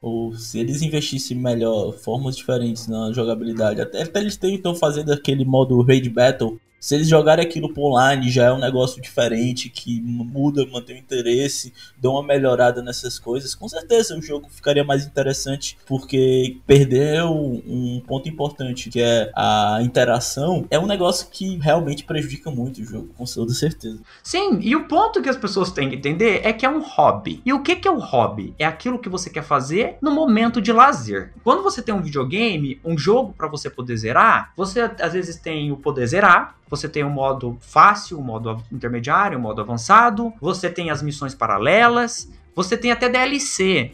Ou 0.00 0.32
se 0.36 0.60
eles 0.60 0.80
investissem 0.80 1.36
melhor, 1.36 1.92
formas 1.92 2.36
diferentes 2.36 2.86
na 2.86 3.10
jogabilidade, 3.10 3.80
até, 3.80 4.02
até 4.02 4.20
eles 4.20 4.36
tentam 4.36 4.76
fazer 4.76 5.02
daquele 5.02 5.44
modo 5.44 5.82
Raid 5.82 6.08
Battle 6.08 6.56
se 6.84 6.94
eles 6.94 7.08
jogarem 7.08 7.42
aquilo 7.42 7.72
por 7.72 7.92
online, 7.92 8.30
já 8.30 8.44
é 8.44 8.52
um 8.52 8.58
negócio 8.58 9.00
diferente, 9.00 9.70
que 9.70 10.02
muda, 10.02 10.66
mantém 10.66 10.96
o 10.96 10.98
interesse, 10.98 11.72
dá 11.96 12.10
uma 12.10 12.22
melhorada 12.22 12.82
nessas 12.82 13.18
coisas. 13.18 13.54
Com 13.54 13.66
certeza 13.66 14.14
o 14.14 14.20
jogo 14.20 14.50
ficaria 14.50 14.84
mais 14.84 15.06
interessante, 15.06 15.78
porque 15.86 16.58
perdeu 16.66 17.32
um 17.32 18.02
ponto 18.06 18.28
importante, 18.28 18.90
que 18.90 19.00
é 19.00 19.32
a 19.34 19.78
interação, 19.80 20.66
é 20.70 20.78
um 20.78 20.84
negócio 20.86 21.28
que 21.30 21.56
realmente 21.56 22.04
prejudica 22.04 22.50
muito 22.50 22.82
o 22.82 22.84
jogo, 22.84 23.08
com 23.16 23.24
toda 23.24 23.54
certeza. 23.54 24.02
Sim, 24.22 24.58
e 24.60 24.76
o 24.76 24.86
ponto 24.86 25.22
que 25.22 25.30
as 25.30 25.38
pessoas 25.38 25.72
têm 25.72 25.88
que 25.88 25.96
entender 25.96 26.42
é 26.44 26.52
que 26.52 26.66
é 26.66 26.68
um 26.68 26.82
hobby. 26.82 27.40
E 27.46 27.52
o 27.54 27.62
que, 27.62 27.76
que 27.76 27.88
é 27.88 27.90
o 27.90 27.98
hobby? 27.98 28.54
É 28.58 28.66
aquilo 28.66 28.98
que 28.98 29.08
você 29.08 29.30
quer 29.30 29.42
fazer 29.42 29.96
no 30.02 30.10
momento 30.10 30.60
de 30.60 30.70
lazer. 30.70 31.32
Quando 31.42 31.62
você 31.62 31.80
tem 31.80 31.94
um 31.94 32.02
videogame, 32.02 32.78
um 32.84 32.98
jogo 32.98 33.32
para 33.32 33.48
você 33.48 33.70
poder 33.70 33.96
zerar, 33.96 34.52
você 34.54 34.82
às 34.82 35.14
vezes 35.14 35.36
tem 35.36 35.72
o 35.72 35.78
poder 35.78 36.06
zerar, 36.06 36.54
você 36.74 36.88
tem 36.88 37.04
o 37.04 37.10
modo 37.10 37.56
fácil, 37.60 38.18
o 38.18 38.22
modo 38.22 38.62
intermediário, 38.72 39.38
o 39.38 39.40
modo 39.40 39.60
avançado, 39.60 40.32
você 40.40 40.68
tem 40.68 40.90
as 40.90 41.02
missões 41.02 41.34
paralelas, 41.34 42.28
você 42.54 42.76
tem 42.76 42.90
até 42.90 43.08
DLC, 43.08 43.92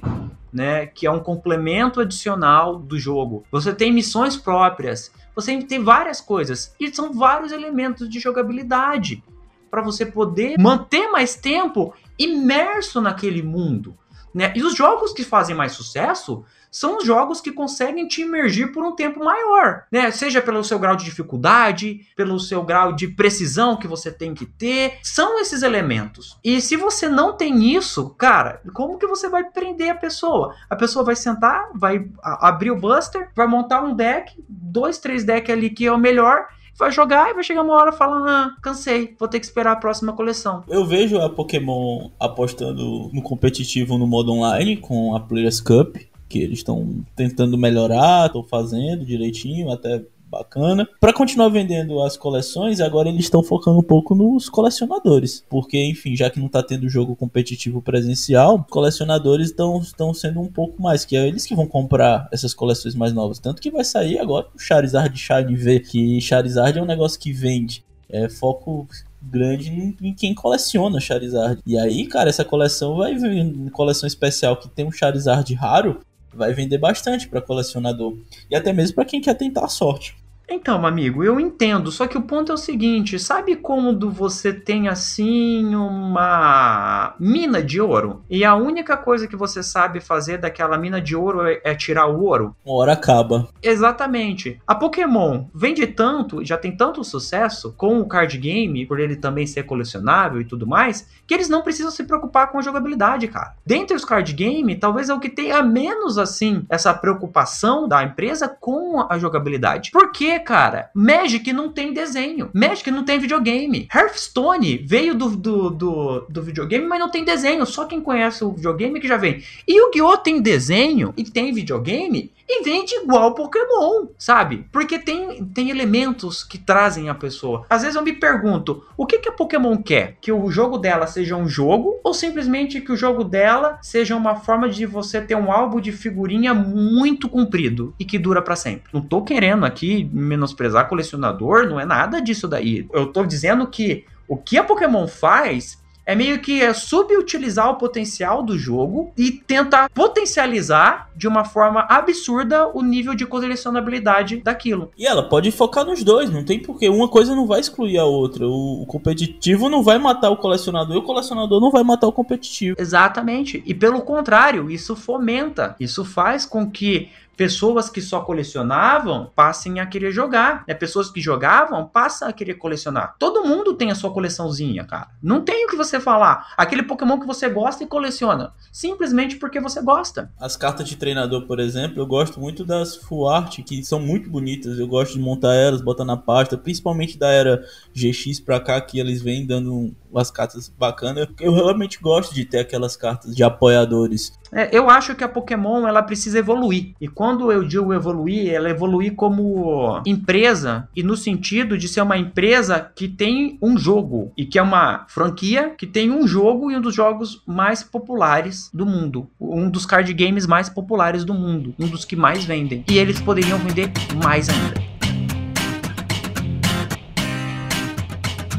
né, 0.53 0.87
que 0.87 1.07
é 1.07 1.11
um 1.11 1.21
complemento 1.21 2.01
adicional 2.01 2.79
do 2.79 2.99
jogo. 2.99 3.45
Você 3.53 3.75
tem 3.75 3.93
missões 3.93 4.37
próprias, 4.37 5.13
você 5.35 5.63
tem 5.63 5.83
várias 5.83 6.21
coisas 6.21 6.75
e 6.81 6.93
são 6.95 7.13
vários 7.13 7.53
elementos 7.53 8.09
de 8.09 8.19
jogabilidade 8.19 9.23
para 9.71 9.83
você 9.83 10.05
poder 10.05 10.59
manter 10.59 11.09
mais 11.09 11.37
tempo 11.37 11.95
imerso 12.19 13.01
naquele 13.01 13.43
mundo. 13.43 13.97
Né? 14.35 14.53
E 14.57 14.63
os 14.63 14.75
jogos 14.75 15.13
que 15.13 15.23
fazem 15.23 15.55
mais 15.55 15.73
sucesso 15.73 16.45
são 16.71 16.99
os 16.99 17.05
jogos 17.05 17.41
que 17.41 17.53
conseguem 17.53 18.07
te 18.07 18.23
imergir 18.23 18.73
por 18.73 18.85
um 18.85 18.95
tempo 18.95 19.25
maior, 19.25 19.85
né? 19.91 20.11
Seja 20.11 20.41
pelo 20.41 20.63
seu 20.63 20.79
grau 20.79 20.97
de 20.97 21.05
dificuldade, 21.05 22.07
pelo 22.17 22.39
seu 22.39 22.63
grau 22.63 22.93
de 22.93 23.09
precisão 23.09 23.77
que 23.77 23.89
você 23.89 24.11
tem 24.11 24.35
que 24.35 24.47
ter, 24.47 24.99
são 25.03 25.41
esses 25.41 25.63
elementos. 25.63 26.39
E 26.45 26.61
se 26.61 26.77
você 26.77 27.09
não 27.09 27.37
tem 27.37 27.75
isso, 27.75 28.11
cara, 28.11 28.61
como 28.73 28.99
que 28.99 29.07
você 29.07 29.29
vai 29.29 29.45
prender 29.45 29.91
a 29.91 29.95
pessoa? 29.95 30.55
A 30.69 30.77
pessoa 30.77 31.05
vai 31.05 31.17
sentar, 31.17 31.71
vai 31.75 32.07
abrir 32.23 32.71
o 32.71 32.77
Buster, 32.77 33.31
vai 33.35 33.47
montar 33.47 33.83
um 33.83 33.95
deck, 33.95 34.33
dois, 34.49 34.99
três 34.99 35.25
decks 35.25 35.53
ali 35.53 35.71
que 35.71 35.87
é 35.87 35.93
o 35.93 35.99
melhor 35.99 36.47
vai 36.81 36.91
jogar 36.91 37.31
e 37.31 37.35
vai 37.35 37.45
chegar 37.45 37.61
uma 37.61 37.75
hora 37.75 37.93
falando, 37.93 38.27
ah, 38.27 38.57
cansei, 38.63 39.15
vou 39.19 39.29
ter 39.29 39.39
que 39.39 39.45
esperar 39.45 39.73
a 39.73 39.77
próxima 39.77 40.15
coleção. 40.15 40.65
Eu 40.67 40.87
vejo 40.87 41.19
a 41.21 41.29
Pokémon 41.29 42.09
apostando 42.19 43.11
no 43.13 43.23
competitivo 43.23 43.99
no 43.99 44.07
modo 44.07 44.33
online 44.33 44.79
com 44.79 45.15
a 45.15 45.21
Players 45.21 45.61
Cup, 45.61 45.99
que 46.31 46.39
eles 46.39 46.61
estão 46.61 47.05
tentando 47.17 47.59
melhorar, 47.59 48.27
estão 48.27 48.45
fazendo 48.45 49.05
direitinho, 49.05 49.71
até 49.71 50.03
bacana. 50.31 50.89
Para 51.01 51.13
continuar 51.13 51.49
vendendo 51.49 52.01
as 52.01 52.17
coleções, 52.17 52.81
agora 52.81 53.09
eles 53.09 53.25
estão 53.25 53.43
focando 53.43 53.81
um 53.81 53.83
pouco 53.83 54.15
nos 54.15 54.49
colecionadores, 54.49 55.45
porque 55.51 55.77
enfim, 55.85 56.15
já 56.15 56.31
que 56.31 56.39
não 56.39 56.49
tá 56.49 56.63
tendo 56.63 56.89
jogo 56.89 57.17
competitivo 57.17 57.83
presencial, 57.83 58.65
colecionadores 58.71 59.49
estão 59.49 60.15
sendo 60.15 60.41
um 60.41 60.47
pouco 60.47 60.81
mais, 60.81 61.05
que 61.05 61.17
é 61.17 61.27
eles 61.27 61.45
que 61.45 61.55
vão 61.55 61.67
comprar 61.67 62.29
essas 62.31 62.55
coleções 62.55 62.95
mais 62.95 63.13
novas, 63.13 63.41
tanto 63.41 63.61
que 63.61 63.73
vai 63.73 63.85
sair 63.85 64.21
agora 64.21 64.47
o 64.55 64.59
Charizard 64.59 65.19
Shine 65.19 65.57
V, 65.57 65.81
que 65.81 66.21
Charizard 66.21 66.79
é 66.79 66.83
um 66.83 66.87
negócio 66.87 67.19
que 67.19 67.33
vende. 67.33 67.85
É 68.09 68.29
foco 68.29 68.89
grande 69.23 69.95
em 70.01 70.15
quem 70.15 70.35
coleciona 70.35 70.99
Charizard. 70.99 71.61
E 71.67 71.79
aí, 71.79 72.07
cara, 72.07 72.29
essa 72.29 72.45
coleção 72.45 72.97
vai 72.97 73.15
vir 73.15 73.71
coleção 73.71 74.07
especial 74.07 74.57
que 74.57 74.69
tem 74.69 74.85
um 74.87 74.91
Charizard 74.91 75.53
raro, 75.55 76.01
vai 76.33 76.53
vender 76.53 76.79
bastante 76.79 77.29
para 77.29 77.41
colecionador 77.41 78.17
e 78.51 78.57
até 78.57 78.73
mesmo 78.73 78.95
para 78.95 79.05
quem 79.05 79.21
quer 79.21 79.35
tentar 79.35 79.65
a 79.65 79.69
sorte. 79.69 80.17
Então, 80.53 80.85
amigo, 80.85 81.23
eu 81.23 81.39
entendo, 81.39 81.93
só 81.93 82.09
que 82.09 82.19
o 82.19 82.23
ponto 82.23 82.51
é 82.51 82.55
o 82.57 82.59
seguinte, 82.59 83.21
sabe 83.21 83.55
quando 83.55 84.11
você 84.11 84.53
tem 84.53 84.89
assim 84.89 85.77
uma 85.77 87.15
mina 87.21 87.63
de 87.63 87.81
ouro 87.81 88.25
e 88.29 88.45
a 88.45 88.57
única 88.57 88.97
coisa 88.97 89.29
que 89.29 89.37
você 89.37 89.63
sabe 89.63 90.01
fazer 90.01 90.39
daquela 90.39 90.77
mina 90.77 91.01
de 91.01 91.15
ouro 91.15 91.47
é, 91.47 91.61
é 91.63 91.73
tirar 91.73 92.09
o 92.09 92.25
ouro? 92.25 92.57
Uma 92.67 92.75
hora 92.81 92.93
acaba. 92.95 93.49
Exatamente. 93.63 94.61
A 94.67 94.75
Pokémon 94.75 95.45
vende 95.55 95.87
tanto, 95.87 96.45
já 96.45 96.59
tem 96.59 96.77
tanto 96.77 97.05
sucesso 97.05 97.73
com 97.77 98.01
o 98.01 98.09
card 98.09 98.37
game, 98.37 98.85
por 98.87 98.99
ele 98.99 99.15
também 99.15 99.47
ser 99.47 99.63
colecionável 99.63 100.41
e 100.41 100.45
tudo 100.45 100.67
mais, 100.67 101.07
que 101.29 101.35
eles 101.35 101.49
não 101.49 101.63
precisam 101.63 101.93
se 101.93 102.03
preocupar 102.03 102.51
com 102.51 102.59
a 102.59 102.63
jogabilidade, 102.63 103.29
cara. 103.29 103.55
Dentre 103.65 103.95
os 103.97 104.05
card 104.05 104.33
game, 104.33 104.75
talvez 104.75 105.09
é 105.09 105.15
o 105.15 105.21
que 105.21 105.29
tenha 105.29 105.63
menos 105.63 106.19
assim 106.19 106.67
essa 106.69 106.93
preocupação 106.93 107.87
da 107.87 108.03
empresa 108.03 108.49
com 108.49 109.07
a 109.09 109.17
jogabilidade. 109.17 109.93
Por 109.93 110.11
quê? 110.11 110.40
Cara? 110.41 110.91
Magic 110.95 111.53
não 111.53 111.71
tem 111.73 111.93
desenho. 111.93 112.51
Magic 112.53 112.91
não 112.91 113.05
tem 113.05 113.19
videogame. 113.19 113.89
Hearthstone 113.95 114.79
veio 114.79 115.15
do, 115.15 115.31
do, 115.37 115.71
do, 115.71 116.27
do 116.29 116.43
videogame, 116.43 116.87
mas 116.87 116.99
não 116.99 117.11
tem 117.11 117.25
desenho. 117.25 117.65
Só 117.67 117.85
quem 117.85 118.01
conhece 118.01 118.45
o 118.45 118.53
videogame 118.53 119.01
que 119.01 119.09
já 119.09 119.17
vem. 119.17 119.43
E 119.67 119.81
o 119.81 119.91
Gyo 119.91 120.17
tem 120.19 120.41
desenho 120.41 121.13
e 121.17 121.25
tem 121.25 121.53
videogame 121.53 122.33
e 122.51 122.63
vende 122.65 122.95
igual 122.97 123.35
Pokémon, 123.35 124.09
sabe? 124.19 124.67
Porque 124.73 124.99
tem, 124.99 125.45
tem 125.47 125.71
elementos 125.71 126.43
que 126.43 126.59
trazem 126.59 127.09
a 127.09 127.15
pessoa. 127.15 127.65
Às 127.71 127.83
vezes 127.83 127.97
eu 127.97 128.03
me 128.03 128.13
pergunto, 128.13 128.85
o 128.97 129.07
que, 129.07 129.19
que 129.19 129.29
a 129.29 129.33
Pokémon 129.33 129.77
quer? 129.77 130.17
Que 130.21 130.33
o 130.33 130.51
jogo 130.51 130.77
dela 130.77 131.07
seja 131.07 131.37
um 131.37 131.49
jogo 131.49 132.01
ou 132.03 132.13
simplesmente 132.13 132.81
que 132.81 132.91
o 132.91 132.97
jogo 132.97 133.23
dela 133.23 133.79
seja 133.81 134.17
uma 134.17 134.35
forma 134.35 134.69
de 134.69 134.85
você 134.85 135.21
ter 135.21 135.37
um 135.37 135.53
álbum 135.53 135.81
de 135.81 135.93
figurinha 135.93 136.53
muito 136.53 137.29
comprido 137.29 137.95
e 137.99 138.05
que 138.05 138.19
dura 138.19 138.43
para 138.43 138.57
sempre? 138.57 138.91
Não 138.93 139.01
tô 139.01 139.23
querendo 139.23 139.65
aqui 139.65 140.11
menosprezar 140.13 140.89
colecionador, 140.89 141.69
não 141.69 141.79
é 141.79 141.85
nada 141.85 142.21
disso 142.21 142.49
daí. 142.49 142.89
Eu 142.93 143.07
tô 143.07 143.25
dizendo 143.25 143.67
que 143.67 144.05
o 144.27 144.37
que 144.37 144.59
a 144.59 144.65
Pokémon 144.65 145.07
faz 145.07 145.81
é 146.05 146.15
meio 146.15 146.41
que 146.41 146.63
é 146.63 146.73
subutilizar 146.73 147.71
o 147.71 147.77
potencial 147.77 148.43
do 148.43 148.59
jogo 148.59 149.13
e 149.17 149.31
tentar 149.31 149.89
potencializar 149.91 151.11
de 151.15 151.29
uma 151.29 151.45
forma 151.45 151.87
absurda 151.89 152.69
o 152.69 152.83
nível 152.83 153.15
de 153.15 153.27
colecionabilidade 153.27 154.39
daquilo. 154.39 154.91
E 154.97 155.07
ela 155.07 155.29
pode 155.29 155.51
focar 155.51 155.85
nos 155.85 156.03
dois, 156.03 156.31
não 156.31 156.45
tem 156.45 156.59
porque 156.59 156.89
uma 156.89 157.09
coisa 157.09 157.35
não 157.35 157.47
vai 157.47 157.61
excluir 157.61 157.99
a 157.99 158.05
outra. 158.05 158.47
O, 158.47 158.83
o 158.83 158.87
competitivo 158.87 159.69
não 159.69 159.83
vai 159.83 159.99
matar 159.99 160.31
o 160.31 160.37
colecionador 160.37 160.97
e 160.97 160.99
o 160.99 161.03
colecionador 161.03 161.61
não 161.61 161.71
vai 161.71 161.83
matar 161.83 162.07
o 162.07 162.13
competitivo. 162.13 162.77
Exatamente. 162.79 163.63
E 163.67 163.75
pelo 163.75 164.01
contrário, 164.03 164.71
isso 164.71 164.97
fomenta, 164.97 165.77
isso 165.79 166.05
faz 166.05 166.47
com 166.47 166.71
que 166.71 167.11
pessoas 167.41 167.89
que 167.89 168.03
só 168.03 168.21
colecionavam 168.21 169.33
passem 169.35 169.81
a 169.81 169.87
querer 169.87 170.13
jogar. 170.13 170.63
Né? 170.69 170.75
Pessoas 170.75 171.11
que 171.11 171.23
jogavam 171.23 171.87
passam 171.87 172.29
a 172.29 172.35
querer 172.35 172.57
colecionar. 172.57 173.17
Todo 173.19 173.47
mundo 173.47 173.73
tem 173.73 173.91
a 173.91 173.95
sua 173.95 174.13
coleçãozinha, 174.13 174.85
cara. 174.85 175.09
Não 175.23 175.41
tem 175.41 175.65
o 175.65 175.69
que 175.71 175.75
você 175.75 175.99
falar. 175.99 176.53
Aquele 176.55 176.83
Pokémon 176.83 177.19
que 177.19 177.27
você 177.27 177.49
gosta 177.49 177.83
e 177.83 177.87
coleciona. 177.87 178.53
Simplesmente 178.71 179.37
porque 179.37 179.59
você 179.59 179.81
gosta. 179.81 180.31
As 180.39 180.55
cartas 180.55 180.87
de 180.87 180.97
treinador, 180.97 181.47
por 181.47 181.59
exemplo, 181.61 182.03
eu 182.03 182.07
gosto 182.07 182.39
muito 182.39 182.63
das 182.63 182.95
Full 182.95 183.27
Art, 183.27 183.61
que 183.63 183.83
são 183.83 183.99
muito 183.99 184.29
bonitas. 184.29 184.79
Eu 184.79 184.87
gosto 184.87 185.15
de 185.15 185.21
montar 185.21 185.55
elas, 185.55 185.81
botar 185.81 186.05
na 186.05 186.19
pasta, 186.19 186.59
principalmente 186.59 187.19
da 187.19 187.31
era 187.31 187.65
GX 187.95 188.39
pra 188.41 188.61
cá, 188.61 188.79
que 188.83 189.01
eles 189.01 189.23
vêm 189.23 189.47
dando 189.47 189.95
umas 190.11 190.31
cartas 190.31 190.69
bacanas. 190.69 191.29
Eu 191.41 191.55
realmente 191.55 191.99
gosto 192.01 192.35
de 192.35 192.45
ter 192.45 192.59
aquelas 192.59 192.97
cartas 192.97 193.35
de 193.35 193.43
apoiadores. 193.43 194.33
É, 194.53 194.77
eu 194.77 194.91
acho 194.91 195.15
que 195.15 195.23
a 195.23 195.29
Pokémon 195.29 195.87
ela 195.87 196.03
precisa 196.03 196.39
evoluir. 196.39 196.95
E 197.01 197.07
quando 197.07 197.53
eu 197.53 197.63
digo 197.67 197.95
evoluir, 197.95 198.53
ela 198.53 198.69
evoluir 198.69 199.15
como 199.15 200.03
empresa 200.05 200.89
e 200.95 201.03
no 201.03 201.17
sentido 201.17 201.79
de 201.79 201.87
ser 201.87 202.01
uma 202.01 202.19
empresa 202.19 202.91
que 202.95 203.09
tem 203.09 203.59
um 203.63 203.79
jogo 203.79 204.33
e 204.37 204.45
que 204.45 204.59
é 204.59 204.63
uma 204.63 205.07
franquia 205.09 205.75
que 205.77 205.87
tem 205.87 206.11
um 206.11 206.27
jogo 206.27 206.71
e 206.71 206.77
um 206.77 206.81
dos 206.81 206.95
jogos 206.95 207.43
mais 207.47 207.83
populares 207.83 208.71
do 208.75 208.85
mundo, 208.85 209.29
um 209.41 209.71
dos 209.71 209.87
card 209.87 210.13
games 210.13 210.47
mais 210.47 210.69
populares 210.69 211.25
do 211.25 211.35
mundo, 211.35 211.75
um 211.79 211.87
dos 211.87 212.05
que 212.05 212.17
mais 212.17 212.45
vendem. 212.45 212.85
E 212.89 212.99
eles 212.99 213.21
poderiam 213.21 213.59
vender 213.59 213.91
mais 214.23 214.49
ainda. 214.49 214.90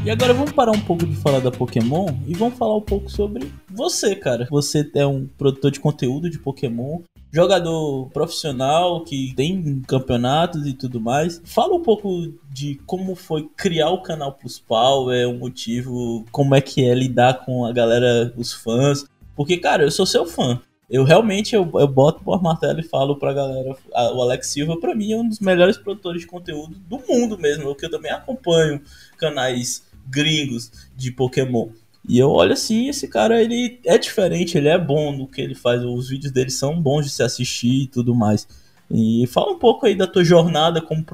E 0.04 0.10
agora 0.10 0.34
vamos 0.34 0.50
parar 0.50 0.72
um 0.72 0.80
pouco 0.80 1.06
de 1.06 1.14
falar 1.14 1.38
da 1.38 1.52
Pokémon 1.52 2.08
e 2.26 2.34
vamos 2.34 2.58
falar 2.58 2.76
um 2.76 2.80
pouco 2.80 3.08
sobre 3.08 3.52
você, 3.70 4.16
cara. 4.16 4.48
Você 4.50 4.90
é 4.96 5.06
um 5.06 5.28
produtor 5.38 5.70
de 5.70 5.78
conteúdo 5.78 6.28
de 6.28 6.40
Pokémon, 6.40 7.02
jogador 7.32 8.10
profissional 8.10 9.04
que 9.04 9.32
tem 9.36 9.80
campeonatos 9.86 10.66
e 10.66 10.72
tudo 10.72 11.00
mais. 11.00 11.40
Fala 11.44 11.76
um 11.76 11.82
pouco 11.82 12.32
de 12.50 12.80
como 12.84 13.14
foi 13.14 13.48
criar 13.56 13.90
o 13.90 14.02
canal 14.02 14.32
Plus 14.32 14.58
Power, 14.58 15.28
o 15.28 15.38
motivo, 15.38 16.24
como 16.32 16.56
é 16.56 16.60
que 16.60 16.84
é 16.84 16.92
lidar 16.94 17.44
com 17.44 17.64
a 17.64 17.72
galera, 17.72 18.34
os 18.36 18.52
fãs. 18.52 19.04
Porque, 19.36 19.56
cara, 19.56 19.84
eu 19.84 19.90
sou 19.92 20.04
seu 20.04 20.26
fã. 20.26 20.60
Eu 20.90 21.04
realmente 21.04 21.54
eu, 21.54 21.70
eu 21.74 21.86
boto 21.86 22.24
por 22.24 22.42
martelo 22.42 22.80
e 22.80 22.82
falo 22.82 23.16
pra 23.16 23.32
galera, 23.32 23.76
a, 23.94 24.12
o 24.12 24.20
Alex 24.20 24.48
Silva 24.48 24.78
pra 24.78 24.94
mim 24.94 25.12
é 25.12 25.16
um 25.16 25.26
dos 25.26 25.38
melhores 25.38 25.78
produtores 25.78 26.22
de 26.22 26.26
conteúdo 26.26 26.74
do 26.74 26.98
mundo 27.08 27.38
mesmo, 27.38 27.64
porque 27.66 27.86
eu 27.86 27.90
também 27.90 28.10
acompanho 28.10 28.82
canais 29.16 29.90
gringos 30.06 30.70
de 30.96 31.10
Pokémon. 31.10 31.68
E 32.08 32.18
eu 32.18 32.30
olho 32.30 32.52
assim, 32.52 32.88
esse 32.88 33.06
cara 33.06 33.40
ele 33.40 33.80
é 33.86 33.96
diferente, 33.96 34.58
ele 34.58 34.68
é 34.68 34.78
bom 34.78 35.16
no 35.16 35.28
que 35.28 35.40
ele 35.40 35.54
faz, 35.54 35.84
os 35.84 36.08
vídeos 36.08 36.32
dele 36.32 36.50
são 36.50 36.80
bons 36.80 37.04
de 37.06 37.12
se 37.12 37.22
assistir 37.22 37.82
e 37.82 37.86
tudo 37.86 38.14
mais. 38.14 38.46
E 38.90 39.26
fala 39.28 39.52
um 39.52 39.58
pouco 39.58 39.86
aí 39.86 39.94
da 39.94 40.06
tua 40.06 40.24
jornada 40.24 40.82
como 40.82 41.04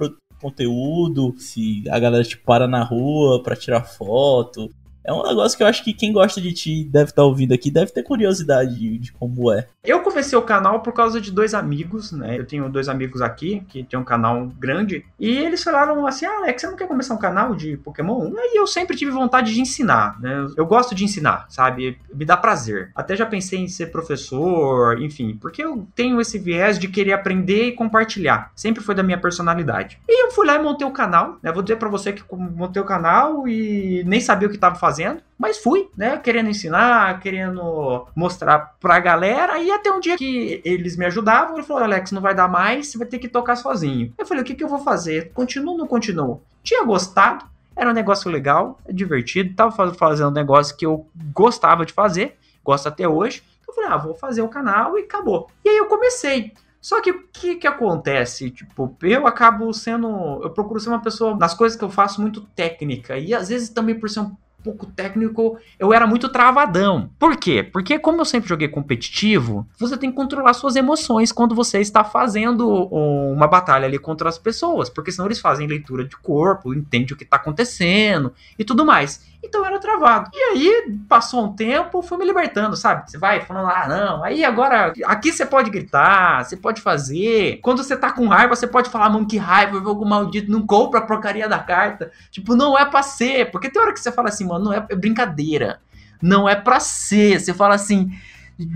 conteúdo, 0.41 1.35
se 1.39 1.85
a 1.91 1.99
galera 1.99 2.25
te 2.25 2.39
para 2.39 2.67
na 2.67 2.83
rua 2.83 3.43
para 3.43 3.57
tirar 3.57 3.85
foto, 3.85 4.71
é 5.09 5.13
um 5.13 5.23
negócio 5.23 5.57
que 5.57 5.63
eu 5.63 5.67
acho 5.67 5.83
que 5.83 5.95
quem 5.95 6.13
gosta 6.13 6.39
de 6.39 6.53
ti 6.53 6.85
deve 6.85 7.07
estar 7.07 7.23
tá 7.23 7.27
ouvindo 7.27 7.55
aqui, 7.55 7.71
deve 7.71 7.91
ter 7.91 8.03
curiosidade 8.03 8.79
de, 8.79 8.99
de, 8.99 9.13
como 9.13 9.51
é. 9.51 9.67
Eu 9.83 10.01
comecei 10.01 10.39
o 10.39 10.43
canal 10.43 10.81
por 10.81 10.93
causa 10.93 11.19
de 11.19 11.33
dois 11.33 11.55
amigos, 11.55 12.13
né? 12.13 12.39
Eu 12.39 12.45
tenho 12.45 12.69
dois 12.69 12.91
amigos 12.91 13.23
aqui 13.23 13.63
que 13.69 13.83
tem 13.85 13.99
um 13.99 14.05
canal 14.05 14.47
grande 14.59 15.07
e 15.19 15.31
eles 15.31 15.65
falaram 15.65 16.07
assim: 16.07 16.27
ah, 16.27 16.37
Alex, 16.41 16.61
você 16.61 16.67
não 16.67 16.77
quer 16.77 16.87
começar 16.87 17.15
um 17.15 17.19
canal 17.19 17.55
de 17.55 17.79
Pokémon? 17.79 18.31
E 18.37 18.61
eu 18.61 18.67
sempre 18.67 18.95
tive 18.95 19.11
vontade 19.11 19.55
de 19.55 19.63
ensinar, 19.63 20.21
né? 20.21 20.47
Eu 20.55 20.67
gosto 20.67 20.95
de 20.95 21.05
ensinar, 21.05 21.47
sabe? 21.49 21.99
Me 22.13 22.27
dá 22.27 22.37
prazer. 22.37 22.91
Até 22.95 23.17
já 23.17 23.25
pensei 23.25 23.61
em 23.61 23.69
ser 23.69 23.87
professor, 23.87 25.01
enfim, 25.01 25.39
porque 25.41 25.65
eu 25.65 25.89
tenho 25.95 26.21
esse 26.21 26.39
viés 26.39 26.79
de 26.79 26.87
querer 26.87 27.15
aprender 27.15 27.69
e 27.69 27.73
compartilhar. 27.73 28.53
Sempre 28.55 28.83
foi 28.83 28.95
da 28.95 29.03
minha 29.03 29.19
personalidade. 29.19 29.99
E 30.07 30.27
eu 30.27 30.31
fui 30.33 30.47
lá 30.47 30.57
e 30.57 30.63
montei 30.63 30.87
o 30.87 30.91
canal, 30.91 31.39
né? 31.43 31.51
Vou 31.51 31.63
dizer 31.63 31.77
para 31.77 31.89
você 31.89 32.13
que 32.13 32.23
montei 32.31 32.83
o 32.83 32.85
canal 32.85 33.49
e 33.49 34.05
nem 34.05 34.21
sabia 34.21 34.49
o 34.49 34.51
que 34.51 34.59
tava 34.59 34.75
fazendo 34.75 34.98
fazendo, 34.99 35.23
mas 35.39 35.59
fui, 35.59 35.89
né? 35.97 36.17
Querendo 36.19 36.51
ensinar, 36.51 37.21
querendo 37.21 38.07
mostrar 38.15 38.77
pra 38.81 38.99
galera. 38.99 39.59
E 39.59 39.71
até 39.71 39.91
um 39.91 40.01
dia 40.01 40.17
que 40.17 40.61
eles 40.65 40.97
me 40.97 41.07
ajudavam, 41.07 41.57
ele 41.57 41.67
falou: 41.67 41.85
Alex, 41.85 42.11
não 42.11 42.21
vai 42.21 42.35
dar 42.35 42.49
mais, 42.49 42.89
você 42.89 42.99
vai 42.99 43.07
ter 43.07 43.19
que 43.19 43.29
tocar 43.29 43.57
sozinho. 43.57 44.13
Eu 44.19 44.27
falei: 44.27 44.43
o 44.43 44.47
que, 44.47 44.55
que 44.55 44.65
eu 44.65 44.69
vou 44.69 44.81
fazer? 44.81 45.31
Continuo 45.33 45.73
ou 45.73 45.79
não 45.79 45.87
continuo? 45.87 46.43
Tinha 46.63 46.85
gostado, 46.85 47.45
era 47.77 47.91
um 47.91 47.95
negócio 47.95 48.31
legal, 48.31 48.79
divertido, 48.91 49.55
tava 49.55 49.95
fazendo 49.95 50.29
um 50.29 50.33
negócio 50.33 50.77
que 50.77 50.85
eu 50.85 51.07
gostava 51.33 51.87
de 51.87 51.93
fazer, 51.93 52.37
gosto 52.65 52.89
até 52.89 53.09
hoje. 53.09 53.43
Eu 53.67 53.75
falei: 53.75 53.91
ah, 53.91 53.97
vou 53.97 54.15
fazer 54.15 54.43
o 54.43 54.49
canal 54.49 54.99
e 54.99 55.03
acabou. 55.03 55.49
E 55.65 55.69
aí 55.69 55.77
eu 55.77 55.87
comecei. 55.87 56.53
Só 56.81 57.01
que 57.01 57.11
o 57.11 57.25
que, 57.33 57.57
que 57.57 57.67
acontece? 57.67 58.51
Tipo, 58.51 58.97
eu 59.03 59.27
acabo 59.27 59.73
sendo. 59.73 60.09
Eu 60.43 60.51
procuro 60.51 60.79
ser 60.79 60.89
uma 60.89 61.03
pessoa 61.03 61.37
nas 61.37 61.53
coisas 61.53 61.77
que 61.77 61.85
eu 61.85 61.91
faço 61.91 62.21
muito 62.21 62.41
técnica. 62.55 63.19
E 63.19 63.35
às 63.35 63.49
vezes 63.49 63.69
também 63.69 63.99
por 63.99 64.09
ser 64.09 64.21
um 64.21 64.37
pouco 64.69 64.87
técnico, 64.87 65.59
eu 65.79 65.93
era 65.93 66.07
muito 66.07 66.29
travadão. 66.29 67.11
Por 67.19 67.37
quê? 67.37 67.63
Porque 67.63 67.99
como 67.99 68.21
eu 68.21 68.25
sempre 68.25 68.49
joguei 68.49 68.69
competitivo, 68.69 69.67
você 69.79 69.97
tem 69.97 70.11
que 70.11 70.17
controlar 70.17 70.53
suas 70.53 70.77
emoções 70.77 71.33
quando 71.33 71.55
você 71.55 71.81
está 71.81 72.05
fazendo 72.05 72.69
uma 72.69 73.47
batalha 73.47 73.87
ali 73.87 73.99
contra 73.99 74.29
as 74.29 74.39
pessoas, 74.39 74.91
porque 74.91 75.11
senão 75.11 75.27
eles 75.27 75.41
fazem 75.41 75.67
leitura 75.67 76.05
de 76.05 76.17
corpo, 76.17 76.75
entende 76.75 77.15
o 77.15 77.17
que 77.17 77.25
está 77.25 77.37
acontecendo 77.37 78.33
e 78.59 78.65
tudo 78.65 78.85
mais. 78.85 79.27
Então 79.43 79.65
era 79.65 79.79
travado. 79.79 80.31
E 80.35 80.43
aí, 80.43 80.93
passou 81.09 81.45
um 81.45 81.53
tempo, 81.53 82.03
fui 82.03 82.19
me 82.19 82.25
libertando, 82.25 82.77
sabe? 82.77 83.09
Você 83.09 83.17
vai 83.17 83.41
falando, 83.41 83.69
ah, 83.69 83.87
não, 83.89 84.25
aí 84.25 84.45
agora, 84.45 84.93
aqui 85.05 85.33
você 85.33 85.47
pode 85.47 85.71
gritar, 85.71 86.45
você 86.45 86.57
pode 86.57 86.81
fazer. 86.81 87.61
Quando 87.63 87.85
você 87.85 87.97
tá 87.97 88.11
com 88.11 88.27
raiva, 88.27 88.57
você 88.57 88.67
pode 88.67 88.91
falar, 88.91 89.09
mano, 89.09 89.29
que 89.29 89.37
raiva, 89.37 89.81
jogo 89.81 90.05
maldito, 90.05 90.51
não 90.51 90.67
compra 90.67 90.99
a 90.99 91.05
porcaria 91.05 91.49
da 91.49 91.61
carta. 91.61 92.11
Tipo, 92.33 92.57
não 92.57 92.77
é 92.77 92.85
pra 92.85 93.01
ser. 93.01 93.51
Porque 93.53 93.71
tem 93.71 93.81
hora 93.81 93.93
que 93.93 94.01
você 94.01 94.11
fala 94.11 94.29
assim, 94.29 94.45
mano, 94.45 94.58
não 94.59 94.73
é, 94.73 94.81
brincadeira. 94.81 95.81
Não 96.21 96.49
é 96.49 96.55
pra 96.55 96.81
ser. 96.81 97.41
Você 97.41 97.55
fala 97.55 97.75
assim, 97.75 98.11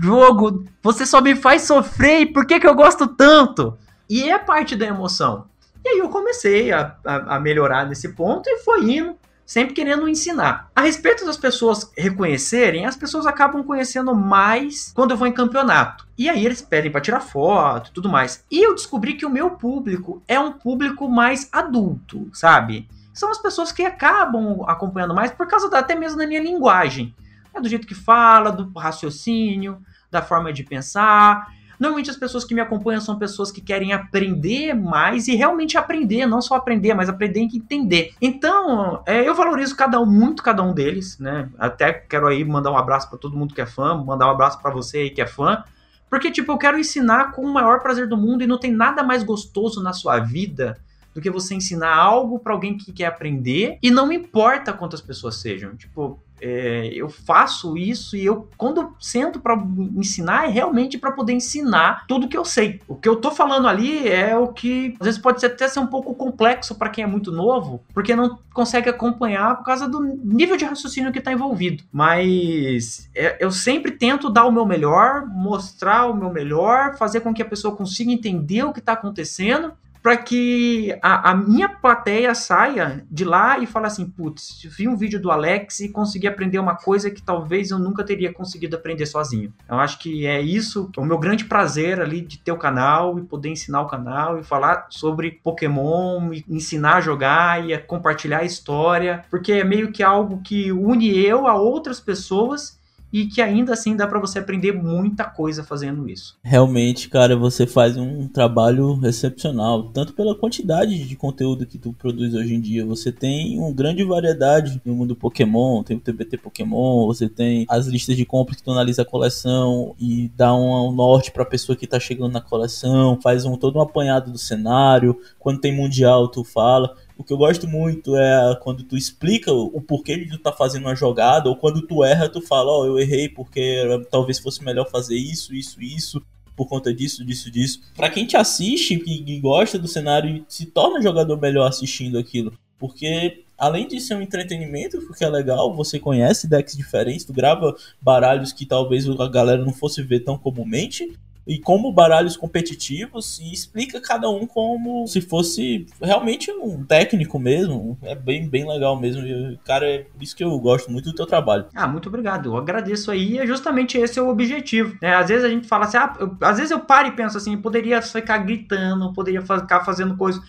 jogo, 0.01 0.65
você 0.81 1.05
só 1.05 1.21
me 1.21 1.35
faz 1.35 1.63
sofrer, 1.63 2.21
e 2.21 2.25
por 2.25 2.45
que, 2.45 2.59
que 2.59 2.67
eu 2.67 2.75
gosto 2.75 3.07
tanto? 3.07 3.77
E 4.09 4.29
é 4.29 4.37
parte 4.37 4.75
da 4.75 4.85
emoção. 4.85 5.45
E 5.83 5.89
aí 5.89 5.99
eu 5.99 6.09
comecei 6.09 6.71
a, 6.71 6.95
a, 7.03 7.35
a 7.35 7.39
melhorar 7.39 7.85
nesse 7.85 8.09
ponto 8.09 8.49
e 8.49 8.59
foi 8.59 8.89
indo 8.89 9.15
sempre 9.45 9.73
querendo 9.73 10.07
ensinar. 10.07 10.69
A 10.75 10.81
respeito 10.81 11.25
das 11.25 11.37
pessoas 11.37 11.91
reconhecerem, 11.97 12.85
as 12.85 12.95
pessoas 12.95 13.25
acabam 13.25 13.63
conhecendo 13.63 14.15
mais 14.15 14.91
quando 14.93 15.11
eu 15.11 15.17
vou 15.17 15.27
em 15.27 15.33
campeonato. 15.33 16.07
E 16.17 16.29
aí 16.29 16.45
eles 16.45 16.61
pedem 16.61 16.91
para 16.91 17.01
tirar 17.01 17.19
foto 17.19 17.89
e 17.89 17.93
tudo 17.93 18.09
mais. 18.09 18.43
E 18.49 18.65
eu 18.65 18.73
descobri 18.73 19.13
que 19.13 19.25
o 19.25 19.29
meu 19.29 19.51
público 19.51 20.23
é 20.27 20.39
um 20.39 20.53
público 20.53 21.09
mais 21.09 21.49
adulto, 21.51 22.29
sabe? 22.33 22.87
São 23.13 23.29
as 23.29 23.37
pessoas 23.37 23.71
que 23.71 23.83
acabam 23.83 24.63
acompanhando 24.67 25.13
mais 25.13 25.31
por 25.31 25.47
causa 25.47 25.69
da, 25.69 25.79
até 25.79 25.95
mesmo 25.95 26.17
da 26.17 26.27
minha 26.27 26.41
linguagem. 26.41 27.13
É 27.53 27.61
do 27.61 27.69
jeito 27.69 27.85
que 27.85 27.93
fala, 27.93 28.51
do 28.51 28.71
raciocínio, 28.77 29.79
da 30.09 30.21
forma 30.21 30.51
de 30.51 30.63
pensar. 30.63 31.47
Normalmente 31.79 32.09
as 32.09 32.17
pessoas 32.17 32.45
que 32.45 32.55
me 32.55 32.61
acompanham 32.61 33.01
são 33.01 33.17
pessoas 33.17 33.51
que 33.51 33.61
querem 33.61 33.93
aprender 33.93 34.73
mais 34.73 35.27
e 35.27 35.35
realmente 35.35 35.77
aprender, 35.77 36.25
não 36.25 36.41
só 36.41 36.55
aprender, 36.55 36.93
mas 36.93 37.09
aprender 37.09 37.41
e 37.41 37.57
entender. 37.57 38.13
Então, 38.21 39.03
é, 39.05 39.27
eu 39.27 39.35
valorizo 39.35 39.75
cada 39.75 39.99
um, 39.99 40.05
muito 40.05 40.41
cada 40.41 40.63
um 40.63 40.73
deles, 40.73 41.19
né? 41.19 41.49
Até 41.59 41.93
quero 41.93 42.27
aí 42.27 42.43
mandar 42.43 42.71
um 42.71 42.77
abraço 42.77 43.09
para 43.09 43.19
todo 43.19 43.37
mundo 43.37 43.53
que 43.53 43.61
é 43.61 43.65
fã, 43.65 43.95
mandar 43.95 44.27
um 44.27 44.31
abraço 44.31 44.61
para 44.61 44.71
você 44.71 44.99
aí 44.99 45.09
que 45.09 45.21
é 45.21 45.27
fã. 45.27 45.63
Porque, 46.09 46.31
tipo, 46.31 46.51
eu 46.51 46.57
quero 46.57 46.79
ensinar 46.79 47.31
com 47.31 47.41
o 47.41 47.51
maior 47.51 47.81
prazer 47.81 48.07
do 48.07 48.15
mundo 48.15 48.43
e 48.43 48.47
não 48.47 48.59
tem 48.59 48.71
nada 48.71 49.03
mais 49.03 49.23
gostoso 49.23 49.81
na 49.81 49.93
sua 49.93 50.19
vida 50.19 50.77
do 51.13 51.21
que 51.21 51.29
você 51.29 51.55
ensinar 51.55 51.95
algo 51.95 52.39
para 52.39 52.53
alguém 52.53 52.77
que 52.77 52.91
quer 52.91 53.05
aprender 53.05 53.77
e 53.81 53.91
não 53.91 54.11
importa 54.11 54.73
quantas 54.73 55.01
pessoas 55.01 55.35
sejam. 55.35 55.75
Tipo, 55.75 56.19
é, 56.43 56.91
eu 56.93 57.07
faço 57.09 57.77
isso 57.77 58.17
e 58.17 58.25
eu, 58.25 58.49
quando 58.57 58.93
sento 58.99 59.39
para 59.39 59.55
ensinar, 59.95 60.45
é 60.45 60.49
realmente 60.49 60.97
para 60.97 61.13
poder 61.13 61.31
ensinar 61.31 62.05
tudo 62.05 62.27
que 62.27 62.37
eu 62.37 62.43
sei. 62.43 62.81
O 62.85 62.95
que 62.95 63.07
eu 63.07 63.15
tô 63.15 63.31
falando 63.31 63.65
ali 63.65 64.05
é 64.09 64.35
o 64.35 64.49
que 64.49 64.93
às 64.99 65.05
vezes 65.05 65.21
pode 65.21 65.43
até 65.45 65.69
ser 65.69 65.79
um 65.79 65.87
pouco 65.87 66.13
complexo 66.13 66.75
para 66.75 66.89
quem 66.89 67.05
é 67.05 67.07
muito 67.07 67.31
novo, 67.31 67.81
porque 67.93 68.13
não 68.13 68.37
consegue 68.53 68.89
acompanhar 68.89 69.55
por 69.55 69.63
causa 69.63 69.87
do 69.87 70.01
nível 70.01 70.57
de 70.57 70.65
raciocínio 70.65 71.13
que 71.13 71.19
está 71.19 71.31
envolvido. 71.31 71.83
Mas 71.91 73.09
é, 73.15 73.37
eu 73.39 73.49
sempre 73.49 73.91
tento 73.91 74.29
dar 74.29 74.43
o 74.45 74.51
meu 74.51 74.65
melhor, 74.65 75.25
mostrar 75.25 76.07
o 76.07 76.15
meu 76.15 76.29
melhor, 76.29 76.97
fazer 76.97 77.21
com 77.21 77.33
que 77.33 77.41
a 77.41 77.45
pessoa 77.45 77.73
consiga 77.73 78.11
entender 78.11 78.63
o 78.63 78.73
que 78.73 78.79
está 78.79 78.93
acontecendo 78.93 79.71
para 80.03 80.17
que 80.17 80.93
a, 81.01 81.31
a, 81.31 81.35
minha 81.35 81.69
plateia 81.69 82.35
saia 82.35 83.05
de 83.09 83.23
lá 83.23 83.57
e 83.57 83.65
fale 83.65 83.87
assim, 83.87 84.05
putz, 84.05 84.61
vi 84.77 84.85
um 84.85 84.97
vídeo 84.97 85.19
do 85.19 85.31
Alex 85.31 85.79
e 85.79 85.89
consegui 85.89 86.27
aprender 86.27 86.59
uma 86.59 86.75
coisa 86.75 87.09
que 87.09 87.21
talvez 87.21 87.71
eu 87.71 87.79
nunca 87.79 88.03
teria 88.03 88.33
conseguido 88.33 88.75
aprender 88.75 89.05
sozinho. 89.05 89.53
Eu 89.67 89.79
acho 89.79 89.97
que 89.99 90.27
é 90.27 90.41
isso, 90.41 90.91
o 90.97 91.05
meu 91.05 91.17
grande 91.17 91.45
prazer 91.45 92.01
ali 92.01 92.19
de 92.19 92.37
ter 92.37 92.51
o 92.51 92.57
canal 92.57 93.17
e 93.17 93.21
poder 93.21 93.47
ensinar 93.47 93.81
o 93.81 93.87
canal 93.87 94.37
e 94.37 94.43
falar 94.43 94.87
sobre 94.89 95.39
Pokémon, 95.41 96.33
e 96.33 96.43
ensinar 96.49 96.97
a 96.97 97.01
jogar 97.01 97.65
e 97.65 97.73
a 97.73 97.81
compartilhar 97.81 98.39
a 98.39 98.43
história, 98.43 99.23
porque 99.29 99.53
é 99.53 99.63
meio 99.63 99.93
que 99.93 100.03
algo 100.03 100.41
que 100.43 100.69
une 100.69 101.17
eu 101.17 101.47
a 101.47 101.55
outras 101.55 102.01
pessoas 102.01 102.77
e 103.13 103.27
que 103.27 103.39
ainda 103.39 103.73
assim 103.73 103.95
dá 103.95 104.07
para 104.07 104.19
você 104.19 104.39
aprender 104.39 104.71
muita 104.71 105.23
coisa 105.25 105.63
fazendo 105.63 106.09
isso. 106.09 106.35
Realmente, 106.41 107.07
cara, 107.07 107.37
você 107.37 107.67
faz 107.67 107.95
um 107.95 108.27
trabalho 108.27 108.99
excepcional, 109.05 109.83
tanto 109.91 110.13
pela 110.13 110.33
quantidade 110.33 111.07
de 111.07 111.15
conteúdo 111.15 111.67
que 111.67 111.77
tu 111.77 111.93
produz 111.93 112.33
hoje 112.33 112.55
em 112.55 112.59
dia. 112.59 112.83
Você 112.83 113.11
tem 113.11 113.59
uma 113.59 113.71
grande 113.71 114.03
variedade 114.03 114.81
no 114.83 114.95
mundo 114.95 115.15
Pokémon, 115.15 115.83
tem 115.83 115.95
o 115.95 115.99
TBT 115.99 116.37
Pokémon, 116.37 117.05
você 117.05 117.29
tem 117.29 117.67
as 117.69 117.85
listas 117.85 118.17
de 118.17 118.25
compras 118.25 118.57
que 118.57 118.63
tu 118.63 118.71
analisa 118.71 119.03
a 119.03 119.05
coleção 119.05 119.93
e 119.99 120.31
dá 120.35 120.51
um, 120.55 120.89
um 120.89 120.91
norte 120.91 121.31
para 121.31 121.45
pessoa 121.45 121.75
que 121.75 121.85
tá 121.85 121.99
chegando 121.99 122.31
na 122.31 122.41
coleção, 122.41 123.19
faz 123.21 123.45
um 123.45 123.55
todo 123.55 123.77
um 123.77 123.81
apanhado 123.81 124.31
do 124.31 124.39
cenário. 124.39 125.19
Quando 125.37 125.61
tem 125.61 125.75
mundial, 125.75 126.27
tu 126.29 126.43
fala. 126.43 126.95
O 127.17 127.23
que 127.23 127.31
eu 127.31 127.37
gosto 127.37 127.67
muito 127.67 128.15
é 128.15 128.57
quando 128.61 128.83
tu 128.83 128.97
explica 128.97 129.51
o 129.51 129.81
porquê 129.81 130.17
de 130.17 130.29
tu 130.29 130.39
tá 130.39 130.51
fazendo 130.51 130.83
uma 130.83 130.95
jogada, 130.95 131.49
ou 131.49 131.55
quando 131.55 131.81
tu 131.81 132.03
erra, 132.03 132.29
tu 132.29 132.41
fala, 132.41 132.71
ó, 132.71 132.81
oh, 132.81 132.85
eu 132.85 132.99
errei 132.99 133.29
porque 133.29 133.83
talvez 134.09 134.39
fosse 134.39 134.63
melhor 134.63 134.89
fazer 134.89 135.15
isso, 135.15 135.53
isso, 135.53 135.81
isso, 135.81 136.21
por 136.55 136.67
conta 136.67 136.93
disso, 136.93 137.23
disso, 137.23 137.51
disso. 137.51 137.81
Para 137.95 138.09
quem 138.09 138.25
te 138.25 138.35
assiste 138.35 139.01
e 139.05 139.39
gosta 139.39 139.77
do 139.77 139.87
cenário, 139.87 140.43
se 140.47 140.65
torna 140.65 141.01
jogador 141.01 141.39
melhor 141.39 141.67
assistindo 141.67 142.17
aquilo. 142.17 142.53
Porque 142.79 143.43
além 143.57 143.87
de 143.87 143.99
ser 144.01 144.15
um 144.15 144.21
entretenimento, 144.21 144.99
porque 145.05 145.23
é 145.23 145.29
legal, 145.29 145.73
você 145.73 145.99
conhece 145.99 146.47
decks 146.47 146.75
diferentes, 146.75 147.25
tu 147.25 147.31
grava 147.31 147.75
baralhos 148.01 148.51
que 148.51 148.65
talvez 148.65 149.07
a 149.07 149.27
galera 149.29 149.63
não 149.63 149.73
fosse 149.73 150.01
ver 150.01 150.21
tão 150.21 150.37
comumente, 150.37 151.13
e 151.45 151.59
como 151.59 151.91
baralhos 151.91 152.37
competitivos 152.37 153.39
e 153.39 153.51
explica 153.51 153.99
cada 153.99 154.29
um 154.29 154.47
como 154.47 155.05
se 155.07 155.21
fosse 155.21 155.85
realmente 156.01 156.51
um 156.51 156.83
técnico 156.83 157.37
mesmo. 157.37 157.97
É 158.01 158.15
bem, 158.15 158.47
bem 158.47 158.67
legal 158.67 158.99
mesmo. 158.99 159.21
Cara, 159.65 159.85
é 159.85 159.99
por 159.99 160.23
isso 160.23 160.35
que 160.35 160.43
eu 160.43 160.57
gosto 160.59 160.91
muito 160.91 161.09
do 161.09 161.15
teu 161.15 161.25
trabalho. 161.25 161.65
Ah, 161.75 161.87
muito 161.87 162.07
obrigado. 162.09 162.49
Eu 162.49 162.57
agradeço 162.57 163.11
aí. 163.11 163.37
É 163.37 163.45
justamente 163.45 163.97
esse 163.97 164.17
é 164.17 164.21
o 164.21 164.29
objetivo. 164.29 164.97
Né? 165.01 165.15
Às 165.15 165.27
vezes 165.27 165.43
a 165.43 165.49
gente 165.49 165.67
fala 165.67 165.85
assim, 165.85 165.97
ah, 165.97 166.13
eu, 166.19 166.35
às 166.41 166.57
vezes 166.57 166.71
eu 166.71 166.79
paro 166.79 167.07
e 167.07 167.11
penso 167.11 167.37
assim, 167.37 167.57
poderia 167.57 168.01
ficar 168.01 168.37
gritando, 168.39 169.13
poderia 169.13 169.41
ficar 169.41 169.83
fazendo 169.83 170.15
coisas, 170.15 170.41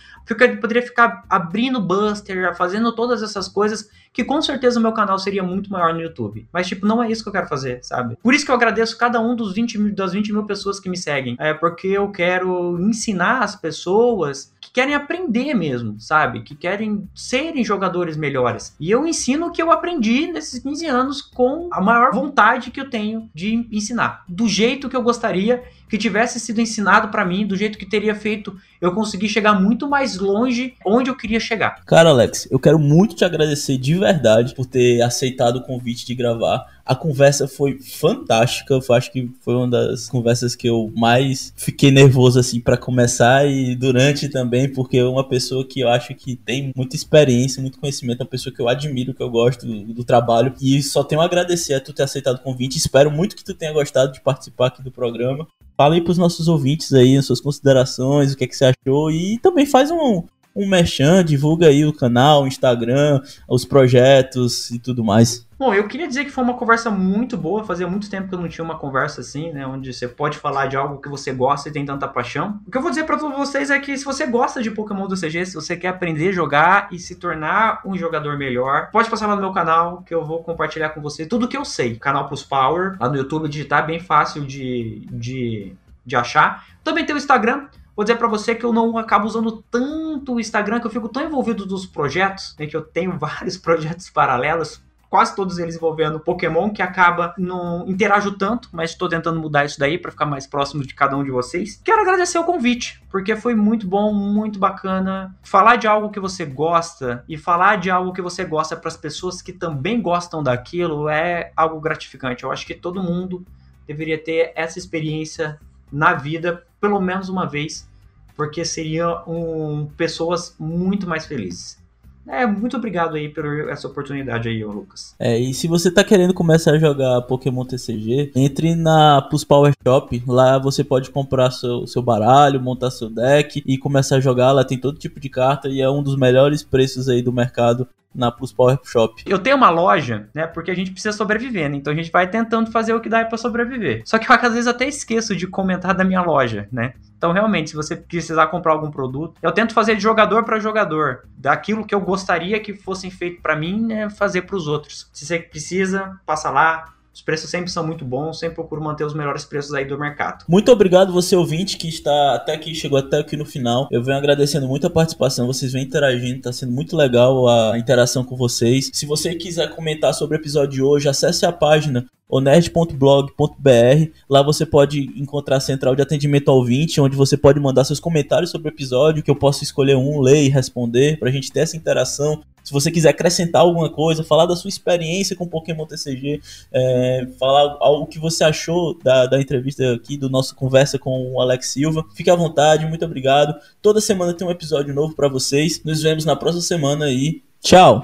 poderia 0.61 0.81
ficar 0.81 1.23
abrindo 1.29 1.81
buster, 1.81 2.55
fazendo 2.55 2.93
todas 2.93 3.21
essas 3.21 3.47
coisas 3.47 3.89
que 4.15 4.23
com 4.23 4.41
certeza 4.41 4.79
o 4.79 4.81
meu 4.81 4.93
canal 4.93 5.19
seria 5.19 5.43
muito 5.43 5.69
maior 5.69 5.93
no 5.93 5.99
YouTube. 5.99 6.47
Mas, 6.53 6.67
tipo, 6.67 6.87
não 6.87 7.03
é 7.03 7.11
isso 7.11 7.21
que 7.21 7.27
eu 7.27 7.33
quero 7.33 7.49
fazer, 7.49 7.83
sabe? 7.83 8.17
Por 8.23 8.33
isso 8.33 8.45
que 8.45 8.49
eu 8.49 8.55
agradeço 8.55 8.97
cada 8.97 9.19
um 9.19 9.35
dos 9.35 9.53
20 9.53 9.91
das 9.91 10.13
20 10.13 10.31
mil 10.31 10.45
pessoas 10.45 10.79
que 10.79 10.89
me 10.89 10.95
seguem. 10.95 11.35
É 11.37 11.53
porque 11.53 11.89
eu 11.89 12.09
quero 12.09 12.79
ensinar 12.79 13.43
as 13.43 13.57
pessoas 13.57 14.53
que 14.61 14.71
querem 14.71 14.95
aprender 14.95 15.53
mesmo, 15.53 15.99
sabe? 15.99 16.43
Que 16.43 16.55
querem 16.55 17.09
serem 17.13 17.61
jogadores 17.61 18.15
melhores. 18.15 18.73
E 18.79 18.89
eu 18.89 19.05
ensino 19.05 19.47
o 19.47 19.51
que 19.51 19.61
eu 19.61 19.69
aprendi 19.69 20.31
nesses 20.31 20.63
15 20.63 20.85
anos 20.85 21.21
com 21.21 21.67
a 21.73 21.81
maior 21.81 22.13
vontade 22.13 22.71
que 22.71 22.79
eu 22.79 22.89
tenho 22.89 23.29
de 23.35 23.67
ensinar. 23.69 24.23
Do 24.29 24.47
jeito 24.47 24.87
que 24.87 24.95
eu 24.95 25.03
gostaria 25.03 25.61
que 25.89 25.97
tivesse 25.97 26.39
sido 26.39 26.59
ensinado 26.59 27.09
para 27.09 27.25
mim, 27.25 27.45
do 27.45 27.55
jeito 27.55 27.77
que 27.77 27.85
teria 27.85 28.15
feito 28.15 28.55
eu 28.81 28.93
conseguir 28.93 29.29
chegar 29.29 29.59
muito 29.59 29.87
mais 29.87 30.17
longe 30.17 30.73
onde 30.85 31.09
eu 31.09 31.15
queria 31.15 31.39
chegar. 31.39 31.83
Cara, 31.85 32.09
Alex, 32.09 32.47
eu 32.51 32.59
quero 32.59 32.79
muito 32.79 33.15
te 33.15 33.23
agradecer 33.23 33.77
de 33.77 33.95
verdade 33.95 34.53
por 34.55 34.65
ter 34.65 35.01
aceitado 35.01 35.57
o 35.57 35.63
convite 35.63 36.05
de 36.05 36.15
gravar. 36.15 36.74
A 36.85 36.95
conversa 36.95 37.47
foi 37.47 37.79
fantástica. 37.79 38.73
Eu 38.73 38.95
acho 38.95 39.11
que 39.11 39.29
foi 39.41 39.55
uma 39.55 39.67
das 39.67 40.07
conversas 40.07 40.55
que 40.55 40.69
eu 40.69 40.91
mais 40.95 41.51
fiquei 41.55 41.89
nervoso 41.89 42.39
assim 42.39 42.59
para 42.59 42.77
começar 42.77 43.47
e 43.49 43.75
durante 43.75 44.29
também, 44.29 44.71
porque 44.71 44.97
é 44.97 45.03
uma 45.03 45.27
pessoa 45.27 45.65
que 45.65 45.79
eu 45.79 45.89
acho 45.89 46.13
que 46.13 46.35
tem 46.35 46.71
muita 46.75 46.95
experiência, 46.95 47.61
muito 47.61 47.79
conhecimento, 47.79 48.21
uma 48.21 48.29
pessoa 48.29 48.53
que 48.53 48.61
eu 48.61 48.69
admiro, 48.69 49.13
que 49.13 49.23
eu 49.23 49.29
gosto 49.29 49.65
do, 49.65 49.93
do 49.93 50.03
trabalho 50.03 50.53
e 50.61 50.83
só 50.83 51.03
tenho 51.03 51.21
a 51.21 51.25
agradecer 51.25 51.73
a 51.73 51.81
tu 51.81 51.91
ter 51.91 52.03
aceitado 52.03 52.35
o 52.35 52.43
convite. 52.43 52.77
Espero 52.77 53.09
muito 53.09 53.35
que 53.35 53.43
tu 53.43 53.55
tenha 53.55 53.73
gostado 53.73 54.11
de 54.11 54.21
participar 54.21 54.67
aqui 54.67 54.83
do 54.83 54.91
programa. 54.91 55.47
Fala 55.77 55.95
aí 55.95 56.01
pros 56.01 56.17
nossos 56.17 56.47
ouvintes 56.47 56.93
aí 56.93 57.17
as 57.17 57.25
suas 57.25 57.41
considerações, 57.41 58.31
o 58.31 58.37
que 58.37 58.45
é 58.45 58.47
que 58.47 58.55
você 58.55 58.65
achou 58.65 59.11
e 59.11 59.37
também 59.39 59.65
faz 59.65 59.91
um, 59.91 60.23
um 60.55 60.67
merchan, 60.67 61.23
divulga 61.23 61.67
aí 61.67 61.85
o 61.85 61.91
canal, 61.91 62.43
o 62.43 62.47
Instagram, 62.47 63.21
os 63.47 63.65
projetos 63.65 64.71
e 64.71 64.79
tudo 64.79 65.03
mais. 65.03 65.45
Bom, 65.57 65.73
eu 65.73 65.87
queria 65.87 66.07
dizer 66.07 66.25
que 66.25 66.31
foi 66.31 66.43
uma 66.43 66.55
conversa 66.55 66.89
muito 66.89 67.37
boa. 67.37 67.63
Fazia 67.63 67.87
muito 67.87 68.09
tempo 68.09 68.27
que 68.27 68.35
eu 68.35 68.39
não 68.39 68.47
tinha 68.47 68.63
uma 68.63 68.77
conversa 68.77 69.21
assim, 69.21 69.51
né? 69.51 69.65
Onde 69.65 69.93
você 69.93 70.07
pode 70.07 70.37
falar 70.37 70.67
de 70.67 70.75
algo 70.75 71.01
que 71.01 71.07
você 71.07 71.31
gosta 71.31 71.69
e 71.69 71.71
tem 71.71 71.85
tanta 71.85 72.07
paixão. 72.07 72.59
O 72.67 72.71
que 72.71 72.77
eu 72.77 72.81
vou 72.81 72.89
dizer 72.89 73.05
para 73.05 73.17
todos 73.17 73.37
vocês 73.37 73.69
é 73.69 73.79
que 73.79 73.97
se 73.97 74.03
você 74.03 74.25
gosta 74.25 74.61
de 74.61 74.69
Pokémon 74.71 75.07
do 75.07 75.15
CG, 75.15 75.45
se 75.45 75.55
você 75.55 75.77
quer 75.77 75.89
aprender 75.89 76.29
a 76.29 76.33
jogar 76.33 76.89
e 76.91 76.99
se 76.99 77.15
tornar 77.15 77.81
um 77.85 77.97
jogador 77.97 78.37
melhor, 78.37 78.89
pode 78.91 79.09
passar 79.09 79.27
lá 79.27 79.35
no 79.35 79.41
meu 79.41 79.51
canal 79.51 80.01
que 80.03 80.13
eu 80.13 80.25
vou 80.25 80.43
compartilhar 80.43 80.89
com 80.89 81.01
você 81.01 81.25
tudo 81.25 81.47
que 81.47 81.55
eu 81.55 81.63
sei. 81.63 81.95
Canal 81.95 82.27
Plus 82.27 82.43
Power, 82.43 82.97
lá 82.99 83.07
no 83.07 83.15
YouTube 83.15 83.47
digitar, 83.47 83.85
bem 83.85 83.99
fácil 83.99 84.45
de, 84.45 85.07
de, 85.11 85.73
de 86.05 86.15
achar. 86.17 86.65
Também 86.83 87.05
tem 87.05 87.15
o 87.15 87.17
Instagram. 87.17 87.67
Vou 87.95 88.03
dizer 88.03 88.17
para 88.17 88.27
você 88.27 88.53
que 88.53 88.65
eu 88.65 88.73
não 88.73 88.97
acabo 88.97 89.25
usando 89.25 89.63
tanto 89.71 90.33
o 90.33 90.39
Instagram, 90.39 90.79
que 90.79 90.87
eu 90.87 90.91
fico 90.91 91.07
tão 91.07 91.23
envolvido 91.23 91.65
dos 91.65 91.85
projetos, 91.85 92.55
né, 92.59 92.67
que 92.67 92.75
eu 92.75 92.81
tenho 92.81 93.15
vários 93.19 93.57
projetos 93.57 94.09
paralelos, 94.09 94.83
quase 95.09 95.33
todos 95.33 95.57
eles 95.59 95.77
envolvendo 95.77 96.19
Pokémon, 96.19 96.71
que 96.71 96.81
acaba 96.81 97.33
não 97.37 97.87
interajo 97.87 98.37
tanto, 98.37 98.67
mas 98.73 98.89
estou 98.91 99.07
tentando 99.07 99.39
mudar 99.39 99.63
isso 99.63 99.79
daí 99.79 99.97
para 99.97 100.11
ficar 100.11 100.25
mais 100.25 100.45
próximo 100.45 100.85
de 100.85 100.93
cada 100.93 101.15
um 101.15 101.23
de 101.23 101.31
vocês. 101.31 101.79
Quero 101.85 102.01
agradecer 102.01 102.37
o 102.37 102.43
convite, 102.43 103.01
porque 103.09 103.33
foi 103.37 103.55
muito 103.55 103.87
bom, 103.87 104.13
muito 104.13 104.59
bacana 104.59 105.33
falar 105.41 105.77
de 105.77 105.87
algo 105.87 106.09
que 106.09 106.19
você 106.19 106.43
gosta 106.43 107.23
e 107.29 107.37
falar 107.37 107.77
de 107.77 107.89
algo 107.89 108.11
que 108.11 108.21
você 108.21 108.43
gosta 108.43 108.75
para 108.75 108.89
as 108.89 108.97
pessoas 108.97 109.41
que 109.41 109.53
também 109.53 110.01
gostam 110.01 110.43
daquilo 110.43 111.07
é 111.07 111.53
algo 111.55 111.79
gratificante. 111.79 112.43
Eu 112.43 112.51
acho 112.51 112.65
que 112.65 112.75
todo 112.75 113.01
mundo 113.01 113.45
deveria 113.87 114.21
ter 114.21 114.51
essa 114.53 114.77
experiência 114.77 115.57
na 115.89 116.13
vida 116.13 116.65
pelo 116.85 117.01
menos 117.01 117.29
uma 117.29 117.47
vez, 117.47 117.87
porque 118.35 118.63
seriam 118.63 119.23
um, 119.27 119.87
pessoas 119.97 120.55
muito 120.59 121.07
mais 121.07 121.25
felizes. 121.25 121.83
É, 122.27 122.45
muito 122.45 122.77
obrigado 122.77 123.15
aí 123.15 123.29
por 123.29 123.69
essa 123.69 123.87
oportunidade 123.87 124.49
aí, 124.49 124.63
Lucas. 124.63 125.15
É, 125.19 125.37
e 125.37 125.53
se 125.53 125.67
você 125.67 125.91
tá 125.91 126.03
querendo 126.03 126.33
começar 126.33 126.71
a 126.71 126.79
jogar 126.79 127.21
Pokémon 127.23 127.63
TCG, 127.65 128.31
entre 128.35 128.75
na 128.75 129.21
Plus 129.21 129.43
Power 129.43 129.73
Shop. 129.85 130.23
Lá 130.27 130.57
você 130.57 130.83
pode 130.83 131.11
comprar 131.11 131.51
seu, 131.51 131.85
seu 131.85 132.01
baralho, 132.01 132.59
montar 132.59 132.89
seu 132.89 133.09
deck 133.09 133.63
e 133.65 133.77
começar 133.77 134.17
a 134.17 134.19
jogar. 134.19 134.51
Lá 134.51 134.63
tem 134.63 134.77
todo 134.77 134.97
tipo 134.97 135.19
de 135.19 135.29
carta 135.29 135.67
e 135.69 135.81
é 135.81 135.89
um 135.89 136.01
dos 136.01 136.15
melhores 136.15 136.63
preços 136.63 137.07
aí 137.07 137.21
do 137.21 137.31
mercado 137.31 137.87
na 138.15 138.31
Plus 138.31 138.53
Power 138.53 138.79
Shop. 138.83 139.21
Eu 139.25 139.39
tenho 139.39 139.57
uma 139.57 139.69
loja, 139.69 140.29
né? 140.33 140.47
Porque 140.47 140.71
a 140.71 140.75
gente 140.75 140.91
precisa 140.91 141.15
sobreviver, 141.15 141.69
né? 141.69 141.77
Então 141.77 141.91
a 141.91 141.95
gente 141.95 142.11
vai 142.11 142.27
tentando 142.27 142.71
fazer 142.71 142.93
o 142.93 143.01
que 143.01 143.09
dá 143.09 143.23
para 143.25 143.37
sobreviver. 143.37 144.01
Só 144.05 144.17
que 144.17 144.31
eu 144.31 144.35
às 144.35 144.53
vezes 144.53 144.67
até 144.67 144.87
esqueço 144.87 145.35
de 145.35 145.47
comentar 145.47 145.93
da 145.93 146.03
minha 146.03 146.21
loja, 146.21 146.67
né? 146.71 146.93
Então, 147.17 147.31
realmente, 147.31 147.71
se 147.71 147.75
você 147.75 147.95
precisar 147.95 148.47
comprar 148.47 148.73
algum 148.73 148.91
produto, 148.91 149.35
eu 149.41 149.51
tento 149.51 149.73
fazer 149.73 149.95
de 149.95 150.01
jogador 150.01 150.43
para 150.43 150.59
jogador. 150.59 151.23
Daquilo 151.37 151.85
que 151.85 151.95
eu 151.95 152.01
gostaria 152.01 152.59
que 152.59 152.73
fossem 152.73 153.09
feito 153.09 153.41
para 153.41 153.55
mim, 153.55 153.83
né, 153.83 154.09
fazer 154.09 154.43
para 154.43 154.55
os 154.55 154.67
outros. 154.67 155.09
Se 155.11 155.25
você 155.25 155.39
precisa, 155.39 156.19
passa 156.25 156.49
lá, 156.49 156.93
os 157.15 157.21
preços 157.21 157.49
sempre 157.49 157.71
são 157.71 157.87
muito 157.87 158.03
bons, 158.03 158.39
sempre 158.39 158.55
procuro 158.55 158.83
manter 158.83 159.05
os 159.05 159.13
melhores 159.13 159.45
preços 159.45 159.73
aí 159.73 159.85
do 159.85 159.97
mercado. 159.97 160.43
Muito 160.49 160.69
obrigado 160.69 161.13
você 161.13 161.33
ouvinte 161.33 161.77
que 161.77 161.87
está 161.87 162.35
até 162.35 162.53
aqui, 162.53 162.75
chegou 162.75 162.99
até 162.99 163.19
aqui 163.19 163.37
no 163.37 163.45
final. 163.45 163.87
Eu 163.89 164.03
venho 164.03 164.17
agradecendo 164.17 164.67
muito 164.67 164.85
a 164.85 164.89
participação, 164.89 165.47
vocês 165.47 165.71
vêm 165.71 165.83
interagindo, 165.83 166.39
está 166.39 166.51
sendo 166.51 166.73
muito 166.73 166.93
legal 166.93 167.47
a 167.47 167.79
interação 167.79 168.25
com 168.25 168.35
vocês. 168.35 168.91
Se 168.93 169.05
você 169.05 169.33
quiser 169.33 169.73
comentar 169.73 170.13
sobre 170.13 170.35
o 170.35 170.39
episódio 170.41 170.71
de 170.71 170.81
hoje, 170.81 171.07
acesse 171.07 171.45
a 171.45 171.53
página 171.53 172.05
onerd.blog.br. 172.29 174.11
Lá 174.29 174.41
você 174.41 174.65
pode 174.65 175.11
encontrar 175.19 175.57
a 175.57 175.61
central 175.61 175.95
de 175.95 176.01
atendimento 176.01 176.49
ao 176.49 176.57
ouvinte, 176.57 176.99
onde 176.99 177.15
você 177.15 177.37
pode 177.37 177.59
mandar 177.59 177.83
seus 177.83 177.99
comentários 177.99 178.51
sobre 178.51 178.69
o 178.69 178.73
episódio, 178.73 179.23
que 179.23 179.31
eu 179.31 179.35
posso 179.35 179.63
escolher 179.63 179.95
um, 179.95 180.19
ler 180.21 180.43
e 180.43 180.49
responder, 180.49 181.17
para 181.19 181.29
a 181.29 181.31
gente 181.31 181.51
ter 181.51 181.61
essa 181.61 181.77
interação. 181.77 182.41
Se 182.63 182.73
você 182.73 182.89
quiser 182.89 183.09
acrescentar 183.09 183.61
alguma 183.61 183.91
coisa, 183.91 184.23
falar 184.23 184.47
da 184.47 184.55
sua 184.55 184.69
experiência 184.69 185.35
com 185.35 185.47
Pokémon 185.47 185.85
TCG, 185.85 186.41
é, 186.73 187.27
falar 187.39 187.77
o 187.91 188.07
que 188.07 188.17
você 188.17 188.43
achou 188.43 188.97
da, 189.03 189.27
da 189.27 189.39
entrevista 189.39 189.93
aqui, 189.93 190.17
do 190.17 190.31
nosso 190.31 190.55
conversa 190.55 190.97
com 190.97 191.33
o 191.33 191.39
Alex 191.39 191.69
Silva, 191.69 192.03
fique 192.15 192.31
à 192.31 192.35
vontade, 192.35 192.87
muito 192.87 193.05
obrigado. 193.05 193.53
Toda 193.83 194.01
semana 194.01 194.33
tem 194.33 194.47
um 194.47 194.51
episódio 194.51 194.95
novo 194.95 195.13
para 195.13 195.27
vocês. 195.27 195.83
Nos 195.85 196.01
vemos 196.01 196.25
na 196.25 196.35
próxima 196.35 196.63
semana 196.63 197.07
e 197.11 197.43
tchau! 197.61 198.01